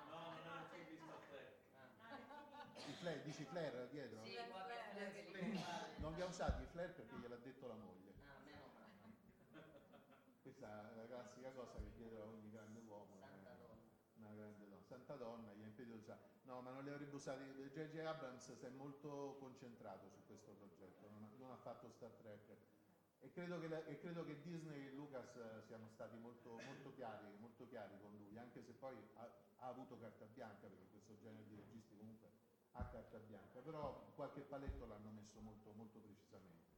No, 0.08 0.38
non 0.42 0.56
è 0.56 0.70
flare, 3.00 3.22
dici 3.22 3.44
flare 3.44 3.88
dietro? 3.90 4.22
Sì, 4.24 4.36
che. 5.32 6.00
Non 6.00 6.12
li 6.14 6.20
ha 6.20 6.26
usati 6.26 6.62
i 6.62 6.66
flare 6.66 6.88
perché 6.88 7.16
gliel'ha 7.16 7.36
detto 7.36 7.66
la 7.66 7.74
moglie. 7.74 7.99
Questa 10.60 10.92
è 10.92 10.94
la 10.94 11.06
classica 11.06 11.50
cosa 11.52 11.78
che 11.80 11.90
dietro 11.96 12.20
a 12.20 12.26
ogni 12.26 12.50
grande 12.50 12.80
uomo. 12.80 13.16
Santa 13.16 13.56
donna. 13.56 13.80
Una 14.16 14.34
grande 14.34 14.68
donna. 14.68 14.82
Santa 14.84 15.14
donna 15.14 15.52
gli 15.54 15.62
ha 15.62 15.66
impedito. 15.66 16.14
No, 16.42 16.60
ma 16.60 16.70
non 16.70 16.84
li 16.84 16.90
avrebbe 16.90 17.14
usati. 17.16 17.42
J.J. 17.72 17.96
Abrams 18.04 18.52
si 18.54 18.66
è 18.66 18.68
molto 18.68 19.36
concentrato 19.38 20.10
su 20.10 20.20
questo 20.26 20.52
progetto, 20.52 21.08
non 21.08 21.22
ha, 21.22 21.30
non 21.38 21.50
ha 21.52 21.56
fatto 21.56 21.88
Star 21.88 22.10
Trek. 22.10 22.44
E 23.20 23.30
credo, 23.32 23.58
che 23.58 23.68
la- 23.68 23.84
e 23.86 23.98
credo 24.00 24.22
che 24.22 24.42
Disney 24.42 24.88
e 24.88 24.92
Lucas 24.92 25.34
eh, 25.36 25.62
siano 25.64 25.88
stati 25.88 26.18
molto, 26.18 26.60
molto 26.66 26.92
chiari, 26.92 27.24
molto 27.38 27.66
chiari 27.66 27.98
con 27.98 28.14
lui, 28.18 28.36
anche 28.36 28.62
se 28.62 28.72
poi 28.72 28.94
ha, 29.14 29.32
ha 29.60 29.66
avuto 29.66 29.98
carta 29.98 30.26
bianca, 30.26 30.68
perché 30.68 30.88
questo 30.90 31.16
genere 31.16 31.46
di 31.46 31.56
registi 31.56 31.96
comunque 31.96 32.28
ha 32.72 32.84
carta 32.84 33.16
bianca, 33.16 33.60
però 33.60 34.12
qualche 34.14 34.42
paletto 34.42 34.84
l'hanno 34.84 35.10
messo 35.10 35.40
molto, 35.40 35.72
molto 35.72 36.00
precisamente. 36.00 36.68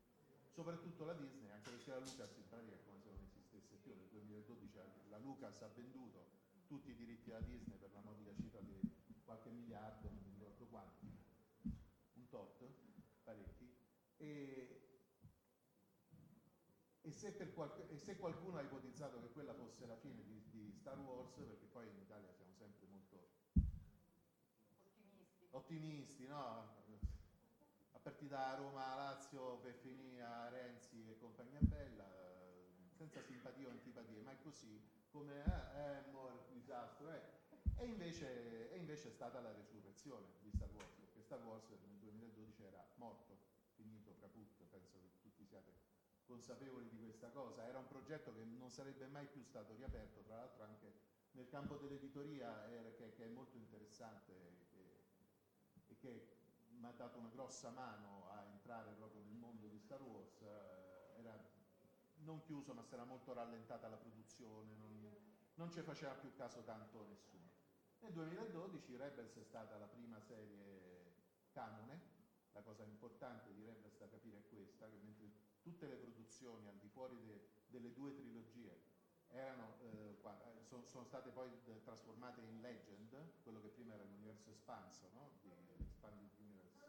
Soprattutto 0.52 1.04
la 1.04 1.14
Disney, 1.14 1.50
anche 1.50 1.70
perché 1.70 1.90
la 1.90 1.98
Lucas 1.98 2.36
in 2.36 2.46
pratica 2.48 2.74
è 2.76 2.82
come 2.84 3.00
se 3.00 3.10
non 3.10 3.22
esistesse 3.73 3.77
più, 3.78 3.94
nel 3.94 4.09
2012 4.09 5.09
la 5.09 5.19
Lucas 5.19 5.62
ha 5.62 5.69
venduto 5.69 6.27
tutti 6.66 6.90
i 6.90 6.94
diritti 6.94 7.31
alla 7.31 7.40
Disney 7.40 7.77
per 7.78 7.90
la 7.93 8.01
modica 8.01 8.32
cifra 8.35 8.61
di 8.61 8.81
qualche 9.24 9.51
miliardo, 9.51 10.11
non 10.11 10.23
mi 10.23 10.31
ricordo 10.31 10.66
quanti, 10.66 11.07
un 12.15 12.28
tot, 12.28 12.65
parecchi, 13.23 13.70
e, 14.16 14.78
e 17.01 17.11
se, 17.11 17.32
per 17.32 17.53
qualche- 17.53 17.86
e 17.89 17.99
se 17.99 18.16
qualcuno 18.16 18.57
ha 18.59 18.62
ipotizzato 18.62 19.20
che 19.20 19.31
quella 19.31 19.55
fosse 19.55 19.86
la 19.86 19.97
fine 19.97 20.23
di, 20.24 20.43
di 20.49 20.73
Star 20.73 20.99
Wars, 20.99 21.35
perché 21.35 21.66
poi 21.66 21.89
in 21.89 21.99
Italia 21.99 22.32
siamo 22.32 22.53
sempre 22.55 22.86
molto 22.86 23.27
ottimisti, 25.51 26.27
no? 26.27 26.70
Aperti 27.93 28.27
da 28.27 28.55
Roma, 28.55 28.94
Lazio, 28.94 29.59
per 29.59 29.74
finire 29.74 30.23
a 30.23 30.49
Renzi 30.49 31.09
e 31.09 31.16
compagnia 31.16 31.61
bella, 31.61 32.05
senza 33.02 33.20
simpatia 33.20 33.66
o 33.66 33.70
antipatie, 33.70 34.20
ma 34.20 34.30
è 34.30 34.38
così, 34.38 34.80
come 35.10 35.42
eh, 35.42 35.98
eh, 35.98 36.10
mo 36.12 36.28
il 36.28 36.52
disastro 36.52 37.08
è. 37.10 37.20
E 37.76 37.84
invece, 37.84 38.70
e 38.70 38.76
invece 38.76 39.08
è 39.08 39.10
stata 39.10 39.40
la 39.40 39.52
resurrezione 39.52 40.26
di 40.40 40.50
Star 40.50 40.70
Wars, 40.70 40.94
perché 40.94 41.20
Star 41.20 41.42
Wars 41.42 41.68
nel 41.68 41.98
2012 41.98 42.62
era 42.62 42.84
morto, 42.96 43.36
finito, 43.74 44.14
caput, 44.20 44.62
penso 44.70 45.00
che 45.00 45.10
tutti 45.20 45.44
siate 45.44 45.72
consapevoli 46.24 46.88
di 46.90 46.98
questa 47.00 47.30
cosa. 47.30 47.66
Era 47.66 47.78
un 47.78 47.88
progetto 47.88 48.32
che 48.34 48.44
non 48.44 48.70
sarebbe 48.70 49.06
mai 49.06 49.26
più 49.26 49.42
stato 49.42 49.74
riaperto, 49.74 50.20
tra 50.22 50.36
l'altro 50.36 50.62
anche 50.62 50.92
nel 51.32 51.48
campo 51.48 51.76
dell'editoria, 51.78 52.68
eh, 52.68 52.94
che, 52.94 53.12
che 53.14 53.24
è 53.24 53.28
molto 53.28 53.56
interessante 53.56 54.32
e 54.32 54.70
e 55.88 55.96
che 55.98 56.36
mi 56.78 56.86
ha 56.86 56.92
dato 56.92 57.18
una 57.18 57.28
grossa 57.28 57.68
mano 57.68 58.30
a 58.30 58.44
entrare 58.44 58.92
proprio 58.92 59.22
nel 59.24 59.34
mondo 59.34 59.66
di 59.66 59.78
Star 59.78 60.00
Wars. 60.00 60.40
eh, 60.40 60.81
non 62.24 62.40
chiuso, 62.43 62.73
ma 62.74 62.82
si 62.82 62.94
era 62.94 63.05
molto 63.05 63.32
rallentata 63.32 63.89
la 63.89 63.97
produzione, 63.97 64.74
non, 64.77 65.16
non 65.55 65.70
ci 65.70 65.81
faceva 65.82 66.15
più 66.15 66.32
caso 66.35 66.62
tanto 66.62 67.05
nessuno. 67.07 67.51
Nel 68.01 68.12
2012 68.12 68.97
Rebels 68.97 69.36
è 69.36 69.44
stata 69.44 69.77
la 69.78 69.86
prima 69.86 70.20
serie 70.20 71.15
canone, 71.53 72.11
la 72.53 72.62
cosa 72.62 72.85
importante 72.85 73.53
di 73.53 73.65
Rebels 73.65 73.97
da 73.99 74.09
capire 74.09 74.39
è 74.39 74.49
questa, 74.49 74.89
che 74.89 74.99
mentre 75.03 75.31
tutte 75.61 75.86
le 75.86 75.97
produzioni 75.97 76.69
al 76.69 76.78
di 76.78 76.89
fuori 76.89 77.16
de- 77.24 77.49
delle 77.69 77.93
due 77.93 78.12
trilogie 78.12 78.90
erano, 79.28 79.77
eh, 79.81 80.19
eh, 80.20 80.65
sono, 80.65 80.85
sono 80.85 81.05
state 81.05 81.31
poi 81.31 81.49
eh, 81.65 81.82
trasformate 81.82 82.40
in 82.43 82.61
Legend, 82.61 83.40
quello 83.43 83.61
che 83.61 83.69
prima 83.69 83.94
era 83.94 84.03
l'universo 84.03 84.51
espanso, 84.51 85.09
no? 85.12 85.39
di 85.40 85.51
Expanded 85.78 86.31
Universe 86.39 86.82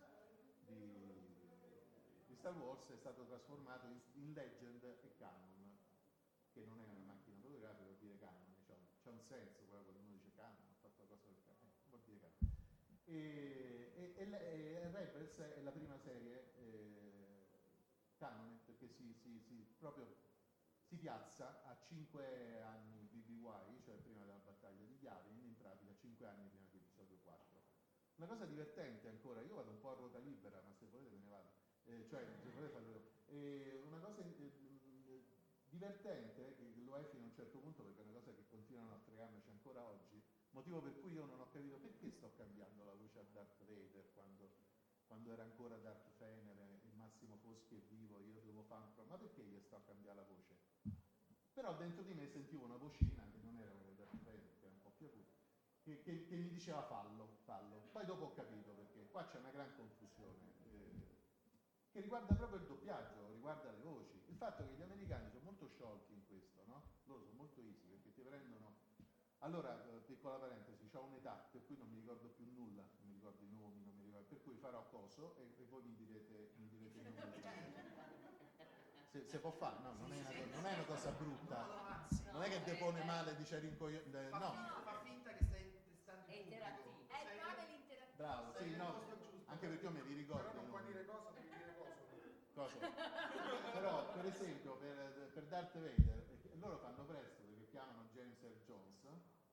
di 0.66 1.33
Star 2.44 2.58
Wars, 2.58 2.90
è 2.92 2.98
stato 2.98 3.24
trasformato 3.24 3.88
in, 3.88 4.02
in 4.16 4.34
Legend 4.34 4.84
e 4.84 5.16
Canon, 5.16 5.78
che 6.52 6.66
non 6.66 6.82
è 6.82 6.86
una 6.88 7.00
macchina 7.00 7.40
fotografica, 7.40 7.86
vuol 7.86 7.96
dire 7.96 8.18
Canon, 8.18 8.54
c'ha, 8.68 8.76
c'ha 9.02 9.12
un 9.12 9.22
senso 9.22 9.64
poi 9.70 9.82
quando 9.82 10.02
uno 10.02 10.10
dice 10.10 10.34
Canon, 10.34 10.68
ha 10.68 10.76
fatto 10.82 11.04
la 11.04 11.08
cosa 11.08 11.26
del 11.28 11.40
Canon, 11.46 11.72
eh, 11.72 11.88
vuol 11.88 12.02
dire 12.04 12.20
Canon. 12.20 12.52
E, 13.06 13.94
e, 13.96 14.14
e, 14.18 14.28
e 14.28 14.92
Rebels 14.92 15.38
è 15.40 15.62
la 15.62 15.72
prima 15.72 15.98
serie 15.98 16.52
eh, 16.58 17.48
canon 18.18 18.60
perché 18.66 18.90
si, 18.90 19.14
si- 19.14 19.40
si- 19.40 19.66
proprio 19.80 20.14
si 20.84 20.98
piazza 20.98 21.64
a 21.64 21.78
5 21.80 22.62
anni 22.62 23.06
BBY, 23.06 23.80
cioè 23.86 23.96
prima 24.00 24.26
della 24.26 24.42
battaglia 24.44 24.84
di 24.84 24.98
Yavin, 25.00 25.46
in 25.46 25.56
pratica 25.56 25.96
5 25.96 26.28
anni 26.28 26.50
prima 26.50 26.68
di 26.70 26.76
episodio 26.76 27.20
4. 27.24 27.62
Una 28.16 28.28
cosa 28.28 28.46
divertente 28.46 29.08
ancora, 29.08 29.42
io 29.42 29.56
vado 29.56 29.72
un 29.72 29.80
po' 29.80 29.92
a 29.92 29.94
ruota 29.94 30.20
libera, 30.20 30.60
ma 30.60 30.74
se 30.74 30.88
volete 30.88 31.16
me 31.16 31.24
ne 31.24 31.30
vado, 31.30 31.53
eh, 31.86 32.06
cioè. 32.08 32.26
Eh, 33.26 33.82
una 33.86 34.00
cosa 34.00 34.22
eh, 34.22 35.24
divertente, 35.66 36.54
che 36.56 36.74
lo 36.84 36.96
è 36.98 37.04
fino 37.06 37.24
a 37.24 37.26
un 37.28 37.34
certo 37.34 37.60
punto 37.60 37.84
perché 37.84 38.02
è 38.02 38.04
una 38.04 38.14
cosa 38.14 38.32
che 38.34 38.46
continuano 38.48 38.94
a 38.94 38.98
fregarmici 38.98 39.50
ancora 39.50 39.82
oggi, 39.84 40.22
motivo 40.52 40.82
per 40.82 40.98
cui 41.00 41.14
io 41.14 41.26
non 41.26 41.40
ho 41.40 41.50
capito 41.50 41.78
perché 41.80 42.12
sto 42.12 42.32
cambiando 42.36 42.84
la 42.84 42.94
voce 42.94 43.20
a 43.20 43.24
Darth 43.24 43.64
Vader 43.66 44.12
quando, 44.14 44.52
quando 45.08 45.32
era 45.32 45.44
ancora 45.44 45.78
Darth 45.78 46.10
Fener 46.18 46.58
e 46.84 46.92
Massimo 46.94 47.38
Foschi 47.38 47.76
è 47.76 47.82
vivo, 47.82 48.20
io 48.22 48.42
devo 48.42 48.62
fare 48.64 49.04
ma 49.08 49.18
perché 49.18 49.42
io 49.42 49.60
sto 49.60 49.76
a 49.78 49.82
cambiare 49.82 50.18
la 50.18 50.24
voce? 50.26 50.58
Però 51.54 51.76
dentro 51.76 52.04
di 52.04 52.14
me 52.14 52.28
sentivo 52.28 52.66
una 52.66 52.78
vocina 52.78 53.28
che 53.32 53.38
non 53.40 53.58
era 53.58 53.72
quella 53.72 53.90
di 53.90 53.96
Darth 53.96 54.22
Vader, 54.24 54.58
che 54.60 54.66
era 54.66 54.74
un 54.74 54.82
po' 54.82 54.92
più 54.92 55.06
acuta, 55.08 55.34
che, 55.82 56.02
che- 56.02 56.26
che 56.26 56.36
mi 56.36 56.50
diceva 56.50 56.82
fallo, 56.84 57.40
fallo. 57.44 57.90
Poi 57.92 58.06
dopo 58.06 58.26
ho 58.26 58.34
capito 58.34 58.72
perché 58.74 59.08
qua 59.10 59.26
c'è 59.26 59.38
una 59.38 59.52
gran 59.52 59.74
confusione. 59.76 60.53
Eh, 61.94 62.00
che 62.00 62.02
riguarda 62.02 62.34
proprio 62.34 62.60
il 62.60 62.66
doppiaggio, 62.66 63.30
riguarda 63.32 63.70
le 63.72 63.82
voci. 63.82 64.22
Il 64.28 64.36
fatto 64.36 64.66
che 64.66 64.74
gli 64.74 64.82
americani 64.82 65.30
sono 65.30 65.44
molto 65.44 65.68
sciolti 65.68 66.14
in 66.14 66.26
questo, 66.28 66.64
no? 66.66 66.82
Loro 67.06 67.22
sono 67.24 67.38
molto 67.38 67.62
easy 67.62 67.88
perché 67.88 68.12
ti 68.14 68.22
prendono. 68.22 68.74
Allora, 69.40 69.86
eh, 69.88 70.00
piccola 70.00 70.38
parentesi, 70.38 70.90
ho 70.94 71.04
un'età 71.04 71.34
per 71.52 71.66
cui 71.66 71.78
non 71.78 71.90
mi 71.90 72.00
ricordo 72.00 72.30
più 72.30 72.46
nulla, 72.54 72.82
non 72.82 73.10
mi 73.10 73.14
ricordo 73.16 73.44
i 73.44 73.52
nomi, 73.52 73.84
non 73.84 73.94
mi 73.96 74.06
ricordo, 74.06 74.26
per 74.28 74.42
cui 74.42 74.56
farò 74.56 74.88
coso 74.90 75.36
e, 75.38 75.54
e 75.58 75.66
voi 75.66 75.84
mi 75.84 75.96
direte, 75.96 76.54
mi 76.58 76.68
direte 76.70 77.00
i 77.00 77.04
nomi. 77.04 77.42
Se, 79.12 79.28
se 79.28 79.40
può 79.40 79.52
fare, 79.52 79.78
no, 79.84 79.94
non 80.00 80.12
è, 80.12 80.18
una, 80.20 80.30
non 80.56 80.66
è 80.66 80.74
una 80.74 80.86
cosa 80.86 81.12
brutta. 81.12 82.08
Non 82.32 82.42
è 82.42 82.50
che 82.50 82.64
depone 82.64 83.04
male, 83.04 83.36
dice 83.36 83.60
rincoglio. 83.60 84.00
eh, 84.00 84.30
No, 84.32 84.54
Fa 84.84 85.00
finta 85.04 85.32
che 85.36 85.44
stai 85.46 85.72
testando 85.86 86.26
È 86.26 86.34
interattivo. 86.36 87.06
È 87.08 87.22
il 87.22 87.40
panel 87.40 87.70
interattivo. 87.70 88.16
bravo, 88.16 88.54
sì, 88.54 88.76
no, 88.76 89.02
anche 89.46 89.68
perché 89.68 89.84
io 89.86 89.92
me 89.92 90.02
li 90.04 90.14
ricordo. 90.16 90.62
Cosa? 92.54 92.78
Però 93.74 94.14
per 94.14 94.26
esempio 94.26 94.76
per, 94.78 95.32
per 95.34 95.44
Darth 95.46 95.74
Vader 95.74 96.24
loro 96.64 96.78
fanno 96.78 97.04
presto 97.04 97.44
perché 97.44 97.68
chiamano 97.68 98.08
James 98.14 98.42
Earl 98.42 98.62
Jones, 98.64 99.04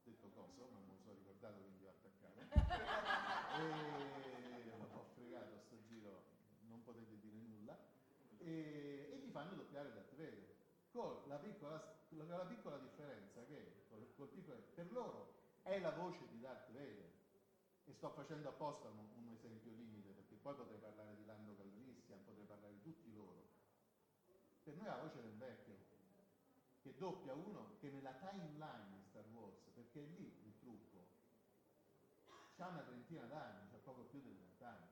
detto 0.05 0.28
coso, 0.31 0.68
non 0.70 0.85
me 0.86 0.93
lo 0.93 0.98
so 1.02 1.12
ricordato 1.12 1.60
quindi 1.60 1.85
ho 1.85 1.90
attaccato. 1.90 2.39
e 3.59 4.70
ho 4.94 5.05
fregato 5.14 5.55
a 5.55 5.59
sto 5.59 5.82
giro, 5.82 6.22
non 6.68 6.82
potete 6.85 7.18
dire 7.18 7.39
nulla. 7.39 7.77
E, 8.39 9.10
e 9.12 9.18
gli 9.18 9.31
fanno 9.31 9.55
doppiare 9.55 9.93
Darth 9.93 10.14
Vader. 10.14 10.59
Con 10.93 11.22
la 11.27 11.36
piccola, 11.39 11.78
con 12.09 12.27
la 12.28 12.44
piccola 12.47 12.78
differenza 12.78 13.44
che 13.44 13.85
col- 13.89 14.12
col 14.14 14.28
piccolo- 14.28 14.62
per 14.74 14.90
loro 14.93 15.39
è 15.62 15.78
la 15.81 15.90
voce 15.90 16.28
di 16.28 16.39
Darth 16.39 16.70
Vader. 16.70 17.10
E 17.85 17.93
sto 17.93 18.10
facendo 18.10 18.48
apposta 18.48 18.89
un, 18.89 18.98
un 19.16 19.31
esempio 19.32 19.72
limite, 19.72 20.10
perché 20.12 20.36
poi 20.36 20.55
potrei 20.55 20.78
parlare 20.78 21.16
di 21.16 21.24
Lando 21.24 21.55
Calrissian, 22.10 22.24
potrei 22.24 22.44
parlare 22.44 22.74
di 22.74 22.82
tutti 22.82 23.12
loro. 23.12 23.46
Per 24.64 24.74
noi 24.74 24.86
la 24.86 24.96
voce 24.96 25.22
del 25.22 25.36
vecchio, 25.36 25.76
che 26.82 26.96
doppia 26.96 27.34
uno 27.34 27.76
che 27.78 27.90
nella 27.90 28.12
timeline 28.12 28.88
di 28.90 29.02
Star 29.02 29.26
Wars, 29.32 29.68
perché 29.74 30.02
è 30.02 30.06
lì 30.06 30.42
il 30.44 30.58
trucco, 30.58 31.06
c'ha 32.56 32.66
una 32.68 32.82
trentina 32.82 33.22
d'anni, 33.26 33.68
c'ha 33.70 33.78
poco 33.78 34.02
più 34.02 34.20
di 34.20 34.32
vent'anni. 34.32 34.88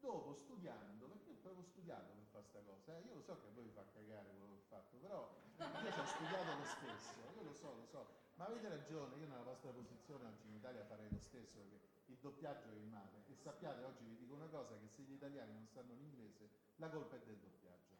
Dopo 0.00 0.32
studiando, 0.34 1.06
perché 1.06 1.30
io 1.30 1.38
avevo 1.42 1.62
studiato 1.62 2.12
per 2.12 2.24
fare 2.30 2.44
questa 2.44 2.60
cosa, 2.62 2.96
eh, 2.96 3.02
io 3.06 3.14
lo 3.14 3.22
so 3.22 3.40
che 3.40 3.46
a 3.46 3.50
voi 3.50 3.64
vi 3.64 3.70
fa 3.70 3.84
cagare 3.92 4.28
quello 4.30 4.46
che 4.46 4.52
ho 4.52 4.64
fatto, 4.68 4.96
però 4.96 5.34
io 5.56 5.92
ci 5.92 5.98
ho 5.98 6.06
studiato 6.06 6.56
lo 6.56 6.64
stesso, 6.64 7.20
io 7.34 7.42
lo 7.42 7.52
so, 7.52 7.74
lo 7.74 7.86
so, 7.86 8.06
ma 8.36 8.46
avete 8.46 8.68
ragione, 8.68 9.16
io 9.16 9.26
nella 9.26 9.42
vostra 9.42 9.70
posizione 9.70 10.26
oggi 10.26 10.46
in 10.46 10.54
Italia 10.54 10.84
farei 10.84 11.10
lo 11.10 11.18
stesso, 11.18 11.58
perché 11.58 11.97
il 12.08 12.18
doppiaggio 12.20 12.70
è 12.70 12.74
il 12.74 12.86
male, 12.86 13.24
e 13.28 13.34
sappiate, 13.36 13.82
oggi 13.84 14.04
vi 14.04 14.16
dico 14.16 14.34
una 14.34 14.48
cosa, 14.48 14.76
che 14.78 14.88
se 14.88 15.02
gli 15.02 15.12
italiani 15.12 15.52
non 15.52 15.68
sanno 15.68 15.94
l'inglese, 15.94 16.48
la 16.76 16.88
colpa 16.88 17.16
è 17.16 17.20
del 17.20 17.36
doppiaggio. 17.36 17.96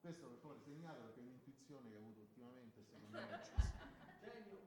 Questo 0.00 0.26
per 0.28 0.38
favore 0.38 0.60
segnalo 0.60 1.02
perché 1.02 1.20
è 1.20 1.22
un'intuizione 1.22 1.90
che 1.90 1.96
ho 1.96 2.00
avuto 2.00 2.20
ultimamente, 2.20 2.82
secondo 2.82 3.08
me. 3.08 3.28
Genio. 4.20 4.60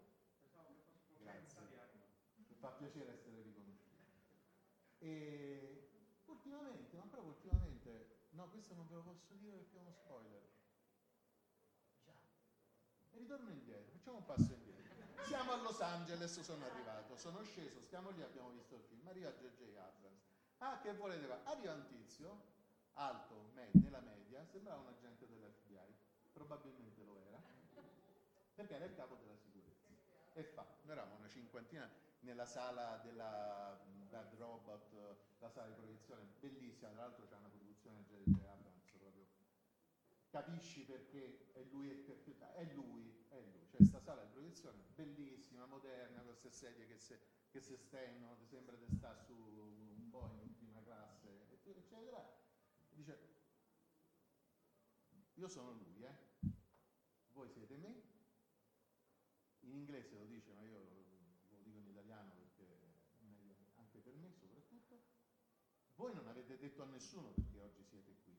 Grazie. 1.20 1.60
Mi 2.38 2.56
fa 2.56 2.70
piacere 2.70 3.14
essere 3.14 3.42
riconosciuto. 3.42 4.04
E 5.00 5.90
ultimamente, 6.26 6.96
ma 6.96 7.04
proprio 7.08 7.32
ultimamente, 7.34 8.30
no, 8.32 8.50
questo 8.50 8.76
non 8.76 8.88
ve 8.88 8.96
lo 8.96 9.02
posso 9.02 9.34
dire 9.34 9.58
perché 9.58 9.76
è 9.76 9.80
uno 9.82 9.92
spoiler. 9.92 10.42
Già. 12.06 12.14
E 13.12 13.18
ritorno 13.18 13.50
indietro, 13.50 13.92
facciamo 13.92 14.18
un 14.18 14.26
passo 14.26 14.54
indietro. 14.54 14.65
Siamo 15.36 15.52
a 15.52 15.58
Los 15.58 15.82
Angeles, 15.82 16.40
sono 16.40 16.64
arrivato, 16.64 17.18
sono 17.18 17.44
sceso, 17.44 17.82
stiamo 17.82 18.10
lì, 18.12 18.22
abbiamo 18.22 18.52
visto 18.52 18.76
il 18.76 18.82
film, 18.84 19.06
arriva 19.06 19.30
J.J. 19.34 19.76
Abrams. 19.76 20.24
Ah, 20.60 20.80
che 20.80 20.94
volete 20.94 21.28
fare? 21.28 21.42
Arriva 21.44 21.74
un 21.74 21.86
tizio, 21.88 22.40
alto, 22.94 23.52
med- 23.54 23.74
nella 23.74 24.00
media, 24.00 24.46
sembrava 24.46 24.80
un 24.80 24.88
agente 24.88 25.28
dell'FBI, 25.28 25.94
probabilmente 26.32 27.04
lo 27.04 27.18
era, 27.18 27.38
perché 28.56 28.76
era 28.76 28.86
il 28.86 28.96
capo 28.96 29.16
della 29.16 29.36
sicurezza. 29.36 29.90
E 30.32 30.44
fa, 30.46 30.66
noi 30.84 30.94
eravamo 30.94 31.18
una 31.18 31.28
cinquantina 31.28 31.92
nella 32.22 32.46
sala 32.46 33.02
della 33.04 33.78
Bad 34.08 34.36
Robot, 34.36 35.18
la 35.40 35.50
sala 35.50 35.68
di 35.68 35.74
proiezione, 35.74 36.24
bellissima, 36.40 36.92
tra 36.92 37.02
l'altro 37.02 37.26
c'è 37.26 37.36
una 37.36 37.50
produzione 37.50 38.06
J.J. 38.06 38.42
Abrams 38.46 38.90
proprio. 38.98 39.28
Capisci 40.30 40.86
perché 40.86 41.52
è 41.52 41.62
lui, 41.64 41.90
è, 41.90 41.96
lui, 42.06 42.38
è 42.54 42.64
lui. 42.74 43.25
Questa 43.76 44.00
sala 44.00 44.24
di 44.24 44.32
proiezione 44.32 44.84
bellissima, 44.96 45.66
moderna, 45.66 46.22
con 46.22 46.38
queste 46.40 46.52
sedie 46.52 46.88
che 46.88 46.98
si 46.98 47.14
che 47.56 47.62
se 47.62 47.78
stenno, 47.78 48.36
ti 48.36 48.46
sembra 48.48 48.76
di 48.76 48.86
stare 48.90 49.24
su 49.24 49.34
un 49.34 50.10
Boeing 50.10 50.42
in 50.42 50.58
prima 50.58 50.82
classe, 50.84 51.48
eccetera. 51.52 52.22
Dice, 52.90 53.18
io 55.36 55.48
sono 55.48 55.72
lui, 55.72 56.04
eh? 56.04 56.16
voi 57.32 57.50
siete 57.50 57.78
me, 57.78 58.02
in 59.62 59.74
inglese 59.74 60.16
lo 60.16 60.26
dice, 60.26 60.52
ma 60.54 60.64
io 60.64 60.80
lo, 60.80 61.06
lo 61.50 61.62
dico 61.62 61.78
in 61.80 61.88
italiano 61.88 62.34
perché 62.34 62.64
è 63.20 63.24
meglio 63.24 63.56
anche 63.76 64.00
per 64.00 64.16
me 64.16 64.34
soprattutto, 64.34 65.02
voi 65.96 66.14
non 66.14 66.28
avete 66.28 66.58
detto 66.58 66.84
a 66.84 66.88
nessuno 66.88 67.32
perché 67.32 67.58
oggi 67.62 67.84
siete 67.84 68.16
qui. 68.24 68.38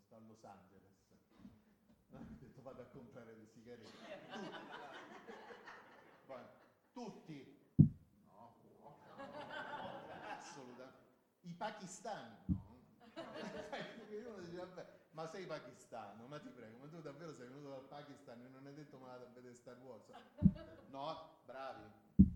Sto 0.00 0.14
a 0.14 0.18
Los 0.20 0.42
Angeles. 0.44 0.73
Vado 2.64 2.82
a 2.82 2.86
comprare 2.86 3.34
le 3.36 3.46
sigarette. 3.46 3.92
Tutti. 6.92 6.94
Tutti. 6.94 7.58
No, 8.30 8.54
no, 8.78 8.96
no, 9.18 9.26
assolutamente. 10.30 11.02
I 11.42 11.52
pakistani, 11.52 12.36
no. 12.46 12.62
Uno 13.14 14.38
dice, 14.40 14.56
vabbè, 14.56 14.86
ma 15.10 15.26
sei 15.28 15.46
pakistano, 15.46 16.26
ma 16.26 16.38
ti 16.38 16.48
prego, 16.48 16.78
ma 16.78 16.88
tu 16.88 17.00
davvero 17.00 17.34
sei 17.34 17.48
venuto 17.48 17.68
dal 17.68 17.84
Pakistan 17.86 18.40
e 18.42 18.48
non 18.48 18.66
hai 18.66 18.74
detto 18.74 18.98
ma 18.98 19.08
vado 19.08 19.26
a 19.26 19.28
vedere 19.32 19.54
Star 19.54 19.76
Wars? 19.78 20.06
No, 20.90 21.38
bravi, 21.44 21.84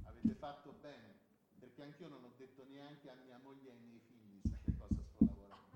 avete 0.05 0.35
fatto 0.35 0.73
bene, 0.81 1.17
perché 1.59 1.83
anch'io 1.83 2.09
non 2.09 2.23
ho 2.23 2.33
detto 2.37 2.65
neanche 2.69 3.11
a 3.11 3.15
mia 3.15 3.39
moglie 3.43 3.71
e 3.71 3.73
ai 3.73 3.81
miei 3.81 4.01
figli 4.01 4.41
su 4.43 4.57
che 4.63 4.77
cosa 4.77 5.03
sto 5.03 5.25
lavorando. 5.25 5.67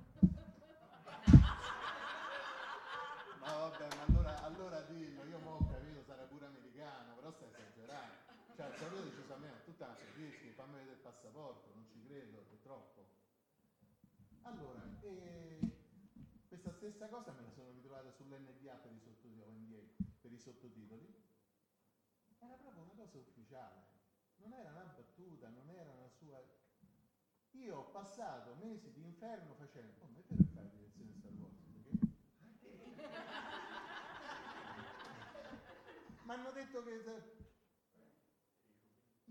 Ma 3.41 3.53
vabbè, 3.57 3.89
ma 3.97 4.03
allora, 4.07 4.43
allora 4.43 4.81
dillo, 4.83 5.24
io 5.24 5.39
mo 5.39 5.57
ho 5.57 5.66
capito, 5.69 6.03
sarà 6.05 6.23
pure 6.24 6.47
americano, 6.47 7.15
però 7.15 7.31
stai 7.33 7.49
esagerando. 7.49 8.15
Cioè, 8.55 8.66
il 8.69 8.77
saluto 8.77 9.11
una 9.85 9.95
servizi, 9.95 10.51
fammi 10.53 10.77
vedere 10.77 10.95
il 10.95 11.01
passaporto, 11.01 11.75
non 11.75 11.87
ci 11.89 12.01
credo, 12.03 12.47
è 12.51 12.59
troppo. 12.61 13.05
Allora, 14.43 14.81
questa 16.49 16.73
stessa 16.73 17.09
cosa 17.09 17.33
me 17.33 17.43
la 17.43 17.51
sono 17.51 17.71
ritrovata 17.71 18.11
sull'NDA 18.11 18.75
per 18.75 18.93
i 18.93 19.01
sottotitoli, 19.01 19.97
per 20.21 20.33
i 20.33 20.39
sottotitoli. 20.39 21.15
Era 22.39 22.57
proprio 22.57 22.83
una 22.83 22.95
cosa 22.95 23.19
ufficiale, 23.19 23.83
non 24.37 24.53
era 24.53 24.71
una 24.71 24.85
battuta, 24.85 25.49
non 25.49 25.69
era 25.71 25.91
una 25.91 26.09
sua... 26.09 26.41
Io 27.53 27.77
ho 27.77 27.91
passato 27.91 28.55
mesi 28.55 28.93
di 28.93 29.03
inferno 29.03 29.55
facendo, 29.55 30.01
oh, 30.01 30.09
ma 30.09 30.19
è 30.19 30.23
vero 30.23 30.43
che 30.43 30.49
fai 30.55 30.65
la 30.65 30.71
direzione 30.71 31.13
Star 31.15 31.33
Wars? 31.33 31.59
Perché? 31.71 31.99
Mi 36.25 36.33
hanno 36.33 36.51
detto 36.53 36.83
che... 36.83 37.41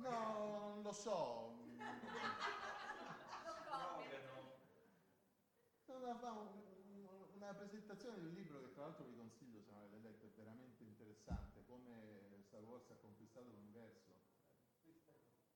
No, 0.01 0.73
non 0.75 0.81
lo 0.83 0.91
so. 0.91 1.49
Fa 6.19 6.31
un- 6.31 7.17
una 7.35 7.53
presentazione 7.53 8.19
di 8.19 8.25
un 8.25 8.33
libro 8.33 8.59
che 8.61 8.71
tra 8.73 8.83
l'altro 8.83 9.05
vi 9.05 9.15
consiglio 9.15 9.61
se 9.61 9.71
non 9.71 9.81
l'avete 9.81 10.07
letto, 10.07 10.25
è 10.25 10.29
veramente 10.35 10.83
interessante, 10.83 11.63
come 11.65 12.41
Star 12.43 12.61
Wars 12.61 12.89
ha 12.91 12.95
conquistato 12.95 13.47
l'universo 13.49 14.13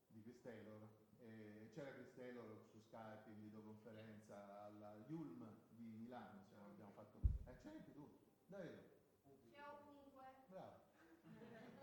di 0.08 0.22
Chris 0.22 0.42
Taylor. 0.42 0.88
E 1.20 1.70
c'era 1.74 1.92
Chris 1.92 2.14
Taylor 2.14 2.58
su 2.72 2.80
Skype 2.80 3.30
in 3.30 3.40
videoconferenza 3.42 4.64
alla 4.66 4.96
Yulm 5.08 5.46
di 5.70 5.94
Milano, 5.98 6.46
non 6.58 6.72
abbiamo 6.72 6.92
fatto. 6.92 7.20
Eh, 7.46 7.58
c'è 7.58 7.70
anche 7.70 7.92
tu, 7.94 8.10
davvero? 8.48 8.84
C'è 9.52 9.62
ovunque. 9.68 10.24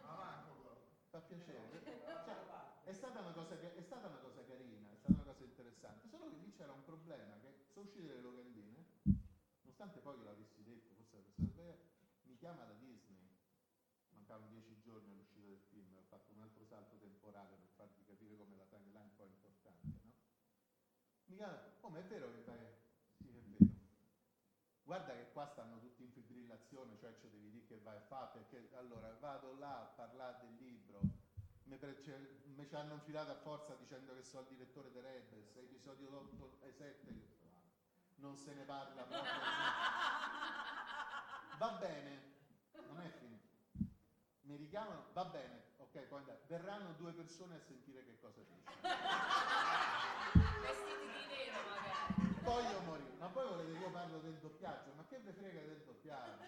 Bravo. 0.01 0.87
Fa 1.11 1.21
piacere. 1.21 1.69
Cioè, 1.71 2.01
è, 2.85 2.93
stata 2.95 3.21
una 3.21 3.33
cosa, 3.33 3.57
che- 3.59 3.75
è 3.75 3.82
stata 3.93 4.09
una 4.09 4.25
cosa 4.25 4.43
carina, 4.47 4.91
è 4.91 4.97
stata 4.97 5.21
una 5.21 5.33
cosa 5.33 5.45
interessante, 5.45 6.09
solo 6.09 6.31
che 6.31 6.37
lì 6.37 6.51
c'era 6.55 6.73
un 6.73 6.83
problema, 6.83 7.39
che 7.41 7.67
sono 7.75 7.85
uscite 7.85 8.09
le 8.09 8.21
locandine, 8.23 8.87
nonostante 9.61 10.01
poi 10.01 10.17
che 10.17 10.25
l'avessi 10.25 10.63
detto, 10.63 10.95
forse 10.95 11.17
la 11.17 11.23
persona 11.23 11.51
sbagliata, 11.51 11.85
mi 12.23 12.37
chiama 12.39 12.65
da 12.65 12.73
Disney, 12.73 13.29
mancavano 14.09 14.49
dieci 14.49 14.81
giorni 14.81 15.13
all'uscita 15.13 15.45
del 15.47 15.61
film, 15.69 15.95
ho 15.95 16.05
fatto 16.09 16.33
un 16.33 16.41
altro 16.41 16.65
salto 16.65 16.97
temporale 16.97 17.55
per 17.57 17.69
farvi 17.77 18.03
capire 18.05 18.35
come 18.39 18.57
la 18.57 18.65
timeline 18.65 19.11
poi 19.15 19.27
è 19.27 19.31
importante, 19.31 19.99
no? 20.01 20.13
Mi 21.27 21.37
chiama, 21.37 21.61
oh 21.81 21.89
ma 21.91 21.99
è 21.99 22.05
vero 22.05 22.33
che 22.33 22.41
fai? 22.41 22.59
Sì, 23.19 23.29
è 23.29 23.43
vero. 23.43 23.71
Guarda 24.85 25.13
che 25.13 25.31
qua 25.33 25.45
stanno 25.49 25.79
tutti 25.81 26.03
in 26.03 26.13
fibrillazione, 26.13 26.97
cioè 26.97 27.15
ci 27.19 27.29
devi 27.29 27.51
dire 27.51 27.67
che 27.67 27.79
vai 27.81 27.97
a 27.97 28.01
fare, 28.01 28.41
perché 28.41 28.75
allora 28.75 29.13
vado 29.21 29.53
là 29.59 29.83
a 29.83 29.85
parlare 29.85 30.47
del 30.47 30.57
libro, 30.57 31.12
mi, 31.73 31.79
cioè, 32.03 32.69
ci 32.69 32.75
hanno 32.75 32.95
infilato 32.95 33.31
a 33.31 33.37
forza 33.37 33.75
dicendo 33.75 34.15
che 34.15 34.23
sono 34.23 34.43
il 34.43 34.49
direttore 34.49 34.91
di 34.91 35.01
Rebels, 35.01 35.57
episodio 35.57 36.11
8 36.11 36.59
e 36.63 36.73
7, 36.73 37.13
non 38.17 38.37
se 38.37 38.53
ne 38.53 38.65
parla 38.65 39.03
proprio. 39.05 39.31
Va 41.59 41.71
bene, 41.79 42.35
non 42.87 43.01
è 43.01 43.09
finito. 43.09 43.49
Mi 44.43 44.57
richiamano, 44.57 45.07
va 45.13 45.25
bene, 45.27 45.63
ok, 45.77 46.01
puoi 46.09 46.21
andare. 46.21 46.41
Verranno 46.49 46.93
due 46.95 47.13
persone 47.13 47.55
a 47.55 47.61
sentire 47.61 48.05
che 48.05 48.19
cosa 48.19 48.41
dici. 48.43 48.65
Vestiti 50.61 51.07
di 51.07 51.27
nero 51.29 51.61
magari. 51.69 52.35
Poi 52.43 52.65
io 52.65 52.81
morì, 52.81 53.15
ma 53.19 53.29
poi 53.29 53.47
volete 53.47 53.73
che 53.73 53.79
io 53.79 53.91
parlo 53.93 54.19
del 54.19 54.39
doppiaggio? 54.39 54.93
Ma 54.97 55.07
che 55.07 55.21
vi 55.21 55.31
frega 55.31 55.61
del 55.61 55.85
doppiaggio? 55.85 56.43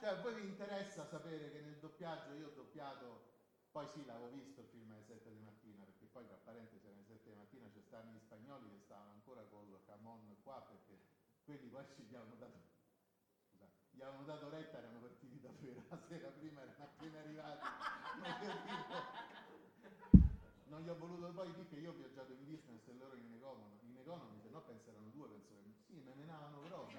Cioè, 0.00 0.08
a 0.08 0.14
voi 0.22 0.34
vi 0.34 0.46
interessa 0.46 1.04
sapere 1.04 1.50
che 1.50 1.60
nel 1.60 1.76
doppiaggio 1.78 2.32
io 2.32 2.46
ho 2.46 2.52
doppiato, 2.54 3.37
poi 3.70 3.86
sì, 3.88 4.04
l'avevo 4.04 4.30
visto 4.30 4.60
il 4.60 4.66
film 4.68 4.90
alle 4.92 5.04
7 5.04 5.30
di 5.30 5.40
mattina, 5.40 5.84
perché 5.84 6.06
poi 6.06 6.26
tra 6.26 6.36
parentesi 6.36 6.86
alle 6.86 7.04
7 7.04 7.30
di 7.30 7.36
mattina 7.36 7.68
c'è 7.68 7.80
stavano 7.82 8.12
gli 8.12 8.20
spagnoli 8.20 8.70
che 8.70 8.80
stavano 8.80 9.12
ancora 9.12 9.42
col 9.44 9.80
camon 9.84 10.36
qua, 10.42 10.60
perché 10.62 10.98
quelli 11.44 11.68
poi 11.68 11.84
ci 11.94 12.02
gli 12.02 12.14
avevano 12.14 12.36
dato, 12.36 12.58
scusate, 13.50 13.72
gli 13.90 14.02
avevano 14.02 14.24
dato 14.24 14.48
retta, 14.48 14.78
erano 14.78 15.00
partiti 15.00 15.40
da 15.40 15.52
Fera, 15.52 15.82
la 15.88 15.98
sera 16.08 16.28
prima 16.30 16.62
erano 16.62 16.84
appena 16.84 17.18
arrivati. 17.20 17.66
Non 20.68 20.82
gli 20.82 20.88
ho 20.88 20.96
voluto 20.96 21.32
poi 21.32 21.50
dire 21.54 21.66
che 21.66 21.76
io 21.76 21.92
ho 21.92 21.94
viaggiato 21.94 22.32
in 22.32 22.44
business 22.44 22.86
e 22.88 22.92
loro 22.92 23.16
in 23.16 23.32
economy, 23.32 23.78
in 23.88 23.96
economy 23.96 24.38
se 24.40 24.50
no 24.50 24.60
penseranno 24.60 25.08
due, 25.08 25.28
penso 25.28 25.54
che 25.54 25.72
sì, 25.86 26.00
me 26.00 26.14
menavano 26.14 26.60
proprio. 26.60 26.98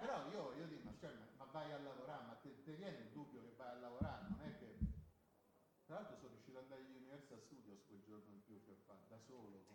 Però 0.00 0.30
io, 0.30 0.54
io 0.54 0.66
dico, 0.66 0.84
ma, 0.84 0.94
cioè, 0.98 1.12
ma 1.36 1.44
vai 1.44 1.72
a 1.72 1.78
lavorare, 1.78 2.24
ma 2.24 2.34
te, 2.36 2.62
te 2.62 2.72
viene 2.72 2.98
il 2.98 3.10
dubbio 3.10 3.42
che 3.42 3.52
vai 3.56 3.68
a 3.70 3.80
lavorare, 3.80 4.28
non 4.28 4.40
è 4.40 4.58
che... 4.58 4.78
Tra 5.84 5.96
l'altro 5.96 6.16
sono 6.16 6.32
riuscito 6.32 6.56
ad 6.56 6.64
andare 6.64 6.80
agli 6.80 6.96
Universal 6.96 7.42
Studios 7.42 7.84
quel 7.86 8.00
giorno 8.14 8.34
in 8.34 8.44
più 8.44 8.62
che 8.64 8.76
fatto, 8.86 9.06
da 9.08 9.18
solo, 9.18 9.66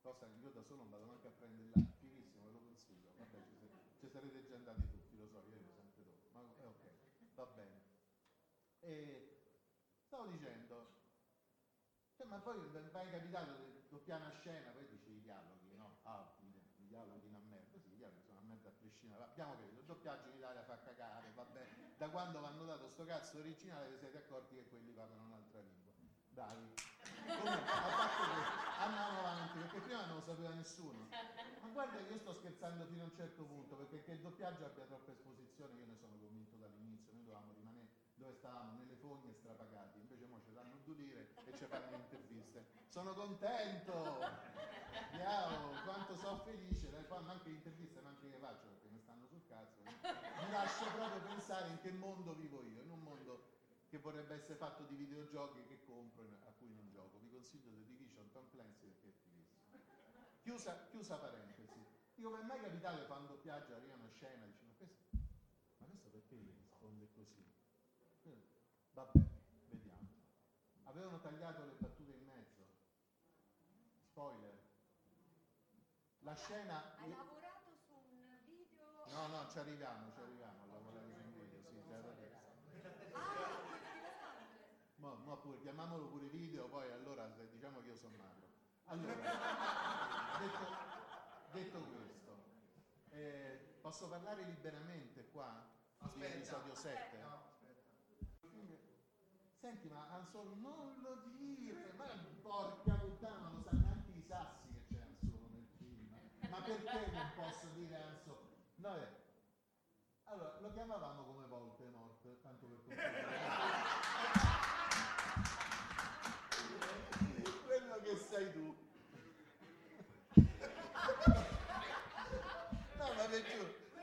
cosa 0.00 0.26
che 0.26 0.38
io 0.38 0.50
da 0.50 0.62
solo 0.62 0.82
non 0.82 0.90
vado 0.90 1.04
neanche 1.04 1.26
a 1.26 1.30
prendere 1.30 1.68
là, 1.74 1.82
fighissimo, 1.98 2.44
ve 2.46 2.52
lo 2.52 2.60
consiglio, 2.60 3.10
vabbè 3.16 3.42
ci, 3.42 3.56
se- 3.56 3.70
ci 3.98 4.08
sarete 4.08 4.44
già 4.46 4.56
andati 4.56 4.88
tutti, 4.88 5.16
lo 5.16 5.26
so, 5.28 5.42
io 5.46 5.54
arrivo 5.54 5.72
sempre 5.72 6.04
dopo, 6.04 6.28
ma 6.32 6.42
è 6.56 6.66
ok, 6.66 6.90
va 7.34 7.46
bene. 7.46 7.82
E 8.80 9.36
stavo 10.06 10.26
dicendo, 10.26 11.00
cioè, 12.14 12.26
ma 12.26 12.38
poi 12.38 12.58
vai 12.90 13.10
capitato 13.10 13.54
di 13.54 13.86
doppiare 13.88 14.22
una 14.22 14.32
scena, 14.32 14.70
poi 14.70 14.86
dici 14.86 15.10
i 15.10 15.20
dialoghi, 15.20 15.74
no? 15.74 15.98
Ah, 16.02 16.24
i, 16.40 16.86
dialoghi 16.86 17.26
una 17.26 17.38
merda, 17.38 17.78
sì, 17.78 17.90
i 17.92 17.96
dialoghi 17.96 18.22
sono 18.22 18.38
una 18.38 18.48
merda 18.48 18.68
a 18.68 18.72
prescindere. 18.72 19.22
Abbiamo 19.24 19.56
capito, 19.56 19.78
il 19.80 19.84
doppiaggio 19.84 20.28
in 20.28 20.36
Italia 20.36 20.62
fa 20.62 20.78
cagare, 20.78 21.30
vabbè. 21.32 21.66
Da 21.96 22.08
quando 22.10 22.38
vi 22.40 22.46
hanno 22.46 22.64
dato 22.64 22.88
sto 22.88 23.04
cazzo 23.04 23.38
originale 23.38 23.88
vi 23.88 23.96
siete 23.96 24.18
accorti 24.18 24.56
che 24.56 24.66
quelli 24.66 24.92
parlano 24.92 25.24
un'altra 25.24 25.60
lingua. 25.60 25.81
Parte 26.34 26.74
che 27.26 27.48
andiamo 28.78 29.18
avanti, 29.18 29.58
perché 29.58 29.80
prima 29.80 30.06
non 30.06 30.16
lo 30.16 30.22
sapeva 30.22 30.54
nessuno. 30.54 31.08
Ma 31.60 31.68
guarda 31.68 32.00
io 32.00 32.18
sto 32.18 32.32
scherzando 32.32 32.86
fino 32.86 33.02
a 33.02 33.04
un 33.04 33.14
certo 33.14 33.44
punto, 33.44 33.76
perché 33.76 34.02
che 34.02 34.12
il 34.12 34.20
doppiaggio 34.20 34.64
abbia 34.64 34.84
troppa 34.84 35.12
esposizione, 35.12 35.78
io 35.78 35.86
ne 35.86 35.96
sono 35.96 36.16
convinto 36.18 36.56
dall'inizio, 36.56 37.12
noi 37.12 37.22
dovevamo 37.24 37.52
rimanere 37.52 37.90
dove 38.14 38.34
stavamo, 38.34 38.78
nelle 38.78 38.94
fogne 38.96 39.32
strapagati, 39.34 39.98
invece 39.98 40.26
mo 40.26 40.40
ci 40.40 40.52
danno 40.52 40.76
due 40.84 40.94
lire 40.94 41.34
e 41.44 41.56
ci 41.56 41.64
fanno 41.66 41.90
le 41.90 41.96
interviste. 41.96 42.66
Sono 42.88 43.14
contento! 43.14 44.20
Miau, 45.12 45.82
quanto 45.84 46.16
sono 46.16 46.38
felice, 46.44 46.90
dai, 46.90 47.04
fanno 47.04 47.30
anche 47.32 47.48
le 47.48 47.56
interviste, 47.56 48.00
ma 48.00 48.10
anche 48.10 48.28
le 48.28 48.38
faccio 48.38 48.68
perché 48.68 48.88
mi 48.88 49.00
stanno 49.00 49.26
sul 49.26 49.42
cazzo. 49.46 49.82
Mi 49.84 50.50
lascio 50.50 50.84
proprio 50.94 51.20
pensare 51.22 51.68
in 51.68 51.80
che 51.80 51.90
mondo 51.92 52.34
vivo 52.34 52.62
io, 52.62 52.82
che 53.92 53.98
vorrebbe 53.98 54.36
essere 54.36 54.54
fatto 54.54 54.84
di 54.84 54.94
videogiochi 54.94 55.66
che 55.66 55.84
compro 55.84 56.24
e 56.24 56.38
a 56.46 56.52
cui 56.56 56.72
non 56.72 56.88
gioco. 56.88 57.18
Vi 57.18 57.28
consiglio 57.28 57.68
The 57.72 57.84
Division 57.84 58.30
Tom 58.30 58.48
Clancy 58.48 58.86
perché 58.86 59.08
è 59.08 59.12
fighissimo. 59.12 59.84
Chiusa, 60.40 60.88
chiusa 60.88 61.18
parentesi. 61.18 61.78
Dico, 62.14 62.30
mi 62.30 62.38
è 62.38 62.42
mai 62.42 62.58
capitato 62.62 63.00
che 63.00 63.04
fa 63.04 63.16
un 63.16 63.26
doppiaggio, 63.26 63.74
arriva 63.74 63.92
una 63.96 64.08
scena, 64.08 64.46
dice, 64.46 64.64
ma 64.64 64.72
questo, 64.78 64.96
ma 65.76 65.86
questo 65.86 66.08
perché 66.08 66.36
gli 66.36 66.54
risponde 66.56 67.06
così? 67.12 67.44
Vabbè, 68.94 69.20
vediamo. 69.68 70.08
Avevano 70.84 71.20
tagliato 71.20 71.62
le 71.66 71.72
battute 71.76 72.12
in 72.12 72.24
mezzo. 72.24 72.64
Spoiler. 73.98 74.58
La 76.20 76.34
scena... 76.34 76.96
Hai 76.96 77.10
lavorato 77.10 77.76
su 77.76 77.92
un 77.92 78.38
video... 78.46 79.04
No, 79.08 79.26
no, 79.26 79.50
ci 79.50 79.58
arriviamo, 79.58 80.10
ci 80.12 80.20
arriviamo 80.20 80.62
a 80.62 80.66
lavorare 80.66 81.10
su 81.10 81.20
un 81.20 81.32
video, 81.34 81.60
sì, 81.60 81.82
te 81.86 82.00
lo 82.00 82.12
dico. 82.14 82.32
Ma, 85.42 85.48
ma 85.48 85.50
pure, 85.50 85.58
chiamiamolo 85.60 86.06
pure 86.06 86.26
video, 86.26 86.68
poi 86.68 86.90
allora 86.92 87.26
diciamo 87.50 87.80
che 87.80 87.88
io 87.88 87.96
sono 87.96 88.16
magro. 88.16 88.46
Allora, 88.84 89.14
detto, 90.38 90.66
detto 91.52 91.78
questo, 91.80 92.36
eh, 93.10 93.76
posso 93.80 94.08
parlare 94.08 94.44
liberamente 94.44 95.28
qua? 95.30 95.68
Di 96.14 96.24
episodio 96.24 96.74
7? 96.74 97.50
Senti, 99.58 99.88
ma 99.88 100.08
Anzol 100.10 100.58
non 100.58 101.00
lo 101.00 101.22
dire, 101.36 101.92
ma 101.96 102.06
porca 102.42 102.94
puttana, 102.94 103.50
lo 103.50 103.60
sanno 103.62 103.80
neanche 103.80 104.10
i 104.10 104.22
sassi 104.22 104.68
che 104.72 104.82
c'è 104.88 105.00
Anzol 105.00 105.48
nel 105.50 105.66
film. 105.76 106.08
Ma 106.50 106.60
perché 106.60 107.10
non 107.12 107.30
posso 107.36 107.66
dire 107.74 107.96
Anzol? 107.96 108.48
No. 108.76 109.20
Allora, 110.24 110.58
lo 110.60 110.72
chiamavamo 110.72 111.24
come 111.24 111.46
Voldemort, 111.46 112.40
tanto 112.40 112.66
per 112.66 112.82
concludere. 112.82 113.40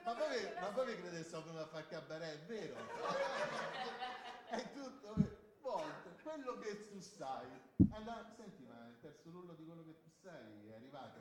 Ma 0.09 0.15
poi, 0.15 0.41
ma 0.59 0.69
poi 0.69 0.87
mi 0.87 0.95
crede 0.95 1.17
che 1.17 1.23
sto 1.23 1.43
come 1.43 1.59
a 1.59 1.67
fare 1.67 1.85
cabaret, 1.85 2.33
è 2.33 2.39
vero? 2.47 2.73
È 4.49 4.71
tutto. 4.73 5.13
Volte, 5.61 6.17
quello 6.23 6.57
che 6.57 6.87
tu 6.87 6.99
sai. 6.99 7.45
Allora, 7.91 8.25
senti, 8.35 8.63
ma 8.63 8.87
il 8.87 8.97
terzo 9.01 9.29
rullo 9.29 9.53
di 9.53 9.63
quello 9.65 9.83
che 9.83 10.01
tu 10.01 10.09
sai 10.09 10.67
è 10.67 10.73
arrivato. 10.73 11.19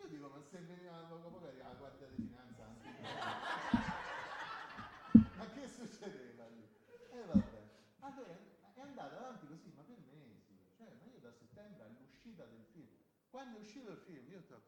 Io 0.00 0.08
dico, 0.08 0.26
ma 0.26 0.42
se 0.42 0.58
veniva 0.62 0.96
poco 1.08 1.28
poco 1.28 1.46
arriva 1.46 1.68
la 1.68 1.74
guardia 1.74 2.08
di 2.08 2.16
finanza 2.16 2.64
anche. 2.64 2.88
ma 5.38 5.46
che 5.46 5.68
succedeva 5.68 6.44
lì? 6.46 6.68
E 7.08 7.24
vabbè. 7.24 7.62
Allora, 8.00 8.36
è 8.74 8.80
andata 8.80 9.16
avanti 9.16 9.46
così, 9.46 9.72
ma 9.76 9.82
per 9.82 9.98
mesi. 10.10 10.58
Cioè, 10.76 10.92
ma 10.98 11.04
io 11.04 11.20
da 11.20 11.30
settembre 11.30 11.84
all'uscita 11.84 12.44
del 12.46 12.64
film. 12.72 12.88
Quando 13.30 13.58
è 13.58 13.60
uscito 13.60 13.92
il 13.92 13.98
film, 13.98 14.28
io 14.28 14.38
ho 14.38 14.40
detto, 14.40 14.60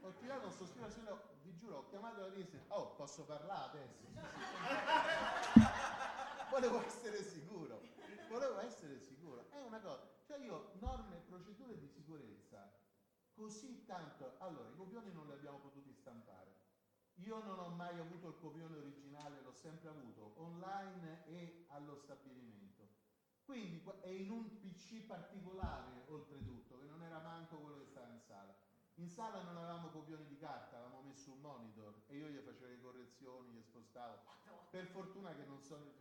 ho 0.00 0.12
tirato 0.14 0.46
un 0.46 0.52
sospiro 0.52 0.90
sulla, 0.90 1.16
vi 1.50 1.58
giuro, 1.58 1.78
ho 1.78 1.88
chiamato 1.88 2.20
la 2.20 2.32
risa, 2.32 2.58
oh, 2.68 2.94
posso 2.94 3.24
parlare 3.24 3.70
adesso? 3.70 4.06
Volevo 6.50 6.80
essere 6.84 7.22
sicuro, 7.22 7.80
volevo 8.28 8.60
essere 8.60 9.00
sicuro. 9.00 9.48
È 9.50 9.58
una 9.60 9.80
cosa, 9.80 10.08
cioè 10.24 10.38
io 10.38 10.72
norme 10.80 11.16
e 11.16 11.20
procedure 11.20 11.78
di 11.78 11.88
sicurezza 11.88 12.70
così 13.32 13.84
tanto. 13.84 14.36
Allora, 14.38 14.68
i 14.68 14.74
copioni 14.74 15.12
non 15.12 15.26
li 15.26 15.32
abbiamo 15.32 15.58
potuti 15.58 15.92
stampare. 15.92 16.58
Io 17.14 17.42
non 17.44 17.58
ho 17.58 17.68
mai 17.68 17.98
avuto 17.98 18.28
il 18.28 18.38
copione 18.38 18.76
originale, 18.76 19.42
l'ho 19.42 19.52
sempre 19.52 19.90
avuto 19.90 20.34
online 20.38 21.26
e 21.26 21.66
allo 21.68 21.96
stabilimento. 21.96 22.88
Quindi, 23.44 23.84
e 24.02 24.14
in 24.14 24.30
un 24.30 24.58
PC 24.58 25.02
particolare, 25.06 26.04
oltretutto, 26.08 26.78
che 26.78 26.86
non 26.86 27.02
era 27.02 27.18
manco 27.20 27.58
quello 27.58 27.78
che 27.78 27.86
stava 27.86 28.08
in 28.08 28.20
sala. 28.20 28.54
In 28.94 29.08
sala 29.08 29.42
non 29.42 29.56
avevamo 29.56 29.88
copioni 29.88 30.26
di 30.26 30.36
carta, 30.36 30.76
avevamo 30.78 31.02
messo 31.02 31.30
un 31.32 31.40
monitor 31.40 32.02
e 32.06 32.16
io 32.16 32.28
gli 32.28 32.38
facevo 32.38 32.68
le 32.68 32.80
correzioni, 32.80 33.50
gli 33.52 33.62
spostavo. 33.62 34.18
Per 34.70 34.86
fortuna 34.86 35.34
che 35.34 35.44
non 35.44 35.60
sono. 35.62 35.92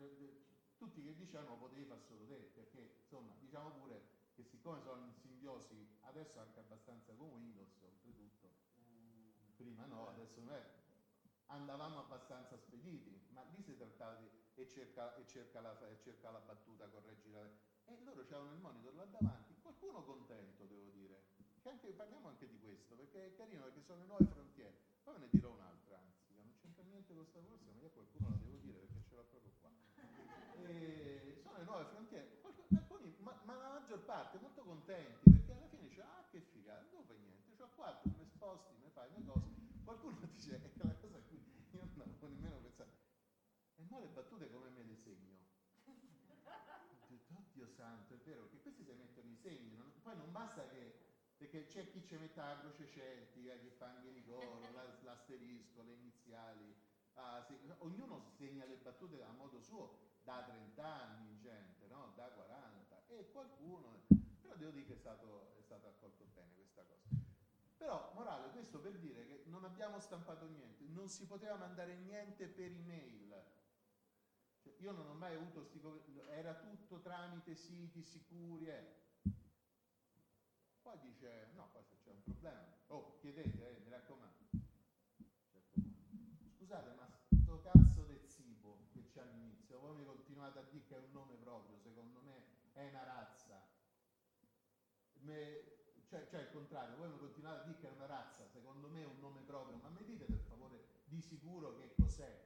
Tutti 0.77 1.03
che 1.03 1.15
dicevano 1.15 1.57
potevi 1.57 1.83
fare 1.83 2.01
solo 2.01 2.25
te, 2.25 2.51
perché 2.53 2.99
insomma, 3.01 3.35
diciamo 3.39 3.71
pure 3.71 4.01
che 4.33 4.43
siccome 4.43 4.79
sono 4.79 5.03
in 5.03 5.13
simbiosi 5.13 5.97
adesso 6.01 6.39
anche 6.39 6.59
abbastanza 6.59 7.13
con 7.13 7.27
Windows, 7.31 7.81
oltretutto, 7.81 8.49
prima 9.57 9.85
no, 9.85 10.07
adesso 10.07 10.39
non 10.39 10.55
è. 10.55 10.77
Andavamo 11.47 11.99
abbastanza 11.99 12.57
spediti, 12.57 13.27
ma 13.31 13.43
lì 13.43 13.61
si 13.61 13.75
trattava 13.75 14.15
di 14.15 14.29
e 14.59 14.67
cerca, 14.67 15.15
e 15.15 15.25
cerca, 15.25 15.61
la, 15.61 15.77
e 15.87 15.99
cerca 15.99 16.31
la 16.31 16.39
battuta, 16.39 16.87
correggi 16.89 17.31
la. 17.31 17.41
E 17.85 18.03
loro 18.03 18.23
c'erano 18.23 18.51
il 18.51 18.59
monitor 18.59 18.93
là 18.95 19.05
davanti, 19.05 19.55
qualcuno 19.61 20.03
contento 20.03 20.65
devo 20.65 20.89
dire. 20.89 21.28
Che 21.69 21.75
anche, 21.75 21.93
parliamo 21.93 22.29
anche 22.29 22.47
di 22.49 22.57
questo, 22.57 22.95
perché 22.95 23.27
è 23.27 23.35
carino 23.35 23.61
perché 23.61 23.83
sono 23.83 23.99
le 23.99 24.07
nuove 24.07 24.25
frontiere. 24.25 24.73
Poi 25.03 25.13
ve 25.13 25.19
ne 25.19 25.29
dirò 25.29 25.51
un'altra, 25.53 26.01
anzi, 26.01 26.33
non 26.33 26.51
c'entra 26.57 26.81
niente 26.81 27.13
con 27.13 27.21
questa 27.29 27.47
corsa, 27.47 27.69
ma 27.69 27.79
io 27.79 27.91
qualcuno 27.91 28.29
la 28.29 28.37
devo 28.37 28.57
dire 28.57 28.79
perché 28.79 29.03
ce 29.07 29.13
l'ho 29.13 29.23
proprio 29.29 29.53
qua. 29.61 29.69
E 30.65 31.37
sono 31.43 31.57
le 31.59 31.63
nuove 31.65 31.85
frontiere. 31.85 32.41
Alcuni, 32.73 33.15
ma, 33.19 33.39
ma 33.45 33.55
la 33.55 33.69
maggior 33.69 33.99
parte 34.03 34.39
molto 34.39 34.63
contenti, 34.63 35.29
perché 35.29 35.53
alla 35.53 35.67
fine 35.67 35.83
dice, 35.83 36.01
ah 36.01 36.25
che 36.31 36.41
figata, 36.41 36.89
non 36.91 37.05
fai 37.05 37.19
niente, 37.19 37.53
c'ho 37.53 37.69
qua, 37.75 37.93
tu 38.01 38.09
mi 38.17 38.25
sposti, 38.25 38.73
mi 38.81 38.89
fai 38.89 39.11
le 39.11 39.23
cose. 39.23 39.45
Qualcuno 39.83 40.17
dice, 40.25 40.55
è 40.55 40.71
la 40.77 40.95
cosa 40.95 41.17
a 41.17 41.21
cui 41.21 41.37
io 41.69 41.85
non 41.93 42.01
avevo 42.01 42.27
nemmeno 42.27 42.57
pensato. 42.57 42.97
E 43.75 43.83
mo 43.83 43.99
le 43.99 44.07
battute 44.07 44.49
come 44.49 44.69
me 44.69 44.83
le 44.83 44.95
segno? 44.95 45.37
Ho 45.85 45.93
detto, 47.07 47.37
Oddio 47.37 47.67
santo, 47.67 48.15
è 48.15 48.17
vero, 48.17 48.49
che 48.49 48.59
questi 48.59 48.83
si 48.83 48.93
mettono 48.93 49.29
i 49.29 49.35
segni, 49.35 49.75
non- 49.75 49.93
poi 50.01 50.15
non 50.15 50.31
basta 50.31 50.67
che, 50.69 51.08
perché 51.39 51.65
c'è 51.67 51.89
chi 51.89 52.03
ci 52.03 52.17
mette 52.17 52.41
la 52.41 52.57
croce 52.59 52.85
celtica, 52.89 53.55
chi 53.55 53.69
fa 53.69 53.85
anche 53.87 54.21
coro, 54.25 54.59
la- 54.75 54.93
l'asterisco, 55.03 55.81
le 55.81 55.93
iniziali, 55.93 56.75
ah, 57.13 57.41
sì, 57.41 57.57
ognuno 57.77 58.29
segna 58.35 58.65
le 58.65 58.75
battute 58.75 59.23
a 59.23 59.31
modo 59.31 59.61
suo, 59.61 60.17
da 60.21 60.43
30 60.43 60.85
anni 60.85 61.39
gente, 61.39 61.87
no? 61.87 62.11
da 62.15 62.29
40, 62.31 63.07
e 63.07 63.31
qualcuno, 63.31 64.03
però 64.41 64.53
devo 64.57 64.71
dire 64.71 64.85
che 64.85 64.93
è 64.93 64.97
stato, 64.97 65.55
è 65.57 65.61
stato 65.61 65.87
accolto 65.87 66.25
bene 66.25 66.53
questa 66.55 66.83
cosa. 66.83 67.07
Però, 67.77 68.11
morale, 68.15 68.51
questo 68.51 68.81
per 68.81 68.99
dire 68.99 69.25
che 69.25 69.43
non 69.45 69.63
abbiamo 69.63 69.97
stampato 70.01 70.45
niente, 70.45 70.83
non 70.87 71.07
si 71.07 71.25
poteva 71.25 71.55
mandare 71.55 71.95
niente 71.95 72.49
per 72.49 72.69
email. 72.69 73.45
Cioè, 74.61 74.73
io 74.79 74.91
non 74.91 75.07
ho 75.07 75.13
mai 75.13 75.35
avuto 75.35 75.69
era 76.27 76.53
tutto 76.55 76.99
tramite 76.99 77.55
siti 77.55 78.03
sicuri. 78.03 78.67
eh. 78.67 79.07
Poi 80.89 80.97
dice, 80.97 81.49
no, 81.53 81.69
se 81.83 81.99
c'è 81.99 82.09
un 82.09 82.23
problema, 82.23 82.65
oh, 82.87 83.13
chiedete, 83.19 83.75
eh, 83.75 83.79
mi 83.79 83.89
raccomando. 83.91 84.49
Scusate, 86.57 86.93
ma 86.93 87.07
sto 87.29 87.59
cazzo 87.59 88.03
del 88.05 88.25
Zibo 88.25 88.87
che 88.89 89.05
c'è 89.05 89.21
all'inizio, 89.21 89.77
voi 89.79 89.93
mi 89.93 90.03
continuate 90.03 90.57
a 90.57 90.63
dire 90.63 90.83
che 90.85 90.95
è 90.95 90.97
un 90.97 91.11
nome 91.11 91.37
proprio, 91.37 91.77
secondo 91.77 92.21
me 92.21 92.43
è 92.71 92.87
una 92.87 93.03
razza. 93.03 93.63
Me- 95.21 95.61
cioè, 96.07 96.25
cioè 96.25 96.39
il 96.41 96.49
contrario, 96.49 96.95
voi 96.95 97.09
mi 97.09 97.17
continuate 97.17 97.59
a 97.59 97.63
dire 97.63 97.77
che 97.77 97.87
è 97.87 97.91
una 97.91 98.07
razza, 98.07 98.47
secondo 98.47 98.89
me 98.89 99.01
è 99.01 99.05
un 99.05 99.19
nome 99.19 99.43
proprio, 99.43 99.77
ma 99.77 99.89
mi 99.89 100.03
dite 100.03 100.25
per 100.25 100.39
favore 100.39 100.81
di 101.03 101.21
sicuro 101.21 101.71
che 101.75 101.93
cos'è? 101.93 102.41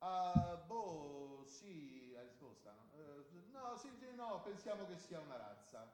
Ah, 0.00 0.56
boh, 0.66 1.44
sì, 1.46 2.10
la 2.10 2.22
risposta, 2.22 2.72
no? 2.72 2.90
Eh, 2.92 3.24
no, 3.50 3.76
sì, 3.76 3.94
sì, 3.94 4.12
no, 4.14 4.40
pensiamo 4.42 4.84
che 4.84 4.96
sia 4.96 5.20
una 5.20 5.36
razza. 5.36 5.88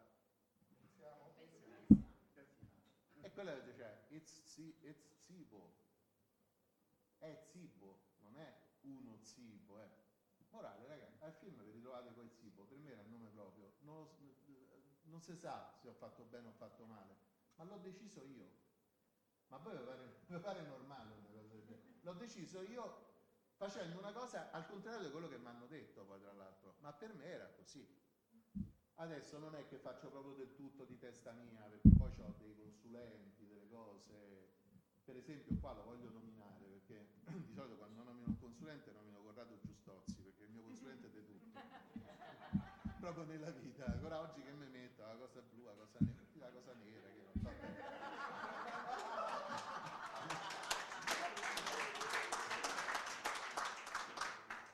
E 3.39 3.41
quella 3.41 3.55
che 3.55 3.71
dice, 3.71 4.05
it's, 4.09 4.43
zi- 4.47 4.77
it's 4.81 5.15
zibo. 5.23 5.73
È 7.19 7.33
zibo, 7.53 8.15
non 8.23 8.37
è 8.37 8.53
uno 8.81 9.17
zibo, 9.23 9.81
eh. 9.81 9.89
Morale, 10.51 10.85
ragazzi, 10.89 11.23
al 11.23 11.33
film 11.35 11.63
vi 11.63 11.71
ritrovate 11.71 12.13
col 12.15 12.33
zibo, 12.33 12.65
per 12.65 12.79
me 12.79 12.91
era 12.91 13.03
il 13.03 13.09
nome 13.09 13.29
proprio. 13.29 13.75
Non, 13.83 14.09
non 15.03 15.23
si 15.23 15.37
sa 15.37 15.73
se 15.77 15.87
ho 15.87 15.93
fatto 15.93 16.25
bene 16.25 16.49
o 16.49 16.53
fatto 16.53 16.85
male, 16.85 17.17
ma 17.55 17.63
l'ho 17.63 17.79
deciso 17.79 18.25
io. 18.25 18.51
Ma 19.47 19.61
poi 19.61 19.77
mi 19.79 19.85
pare, 19.85 20.17
mi 20.27 20.41
pare 20.41 20.63
normale 20.63 21.15
una 21.15 21.29
cosa 21.29 21.47
del 21.55 21.65
genere. 21.65 21.99
L'ho 22.01 22.15
deciso 22.15 22.61
io 22.63 23.07
facendo 23.55 23.99
una 23.99 24.11
cosa 24.11 24.51
al 24.51 24.67
contrario 24.67 25.05
di 25.07 25.13
quello 25.13 25.29
che 25.29 25.39
mi 25.39 25.47
hanno 25.47 25.69
detto 25.69 26.05
poi 26.05 26.21
tra 26.21 26.33
l'altro, 26.33 26.75
ma 26.81 26.93
per 26.93 27.15
me 27.15 27.27
era 27.27 27.47
così. 27.51 27.87
Adesso 29.01 29.39
non 29.39 29.55
è 29.55 29.65
che 29.69 29.79
faccio 29.79 30.09
proprio 30.09 30.35
del 30.35 30.55
tutto 30.57 30.85
di 30.85 30.99
testa 30.99 31.31
mia, 31.31 31.63
perché 31.71 31.89
poi 31.97 32.11
ho 32.19 32.35
dei 32.39 32.57
consulenti, 32.57 33.47
delle 33.47 33.69
cose. 33.69 34.49
Per 35.05 35.17
esempio 35.17 35.57
qua 35.61 35.73
lo 35.73 35.85
voglio 35.85 36.11
nominare, 36.11 36.67
perché 36.67 37.07
di 37.47 37.53
solito 37.53 37.77
quando 37.77 38.03
nomino 38.03 38.27
un 38.27 38.39
consulente 38.41 38.91
nomino 38.91 39.21
Corrado 39.23 39.57
Giustozzi, 39.61 40.21
perché 40.21 40.43
il 40.43 40.51
mio 40.51 40.63
consulente 40.63 41.07
è 41.07 41.11
di 41.11 41.25
tutto. 41.25 41.61
proprio 42.99 43.25
nella 43.25 43.51
vita. 43.51 43.87
Ancora 43.87 44.19
oggi 44.19 44.43
che 44.43 44.51
mi 44.51 44.67
metto, 44.67 45.03
la 45.03 45.15
cosa 45.15 45.43
blu, 45.43 45.65
la 45.65 45.75
cosa 45.75 45.99
nera, 46.01 46.21
la 46.35 46.51
cosa 46.51 46.73
nera, 46.75 47.09
che 47.09 47.23
non 47.23 47.41
so 47.41 47.51
bene. 47.61 47.77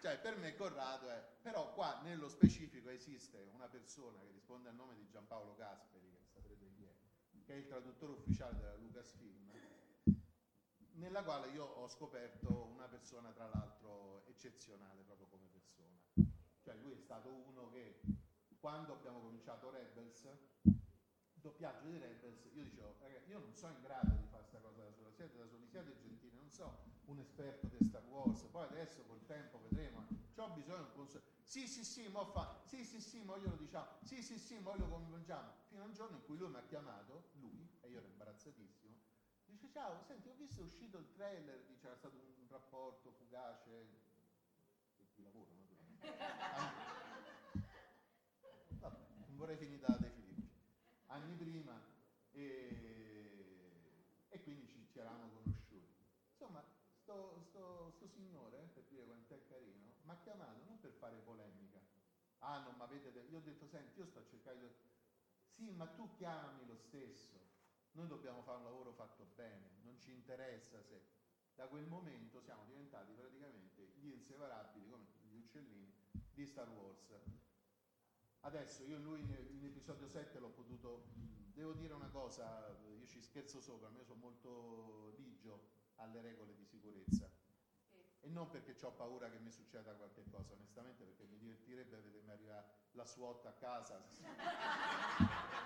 Cioè, 0.00 0.13
per 0.24 0.38
me 0.38 0.54
Corrado 0.54 1.10
è... 1.10 1.22
Però 1.42 1.74
qua 1.74 2.00
nello 2.00 2.30
specifico 2.30 2.88
esiste 2.88 3.50
una 3.52 3.68
persona 3.68 4.18
che 4.20 4.30
risponde 4.30 4.70
al 4.70 4.74
nome 4.74 4.94
di 4.94 5.06
Giampaolo 5.06 5.54
Gasperi, 5.54 6.10
che 6.10 6.24
saprete 6.32 6.70
chi 6.72 6.84
è, 6.84 6.94
che 7.44 7.52
è 7.52 7.56
il 7.56 7.66
traduttore 7.66 8.12
ufficiale 8.12 8.56
della 8.56 8.74
Lucasfilm, 8.76 9.52
nella 10.92 11.22
quale 11.22 11.48
io 11.48 11.64
ho 11.66 11.86
scoperto 11.88 12.70
una 12.72 12.88
persona 12.88 13.32
tra 13.32 13.48
l'altro 13.52 14.24
eccezionale 14.26 15.02
proprio 15.02 15.26
come 15.26 15.46
persona. 15.52 16.00
Cioè 16.62 16.74
lui 16.76 16.92
è 16.92 16.98
stato 16.98 17.28
uno 17.28 17.68
che 17.68 18.00
quando 18.58 18.94
abbiamo 18.94 19.20
cominciato 19.20 19.68
Rebels, 19.68 20.26
doppiaggio 21.34 21.86
di 21.88 21.98
Rebels, 21.98 22.48
io 22.54 22.62
dicevo, 22.62 22.96
ragazzi, 22.98 23.28
io 23.28 23.40
non 23.40 23.54
sono 23.54 23.74
in 23.74 23.82
grado 23.82 24.14
di 24.14 24.26
fare 24.30 24.44
questa 24.48 24.60
cosa 24.60 24.84
da 24.84 24.90
sola, 24.90 25.03
siete 25.14 25.38
da 25.38 25.46
soli, 25.46 25.66
siete 25.66 25.96
gentili, 26.00 26.36
non 26.36 26.50
so 26.50 26.92
un 27.06 27.18
esperto 27.20 27.68
di 27.68 27.84
Star 27.84 28.04
Wars, 28.06 28.42
poi 28.50 28.66
adesso 28.66 29.04
col 29.04 29.24
tempo 29.26 29.60
vedremo, 29.62 30.06
ho 30.36 30.50
bisogno 30.50 30.78
di 30.78 30.88
un 30.88 30.92
consiglio. 30.92 31.22
Sì, 31.44 31.68
sì, 31.68 31.84
sì, 31.84 32.08
mo 32.08 32.24
fa, 32.26 32.60
sì, 32.64 32.84
sì, 32.84 33.00
sì, 33.00 33.22
mo 33.22 33.38
glielo 33.38 33.56
diciamo, 33.56 33.98
sì, 34.02 34.22
sì, 34.22 34.38
sì, 34.38 34.58
mo 34.58 34.74
lo 34.74 34.88
coinvolgiamo. 34.88 35.52
Fino 35.68 35.82
a 35.82 35.86
un 35.86 35.92
giorno 35.92 36.16
in 36.16 36.24
cui 36.24 36.36
lui 36.36 36.48
mi 36.48 36.56
ha 36.56 36.62
chiamato, 36.64 37.28
lui, 37.34 37.68
e 37.80 37.88
io 37.88 37.98
ero 37.98 38.06
imbarazzatissimo, 38.08 38.96
dice 39.44 39.70
ciao, 39.70 40.02
senti, 40.02 40.28
ho 40.28 40.34
visto 40.34 40.60
è 40.60 40.64
uscito 40.64 40.98
il 40.98 41.10
trailer, 41.12 41.64
dice, 41.66 41.80
c'era 41.82 41.96
stato 41.96 42.16
un 42.16 42.48
rapporto 42.48 43.12
fugace, 43.12 44.02
di 45.14 45.22
lavoro, 45.22 45.50
naturalmente. 45.54 46.08
Vabbè, 48.80 48.98
non 49.26 49.36
vorrei 49.36 49.56
finire 49.56 49.80
da 49.80 49.96
De 49.96 50.10
Filippi. 50.10 50.48
Anni 51.06 51.36
prima, 51.36 51.80
e 52.32 52.83
quindi 54.44 54.68
ci, 54.68 54.86
ci 54.86 54.98
eravamo 54.98 55.40
conosciuti. 55.42 55.92
Insomma, 56.30 56.62
sto, 57.00 57.40
sto, 57.48 57.90
sto 57.96 58.06
signore, 58.06 58.70
per 58.72 58.84
dire 58.84 59.04
quanto 59.04 59.34
è 59.34 59.42
carino, 59.48 59.94
mi 60.02 60.10
ha 60.10 60.18
chiamato 60.22 60.62
non 60.64 60.78
per 60.78 60.92
fare 60.92 61.16
polemica. 61.18 61.80
Ah, 62.38 62.60
non 62.60 62.76
mi 62.76 62.82
avete 62.82 63.10
detto. 63.10 63.30
Io 63.32 63.38
ho 63.38 63.40
detto, 63.40 63.66
senti, 63.66 63.98
io 63.98 64.06
sto 64.06 64.24
cercando. 64.26 64.70
Sì, 65.48 65.70
ma 65.72 65.86
tu 65.86 66.12
chiamami 66.14 66.66
lo 66.66 66.76
stesso. 66.76 67.40
Noi 67.92 68.06
dobbiamo 68.06 68.42
fare 68.42 68.58
un 68.58 68.64
lavoro 68.64 68.92
fatto 68.92 69.24
bene, 69.34 69.78
non 69.82 69.98
ci 69.98 70.12
interessa 70.12 70.82
se... 70.82 71.22
Da 71.54 71.68
quel 71.68 71.86
momento 71.86 72.40
siamo 72.40 72.64
diventati 72.64 73.12
praticamente 73.12 73.92
gli 73.94 74.08
inseparabili, 74.08 74.88
come 74.88 75.06
gli 75.30 75.36
uccellini, 75.36 75.94
di 76.32 76.44
Star 76.44 76.68
Wars. 76.68 77.14
Adesso 78.40 78.82
io 78.82 78.98
lui 78.98 79.20
in 79.20 79.64
episodio 79.64 80.08
7 80.08 80.38
l'ho 80.40 80.50
potuto... 80.50 81.43
Devo 81.54 81.72
dire 81.72 81.94
una 81.94 82.08
cosa, 82.08 82.76
io 82.98 83.06
ci 83.06 83.22
scherzo 83.22 83.60
sopra, 83.60 83.88
io 83.90 84.02
sono 84.02 84.18
molto 84.18 85.14
ligio 85.16 85.70
alle 85.96 86.20
regole 86.20 86.54
di 86.56 86.64
sicurezza. 86.64 87.30
E 88.20 88.28
non 88.28 88.50
perché 88.50 88.74
ho 88.84 88.90
paura 88.90 89.30
che 89.30 89.38
mi 89.38 89.52
succeda 89.52 89.94
qualche 89.94 90.24
cosa, 90.30 90.52
onestamente, 90.54 91.04
perché 91.04 91.24
mi 91.24 91.38
divertirebbe 91.38 92.00
vedermi 92.00 92.30
arrivare 92.30 92.66
la 92.92 93.04
SWAT 93.04 93.46
a 93.46 93.52
casa. 93.52 94.02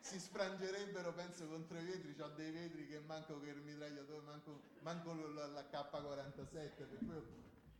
si 0.00 0.18
sfrangerebbero, 0.18 1.12
penso, 1.12 1.46
contro 1.48 1.78
i 1.78 1.84
vetri. 1.84 2.18
Ho 2.20 2.28
dei 2.28 2.50
vetri 2.52 2.86
che 2.86 3.00
manco 3.00 3.38
che 3.40 3.50
il 3.50 3.60
mitragliatore, 3.60 4.22
manco, 4.24 4.62
manco 4.80 5.14
la, 5.28 5.46
la 5.46 5.62
K47, 5.62 6.76
per 6.76 6.98
cui, 6.98 7.22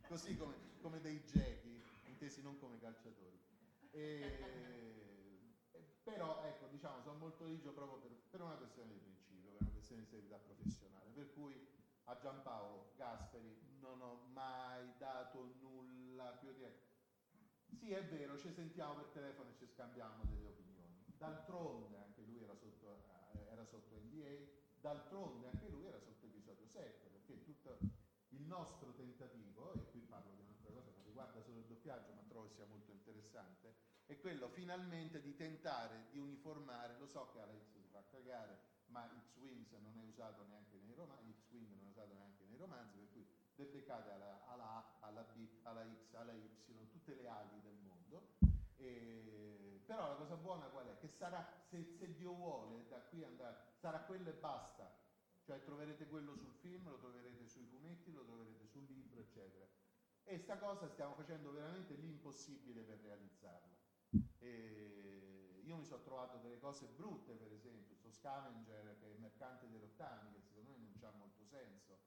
così 0.07 0.37
come, 0.37 0.55
come 0.81 1.01
dei 1.01 1.23
gechi, 1.25 1.81
intesi 2.05 2.41
non 2.41 2.59
come 2.59 2.79
calciatori. 2.79 3.39
E, 3.91 5.02
però, 6.03 6.43
ecco, 6.43 6.67
diciamo, 6.67 7.01
sono 7.01 7.17
molto 7.17 7.45
ligio 7.45 7.71
proprio 7.71 7.99
per, 7.99 8.11
per 8.29 8.41
una 8.41 8.55
questione 8.55 8.91
di 8.91 8.99
principio, 8.99 9.51
per 9.51 9.61
una 9.61 9.71
questione 9.71 10.01
di 10.01 10.07
serietà 10.07 10.37
professionale. 10.37 11.09
Per 11.11 11.31
cui 11.33 11.67
a 12.05 12.17
Giampaolo 12.17 12.91
Gasperi 12.95 13.77
non 13.79 14.01
ho 14.01 14.27
mai 14.33 14.93
dato 14.97 15.55
nulla 15.61 16.31
più 16.39 16.53
di... 16.53 16.65
Sì, 17.73 17.91
è 17.91 18.03
vero, 18.05 18.37
ci 18.37 18.51
sentiamo 18.51 18.95
per 18.95 19.05
telefono 19.07 19.49
e 19.49 19.55
ci 19.55 19.65
scambiamo 19.65 20.23
delle 20.25 20.49
opinioni. 20.49 21.03
D'altronde 21.17 21.97
anche 21.97 22.21
lui 22.21 22.43
era 22.43 22.55
sotto, 22.55 23.03
eh, 23.33 23.47
era 23.51 23.65
sotto 23.65 23.95
NDA, 23.95 24.51
d'altronde 24.79 25.47
anche 25.47 25.69
lui 25.69 25.85
era 25.85 25.99
sotto 25.99 26.25
episodio 26.25 26.67
7, 26.67 27.07
perché 27.09 27.41
tutto 27.43 27.79
il 28.29 28.41
nostro 28.41 28.93
tentativo, 28.93 29.73
e 29.73 29.89
qui 29.89 30.01
parlo 30.01 30.31
di 30.33 30.41
un'altra 30.41 30.71
cosa 30.71 30.91
che 30.91 31.01
riguarda 31.03 31.41
solo 31.41 31.59
il 31.59 31.65
doppiaggio, 31.65 32.13
ma 32.13 32.21
trovo 32.27 32.49
sia 32.49 32.65
molto 32.65 32.91
interessante, 32.91 33.92
è 34.05 34.19
quello 34.19 34.49
finalmente 34.49 35.21
di 35.21 35.35
tentare 35.35 36.07
di 36.11 36.17
uniformare, 36.17 36.97
lo 36.97 37.07
so 37.07 37.29
che 37.31 37.39
Alex 37.39 37.71
si 37.71 37.87
fa 37.89 38.03
cagare, 38.09 38.71
ma 38.87 39.07
X-Wings 39.07 39.71
non 39.81 39.97
è 39.97 40.03
usato 40.03 40.45
neanche 40.45 40.77
nei 40.79 40.93
romanzi, 40.93 41.33
X-Wing 41.33 41.69
non 41.69 41.85
è 41.85 41.89
usato 41.89 42.13
neanche 42.13 42.43
nei 42.45 42.57
romanzi, 42.57 42.97
per 42.97 43.09
cui 43.11 43.25
beccate 43.55 44.11
alla, 44.11 44.45
alla 44.47 44.63
A, 44.63 44.97
alla 44.99 45.23
B, 45.23 45.47
alla 45.63 45.83
X, 45.83 46.13
alla 46.13 46.33
Y, 46.33 46.49
tutte 46.89 47.15
le 47.15 47.27
ali 47.27 47.61
del 47.61 47.77
mondo. 47.81 48.35
E, 48.77 49.81
però 49.85 50.07
la 50.07 50.15
cosa 50.15 50.35
buona 50.35 50.65
qual 50.67 50.87
è? 50.87 50.97
Che 50.97 51.07
sarà, 51.07 51.45
se, 51.67 51.83
se 51.97 52.13
Dio 52.13 52.33
vuole, 52.33 52.87
da 52.87 52.99
qui 53.01 53.23
andare, 53.23 53.73
sarà 53.75 53.99
quello 54.01 54.29
e 54.29 54.33
basta. 54.33 55.01
Cioè 55.43 55.61
troverete 55.63 56.07
quello 56.07 56.35
sul 56.35 56.53
film, 56.53 56.89
lo 56.89 56.97
troverete 56.97 57.45
sui 57.47 57.65
fumetti, 57.65 58.13
lo 58.13 58.23
troverete 58.23 58.65
sul 58.67 58.85
libro, 58.85 59.19
eccetera. 59.19 59.67
E 60.23 60.37
sta 60.37 60.57
cosa 60.57 60.87
stiamo 60.87 61.15
facendo 61.15 61.51
veramente 61.51 61.95
l'impossibile 61.95 62.81
per 62.83 62.99
realizzarla. 63.01 63.82
E 64.43 65.61
io 65.63 65.77
mi 65.77 65.85
sono 65.85 66.01
trovato 66.01 66.37
delle 66.39 66.59
cose 66.59 66.87
brutte, 66.87 67.33
per 67.33 67.53
esempio, 67.53 67.95
sto 67.95 68.11
scavenger 68.11 68.97
che 68.99 69.05
è 69.05 69.09
il 69.09 69.19
mercante 69.19 69.69
dei 69.69 69.79
rottami, 69.79 70.33
che 70.33 70.41
secondo 70.41 70.71
me 70.71 70.77
non 70.77 70.91
ha 71.01 71.15
molto 71.15 71.45
senso, 71.45 71.97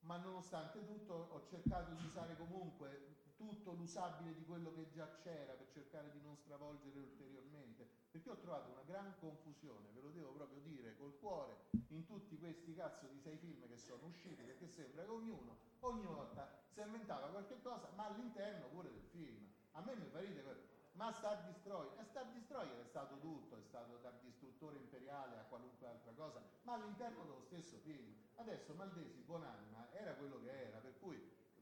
ma 0.00 0.16
nonostante 0.16 0.86
tutto 0.86 1.12
ho 1.12 1.44
cercato 1.44 1.92
di 1.92 2.06
usare 2.06 2.36
comunque 2.36 3.24
tutto 3.36 3.72
l'usabile 3.72 4.34
di 4.34 4.46
quello 4.46 4.72
che 4.72 4.88
già 4.88 5.14
c'era 5.18 5.52
per 5.52 5.68
cercare 5.68 6.10
di 6.10 6.22
non 6.22 6.36
stravolgere 6.36 6.98
ulteriormente, 7.00 7.86
perché 8.10 8.30
ho 8.30 8.38
trovato 8.38 8.70
una 8.70 8.84
gran 8.84 9.14
confusione, 9.18 9.90
ve 9.90 10.00
lo 10.00 10.10
devo 10.10 10.32
proprio 10.32 10.60
dire 10.62 10.96
col 10.96 11.18
cuore, 11.18 11.68
in 11.88 12.06
tutti 12.06 12.38
questi 12.38 12.74
cazzo 12.74 13.06
di 13.08 13.18
sei 13.18 13.36
film 13.36 13.68
che 13.68 13.76
sono 13.76 14.06
usciti, 14.06 14.42
perché 14.42 14.68
sembra 14.68 15.04
che 15.04 15.10
ognuno 15.10 15.58
ogni 15.80 16.06
volta 16.06 16.64
si 16.70 16.80
inventava 16.80 17.28
qualche 17.28 17.60
cosa, 17.60 17.90
ma 17.94 18.06
all'interno 18.06 18.68
pure 18.68 18.90
del 18.90 19.04
film. 19.10 19.52
A 19.72 19.82
me 19.82 19.94
mi 19.96 20.06
fa 20.06 20.20
ridere 20.20 20.75
ma 20.96 21.12
Star 21.12 21.44
Destroyer, 21.44 22.00
e 22.00 22.04
Star 22.04 22.26
Destroyer 22.32 22.80
è 22.80 22.84
stato 22.84 23.18
tutto, 23.18 23.56
è 23.56 23.62
stato 23.62 23.98
dal 23.98 24.18
distruttore 24.20 24.78
imperiale 24.78 25.38
a 25.38 25.44
qualunque 25.44 25.86
altra 25.86 26.12
cosa, 26.12 26.42
ma 26.62 26.72
all'interno 26.72 27.22
dello 27.24 27.42
stesso 27.42 27.76
film. 27.78 28.14
Adesso 28.36 28.74
Maldesi, 28.74 29.20
buonanima, 29.20 29.92
era 29.92 30.14
quello 30.14 30.40
che 30.40 30.68
era, 30.68 30.78
per 30.78 30.98
cui, 30.98 31.16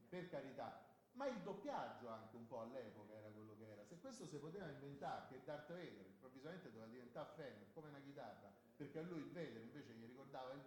per 0.07 0.29
carità, 0.29 0.83
ma 1.13 1.27
il 1.27 1.37
doppiaggio 1.41 2.09
anche 2.09 2.35
un 2.35 2.47
po' 2.47 2.61
all'epoca 2.61 3.13
era 3.13 3.29
quello 3.29 3.55
che 3.57 3.69
era. 3.69 3.83
Se 3.83 3.99
questo 3.99 4.25
si 4.25 4.37
poteva 4.37 4.67
inventare, 4.67 5.27
che 5.27 5.43
Darth 5.43 5.67
Vader 5.67 6.05
improvvisamente 6.05 6.71
doveva 6.71 6.91
diventare 6.91 7.29
Fenner, 7.35 7.71
come 7.73 7.89
una 7.89 7.99
chitarra, 7.99 8.51
perché 8.75 8.99
a 8.99 9.03
lui 9.03 9.19
il 9.19 9.31
Vader 9.31 9.61
invece 9.61 9.93
gli 9.93 10.05
ricordava 10.05 10.53
il, 10.53 10.63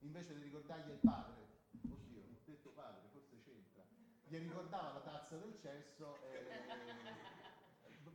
invece 0.00 0.34
di 0.34 0.42
ricordargli 0.42 0.90
il 0.90 0.98
padre, 0.98 1.46
oddio, 1.88 2.22
ho 2.22 2.44
detto 2.44 2.70
padre, 2.70 3.08
forse 3.12 3.38
c'entra, 3.40 3.84
gli 4.26 4.36
ricordava 4.38 4.94
la 4.94 5.00
tazza 5.00 5.36
del 5.36 5.56
cesso 5.56 6.16
e 6.22 7.39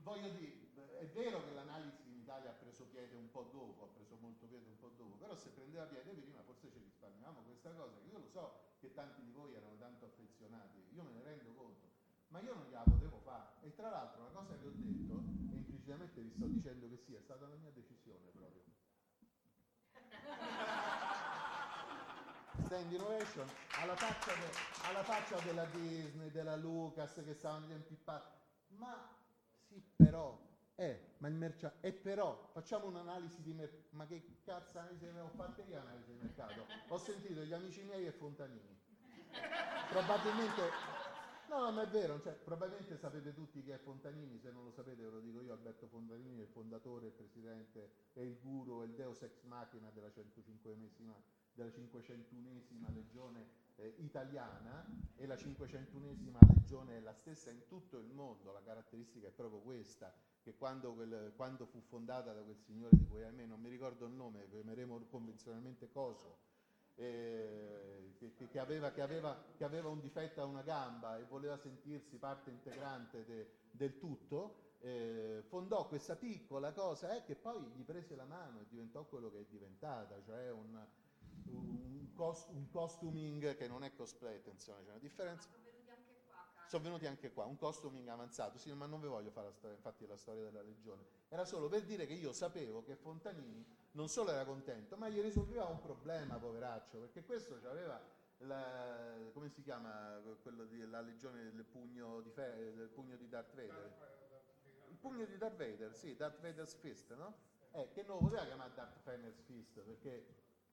voglio 0.05 0.29
dire, 0.29 0.69
è 0.99 1.07
vero 1.07 1.43
che 1.43 1.51
l'analisi 1.51 2.03
in 2.05 2.19
Italia 2.19 2.51
ha 2.51 2.53
preso 2.53 2.85
piede 2.85 3.15
un 3.15 3.31
po' 3.31 3.49
dopo, 3.51 3.85
ha 3.85 3.87
preso 3.87 4.15
molto 4.21 4.45
piede 4.45 4.69
un 4.69 4.77
po' 4.77 4.91
dopo, 4.95 5.15
però 5.15 5.35
se 5.35 5.49
prendeva 5.49 5.85
piede 5.85 6.13
prima 6.13 6.43
forse 6.43 6.69
ci 6.69 6.77
risparmiamo 6.77 7.41
questa 7.41 7.71
cosa, 7.71 7.97
che 7.99 8.09
io 8.09 8.19
lo 8.19 8.27
so 8.27 8.75
che 8.79 8.93
tanti 8.93 9.23
di 9.23 9.31
voi 9.31 9.55
erano 9.55 9.75
tanto 9.77 10.05
affezionati, 10.05 10.85
io 10.93 11.03
me 11.03 11.11
ne 11.11 11.23
rendo 11.23 11.51
conto, 11.53 11.89
ma 12.27 12.39
io 12.39 12.53
non 12.53 12.67
gliela 12.67 12.83
potevo 12.83 13.17
fare. 13.17 13.49
E 13.61 13.73
tra 13.73 13.89
l'altro 13.89 14.21
una 14.21 14.29
cosa 14.29 14.55
che 14.59 14.67
ho 14.67 14.73
detto, 14.75 15.23
e 15.51 15.55
implicitamente 15.55 16.21
vi 16.21 16.29
sto 16.29 16.45
dicendo 16.45 16.87
che 16.87 16.97
sì, 16.97 17.15
è 17.15 17.21
stata 17.21 17.47
la 17.47 17.55
mia 17.55 17.71
decisione 17.71 18.29
proprio. 18.29 18.61
Stand 22.65 22.91
Innovation, 22.91 23.47
alla 23.81 23.95
faccia, 23.95 24.33
de, 24.33 24.49
alla 24.87 25.03
faccia 25.03 25.39
della 25.41 25.65
Disney, 25.65 26.31
della 26.31 26.55
Lucas 26.55 27.21
che 27.23 27.33
stavano 27.33 27.71
impippati, 27.73 28.27
ma 28.77 29.23
sì, 29.75 29.83
però, 29.97 30.39
eh, 30.75 31.15
ma 31.17 31.27
il 31.27 31.33
mercato, 31.33 31.75
e 31.81 31.91
però, 31.91 32.49
facciamo 32.53 32.87
un'analisi 32.87 33.41
di 33.41 33.51
mercato, 33.51 33.87
ma 33.89 34.05
che 34.05 34.23
cazzo 34.45 34.79
analisi 34.79 35.05
ho 35.05 35.29
fatto 35.35 35.61
io 35.67 35.77
analisi 35.77 36.13
di 36.13 36.19
mercato? 36.21 36.65
Ho 36.87 36.97
sentito 36.97 37.41
gli 37.41 37.51
amici 37.51 37.83
miei 37.83 38.05
e 38.05 38.11
Fontanini. 38.11 38.83
Probabilmente, 39.89 40.61
no, 41.49 41.71
ma 41.71 41.81
è 41.81 41.87
vero, 41.87 42.21
cioè, 42.21 42.33
probabilmente 42.33 42.95
sapete 42.95 43.33
tutti 43.33 43.61
chi 43.61 43.71
è 43.71 43.77
Fontanini, 43.77 44.39
se 44.39 44.49
non 44.51 44.63
lo 44.63 44.71
sapete 44.71 45.03
ve 45.03 45.09
lo 45.09 45.19
dico 45.19 45.41
io, 45.41 45.51
Alberto 45.51 45.87
Fontanini 45.87 46.39
è 46.39 46.43
il 46.43 46.47
fondatore, 46.47 47.07
il 47.07 47.11
presidente, 47.11 47.91
è 48.13 48.21
il 48.21 48.39
guru, 48.39 48.81
è 48.81 48.85
il 48.85 48.93
deus 48.93 49.21
ex 49.23 49.43
machina 49.43 49.89
della 49.91 50.07
105esima, 50.07 51.13
della 51.53 51.69
501esima 51.69 52.93
legione 52.93 53.64
eh, 53.77 53.95
italiana 53.97 54.85
e 55.15 55.25
la 55.25 55.35
501esima 55.35 56.37
legione 56.53 56.97
è 56.97 56.99
la 57.01 57.13
stessa 57.13 57.49
in 57.51 57.65
tutto 57.67 57.97
il 57.97 58.11
mondo, 58.11 58.51
la 58.51 58.61
caratteristica 58.63 59.27
è 59.27 59.31
proprio 59.31 59.59
questa, 59.59 60.13
che 60.41 60.55
quando, 60.55 60.93
quel, 60.93 61.33
quando 61.35 61.65
fu 61.65 61.81
fondata 61.81 62.33
da 62.33 62.41
quel 62.41 62.57
signore 62.57 62.95
di 62.95 63.05
cui 63.07 63.23
ahimè 63.23 63.45
non 63.45 63.59
mi 63.59 63.69
ricordo 63.69 64.05
il 64.05 64.13
nome, 64.13 64.47
chiameremo 64.49 65.05
convenzionalmente 65.09 65.89
Coso, 65.91 66.37
eh, 66.95 68.13
che, 68.17 68.47
che- 68.49 68.59
aveva, 68.59 68.91
che 68.91 69.01
aveva- 69.01 69.43
che 69.57 69.63
aveva 69.63 69.89
un 69.89 69.99
difetto 69.99 70.41
a 70.41 70.45
una 70.45 70.61
gamba 70.61 71.17
e 71.17 71.23
voleva 71.25 71.57
sentirsi 71.57 72.17
parte 72.17 72.49
integrante 72.51 73.25
de- 73.25 73.49
del 73.71 73.97
tutto, 73.97 74.63
eh, 74.79 75.43
fondò 75.47 75.87
questa 75.87 76.15
piccola 76.15 76.71
cosa 76.71 77.15
eh, 77.15 77.23
che 77.23 77.35
poi 77.35 77.61
gli 77.75 77.83
prese 77.83 78.15
la 78.15 78.25
mano 78.25 78.61
e 78.61 78.65
diventò 78.69 79.03
quello 79.05 79.29
che 79.31 79.39
è 79.41 79.45
diventata, 79.49 80.21
cioè 80.23 80.51
un, 80.51 80.85
un, 81.51 82.13
cos- 82.13 82.47
un 82.49 82.69
costuming 82.69 83.55
che 83.55 83.67
non 83.67 83.83
è 83.83 83.93
cosplay, 83.93 84.35
attenzione, 84.35 84.83
c'è 84.83 84.89
una 84.89 84.99
differenza. 84.99 85.49
Sono 86.67 86.83
venuti 86.83 87.05
anche 87.05 87.31
qua, 87.31 87.45
un 87.45 87.57
costuming 87.57 88.07
avanzato, 88.07 88.57
sì, 88.57 88.73
ma 88.73 88.87
non 88.87 88.99
vi 88.99 89.07
voglio 89.07 89.29
fare 89.29 89.47
la 89.47 89.53
storia, 89.53 89.75
infatti 89.75 90.07
la 90.07 90.17
storia 90.17 90.43
della 90.43 90.63
legione. 90.63 91.03
Era 91.29 91.45
solo 91.45 91.69
per 91.69 91.83
dire 91.83 92.07
che 92.07 92.13
io 92.13 92.33
sapevo 92.33 92.83
che 92.83 92.95
Fontanini 92.95 93.63
non 93.91 94.09
solo 94.09 94.31
era 94.31 94.43
contento, 94.45 94.97
ma 94.97 95.07
gli 95.07 95.21
risolveva 95.21 95.65
un 95.65 95.79
problema, 95.79 96.37
poveraccio, 96.37 96.97
perché 96.97 97.23
questo 97.23 97.59
aveva 97.69 98.01
la, 98.39 99.15
come 99.31 99.49
si 99.49 99.61
chiama 99.61 100.19
quello 100.41 100.65
di, 100.65 100.85
la 100.87 101.01
legione 101.01 101.51
del 101.51 101.63
pugno 101.63 102.21
di, 102.21 102.31
fe- 102.31 102.73
del 102.75 102.89
pugno 102.89 103.15
di 103.15 103.29
Darth 103.29 103.53
Vader? 103.55 104.13
Il 104.89 104.97
pugno 104.97 105.25
di 105.25 105.37
Darth 105.37 105.57
Vader, 105.57 105.95
sì, 105.95 106.15
Darth 106.15 106.41
Vader's 106.41 106.73
Fist, 106.73 107.13
no? 107.15 107.33
Eh, 107.71 107.89
che 107.93 108.03
non 108.03 108.19
poteva 108.19 108.43
chiamare 108.45 108.71
Darth 108.73 109.03
Vader's 109.03 109.39
Fist 109.41 109.79
perché 109.81 110.25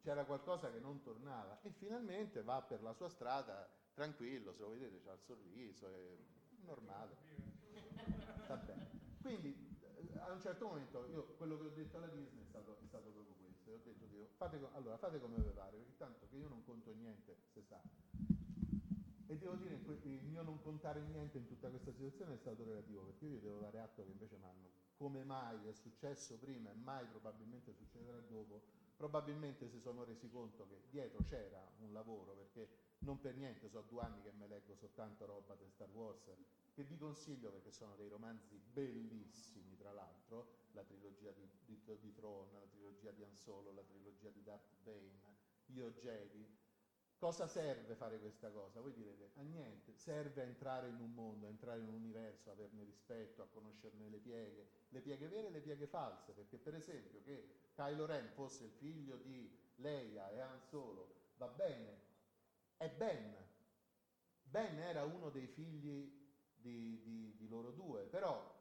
c'era 0.02 0.24
qualcosa 0.24 0.70
che 0.70 0.80
non 0.80 1.00
tornava 1.00 1.60
e 1.62 1.70
finalmente 1.70 2.42
va 2.42 2.60
per 2.60 2.82
la 2.82 2.92
sua 2.92 3.08
strada 3.08 3.68
tranquillo, 3.94 4.52
se 4.52 4.60
lo 4.62 4.70
vedete 4.70 5.00
c'ha 5.00 5.12
il 5.12 5.20
sorriso, 5.20 5.86
è 5.86 6.16
normale. 6.64 7.16
Va 8.48 8.56
bene. 8.56 8.90
Quindi 9.20 9.54
eh, 9.96 10.18
a 10.18 10.32
un 10.32 10.40
certo 10.40 10.66
momento 10.66 11.06
io 11.06 11.34
quello 11.36 11.56
che 11.58 11.66
ho 11.66 11.70
detto 11.70 11.96
alla 11.96 12.08
Disney 12.08 12.42
è 12.42 12.46
stato, 12.46 12.78
è 12.82 12.86
stato 12.86 13.10
proprio 13.10 13.34
questo. 13.36 13.70
Ho 13.70 13.76
detto, 13.76 13.92
dico, 14.06 14.28
fate, 14.36 14.60
allora, 14.72 14.96
fate 14.96 15.20
come 15.20 15.36
vi 15.36 15.50
pare, 15.50 15.76
perché 15.76 15.96
tanto 15.96 16.26
che 16.28 16.36
io 16.36 16.48
non 16.48 16.64
conto 16.64 16.92
niente, 16.92 17.36
se 17.52 17.62
sa. 17.62 17.80
E 19.26 19.38
devo 19.38 19.54
dire, 19.54 19.80
que- 19.82 20.00
il 20.02 20.24
mio 20.24 20.42
non 20.42 20.60
contare 20.60 21.00
niente 21.00 21.38
in 21.38 21.46
tutta 21.46 21.68
questa 21.68 21.92
situazione 21.92 22.34
è 22.34 22.38
stato 22.38 22.64
relativo, 22.64 23.02
perché 23.02 23.26
io 23.26 23.38
devo 23.38 23.60
dare 23.60 23.78
atto 23.78 24.04
che 24.04 24.10
invece 24.10 24.36
mi 24.36 24.44
hanno, 24.44 24.68
come 24.96 25.22
mai 25.24 25.68
è 25.68 25.72
successo 25.72 26.36
prima 26.38 26.70
e 26.70 26.74
mai 26.74 27.06
probabilmente 27.06 27.72
succederà 27.72 28.18
dopo, 28.18 28.62
probabilmente 29.02 29.68
si 29.68 29.80
sono 29.80 30.04
resi 30.04 30.30
conto 30.30 30.64
che 30.68 30.82
dietro 30.88 31.24
c'era 31.24 31.60
un 31.80 31.92
lavoro, 31.92 32.34
perché 32.34 32.68
non 33.00 33.18
per 33.18 33.34
niente 33.34 33.68
so 33.68 33.82
due 33.88 34.00
anni 34.00 34.22
che 34.22 34.30
me 34.30 34.46
leggo 34.46 34.76
soltanto 34.76 35.26
roba 35.26 35.56
di 35.56 35.68
Star 35.68 35.90
Wars, 35.90 36.30
che 36.72 36.84
vi 36.84 36.96
consiglio 36.96 37.50
perché 37.50 37.72
sono 37.72 37.96
dei 37.96 38.08
romanzi 38.08 38.56
bellissimi, 38.72 39.76
tra 39.76 39.90
l'altro, 39.90 40.68
la 40.74 40.84
trilogia 40.84 41.32
di, 41.32 41.50
di, 41.64 41.82
di 41.98 42.12
Tron, 42.12 42.46
la 42.52 42.68
trilogia 42.70 43.10
di 43.10 43.24
Han 43.24 43.74
la 43.74 43.82
trilogia 43.82 44.30
di 44.30 44.42
Darth 44.44 44.70
Bane, 44.84 45.18
Io 45.74 45.90
Jedi. 45.90 46.61
Cosa 47.22 47.46
serve 47.46 47.94
fare 47.94 48.18
questa 48.18 48.50
cosa? 48.50 48.80
Voi 48.80 48.92
direte, 48.92 49.30
a 49.36 49.42
niente, 49.42 49.94
serve 49.94 50.42
a 50.42 50.44
entrare 50.44 50.88
in 50.88 50.98
un 50.98 51.14
mondo, 51.14 51.46
a 51.46 51.50
entrare 51.50 51.78
in 51.78 51.86
un 51.86 51.94
universo, 51.94 52.50
a 52.50 52.52
averne 52.54 52.82
rispetto, 52.82 53.42
a 53.42 53.46
conoscerne 53.46 54.08
le 54.08 54.18
pieghe, 54.18 54.66
le 54.88 55.00
pieghe 55.00 55.28
vere 55.28 55.46
e 55.46 55.50
le 55.50 55.60
pieghe 55.60 55.86
false, 55.86 56.32
perché 56.32 56.58
per 56.58 56.74
esempio 56.74 57.22
che 57.22 57.68
Kylo 57.74 58.06
Ren 58.06 58.28
fosse 58.32 58.64
il 58.64 58.72
figlio 58.72 59.18
di 59.18 59.56
Leia 59.76 60.30
e 60.30 60.40
Han 60.40 60.60
Solo, 60.62 61.34
va 61.36 61.46
bene, 61.46 62.00
è 62.76 62.90
Ben. 62.90 63.36
Ben 64.42 64.80
era 64.80 65.04
uno 65.04 65.30
dei 65.30 65.46
figli 65.46 66.28
di, 66.56 67.02
di- 67.04 67.36
di 67.36 67.46
loro 67.46 67.70
due, 67.70 68.02
però 68.02 68.52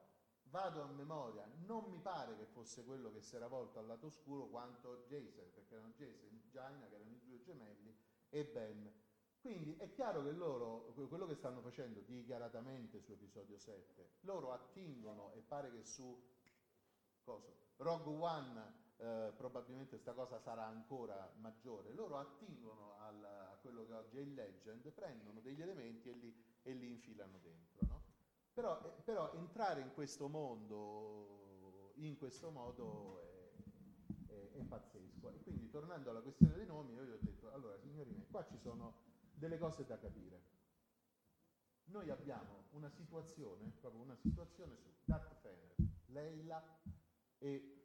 vado 0.51 0.83
a 0.83 0.85
memoria, 0.85 1.49
non 1.65 1.85
mi 1.89 1.99
pare 1.99 2.37
che 2.37 2.45
fosse 2.45 2.83
quello 2.83 3.11
che 3.11 3.21
si 3.21 3.35
era 3.35 3.47
volto 3.47 3.79
al 3.79 3.87
lato 3.87 4.05
oscuro 4.05 4.45
quanto 4.49 5.03
Jason, 5.07 5.49
perché 5.51 5.73
erano 5.73 5.93
Jason 5.95 6.29
e 6.35 6.47
Jaina, 6.51 6.87
che 6.87 6.93
erano 6.95 7.09
i 7.09 7.21
due 7.23 7.41
gemelli, 7.41 7.90
e 8.31 8.43
Ben. 8.45 8.91
Quindi 9.39 9.75
è 9.77 9.91
chiaro 9.91 10.23
che 10.23 10.31
loro, 10.31 10.93
quello 11.07 11.25
che 11.25 11.35
stanno 11.35 11.61
facendo 11.61 11.99
dichiaratamente 12.01 12.99
su 12.99 13.11
episodio 13.11 13.57
7, 13.57 14.17
loro 14.21 14.51
attingono, 14.51 15.31
e 15.33 15.41
pare 15.41 15.71
che 15.71 15.83
su 15.83 16.19
coso, 17.23 17.73
Rogue 17.77 18.15
One 18.15 18.79
eh, 18.97 19.33
probabilmente 19.35 19.89
questa 19.91 20.13
cosa 20.13 20.39
sarà 20.39 20.65
ancora 20.65 21.31
maggiore, 21.37 21.91
loro 21.93 22.17
attingono 22.17 22.97
al- 22.99 23.23
a 23.23 23.57
quello 23.61 23.85
che 23.87 23.93
oggi 23.93 24.17
è 24.17 24.21
il 24.21 24.33
Legend, 24.33 24.87
prendono 24.91 25.39
degli 25.39 25.61
elementi 25.61 26.09
e 26.09 26.13
li, 26.13 26.43
e 26.61 26.73
li 26.73 26.91
infilano 26.91 27.39
dentro. 27.39 27.85
no? 27.87 28.03
Però, 28.53 28.79
eh, 28.83 29.01
però 29.03 29.33
entrare 29.33 29.81
in 29.81 29.91
questo 29.93 30.27
mondo 30.27 31.41
in 31.95 32.17
questo 32.17 32.51
modo 32.51 33.19
è, 33.19 33.30
è- 34.61 34.65
pazzesco. 34.65 35.31
E 35.31 35.39
quindi 35.41 35.69
tornando 35.69 36.09
alla 36.09 36.21
questione 36.21 36.55
dei 36.55 36.65
nomi, 36.65 36.93
io 36.93 37.03
gli 37.03 37.11
ho 37.11 37.19
detto, 37.19 37.51
allora 37.51 37.77
signori 37.77 38.11
miei, 38.11 38.27
qua 38.27 38.45
ci 38.45 38.57
sono 38.57 38.95
delle 39.33 39.57
cose 39.57 39.85
da 39.85 39.97
capire. 39.97 40.59
Noi 41.85 42.09
abbiamo 42.09 42.65
una 42.71 42.89
situazione, 42.89 43.71
proprio 43.79 44.01
una 44.01 44.15
situazione 44.15 44.77
su 44.77 44.89
Darth 45.03 45.33
Fener, 45.41 45.75
Leila 46.07 46.79
e 47.37 47.83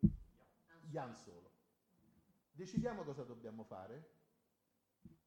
Jan 0.84 1.16
Solo. 1.16 1.50
Decidiamo 2.52 3.02
cosa 3.02 3.24
dobbiamo 3.24 3.64
fare, 3.64 4.14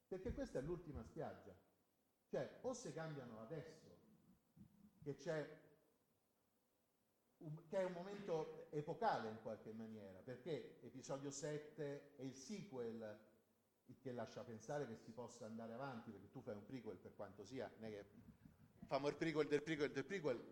perché 0.07 0.33
questa 0.33 0.59
è 0.59 0.61
l'ultima 0.61 1.03
spiaggia. 1.03 1.53
Cioè, 2.27 2.59
o 2.61 2.73
si 2.73 2.91
cambiano 2.93 3.41
adesso, 3.41 3.97
che 5.01 5.15
c'è 5.15 5.68
che 7.67 7.77
è 7.77 7.83
un 7.83 7.93
momento 7.93 8.67
epocale 8.71 9.29
in 9.29 9.41
qualche 9.41 9.71
maniera, 9.71 10.19
perché 10.19 10.79
episodio 10.81 11.31
7 11.31 12.15
è 12.15 12.21
il 12.21 12.35
sequel 12.35 13.17
che 13.99 14.11
lascia 14.11 14.43
pensare 14.43 14.85
che 14.87 14.97
si 14.97 15.11
possa 15.11 15.45
andare 15.45 15.73
avanti, 15.73 16.11
perché 16.11 16.29
tu 16.29 16.41
fai 16.41 16.55
un 16.55 16.65
prequel 16.65 16.97
per 16.97 17.15
quanto 17.15 17.43
sia, 17.43 17.71
non 17.77 17.89
è 17.89 17.91
che 17.91 18.05
famo 18.85 19.07
il 19.07 19.15
prequel 19.15 19.47
del 19.47 19.63
prequel 19.63 19.91
del 19.91 20.05
prequel, 20.05 20.43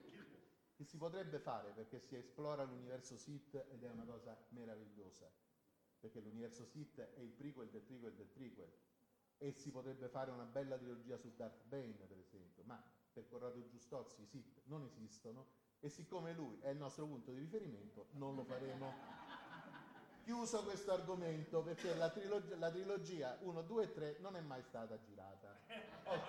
che 0.74 0.84
si 0.84 0.98
potrebbe 0.98 1.40
fare 1.40 1.72
perché 1.72 2.00
si 2.00 2.16
esplora 2.16 2.64
l'universo 2.64 3.18
Sith 3.18 3.56
ed 3.70 3.84
è 3.84 3.90
una 3.90 4.06
cosa 4.06 4.38
meravigliosa, 4.50 5.30
perché 6.00 6.20
l'universo 6.20 6.66
Sith 6.66 7.00
è 7.00 7.20
il 7.20 7.32
prequel 7.32 7.70
del 7.70 7.82
prequel 7.82 8.14
del 8.14 8.28
prequel. 8.28 8.72
E 9.40 9.52
si 9.52 9.70
potrebbe 9.70 10.08
fare 10.08 10.32
una 10.32 10.46
bella 10.46 10.78
trilogia 10.78 11.16
su 11.16 11.32
Darth 11.36 11.64
Bane 11.66 12.06
per 12.08 12.18
esempio, 12.18 12.64
ma 12.64 12.84
per 13.12 13.28
Corrado 13.28 13.64
Giustozzi 13.68 14.24
i 14.24 14.26
Sith 14.26 14.62
non 14.66 14.84
esistono 14.84 15.66
e 15.80 15.90
siccome 15.90 16.34
lui 16.34 16.60
è 16.62 16.70
il 16.70 16.78
nostro 16.78 17.06
punto 17.06 17.32
di 17.32 17.40
riferimento 17.40 18.08
non 18.12 18.36
lo 18.36 18.44
faremo. 18.44 18.94
Chiuso 20.24 20.64
questo 20.64 20.92
argomento 20.92 21.62
perché 21.62 21.96
la 21.96 22.10
trilogia, 22.10 22.58
la 22.58 22.70
trilogia 22.70 23.38
1, 23.42 23.62
2 23.62 23.84
e 23.84 23.94
3 23.94 24.18
non 24.20 24.36
è 24.36 24.42
mai 24.42 24.62
stata 24.64 25.00
girata. 25.00 25.58
Ok. 26.04 26.28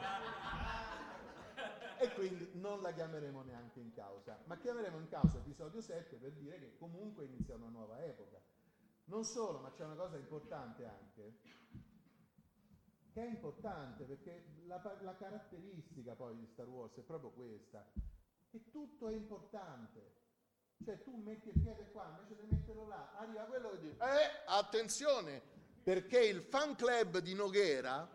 E 2.00 2.12
quindi 2.14 2.50
non 2.54 2.80
la 2.80 2.92
chiameremo 2.92 3.42
neanche 3.42 3.80
in 3.80 3.92
causa, 3.92 4.38
ma 4.44 4.56
chiameremo 4.56 4.98
in 4.98 5.08
causa 5.08 5.38
episodio 5.38 5.80
7 5.80 6.16
per 6.16 6.30
dire 6.32 6.60
che 6.60 6.76
comunque 6.76 7.24
inizia 7.24 7.56
una 7.56 7.68
nuova 7.68 8.00
epoca. 8.04 8.40
Non 9.06 9.24
solo, 9.24 9.58
ma 9.58 9.72
c'è 9.72 9.84
una 9.84 9.96
cosa 9.96 10.16
importante 10.16 10.86
anche, 10.86 11.38
che 13.10 13.20
è 13.20 13.26
importante 13.26 14.04
perché 14.04 14.44
la, 14.66 14.80
la 15.00 15.16
caratteristica 15.16 16.14
poi 16.14 16.36
di 16.36 16.46
Star 16.46 16.68
Wars 16.68 16.94
è 16.98 17.02
proprio 17.02 17.30
questa, 17.30 17.84
che 18.50 18.68
tutto 18.70 19.08
è 19.08 19.12
importante. 19.12 20.16
Cioè 20.84 21.02
tu 21.02 21.16
metti 21.16 21.48
il 21.48 21.60
piede 21.60 21.90
qua, 21.90 22.16
invece 22.20 22.40
di 22.40 22.46
metterlo 22.54 22.86
là, 22.86 23.12
arriva 23.16 23.42
quello 23.44 23.70
che 23.70 23.80
dice, 23.80 23.96
eh, 23.96 24.44
attenzione, 24.46 25.42
perché 25.82 26.20
il 26.20 26.42
fan 26.42 26.76
club 26.76 27.18
di 27.18 27.34
Noghera, 27.34 28.08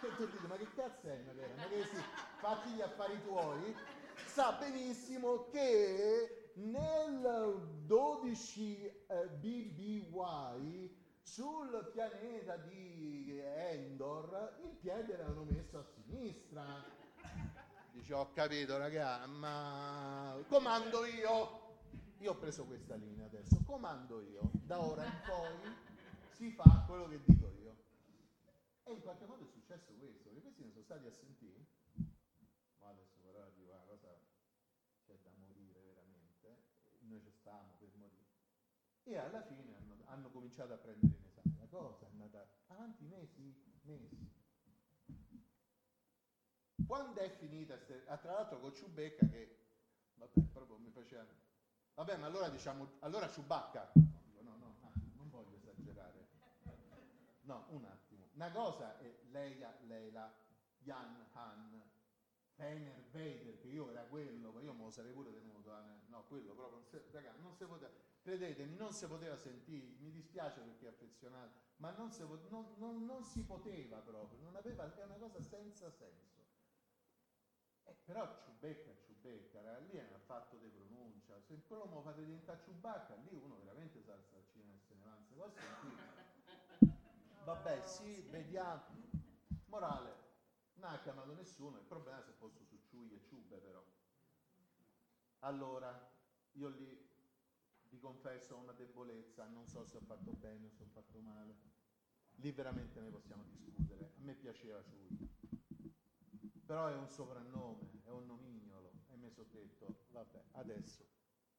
e 0.00 0.16
tu 0.16 0.26
dici, 0.26 0.46
ma 0.46 0.56
che 0.56 0.66
cazzo 0.74 1.08
è 1.08 1.16
Noghera? 1.26 1.54
Ma 1.56 1.68
che 1.68 1.84
si, 1.84 1.96
fatti 2.38 2.70
gli 2.70 2.80
affari 2.80 3.22
tuoi, 3.22 3.76
sa 4.24 4.52
benissimo 4.52 5.46
che 5.50 6.52
nel 6.54 7.82
12 7.84 9.04
eh, 9.06 9.28
BBY 9.28 11.02
sul 11.20 11.90
pianeta 11.92 12.56
di 12.56 13.40
Endor 13.40 14.58
il 14.62 14.70
piede 14.80 15.16
l'hanno 15.16 15.44
messo 15.44 15.78
a 15.78 15.84
sinistra. 15.84 17.02
Dice, 18.04 18.16
ho 18.16 18.32
capito 18.32 18.76
raga, 18.76 19.24
ma 19.24 20.36
comando 20.48 21.06
io. 21.06 21.78
Io 22.18 22.32
ho 22.32 22.36
preso 22.36 22.66
questa 22.66 22.96
linea 22.96 23.24
adesso, 23.24 23.56
comando 23.64 24.20
io. 24.20 24.50
Da 24.52 24.78
ora 24.78 25.06
in 25.06 25.20
poi 25.24 25.74
si 26.34 26.50
fa 26.50 26.84
quello 26.86 27.08
che 27.08 27.18
dico 27.24 27.50
io. 27.62 27.74
E 28.82 28.92
in 28.92 29.00
qualche 29.00 29.24
modo 29.24 29.44
è 29.44 29.48
successo 29.48 29.94
questo, 29.94 30.28
perché 30.28 30.42
questi 30.42 30.64
ne 30.64 30.70
sono 30.72 30.84
stati 30.84 31.06
assentiti. 31.06 31.66
Ma 32.80 32.88
adesso 32.88 33.20
però 33.24 33.40
arriva 33.40 33.72
una 33.72 33.84
cosa, 33.86 34.14
c'è 35.06 35.18
da 35.22 35.30
morire 35.38 35.80
veramente. 35.80 36.60
Noi 37.08 37.22
ci 37.22 37.30
stavamo 37.30 37.72
per 37.78 37.88
morire. 37.96 38.28
E 39.04 39.16
alla 39.16 39.40
fine 39.44 39.76
hanno, 39.76 39.96
hanno 40.08 40.28
cominciato 40.28 40.74
a 40.74 40.76
prendere 40.76 41.16
in 41.16 41.24
esame 41.24 41.56
la 41.58 41.66
cosa, 41.68 42.04
è 42.04 42.10
andata 42.10 42.46
avanti 42.66 43.06
mesi, 43.06 43.64
mesi. 43.84 44.33
Quando 46.86 47.20
è 47.20 47.28
finita, 47.30 47.76
ste- 47.78 48.04
ah, 48.06 48.16
tra 48.18 48.32
l'altro 48.32 48.60
con 48.60 48.74
Ciubecca 48.74 49.26
che, 49.26 49.58
vabbè, 50.14 50.40
proprio 50.52 50.76
mi 50.78 50.90
faceva, 50.90 51.26
vabbè 51.94 52.16
ma 52.16 52.26
allora 52.26 52.48
diciamo, 52.48 52.96
allora 53.00 53.28
Ciubacca, 53.28 53.92
no, 53.94 54.56
no, 54.56 54.76
ah, 54.82 54.90
non 55.16 55.30
voglio 55.30 55.56
esagerare, 55.56 56.24
No, 57.44 57.66
un 57.70 57.84
attimo. 57.84 58.28
Una 58.34 58.50
cosa 58.50 58.98
è 58.98 59.18
Leia, 59.30 59.76
Leila, 59.86 60.32
Jan, 60.78 61.28
Han, 61.32 61.82
Fener, 62.54 63.04
Vader, 63.10 63.58
che 63.58 63.68
io 63.68 63.90
era 63.90 64.02
quello, 64.04 64.58
io 64.60 64.72
me 64.72 64.84
lo 64.84 64.90
sarei 64.90 65.12
pure 65.12 65.32
tenuto, 65.32 65.76
eh, 65.76 66.06
no, 66.06 66.24
quello 66.26 66.54
proprio, 66.54 66.78
non 66.78 66.86
si, 66.86 67.00
raga, 67.10 67.34
non 67.40 67.52
si 67.54 67.64
poteva, 67.64 67.90
credetemi, 68.22 68.76
non 68.76 68.92
si 68.92 69.06
poteva 69.06 69.36
sentire, 69.36 69.86
mi 69.98 70.10
dispiace 70.10 70.60
perché 70.60 70.86
è 70.86 70.88
affezionato, 70.88 71.52
ma 71.76 71.90
non 71.90 72.10
si, 72.12 72.22
non, 72.22 72.74
non, 72.76 73.04
non 73.04 73.24
si 73.24 73.42
poteva 73.44 73.98
proprio, 73.98 74.38
non 74.40 74.54
aveva, 74.56 74.94
è 74.94 75.04
una 75.04 75.16
cosa 75.16 75.42
senza 75.42 75.90
senso. 75.90 76.43
Eh, 77.86 77.94
però 78.04 78.40
Ciubecca, 78.44 78.94
Ciubecca, 79.04 79.60
raga, 79.62 79.78
lì 79.78 79.98
un 79.98 80.20
fatto 80.26 80.56
di 80.56 80.68
pronuncia, 80.68 81.40
se 81.40 81.62
quello 81.66 81.84
lo 81.84 82.00
fate 82.02 82.24
diventare 82.24 82.60
Ciubacca, 82.62 83.14
lì 83.16 83.34
uno 83.34 83.56
veramente 83.56 84.02
sa 84.02 84.12
al 84.12 84.44
cinema 84.52 84.74
e 84.74 84.80
se 84.80 84.94
ne 84.94 85.04
va, 85.04 85.10
non 85.10 85.24
si 85.24 85.34
può 85.34 85.48
sentire. 85.48 86.02
Vabbè, 87.44 87.82
sì, 87.82 88.22
vediamo. 88.30 88.82
Morale, 89.66 90.14
non 90.74 90.92
ha 90.92 91.00
chiamato 91.00 91.34
nessuno, 91.34 91.78
il 91.78 91.84
problema 91.84 92.20
è 92.20 92.22
se 92.22 92.32
fosse 92.32 92.64
su 92.64 92.78
Ciui 92.88 93.12
e 93.14 93.20
Ciube 93.22 93.58
però. 93.58 93.84
Allora, 95.40 96.10
io 96.52 96.68
lì 96.68 97.12
vi 97.90 97.98
confesso 97.98 98.56
una 98.56 98.72
debolezza, 98.72 99.46
non 99.46 99.66
so 99.68 99.84
se 99.84 99.98
ho 99.98 100.00
fatto 100.00 100.32
bene 100.32 100.66
o 100.66 100.70
se 100.70 100.82
ho 100.84 100.86
fatto 100.86 101.18
male. 101.18 101.54
Lì 102.36 102.50
veramente 102.50 103.00
ne 103.00 103.10
possiamo 103.10 103.44
discutere. 103.44 104.04
A 104.16 104.22
me 104.22 104.34
piaceva 104.34 104.82
Ciui. 104.82 105.43
Però 106.64 106.86
è 106.86 106.94
un 106.94 107.08
soprannome, 107.10 108.00
è 108.04 108.10
un 108.10 108.26
nomignolo 108.26 108.92
e 109.10 109.16
mi 109.16 109.30
sono 109.30 109.48
detto, 109.50 110.04
vabbè, 110.12 110.44
adesso 110.52 111.06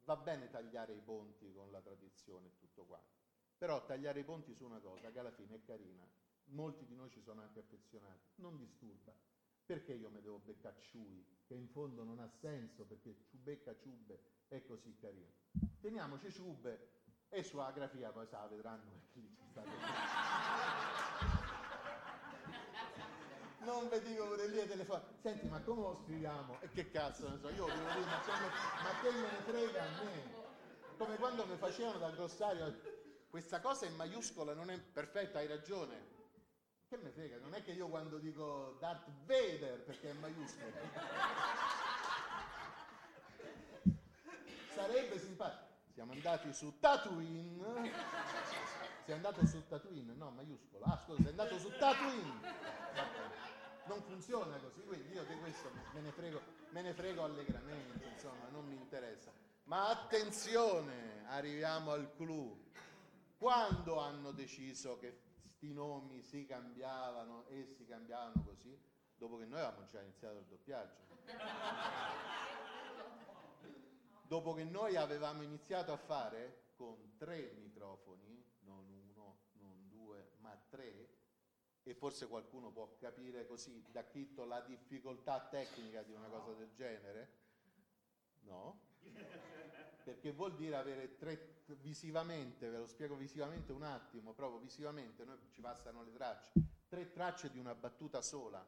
va 0.04 0.16
bene 0.16 0.50
tagliare 0.50 0.94
i 0.94 1.02
ponti 1.02 1.52
con 1.52 1.70
la 1.72 1.82
tradizione 1.82 2.48
e 2.48 2.56
tutto 2.58 2.86
quanto. 2.86 3.24
Però 3.58 3.86
tagliare 3.86 4.20
i 4.20 4.24
ponti 4.24 4.54
su 4.54 4.66
una 4.66 4.80
cosa 4.80 5.12
che 5.12 5.20
alla 5.20 5.32
fine 5.32 5.56
è 5.56 5.64
carina, 5.64 6.08
molti 6.46 6.86
di 6.86 6.96
noi 6.96 7.10
ci 7.12 7.22
sono 7.22 7.42
anche 7.42 7.60
affezionati, 7.60 8.34
non 8.36 8.58
disturba. 8.58 9.14
Perché 9.66 9.94
io 9.94 10.10
mi 10.10 10.22
devo 10.22 10.40
beccare 10.40 10.80
Ciui, 10.82 11.26
che 11.46 11.56
in 11.56 11.68
fondo 11.68 12.04
non 12.04 12.20
ha 12.20 12.28
senso, 12.28 12.86
perché 12.86 13.24
Ciubecca 13.26 13.76
Ciube 13.76 14.44
è 14.48 14.64
così 14.64 14.96
carino. 14.96 15.32
Teniamoci 15.80 16.32
Ciube 16.32 17.02
e 17.30 17.42
sua 17.42 17.72
grafia 17.72 18.12
poi 18.12 18.28
sa, 18.28 18.46
vedranno 18.48 18.92
perché 18.92 19.20
lì 19.20 19.36
ci 19.36 19.46
sta. 19.48 20.85
Non 23.66 23.90
vi 23.90 24.00
dico 24.02 24.28
pure 24.28 24.48
lì 24.48 24.60
a 24.62 24.66
telefono, 24.66 25.04
senti 25.22 25.48
ma 25.48 25.60
come 25.60 25.82
lo 25.82 26.02
scriviamo? 26.04 26.58
E 26.62 26.70
che 26.70 26.90
cazzo 26.92 27.28
ne 27.30 27.38
so, 27.40 27.50
io 27.50 27.66
volevo 27.66 27.92
dire, 27.94 28.06
ma, 28.06 28.22
come, 28.22 28.48
ma 28.84 29.00
che 29.02 29.12
me 29.12 29.32
ne 29.32 29.42
frega 29.46 29.82
a 29.82 30.04
me? 30.04 30.44
Come 30.98 31.16
quando 31.18 31.46
mi 31.46 31.58
facevano 31.58 31.98
dal 31.98 32.16
glossario, 32.16 32.80
questa 33.30 33.60
cosa 33.60 33.86
in 33.86 33.96
maiuscola 33.96 34.54
non 34.54 34.70
è 34.70 34.80
perfetta, 34.80 35.40
hai 35.40 35.48
ragione. 35.48 36.14
Che 36.88 36.98
me 36.98 37.10
frega, 37.10 37.38
non 37.40 37.54
è 37.54 37.64
che 37.64 37.72
io 37.72 37.88
quando 37.90 38.18
dico 38.20 38.78
Darth 38.80 39.10
Vader 39.26 39.84
perché 39.84 40.12
è 40.12 40.14
maiuscolo. 40.14 40.72
Sarebbe 44.74 45.20
simpatico. 45.20 45.64
Siamo 45.94 46.12
andati 46.12 46.54
su 46.54 46.78
Tatooine. 46.80 47.92
Sei 49.06 49.16
andato 49.16 49.46
su 49.46 49.66
Tatooine? 49.68 50.14
No, 50.14 50.30
maiuscolo. 50.32 50.84
Ah, 50.86 51.02
scusa, 51.04 51.22
sei 51.22 51.30
andato 51.32 51.58
su 51.58 51.72
Tatooine. 51.78 52.40
Non 53.86 54.02
funziona 54.02 54.58
così, 54.58 54.82
quindi 54.84 55.14
io 55.14 55.24
di 55.26 55.38
questo 55.38 55.70
me 55.94 56.02
ne 56.02 56.12
frego, 56.12 56.42
me 56.70 56.82
ne 56.82 56.94
frego 56.94 57.24
allegramente, 57.24 58.04
insomma, 58.06 58.48
non 58.50 58.66
mi 58.66 58.76
interessa. 58.76 59.32
Ma 59.66 59.90
attenzione, 59.90 61.24
arriviamo 61.28 61.92
al 61.92 62.12
clou. 62.16 62.64
Quando 63.38 64.00
hanno 64.00 64.32
deciso 64.32 64.98
che 64.98 65.20
sti 65.46 65.72
nomi 65.74 66.22
si 66.22 66.46
cambiavano 66.46 67.46
e 67.48 67.68
si 67.76 67.86
cambiavano 67.86 68.44
così, 68.44 68.76
dopo 69.16 69.38
che 69.38 69.46
noi 69.46 69.60
avevamo 69.62 69.88
già 69.88 70.02
iniziato 70.02 70.40
il 70.40 70.46
doppiaggio. 70.46 71.04
dopo 74.28 74.54
che 74.54 74.64
noi 74.64 74.96
avevamo 74.96 75.44
iniziato 75.44 75.92
a 75.92 75.98
fare 75.98 76.72
con 76.76 77.16
tre 77.18 77.54
microfoni, 77.58 78.44
non 78.62 78.88
uno, 78.90 79.38
non 79.54 79.88
due, 79.90 80.32
ma 80.40 80.58
tre, 80.70 81.10
e 81.88 81.94
forse 81.94 82.28
qualcuno 82.28 82.72
può 82.72 82.96
capire 82.98 83.46
così 83.46 83.86
da 83.92 84.04
chitto 84.06 84.44
la 84.44 84.60
difficoltà 84.62 85.40
tecnica 85.40 86.02
di 86.02 86.14
una 86.14 86.28
cosa 86.28 86.54
del 86.54 86.74
genere, 86.74 87.30
no? 88.42 88.80
Perché 90.04 90.32
vuol 90.32 90.56
dire 90.56 90.78
avere 90.78 91.16
tre 91.16 91.64
visivamente, 91.80 92.70
ve 92.70 92.78
lo 92.78 92.88
spiego 92.88 93.16
visivamente 93.16 93.72
un 93.72 93.84
attimo, 93.84 94.34
proprio 94.34 94.60
visivamente, 94.60 95.26
noi 95.26 95.38
ci 95.52 95.62
passano 95.62 96.02
le 96.02 96.12
tracce, 96.12 96.52
tre 96.88 97.12
tracce 97.12 97.52
di 97.52 97.60
una 97.60 97.76
battuta 97.76 98.20
sola. 98.24 98.68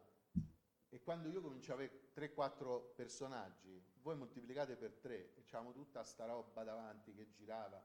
E 0.89 1.01
quando 1.01 1.27
io 1.29 1.41
comincio 1.41 1.71
a 1.71 1.75
avere 1.75 2.11
3-4 2.15 2.93
personaggi, 2.95 3.83
voi 4.01 4.15
moltiplicate 4.15 4.75
per 4.75 4.93
3 4.93 5.33
e 5.35 5.43
c'avevamo 5.43 5.73
tutta 5.73 6.03
sta 6.03 6.25
roba 6.25 6.63
davanti 6.63 7.15
che 7.15 7.31
girava 7.31 7.83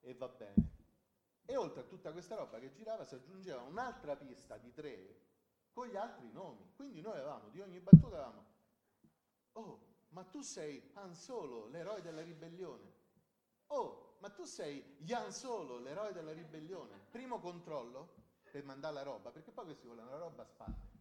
e 0.00 0.14
va 0.14 0.28
bene. 0.28 0.73
E 1.46 1.56
oltre 1.56 1.80
a 1.80 1.84
tutta 1.84 2.12
questa 2.12 2.36
roba 2.36 2.58
che 2.58 2.72
girava 2.72 3.04
si 3.04 3.14
aggiungeva 3.14 3.62
un'altra 3.62 4.16
pista 4.16 4.56
di 4.56 4.72
3 4.72 5.22
con 5.72 5.88
gli 5.88 5.96
altri 5.96 6.30
nomi. 6.32 6.72
Quindi 6.74 7.00
noi 7.00 7.14
avevamo 7.14 7.48
di 7.50 7.60
ogni 7.60 7.80
battuta 7.80 8.16
avevamo 8.16 8.52
Oh, 9.52 9.80
ma 10.10 10.24
tu 10.24 10.40
sei 10.40 10.90
Han 10.94 11.14
Solo, 11.14 11.66
l'eroe 11.68 12.00
della 12.00 12.22
ribellione. 12.22 12.92
Oh, 13.68 14.16
ma 14.18 14.30
tu 14.30 14.44
sei 14.44 14.96
Jan 15.00 15.32
Solo, 15.32 15.78
l'eroe 15.78 16.12
della 16.12 16.32
ribellione. 16.32 16.98
Primo 17.10 17.40
controllo 17.40 18.22
per 18.50 18.64
mandare 18.64 18.94
la 18.94 19.02
roba, 19.02 19.30
perché 19.30 19.50
poi 19.50 19.64
questi 19.64 19.86
volevano 19.86 20.12
la 20.12 20.18
roba 20.18 20.42
a 20.42 20.46
spalle. 20.46 20.92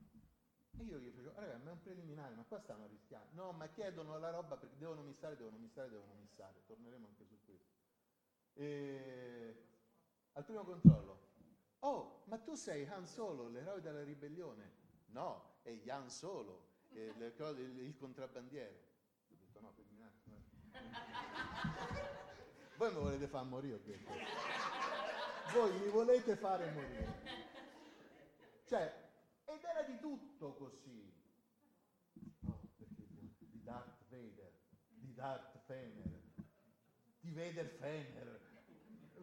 E 0.77 0.83
io 0.83 0.97
gli 0.97 1.09
facevo, 1.09 1.33
raga, 1.39 1.57
ma 1.57 1.69
è 1.69 1.73
un 1.73 1.81
preliminare, 1.81 2.35
ma 2.35 2.43
qua 2.43 2.59
stanno 2.59 2.87
rischiando. 2.87 3.41
No, 3.41 3.51
ma 3.51 3.67
chiedono 3.69 4.17
la 4.17 4.29
roba 4.29 4.57
perché 4.57 4.75
devono 4.77 5.01
missare, 5.01 5.35
devono 5.35 5.57
missare, 5.57 5.89
devono 5.89 6.13
missare. 6.19 6.63
Torneremo 6.65 7.07
anche 7.07 7.25
su 7.25 7.37
questo. 7.45 7.77
E... 8.53 9.67
Al 10.33 10.43
primo 10.45 10.63
controllo. 10.63 11.21
Oh, 11.79 12.23
ma 12.25 12.37
tu 12.37 12.55
sei 12.55 12.85
Han 12.87 13.05
Solo, 13.05 13.49
l'eroe 13.49 13.81
della 13.81 14.03
ribellione. 14.03 14.81
No, 15.07 15.59
è 15.63 15.71
Jan 15.71 16.09
Solo, 16.09 16.71
il, 16.89 17.13
il, 17.17 17.79
il 17.79 17.95
contrabbandiere. 17.97 18.91
Ho 19.29 19.35
detto 19.35 19.59
no, 19.59 19.71
preliminare. 19.73 20.11
Voi 22.77 22.93
mi 22.93 22.99
volete 22.99 23.27
far 23.27 23.45
morire, 23.45 23.75
ho 23.75 23.79
detto. 23.83 24.11
Voi 25.53 25.79
mi 25.79 25.89
volete 25.89 26.35
fare 26.35 26.71
morire. 26.71 27.21
Cioè, 28.65 29.11
ed 29.45 29.63
era 29.63 29.83
di 29.83 29.99
tutto 29.99 30.53
così. 30.53 31.13
Oh, 32.45 32.59
perché 32.75 33.05
di 33.37 33.61
Darth 33.61 34.03
Vader, 34.09 34.51
di 34.87 35.13
Darth 35.13 35.59
Fener, 35.65 36.21
di 37.19 37.31
Vader 37.31 37.67
Fener, 37.67 38.52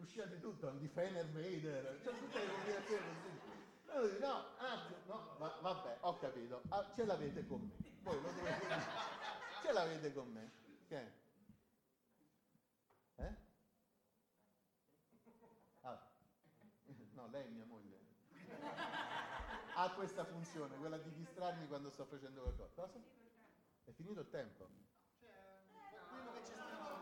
usciva 0.01 0.25
di 0.25 0.39
tutto, 0.39 0.69
di 0.71 0.87
Fener 0.87 1.27
Vader, 1.29 1.99
cioè 2.03 2.17
tutte 2.17 2.39
le 2.39 2.51
combinazioni 2.51 3.07
così. 3.21 3.49
Allora, 3.87 4.17
no, 4.19 4.57
anzi, 4.57 4.93
no, 5.05 5.35
va, 5.37 5.57
vabbè, 5.61 5.97
ho 6.01 6.17
capito, 6.17 6.61
ah, 6.69 6.91
ce 6.93 7.05
l'avete 7.05 7.45
con 7.45 7.61
me. 7.61 7.89
Voi 8.01 8.21
lo 8.21 8.31
dovete 8.31 8.59
dire. 8.59 8.81
Ce 9.61 9.71
l'avete 9.71 10.13
con 10.13 10.31
me. 10.31 10.51
Che? 10.87 11.11
Eh? 13.15 13.35
Ah. 15.81 16.09
No, 17.13 17.27
lei 17.27 17.45
è 17.45 17.49
mia 17.49 17.65
moglie. 17.65 17.99
Ha 19.75 19.91
questa 19.91 20.23
funzione, 20.25 20.77
quella 20.77 20.97
di 20.97 21.13
distrarmi 21.13 21.67
quando 21.67 21.89
sto 21.89 22.05
facendo 22.05 22.41
qualcosa. 22.41 22.71
Cosa? 22.73 22.99
È 23.83 23.91
finito 23.91 24.21
il 24.21 24.29
tempo? 24.29 24.67
Quello 25.19 26.31
che 26.33 26.41
c'è 26.41 26.53
scritto, 26.55 27.01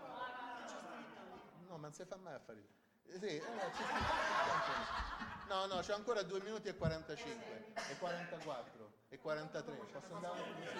che 0.57 0.65
c'è 0.65 0.79
scritto. 0.79 1.67
No, 1.67 1.77
ma 1.77 1.87
non 1.87 1.93
si 1.93 2.03
fa 2.05 2.15
mai 2.17 2.33
a 2.33 2.39
fare. 2.39 2.78
Eh, 3.11 3.17
sì, 3.19 3.25
eh, 3.25 3.41
c'è 3.41 5.07
No, 5.47 5.65
no, 5.65 5.79
c'ho 5.81 5.95
ancora 5.95 6.21
2 6.21 6.41
minuti 6.41 6.67
e 6.67 6.75
45, 6.75 7.73
e 7.89 7.97
44, 7.97 8.91
e 9.09 9.17
43. 9.17 9.75
Posso 9.75 10.13
andare 10.13 10.39
avanti 10.39 10.61
così? 10.61 10.79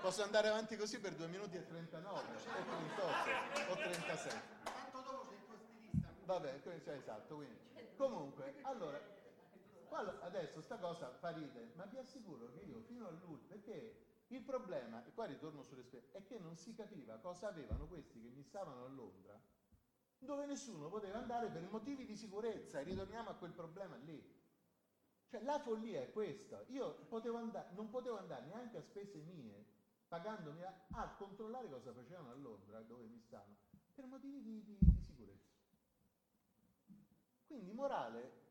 Posso 0.00 0.22
andare 0.22 0.48
avanti 0.48 0.76
così 0.76 1.00
per 1.00 1.14
2 1.14 1.26
minuti 1.26 1.56
e 1.58 1.66
39, 1.66 2.18
o 2.18 2.40
38, 2.40 3.72
o 3.72 3.74
37. 3.74 4.42
Tanto 4.64 5.00
dopo 5.02 5.28
c'è 5.28 5.34
il 5.34 5.44
tuo 5.44 5.56
stilista. 5.58 6.08
Vabbè, 6.24 6.60
cioè, 6.62 6.80
esatto, 6.94 7.34
quindi. 7.34 7.58
Comunque, 7.96 8.54
allora, 8.62 8.98
qua 9.86 10.18
adesso 10.22 10.62
sta 10.62 10.78
cosa 10.78 11.12
fa 11.18 11.30
ridere, 11.30 11.72
ma 11.74 11.84
vi 11.84 11.98
assicuro 11.98 12.50
che 12.52 12.60
io 12.60 12.80
fino 12.86 13.08
all'ultimo, 13.08 13.48
perché 13.48 14.04
il 14.28 14.40
problema, 14.40 15.04
e 15.04 15.12
qua 15.12 15.26
ritorno 15.26 15.62
sulle 15.62 15.82
spese, 15.82 16.08
è 16.12 16.24
che 16.24 16.38
non 16.38 16.56
si 16.56 16.74
capiva 16.74 17.16
cosa 17.18 17.48
avevano 17.48 17.86
questi 17.86 18.20
che 18.20 18.28
missavano 18.28 18.84
a 18.84 18.88
Londra, 18.88 19.38
dove 20.18 20.46
nessuno 20.46 20.88
poteva 20.88 21.18
andare 21.18 21.50
per 21.50 21.68
motivi 21.70 22.04
di 22.04 22.16
sicurezza, 22.16 22.80
e 22.80 22.84
ritorniamo 22.84 23.30
a 23.30 23.34
quel 23.34 23.52
problema 23.52 23.96
lì. 23.96 24.22
Cioè 25.28 25.42
la 25.42 25.58
follia 25.58 26.00
è 26.00 26.12
questa, 26.12 26.62
io 26.68 26.94
potevo 27.08 27.36
andare, 27.36 27.74
non 27.74 27.90
potevo 27.90 28.16
andare 28.16 28.46
neanche 28.46 28.76
a 28.76 28.82
spese 28.82 29.20
mie, 29.20 29.64
pagandomi 30.08 30.62
a, 30.62 30.86
a 30.92 31.14
controllare 31.14 31.68
cosa 31.68 31.92
facevano 31.92 32.30
a 32.30 32.34
Londra, 32.34 32.80
dove 32.82 33.06
mi 33.06 33.18
stanno, 33.18 33.56
per 33.92 34.06
motivi 34.06 34.40
di, 34.40 34.62
di- 34.62 34.78
di 34.78 35.00
sicurezza. 35.00 35.54
Quindi 37.46 37.72
morale, 37.72 38.44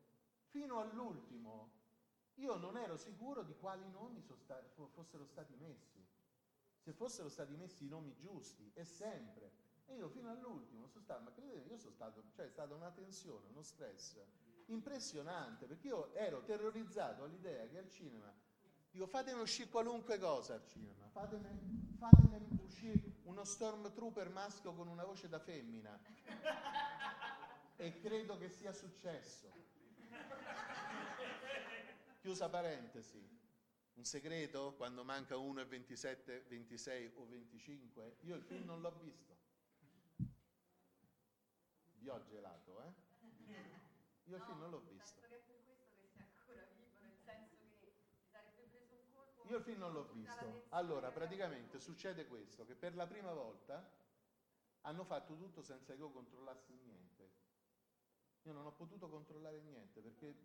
fino 0.48 0.80
all'ultimo 0.80 1.72
io 2.34 2.56
non 2.56 2.76
ero 2.76 2.96
sicuro 2.96 3.42
di 3.42 3.54
quali 3.56 3.88
nomi 3.88 4.20
sta- 4.20 4.62
fo- 4.74 4.88
fossero 4.88 5.24
stati 5.24 5.54
messi, 5.56 6.04
se 6.78 6.92
fossero 6.92 7.28
stati 7.30 7.56
messi 7.56 7.84
i 7.84 7.88
nomi 7.88 8.14
giusti, 8.18 8.70
e 8.74 8.84
sempre. 8.84 9.65
E 9.86 9.94
io 9.94 10.08
fino 10.08 10.30
all'ultimo 10.30 10.88
sono 10.88 11.02
stato, 11.02 11.22
ma 11.22 11.32
credetemi, 11.32 11.70
io 11.70 11.78
sono 11.78 11.92
stato, 11.92 12.24
cioè 12.34 12.46
è 12.46 12.50
stata 12.50 12.74
una 12.74 12.90
tensione, 12.90 13.48
uno 13.48 13.62
stress 13.62 14.16
impressionante, 14.66 15.66
perché 15.66 15.88
io 15.88 16.12
ero 16.14 16.42
terrorizzato 16.42 17.22
all'idea 17.22 17.66
che 17.68 17.78
al 17.78 17.88
cinema, 17.88 18.32
dico 18.90 19.06
fatemi 19.06 19.40
uscire 19.40 19.68
qualunque 19.68 20.18
cosa 20.18 20.54
al 20.54 20.66
cinema, 20.66 21.08
fatemi, 21.10 21.94
fatemi 21.98 22.58
uscire 22.64 23.00
uno 23.24 23.44
stormtrooper 23.44 24.28
maschio 24.30 24.72
con 24.72 24.88
una 24.88 25.04
voce 25.04 25.28
da 25.28 25.38
femmina. 25.38 25.98
e 27.76 28.00
credo 28.00 28.38
che 28.38 28.48
sia 28.48 28.72
successo. 28.72 29.52
Chiusa 32.20 32.48
parentesi. 32.48 33.34
Un 33.94 34.04
segreto? 34.04 34.74
Quando 34.76 35.04
manca 35.04 35.36
1 35.36 35.60
e 35.60 35.64
27, 35.64 36.44
26 36.48 37.12
o 37.16 37.26
25? 37.26 38.16
Io 38.22 38.34
il 38.34 38.42
film 38.42 38.64
non 38.64 38.80
l'ho 38.80 38.94
visto. 39.00 39.35
Vi 42.06 42.12
ho 42.12 42.22
gelato, 42.22 42.80
eh? 42.82 42.92
Io 44.30 44.36
il 44.36 44.42
film 44.42 44.60
non 44.60 44.70
l'ho 44.70 44.78
visto. 44.78 45.18
Penso 45.18 45.26
che 45.26 45.38
è 45.38 45.40
per 45.40 45.64
questo 45.64 45.96
che 45.98 46.06
sei 46.06 46.22
ancora 46.22 46.62
vivo, 46.70 46.98
nel 47.00 47.16
senso 47.18 47.56
che 47.80 47.94
ti 48.16 48.28
sarebbe 48.30 48.62
preso 48.70 48.94
un 48.94 49.12
colpo. 49.12 49.42
Io 49.48 49.60
film 49.60 49.78
non 49.80 49.92
l'ho 49.92 50.06
visto. 50.12 50.66
Allora, 50.68 51.10
praticamente 51.10 51.80
succede 51.80 52.28
questo, 52.28 52.64
che 52.64 52.76
per 52.76 52.94
la 52.94 53.08
prima 53.08 53.32
volta 53.32 53.84
hanno 54.82 55.02
fatto 55.02 55.36
tutto 55.36 55.62
senza 55.62 55.94
che 55.94 55.98
io 55.98 56.12
controllassi 56.12 56.74
niente. 56.74 57.30
Io 58.42 58.52
non 58.52 58.66
ho 58.66 58.72
potuto 58.72 59.08
controllare 59.08 59.60
niente, 59.62 60.00
perché 60.00 60.44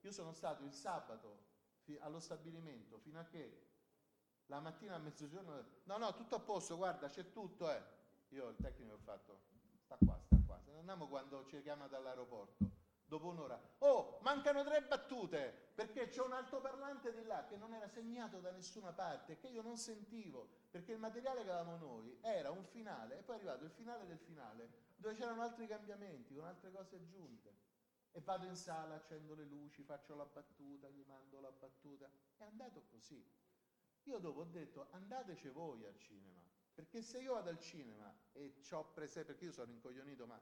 io 0.00 0.10
sono 0.10 0.32
stato 0.32 0.64
il 0.64 0.72
sabato 0.72 1.52
allo 2.00 2.18
stabilimento 2.18 2.96
fino 2.96 3.20
a 3.20 3.24
che 3.24 3.72
la 4.46 4.58
mattina 4.58 4.94
a 4.94 4.98
mezzogiorno... 4.98 5.82
No, 5.82 5.98
no, 5.98 6.14
tutto 6.14 6.36
a 6.36 6.40
posto, 6.40 6.78
guarda, 6.78 7.10
c'è 7.10 7.30
tutto, 7.30 7.70
eh. 7.70 7.82
Io 8.30 8.48
il 8.48 8.56
tecnico 8.56 8.94
ho 8.94 8.98
fatto, 8.98 9.42
sta 9.82 9.98
qua, 10.02 10.18
sta 10.18 10.33
andiamo 10.78 11.08
quando 11.08 11.44
ci 11.46 11.60
chiama 11.62 11.86
dall'aeroporto, 11.86 12.64
dopo 13.04 13.28
un'ora. 13.28 13.60
Oh, 13.78 14.18
mancano 14.22 14.64
tre 14.64 14.82
battute, 14.82 15.70
perché 15.74 16.08
c'è 16.08 16.22
un 16.22 16.32
altoparlante 16.32 17.14
di 17.14 17.24
là 17.24 17.44
che 17.46 17.56
non 17.56 17.74
era 17.74 17.88
segnato 17.88 18.40
da 18.40 18.50
nessuna 18.50 18.92
parte, 18.92 19.38
che 19.38 19.48
io 19.48 19.62
non 19.62 19.76
sentivo, 19.76 20.48
perché 20.70 20.92
il 20.92 20.98
materiale 20.98 21.44
che 21.44 21.50
avevamo 21.50 21.76
noi 21.76 22.18
era 22.20 22.50
un 22.50 22.64
finale, 22.64 23.18
e 23.18 23.22
poi 23.22 23.36
è 23.36 23.38
arrivato 23.38 23.64
il 23.64 23.70
finale 23.70 24.06
del 24.06 24.18
finale, 24.18 24.68
dove 24.96 25.14
c'erano 25.14 25.42
altri 25.42 25.66
cambiamenti, 25.66 26.34
con 26.34 26.44
altre 26.44 26.70
cose 26.70 26.96
aggiunte. 26.96 27.72
E 28.16 28.20
vado 28.20 28.46
in 28.46 28.54
sala, 28.54 28.94
accendo 28.94 29.34
le 29.34 29.44
luci, 29.44 29.82
faccio 29.82 30.14
la 30.14 30.24
battuta, 30.24 30.88
gli 30.88 31.02
mando 31.04 31.40
la 31.40 31.50
battuta. 31.50 32.08
È 32.36 32.44
andato 32.44 32.84
così. 32.88 33.28
Io 34.04 34.18
dopo 34.18 34.40
ho 34.40 34.44
detto 34.44 34.86
andateci 34.90 35.48
voi 35.48 35.84
al 35.84 35.98
cinema, 35.98 36.40
perché 36.72 37.02
se 37.02 37.18
io 37.18 37.32
vado 37.34 37.50
al 37.50 37.58
cinema 37.58 38.14
e 38.32 38.54
ho 38.70 38.84
preso, 38.92 39.24
perché 39.24 39.46
io 39.46 39.52
sono 39.52 39.72
incoglionito, 39.72 40.26
ma 40.26 40.40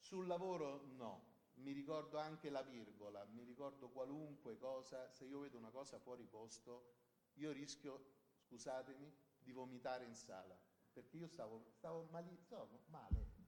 sul 0.00 0.26
lavoro 0.26 0.86
no, 0.96 1.28
mi 1.56 1.72
ricordo 1.72 2.18
anche 2.18 2.50
la 2.50 2.62
virgola, 2.62 3.24
mi 3.26 3.44
ricordo 3.44 3.90
qualunque 3.90 4.56
cosa, 4.56 5.08
se 5.10 5.26
io 5.26 5.40
vedo 5.40 5.58
una 5.58 5.70
cosa 5.70 5.98
fuori 5.98 6.26
posto, 6.26 6.94
io 7.34 7.52
rischio, 7.52 8.14
scusatemi, 8.46 9.14
di 9.38 9.52
vomitare 9.52 10.04
in 10.04 10.14
sala, 10.14 10.58
perché 10.92 11.18
io 11.18 11.28
stavo, 11.28 11.66
stavo 11.70 12.08
mali, 12.10 12.34
stavo 12.36 12.84
male. 12.86 13.38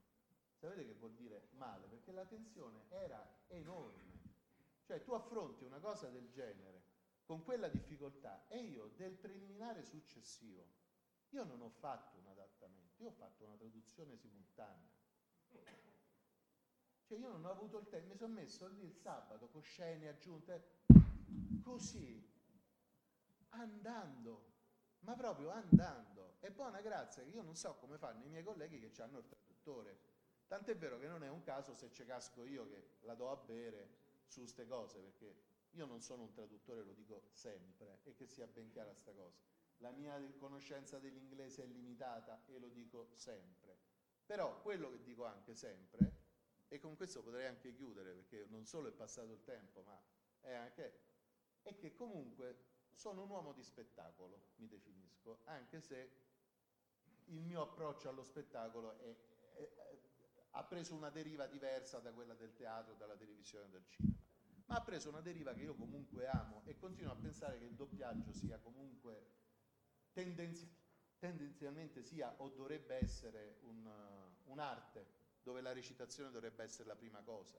Sapete 0.55 0.85
che 0.85 0.95
vuol 0.95 1.15
dire 1.15 1.49
male? 1.53 1.89
Perché 1.89 2.13
la 2.13 2.25
tensione 2.25 2.85
era 2.91 3.45
enorme. 3.49 4.21
Cioè 4.85 5.03
tu 5.03 5.13
affronti 5.13 5.65
una 5.65 5.81
cosa 5.81 6.09
del 6.09 6.31
genere 6.31 6.85
con 7.25 7.43
quella 7.43 7.69
difficoltà 7.69 8.47
e 8.49 8.61
io 8.61 8.93
del 8.97 9.17
preliminare 9.17 9.85
successivo, 9.85 10.67
io 11.31 11.45
non 11.45 11.63
ho 11.63 11.71
fatto 11.71 12.19
un 12.19 12.27
adattamento, 12.27 13.03
io 13.03 13.09
ho 13.09 13.13
fatto 13.13 13.45
una 13.45 13.57
traduzione 13.57 14.17
simultanea. 14.17 14.91
Cioè 17.13 17.21
io 17.21 17.29
non 17.29 17.45
ho 17.45 17.51
avuto 17.51 17.77
il 17.77 17.89
tempo, 17.89 18.09
mi 18.09 18.17
sono 18.17 18.33
messo 18.33 18.67
lì 18.69 18.85
il 18.85 18.95
sabato 18.95 19.47
con 19.49 19.61
scene 19.61 20.09
aggiunte, 20.09 20.79
così, 21.63 22.27
andando, 23.51 24.53
ma 25.01 25.15
proprio 25.15 25.51
andando. 25.51 26.37
E 26.41 26.51
buona 26.51 26.81
grazia 26.81 27.23
che 27.23 27.29
io 27.29 27.43
non 27.43 27.55
so 27.55 27.75
come 27.75 27.99
fanno 27.99 28.25
i 28.25 28.31
miei 28.31 28.43
colleghi 28.43 28.81
che 28.81 29.03
hanno 29.03 29.19
il 29.19 29.27
traduttore. 29.27 29.99
Tant'è 30.47 30.75
vero 30.75 30.99
che 30.99 31.07
non 31.07 31.23
è 31.23 31.29
un 31.29 31.43
caso 31.43 31.75
se 31.75 31.93
ci 31.93 32.07
casco 32.07 32.47
io 32.47 32.67
che 32.67 32.97
la 33.01 33.15
do 33.15 33.31
a 33.31 33.37
bere 33.37 33.91
su 34.25 34.41
queste 34.41 34.67
cose, 34.67 34.99
perché 34.99 35.37
io 35.73 35.85
non 35.85 36.01
sono 36.01 36.23
un 36.23 36.33
traduttore, 36.33 36.83
lo 36.83 36.95
dico 36.95 37.29
sempre, 37.33 37.99
e 38.05 38.15
che 38.15 38.27
sia 38.27 38.47
ben 38.47 38.71
chiara 38.71 38.95
sta 38.95 39.13
cosa. 39.13 39.39
La 39.81 39.91
mia 39.91 40.19
conoscenza 40.39 40.99
dell'inglese 40.99 41.65
è 41.65 41.67
limitata 41.67 42.43
e 42.47 42.59
lo 42.59 42.71
dico 42.71 43.11
sempre. 43.13 43.77
Però 44.25 44.63
quello 44.63 44.91
che 44.91 45.03
dico 45.03 45.27
anche 45.27 45.55
sempre, 45.55 46.22
e 46.73 46.79
con 46.79 46.97
questo 46.97 47.23
potrei 47.23 47.47
anche 47.47 47.75
chiudere, 47.75 48.15
perché 48.15 48.47
non 48.49 48.65
solo 48.65 48.89
è 48.89 48.93
passato 48.93 49.31
il 49.31 49.43
tempo, 49.45 49.83
ma 49.83 50.03
è 50.41 50.55
anche, 50.55 51.01
è 51.61 51.77
che 51.77 51.93
comunque 51.93 52.71
sono 52.95 53.25
un 53.25 53.29
uomo 53.29 53.53
di 53.53 53.63
spettacolo, 53.63 54.53
mi 54.57 54.69
definisco, 54.69 55.41
anche 55.45 55.83
se 55.83 56.11
il 57.27 57.43
mio 57.43 57.61
approccio 57.61 58.09
allo 58.09 58.23
spettacolo 58.23 58.99
è, 59.01 59.15
è, 59.53 59.75
è, 59.75 60.01
ha 60.53 60.65
preso 60.65 60.95
una 60.95 61.11
deriva 61.11 61.47
diversa 61.47 61.99
da 61.99 62.11
quella 62.11 62.33
del 62.33 62.55
teatro, 62.55 62.95
dalla 62.95 63.17
televisione 63.17 63.69
dal 63.69 63.85
cinema, 63.87 64.17
ma 64.65 64.77
ha 64.77 64.83
preso 64.83 65.11
una 65.11 65.21
deriva 65.21 65.53
che 65.53 65.65
io 65.65 65.75
comunque 65.75 66.27
amo 66.27 66.63
e 66.65 66.79
continuo 66.79 67.13
a 67.13 67.17
pensare 67.17 67.59
che 67.59 67.67
il 67.67 67.75
doppiaggio 67.75 68.33
sia 68.33 68.59
comunque 68.59 69.27
tendenzi- 70.11 70.75
tendenzialmente 71.19 72.03
sia 72.03 72.35
o 72.39 72.49
dovrebbe 72.49 72.95
essere 72.95 73.59
un, 73.65 73.87
un'arte 74.45 75.21
dove 75.43 75.61
la 75.61 75.73
recitazione 75.73 76.31
dovrebbe 76.31 76.63
essere 76.63 76.89
la 76.89 76.97
prima 76.97 77.21
cosa. 77.21 77.59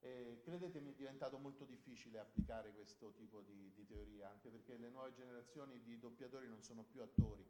E 0.00 0.40
credetemi 0.44 0.92
è 0.92 0.94
diventato 0.94 1.38
molto 1.38 1.64
difficile 1.64 2.18
applicare 2.18 2.72
questo 2.72 3.12
tipo 3.12 3.40
di, 3.40 3.72
di 3.74 3.86
teoria, 3.86 4.28
anche 4.28 4.50
perché 4.50 4.76
le 4.76 4.90
nuove 4.90 5.12
generazioni 5.14 5.82
di 5.82 5.98
doppiatori 5.98 6.46
non 6.46 6.62
sono 6.62 6.82
più 6.84 7.00
attori. 7.00 7.42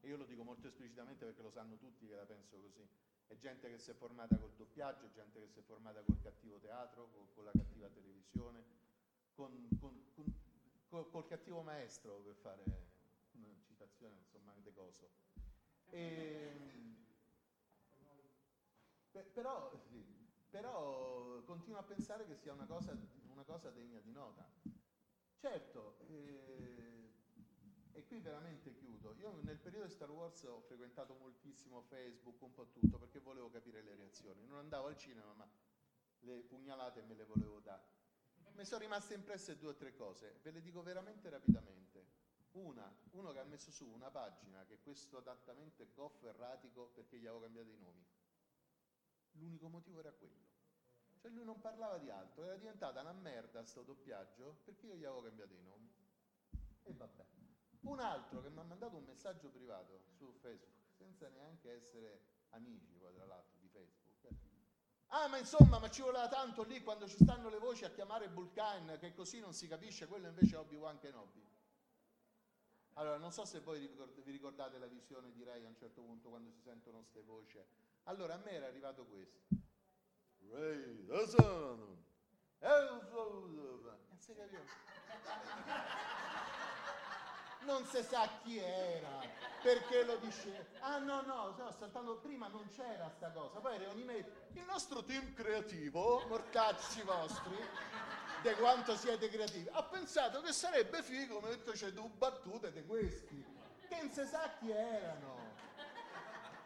E 0.00 0.08
io 0.08 0.16
lo 0.16 0.24
dico 0.24 0.44
molto 0.44 0.68
esplicitamente 0.68 1.24
perché 1.24 1.42
lo 1.42 1.50
sanno 1.50 1.76
tutti 1.76 2.06
che 2.06 2.14
la 2.14 2.24
penso 2.24 2.56
così. 2.60 2.86
È 3.26 3.36
gente 3.36 3.68
che 3.68 3.78
si 3.78 3.90
è 3.90 3.94
formata 3.94 4.36
col 4.36 4.52
doppiaggio, 4.54 5.06
è 5.06 5.10
gente 5.10 5.40
che 5.40 5.48
si 5.48 5.58
è 5.58 5.62
formata 5.62 6.02
col 6.02 6.20
cattivo 6.20 6.58
teatro, 6.58 7.08
col, 7.10 7.26
con 7.34 7.44
la 7.44 7.52
cattiva 7.52 7.88
televisione, 7.88 8.64
con, 9.34 9.68
con, 9.80 10.04
con, 10.88 11.10
col 11.10 11.26
cattivo 11.26 11.62
maestro, 11.62 12.20
per 12.20 12.34
fare 12.34 12.62
una 13.32 13.48
citazione, 13.64 14.18
insomma, 14.18 14.54
di 14.62 14.72
coso. 14.72 15.08
E, 15.90 17.01
però, 19.20 19.70
sì, 19.88 20.04
però 20.48 21.42
continuo 21.44 21.78
a 21.78 21.82
pensare 21.82 22.26
che 22.26 22.36
sia 22.36 22.52
una 22.52 22.66
cosa, 22.66 22.96
una 23.30 23.44
cosa 23.44 23.70
degna 23.70 24.00
di 24.00 24.12
nota. 24.12 24.48
Certo, 25.36 25.98
eh, 26.06 27.12
e 27.92 28.04
qui 28.06 28.20
veramente 28.20 28.72
chiudo. 28.74 29.14
Io 29.18 29.40
nel 29.42 29.58
periodo 29.58 29.86
di 29.86 29.92
Star 29.92 30.10
Wars 30.10 30.42
ho 30.44 30.60
frequentato 30.60 31.14
moltissimo 31.14 31.82
Facebook, 31.82 32.40
un 32.40 32.52
po' 32.52 32.68
tutto, 32.68 32.98
perché 32.98 33.20
volevo 33.20 33.50
capire 33.50 33.82
le 33.82 33.94
reazioni. 33.94 34.44
Non 34.46 34.58
andavo 34.58 34.86
al 34.86 34.96
cinema, 34.96 35.32
ma 35.34 35.48
le 36.20 36.42
pugnalate 36.42 37.02
me 37.02 37.14
le 37.14 37.24
volevo 37.24 37.60
dare. 37.60 38.00
Mi 38.54 38.64
sono 38.64 38.82
rimaste 38.82 39.14
impresse 39.14 39.56
due 39.56 39.70
o 39.70 39.74
tre 39.74 39.94
cose, 39.94 40.38
ve 40.42 40.50
le 40.50 40.60
dico 40.60 40.82
veramente 40.82 41.28
rapidamente. 41.28 42.20
Una, 42.52 42.94
uno 43.12 43.32
che 43.32 43.38
ha 43.38 43.44
messo 43.44 43.70
su 43.70 43.88
una 43.88 44.10
pagina 44.10 44.64
che 44.66 44.78
questo 44.80 45.16
adattamento 45.16 45.82
è 45.82 45.86
goffo 45.94 46.28
erratico 46.28 46.88
perché 46.88 47.18
gli 47.18 47.26
avevo 47.26 47.42
cambiato 47.42 47.70
i 47.70 47.78
nomi. 47.78 48.04
L'unico 49.32 49.68
motivo 49.68 50.00
era 50.00 50.12
quello. 50.12 50.50
Cioè 51.18 51.30
lui 51.30 51.44
non 51.44 51.60
parlava 51.60 51.98
di 51.98 52.10
altro, 52.10 52.44
era 52.44 52.56
diventata 52.56 53.00
una 53.00 53.12
merda 53.12 53.64
sto 53.64 53.82
doppiaggio 53.82 54.60
perché 54.64 54.86
io 54.86 54.96
gli 54.96 55.04
avevo 55.04 55.22
cambiato 55.22 55.54
i 55.54 55.62
nomi. 55.62 55.90
E 56.82 56.92
vabbè. 56.92 57.24
Un 57.82 58.00
altro 58.00 58.40
che 58.42 58.50
mi 58.50 58.58
ha 58.58 58.64
mandato 58.64 58.96
un 58.96 59.04
messaggio 59.04 59.48
privato 59.48 60.02
su 60.16 60.32
Facebook, 60.40 60.90
senza 60.96 61.28
neanche 61.28 61.72
essere 61.72 62.22
amici 62.50 62.94
poi 62.94 63.12
tra 63.14 63.24
l'altro 63.24 63.58
di 63.58 63.68
Facebook. 63.68 64.02
Ah, 65.14 65.28
ma 65.28 65.36
insomma, 65.36 65.78
ma 65.78 65.90
ci 65.90 66.00
voleva 66.00 66.26
tanto 66.28 66.62
lì 66.62 66.82
quando 66.82 67.06
ci 67.06 67.16
stanno 67.22 67.50
le 67.50 67.58
voci 67.58 67.84
a 67.84 67.90
chiamare 67.90 68.28
Vulcan, 68.28 68.96
che 68.98 69.12
così 69.12 69.40
non 69.40 69.52
si 69.52 69.68
capisce, 69.68 70.06
quello 70.06 70.26
invece 70.26 70.54
è 70.54 70.58
Obi-Wan 70.58 70.98
Kenobi. 70.98 71.46
Allora, 72.94 73.18
non 73.18 73.30
so 73.30 73.44
se 73.44 73.60
voi 73.60 73.88
vi 73.88 74.30
ricordate 74.30 74.78
la 74.78 74.86
visione 74.86 75.30
di 75.32 75.42
Ray 75.44 75.64
a 75.64 75.68
un 75.68 75.76
certo 75.76 76.02
punto 76.02 76.30
quando 76.30 76.50
si 76.50 76.60
sentono 76.60 76.98
queste 76.98 77.22
voci. 77.22 77.62
Allora, 78.04 78.34
a 78.34 78.38
me 78.38 78.50
era 78.50 78.66
arrivato 78.66 79.04
questo. 79.06 79.40
Sun. 81.28 82.04
Non 84.08 84.18
si 84.18 84.34
capiva. 84.34 84.62
non 87.64 87.84
si 87.86 88.02
sa 88.02 88.28
chi 88.42 88.58
era, 88.58 89.20
perché 89.62 90.04
lo 90.04 90.16
dice. 90.16 90.68
Ah 90.80 90.98
no, 90.98 91.22
no, 91.22 91.54
no, 91.56 91.70
saltando 91.72 92.18
prima 92.18 92.48
non 92.48 92.68
c'era 92.68 93.10
sta 93.16 93.30
cosa, 93.30 93.60
poi 93.60 93.76
arrivano 93.76 94.00
i 94.00 94.04
mail. 94.04 94.24
Il 94.52 94.64
nostro 94.64 95.04
team 95.04 95.32
creativo, 95.34 96.24
mortacci 96.28 97.02
vostri, 97.02 97.56
di 98.42 98.52
quanto 98.54 98.96
siete 98.96 99.28
creativi, 99.28 99.68
ha 99.70 99.82
pensato 99.84 100.40
che 100.40 100.52
sarebbe 100.52 101.02
figo 101.02 101.40
metterci 101.40 101.92
due 101.92 102.08
battute 102.16 102.72
di 102.72 102.84
questi, 102.84 103.44
che 103.88 103.96
non 103.96 104.10
si 104.10 104.24
sa 104.24 104.50
chi 104.58 104.70
erano. 104.70 105.41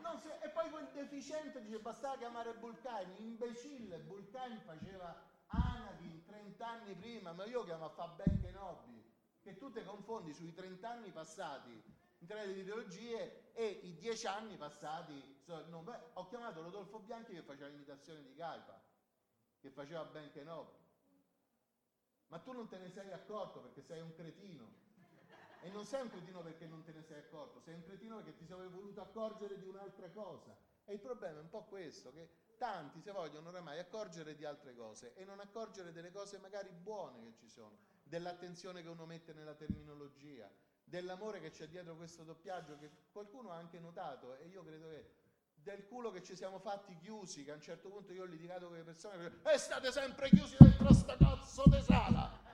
Non 0.06 0.20
si- 0.20 0.28
e 0.28 0.48
poi 0.50 0.70
quel 0.70 0.88
deficiente 0.92 1.60
dice 1.62 1.80
bastava 1.80 2.16
chiamare 2.16 2.54
Bulcain, 2.54 3.10
imbecille, 3.18 3.98
Bulcain 3.98 4.60
faceva 4.60 5.20
Anakin 5.48 6.24
30 6.24 6.68
anni 6.68 6.94
prima, 6.94 7.32
ma 7.32 7.44
io 7.44 7.64
chiamo 7.64 7.86
a 7.86 7.88
fa 7.90 8.06
Ben 8.08 8.40
Kenobi, 8.40 9.04
che 9.42 9.56
tu 9.56 9.70
te 9.72 9.84
confondi 9.84 10.32
sui 10.32 10.52
30 10.54 10.88
anni 10.90 11.10
passati 11.10 11.82
in 12.18 12.26
termini 12.26 12.54
di 12.54 12.60
ideologie 12.60 13.50
e 13.52 13.66
i 13.66 13.96
10 13.96 14.26
anni 14.28 14.56
passati. 14.56 15.34
so- 15.42 15.64
no, 15.66 15.82
beh, 15.82 16.00
ho 16.14 16.26
chiamato 16.26 16.62
Rodolfo 16.62 17.00
Bianchi 17.00 17.32
che 17.32 17.42
faceva 17.42 17.68
l'imitazione 17.68 18.22
di 18.22 18.34
Caifa, 18.34 18.80
che 19.60 19.70
faceva 19.70 20.04
Ben 20.04 20.30
Kenobi. 20.30 20.84
Ma 22.28 22.38
tu 22.38 22.52
non 22.52 22.68
te 22.68 22.78
ne 22.78 22.90
sei 22.90 23.12
accorto 23.12 23.60
perché 23.60 23.82
sei 23.82 24.00
un 24.00 24.12
cretino. 24.12 24.85
E 25.60 25.70
non 25.70 25.84
sei 25.84 26.02
un 26.02 26.10
cretino 26.10 26.42
perché 26.42 26.66
non 26.66 26.82
te 26.82 26.92
ne 26.92 27.02
sei 27.02 27.18
accorto, 27.18 27.60
sei 27.60 27.74
un 27.74 27.82
cretino 27.82 28.16
perché 28.16 28.36
ti 28.36 28.46
sei 28.46 28.68
voluto 28.68 29.00
accorgere 29.00 29.58
di 29.58 29.66
un'altra 29.66 30.08
cosa. 30.10 30.56
E 30.84 30.94
il 30.94 31.00
problema 31.00 31.38
è 31.38 31.42
un 31.42 31.48
po' 31.48 31.64
questo, 31.64 32.12
che 32.12 32.28
tanti 32.56 33.00
si 33.00 33.10
vogliono 33.10 33.48
oramai 33.48 33.78
accorgere 33.78 34.34
di 34.34 34.44
altre 34.44 34.74
cose 34.74 35.14
e 35.14 35.24
non 35.24 35.40
accorgere 35.40 35.92
delle 35.92 36.12
cose 36.12 36.38
magari 36.38 36.70
buone 36.70 37.22
che 37.22 37.34
ci 37.34 37.48
sono, 37.48 37.76
dell'attenzione 38.04 38.82
che 38.82 38.88
uno 38.88 39.04
mette 39.04 39.32
nella 39.32 39.54
terminologia, 39.54 40.50
dell'amore 40.84 41.40
che 41.40 41.50
c'è 41.50 41.66
dietro 41.66 41.96
questo 41.96 42.22
doppiaggio 42.22 42.78
che 42.78 42.90
qualcuno 43.10 43.50
ha 43.50 43.56
anche 43.56 43.80
notato 43.80 44.36
e 44.36 44.46
io 44.46 44.62
credo 44.62 44.88
che 44.88 45.24
del 45.54 45.84
culo 45.86 46.12
che 46.12 46.22
ci 46.22 46.36
siamo 46.36 46.60
fatti 46.60 46.96
chiusi, 46.98 47.42
che 47.42 47.50
a 47.50 47.54
un 47.54 47.60
certo 47.60 47.88
punto 47.88 48.12
io 48.12 48.22
ho 48.22 48.26
litigato 48.26 48.68
con 48.68 48.76
le 48.76 48.84
persone 48.84 49.40
e 49.42 49.58
state 49.58 49.90
sempre 49.90 50.28
chiusi 50.28 50.56
dentro 50.60 50.92
sta 50.94 51.16
cazzo 51.16 51.64
di 51.66 51.80
sala. 51.82 52.45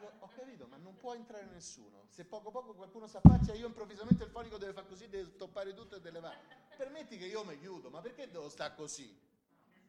Dico, 0.00 0.12
ho 0.20 0.28
capito, 0.34 0.66
ma 0.66 0.78
non 0.78 0.96
può 0.96 1.14
entrare 1.14 1.44
nessuno. 1.44 2.06
Se 2.08 2.24
poco 2.24 2.50
poco 2.50 2.72
qualcuno 2.72 3.06
si 3.06 3.18
affaccia, 3.18 3.52
io 3.52 3.66
improvvisamente 3.66 4.24
il 4.24 4.30
fonico 4.30 4.56
deve 4.56 4.72
fare 4.72 4.86
così, 4.86 5.10
deve 5.10 5.28
stoppare 5.28 5.74
tutto 5.74 5.96
e 5.96 6.00
deve 6.00 6.12
levare. 6.12 6.38
Permetti 6.74 7.18
che 7.18 7.26
io 7.26 7.44
mi 7.44 7.58
chiudo, 7.58 7.90
ma 7.90 8.00
perché 8.00 8.30
devo 8.30 8.48
stare 8.48 8.74
così? 8.74 9.14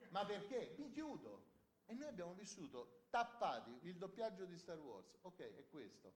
Ma 0.10 0.26
perché? 0.26 0.76
Mi 0.78 0.92
chiudo. 0.92 1.50
E 1.86 1.94
noi 1.94 2.10
abbiamo 2.10 2.34
vissuto 2.34 3.06
tappati, 3.10 3.80
il 3.84 3.96
doppiaggio 3.96 4.44
di 4.44 4.58
Star 4.58 4.80
Wars, 4.80 5.18
ok, 5.22 5.38
è 5.40 5.66
questo. 5.70 6.12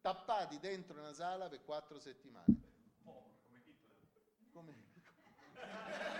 Tappati 0.00 0.60
dentro 0.60 0.98
una 0.98 1.12
sala 1.12 1.48
per 1.48 1.64
quattro 1.64 1.98
settimane. 1.98 2.46
Come? 4.52 4.74
Precisissimo. 4.74 6.18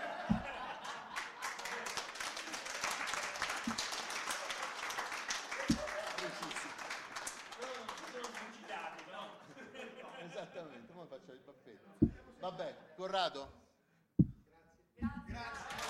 Esattamente, 10.61 10.93
ora 10.93 11.07
faccio 11.07 11.31
il 11.31 11.39
baffetto. 11.43 11.89
Vabbè, 12.39 12.75
Corrado. 12.95 13.51
Grazie. 15.25 15.80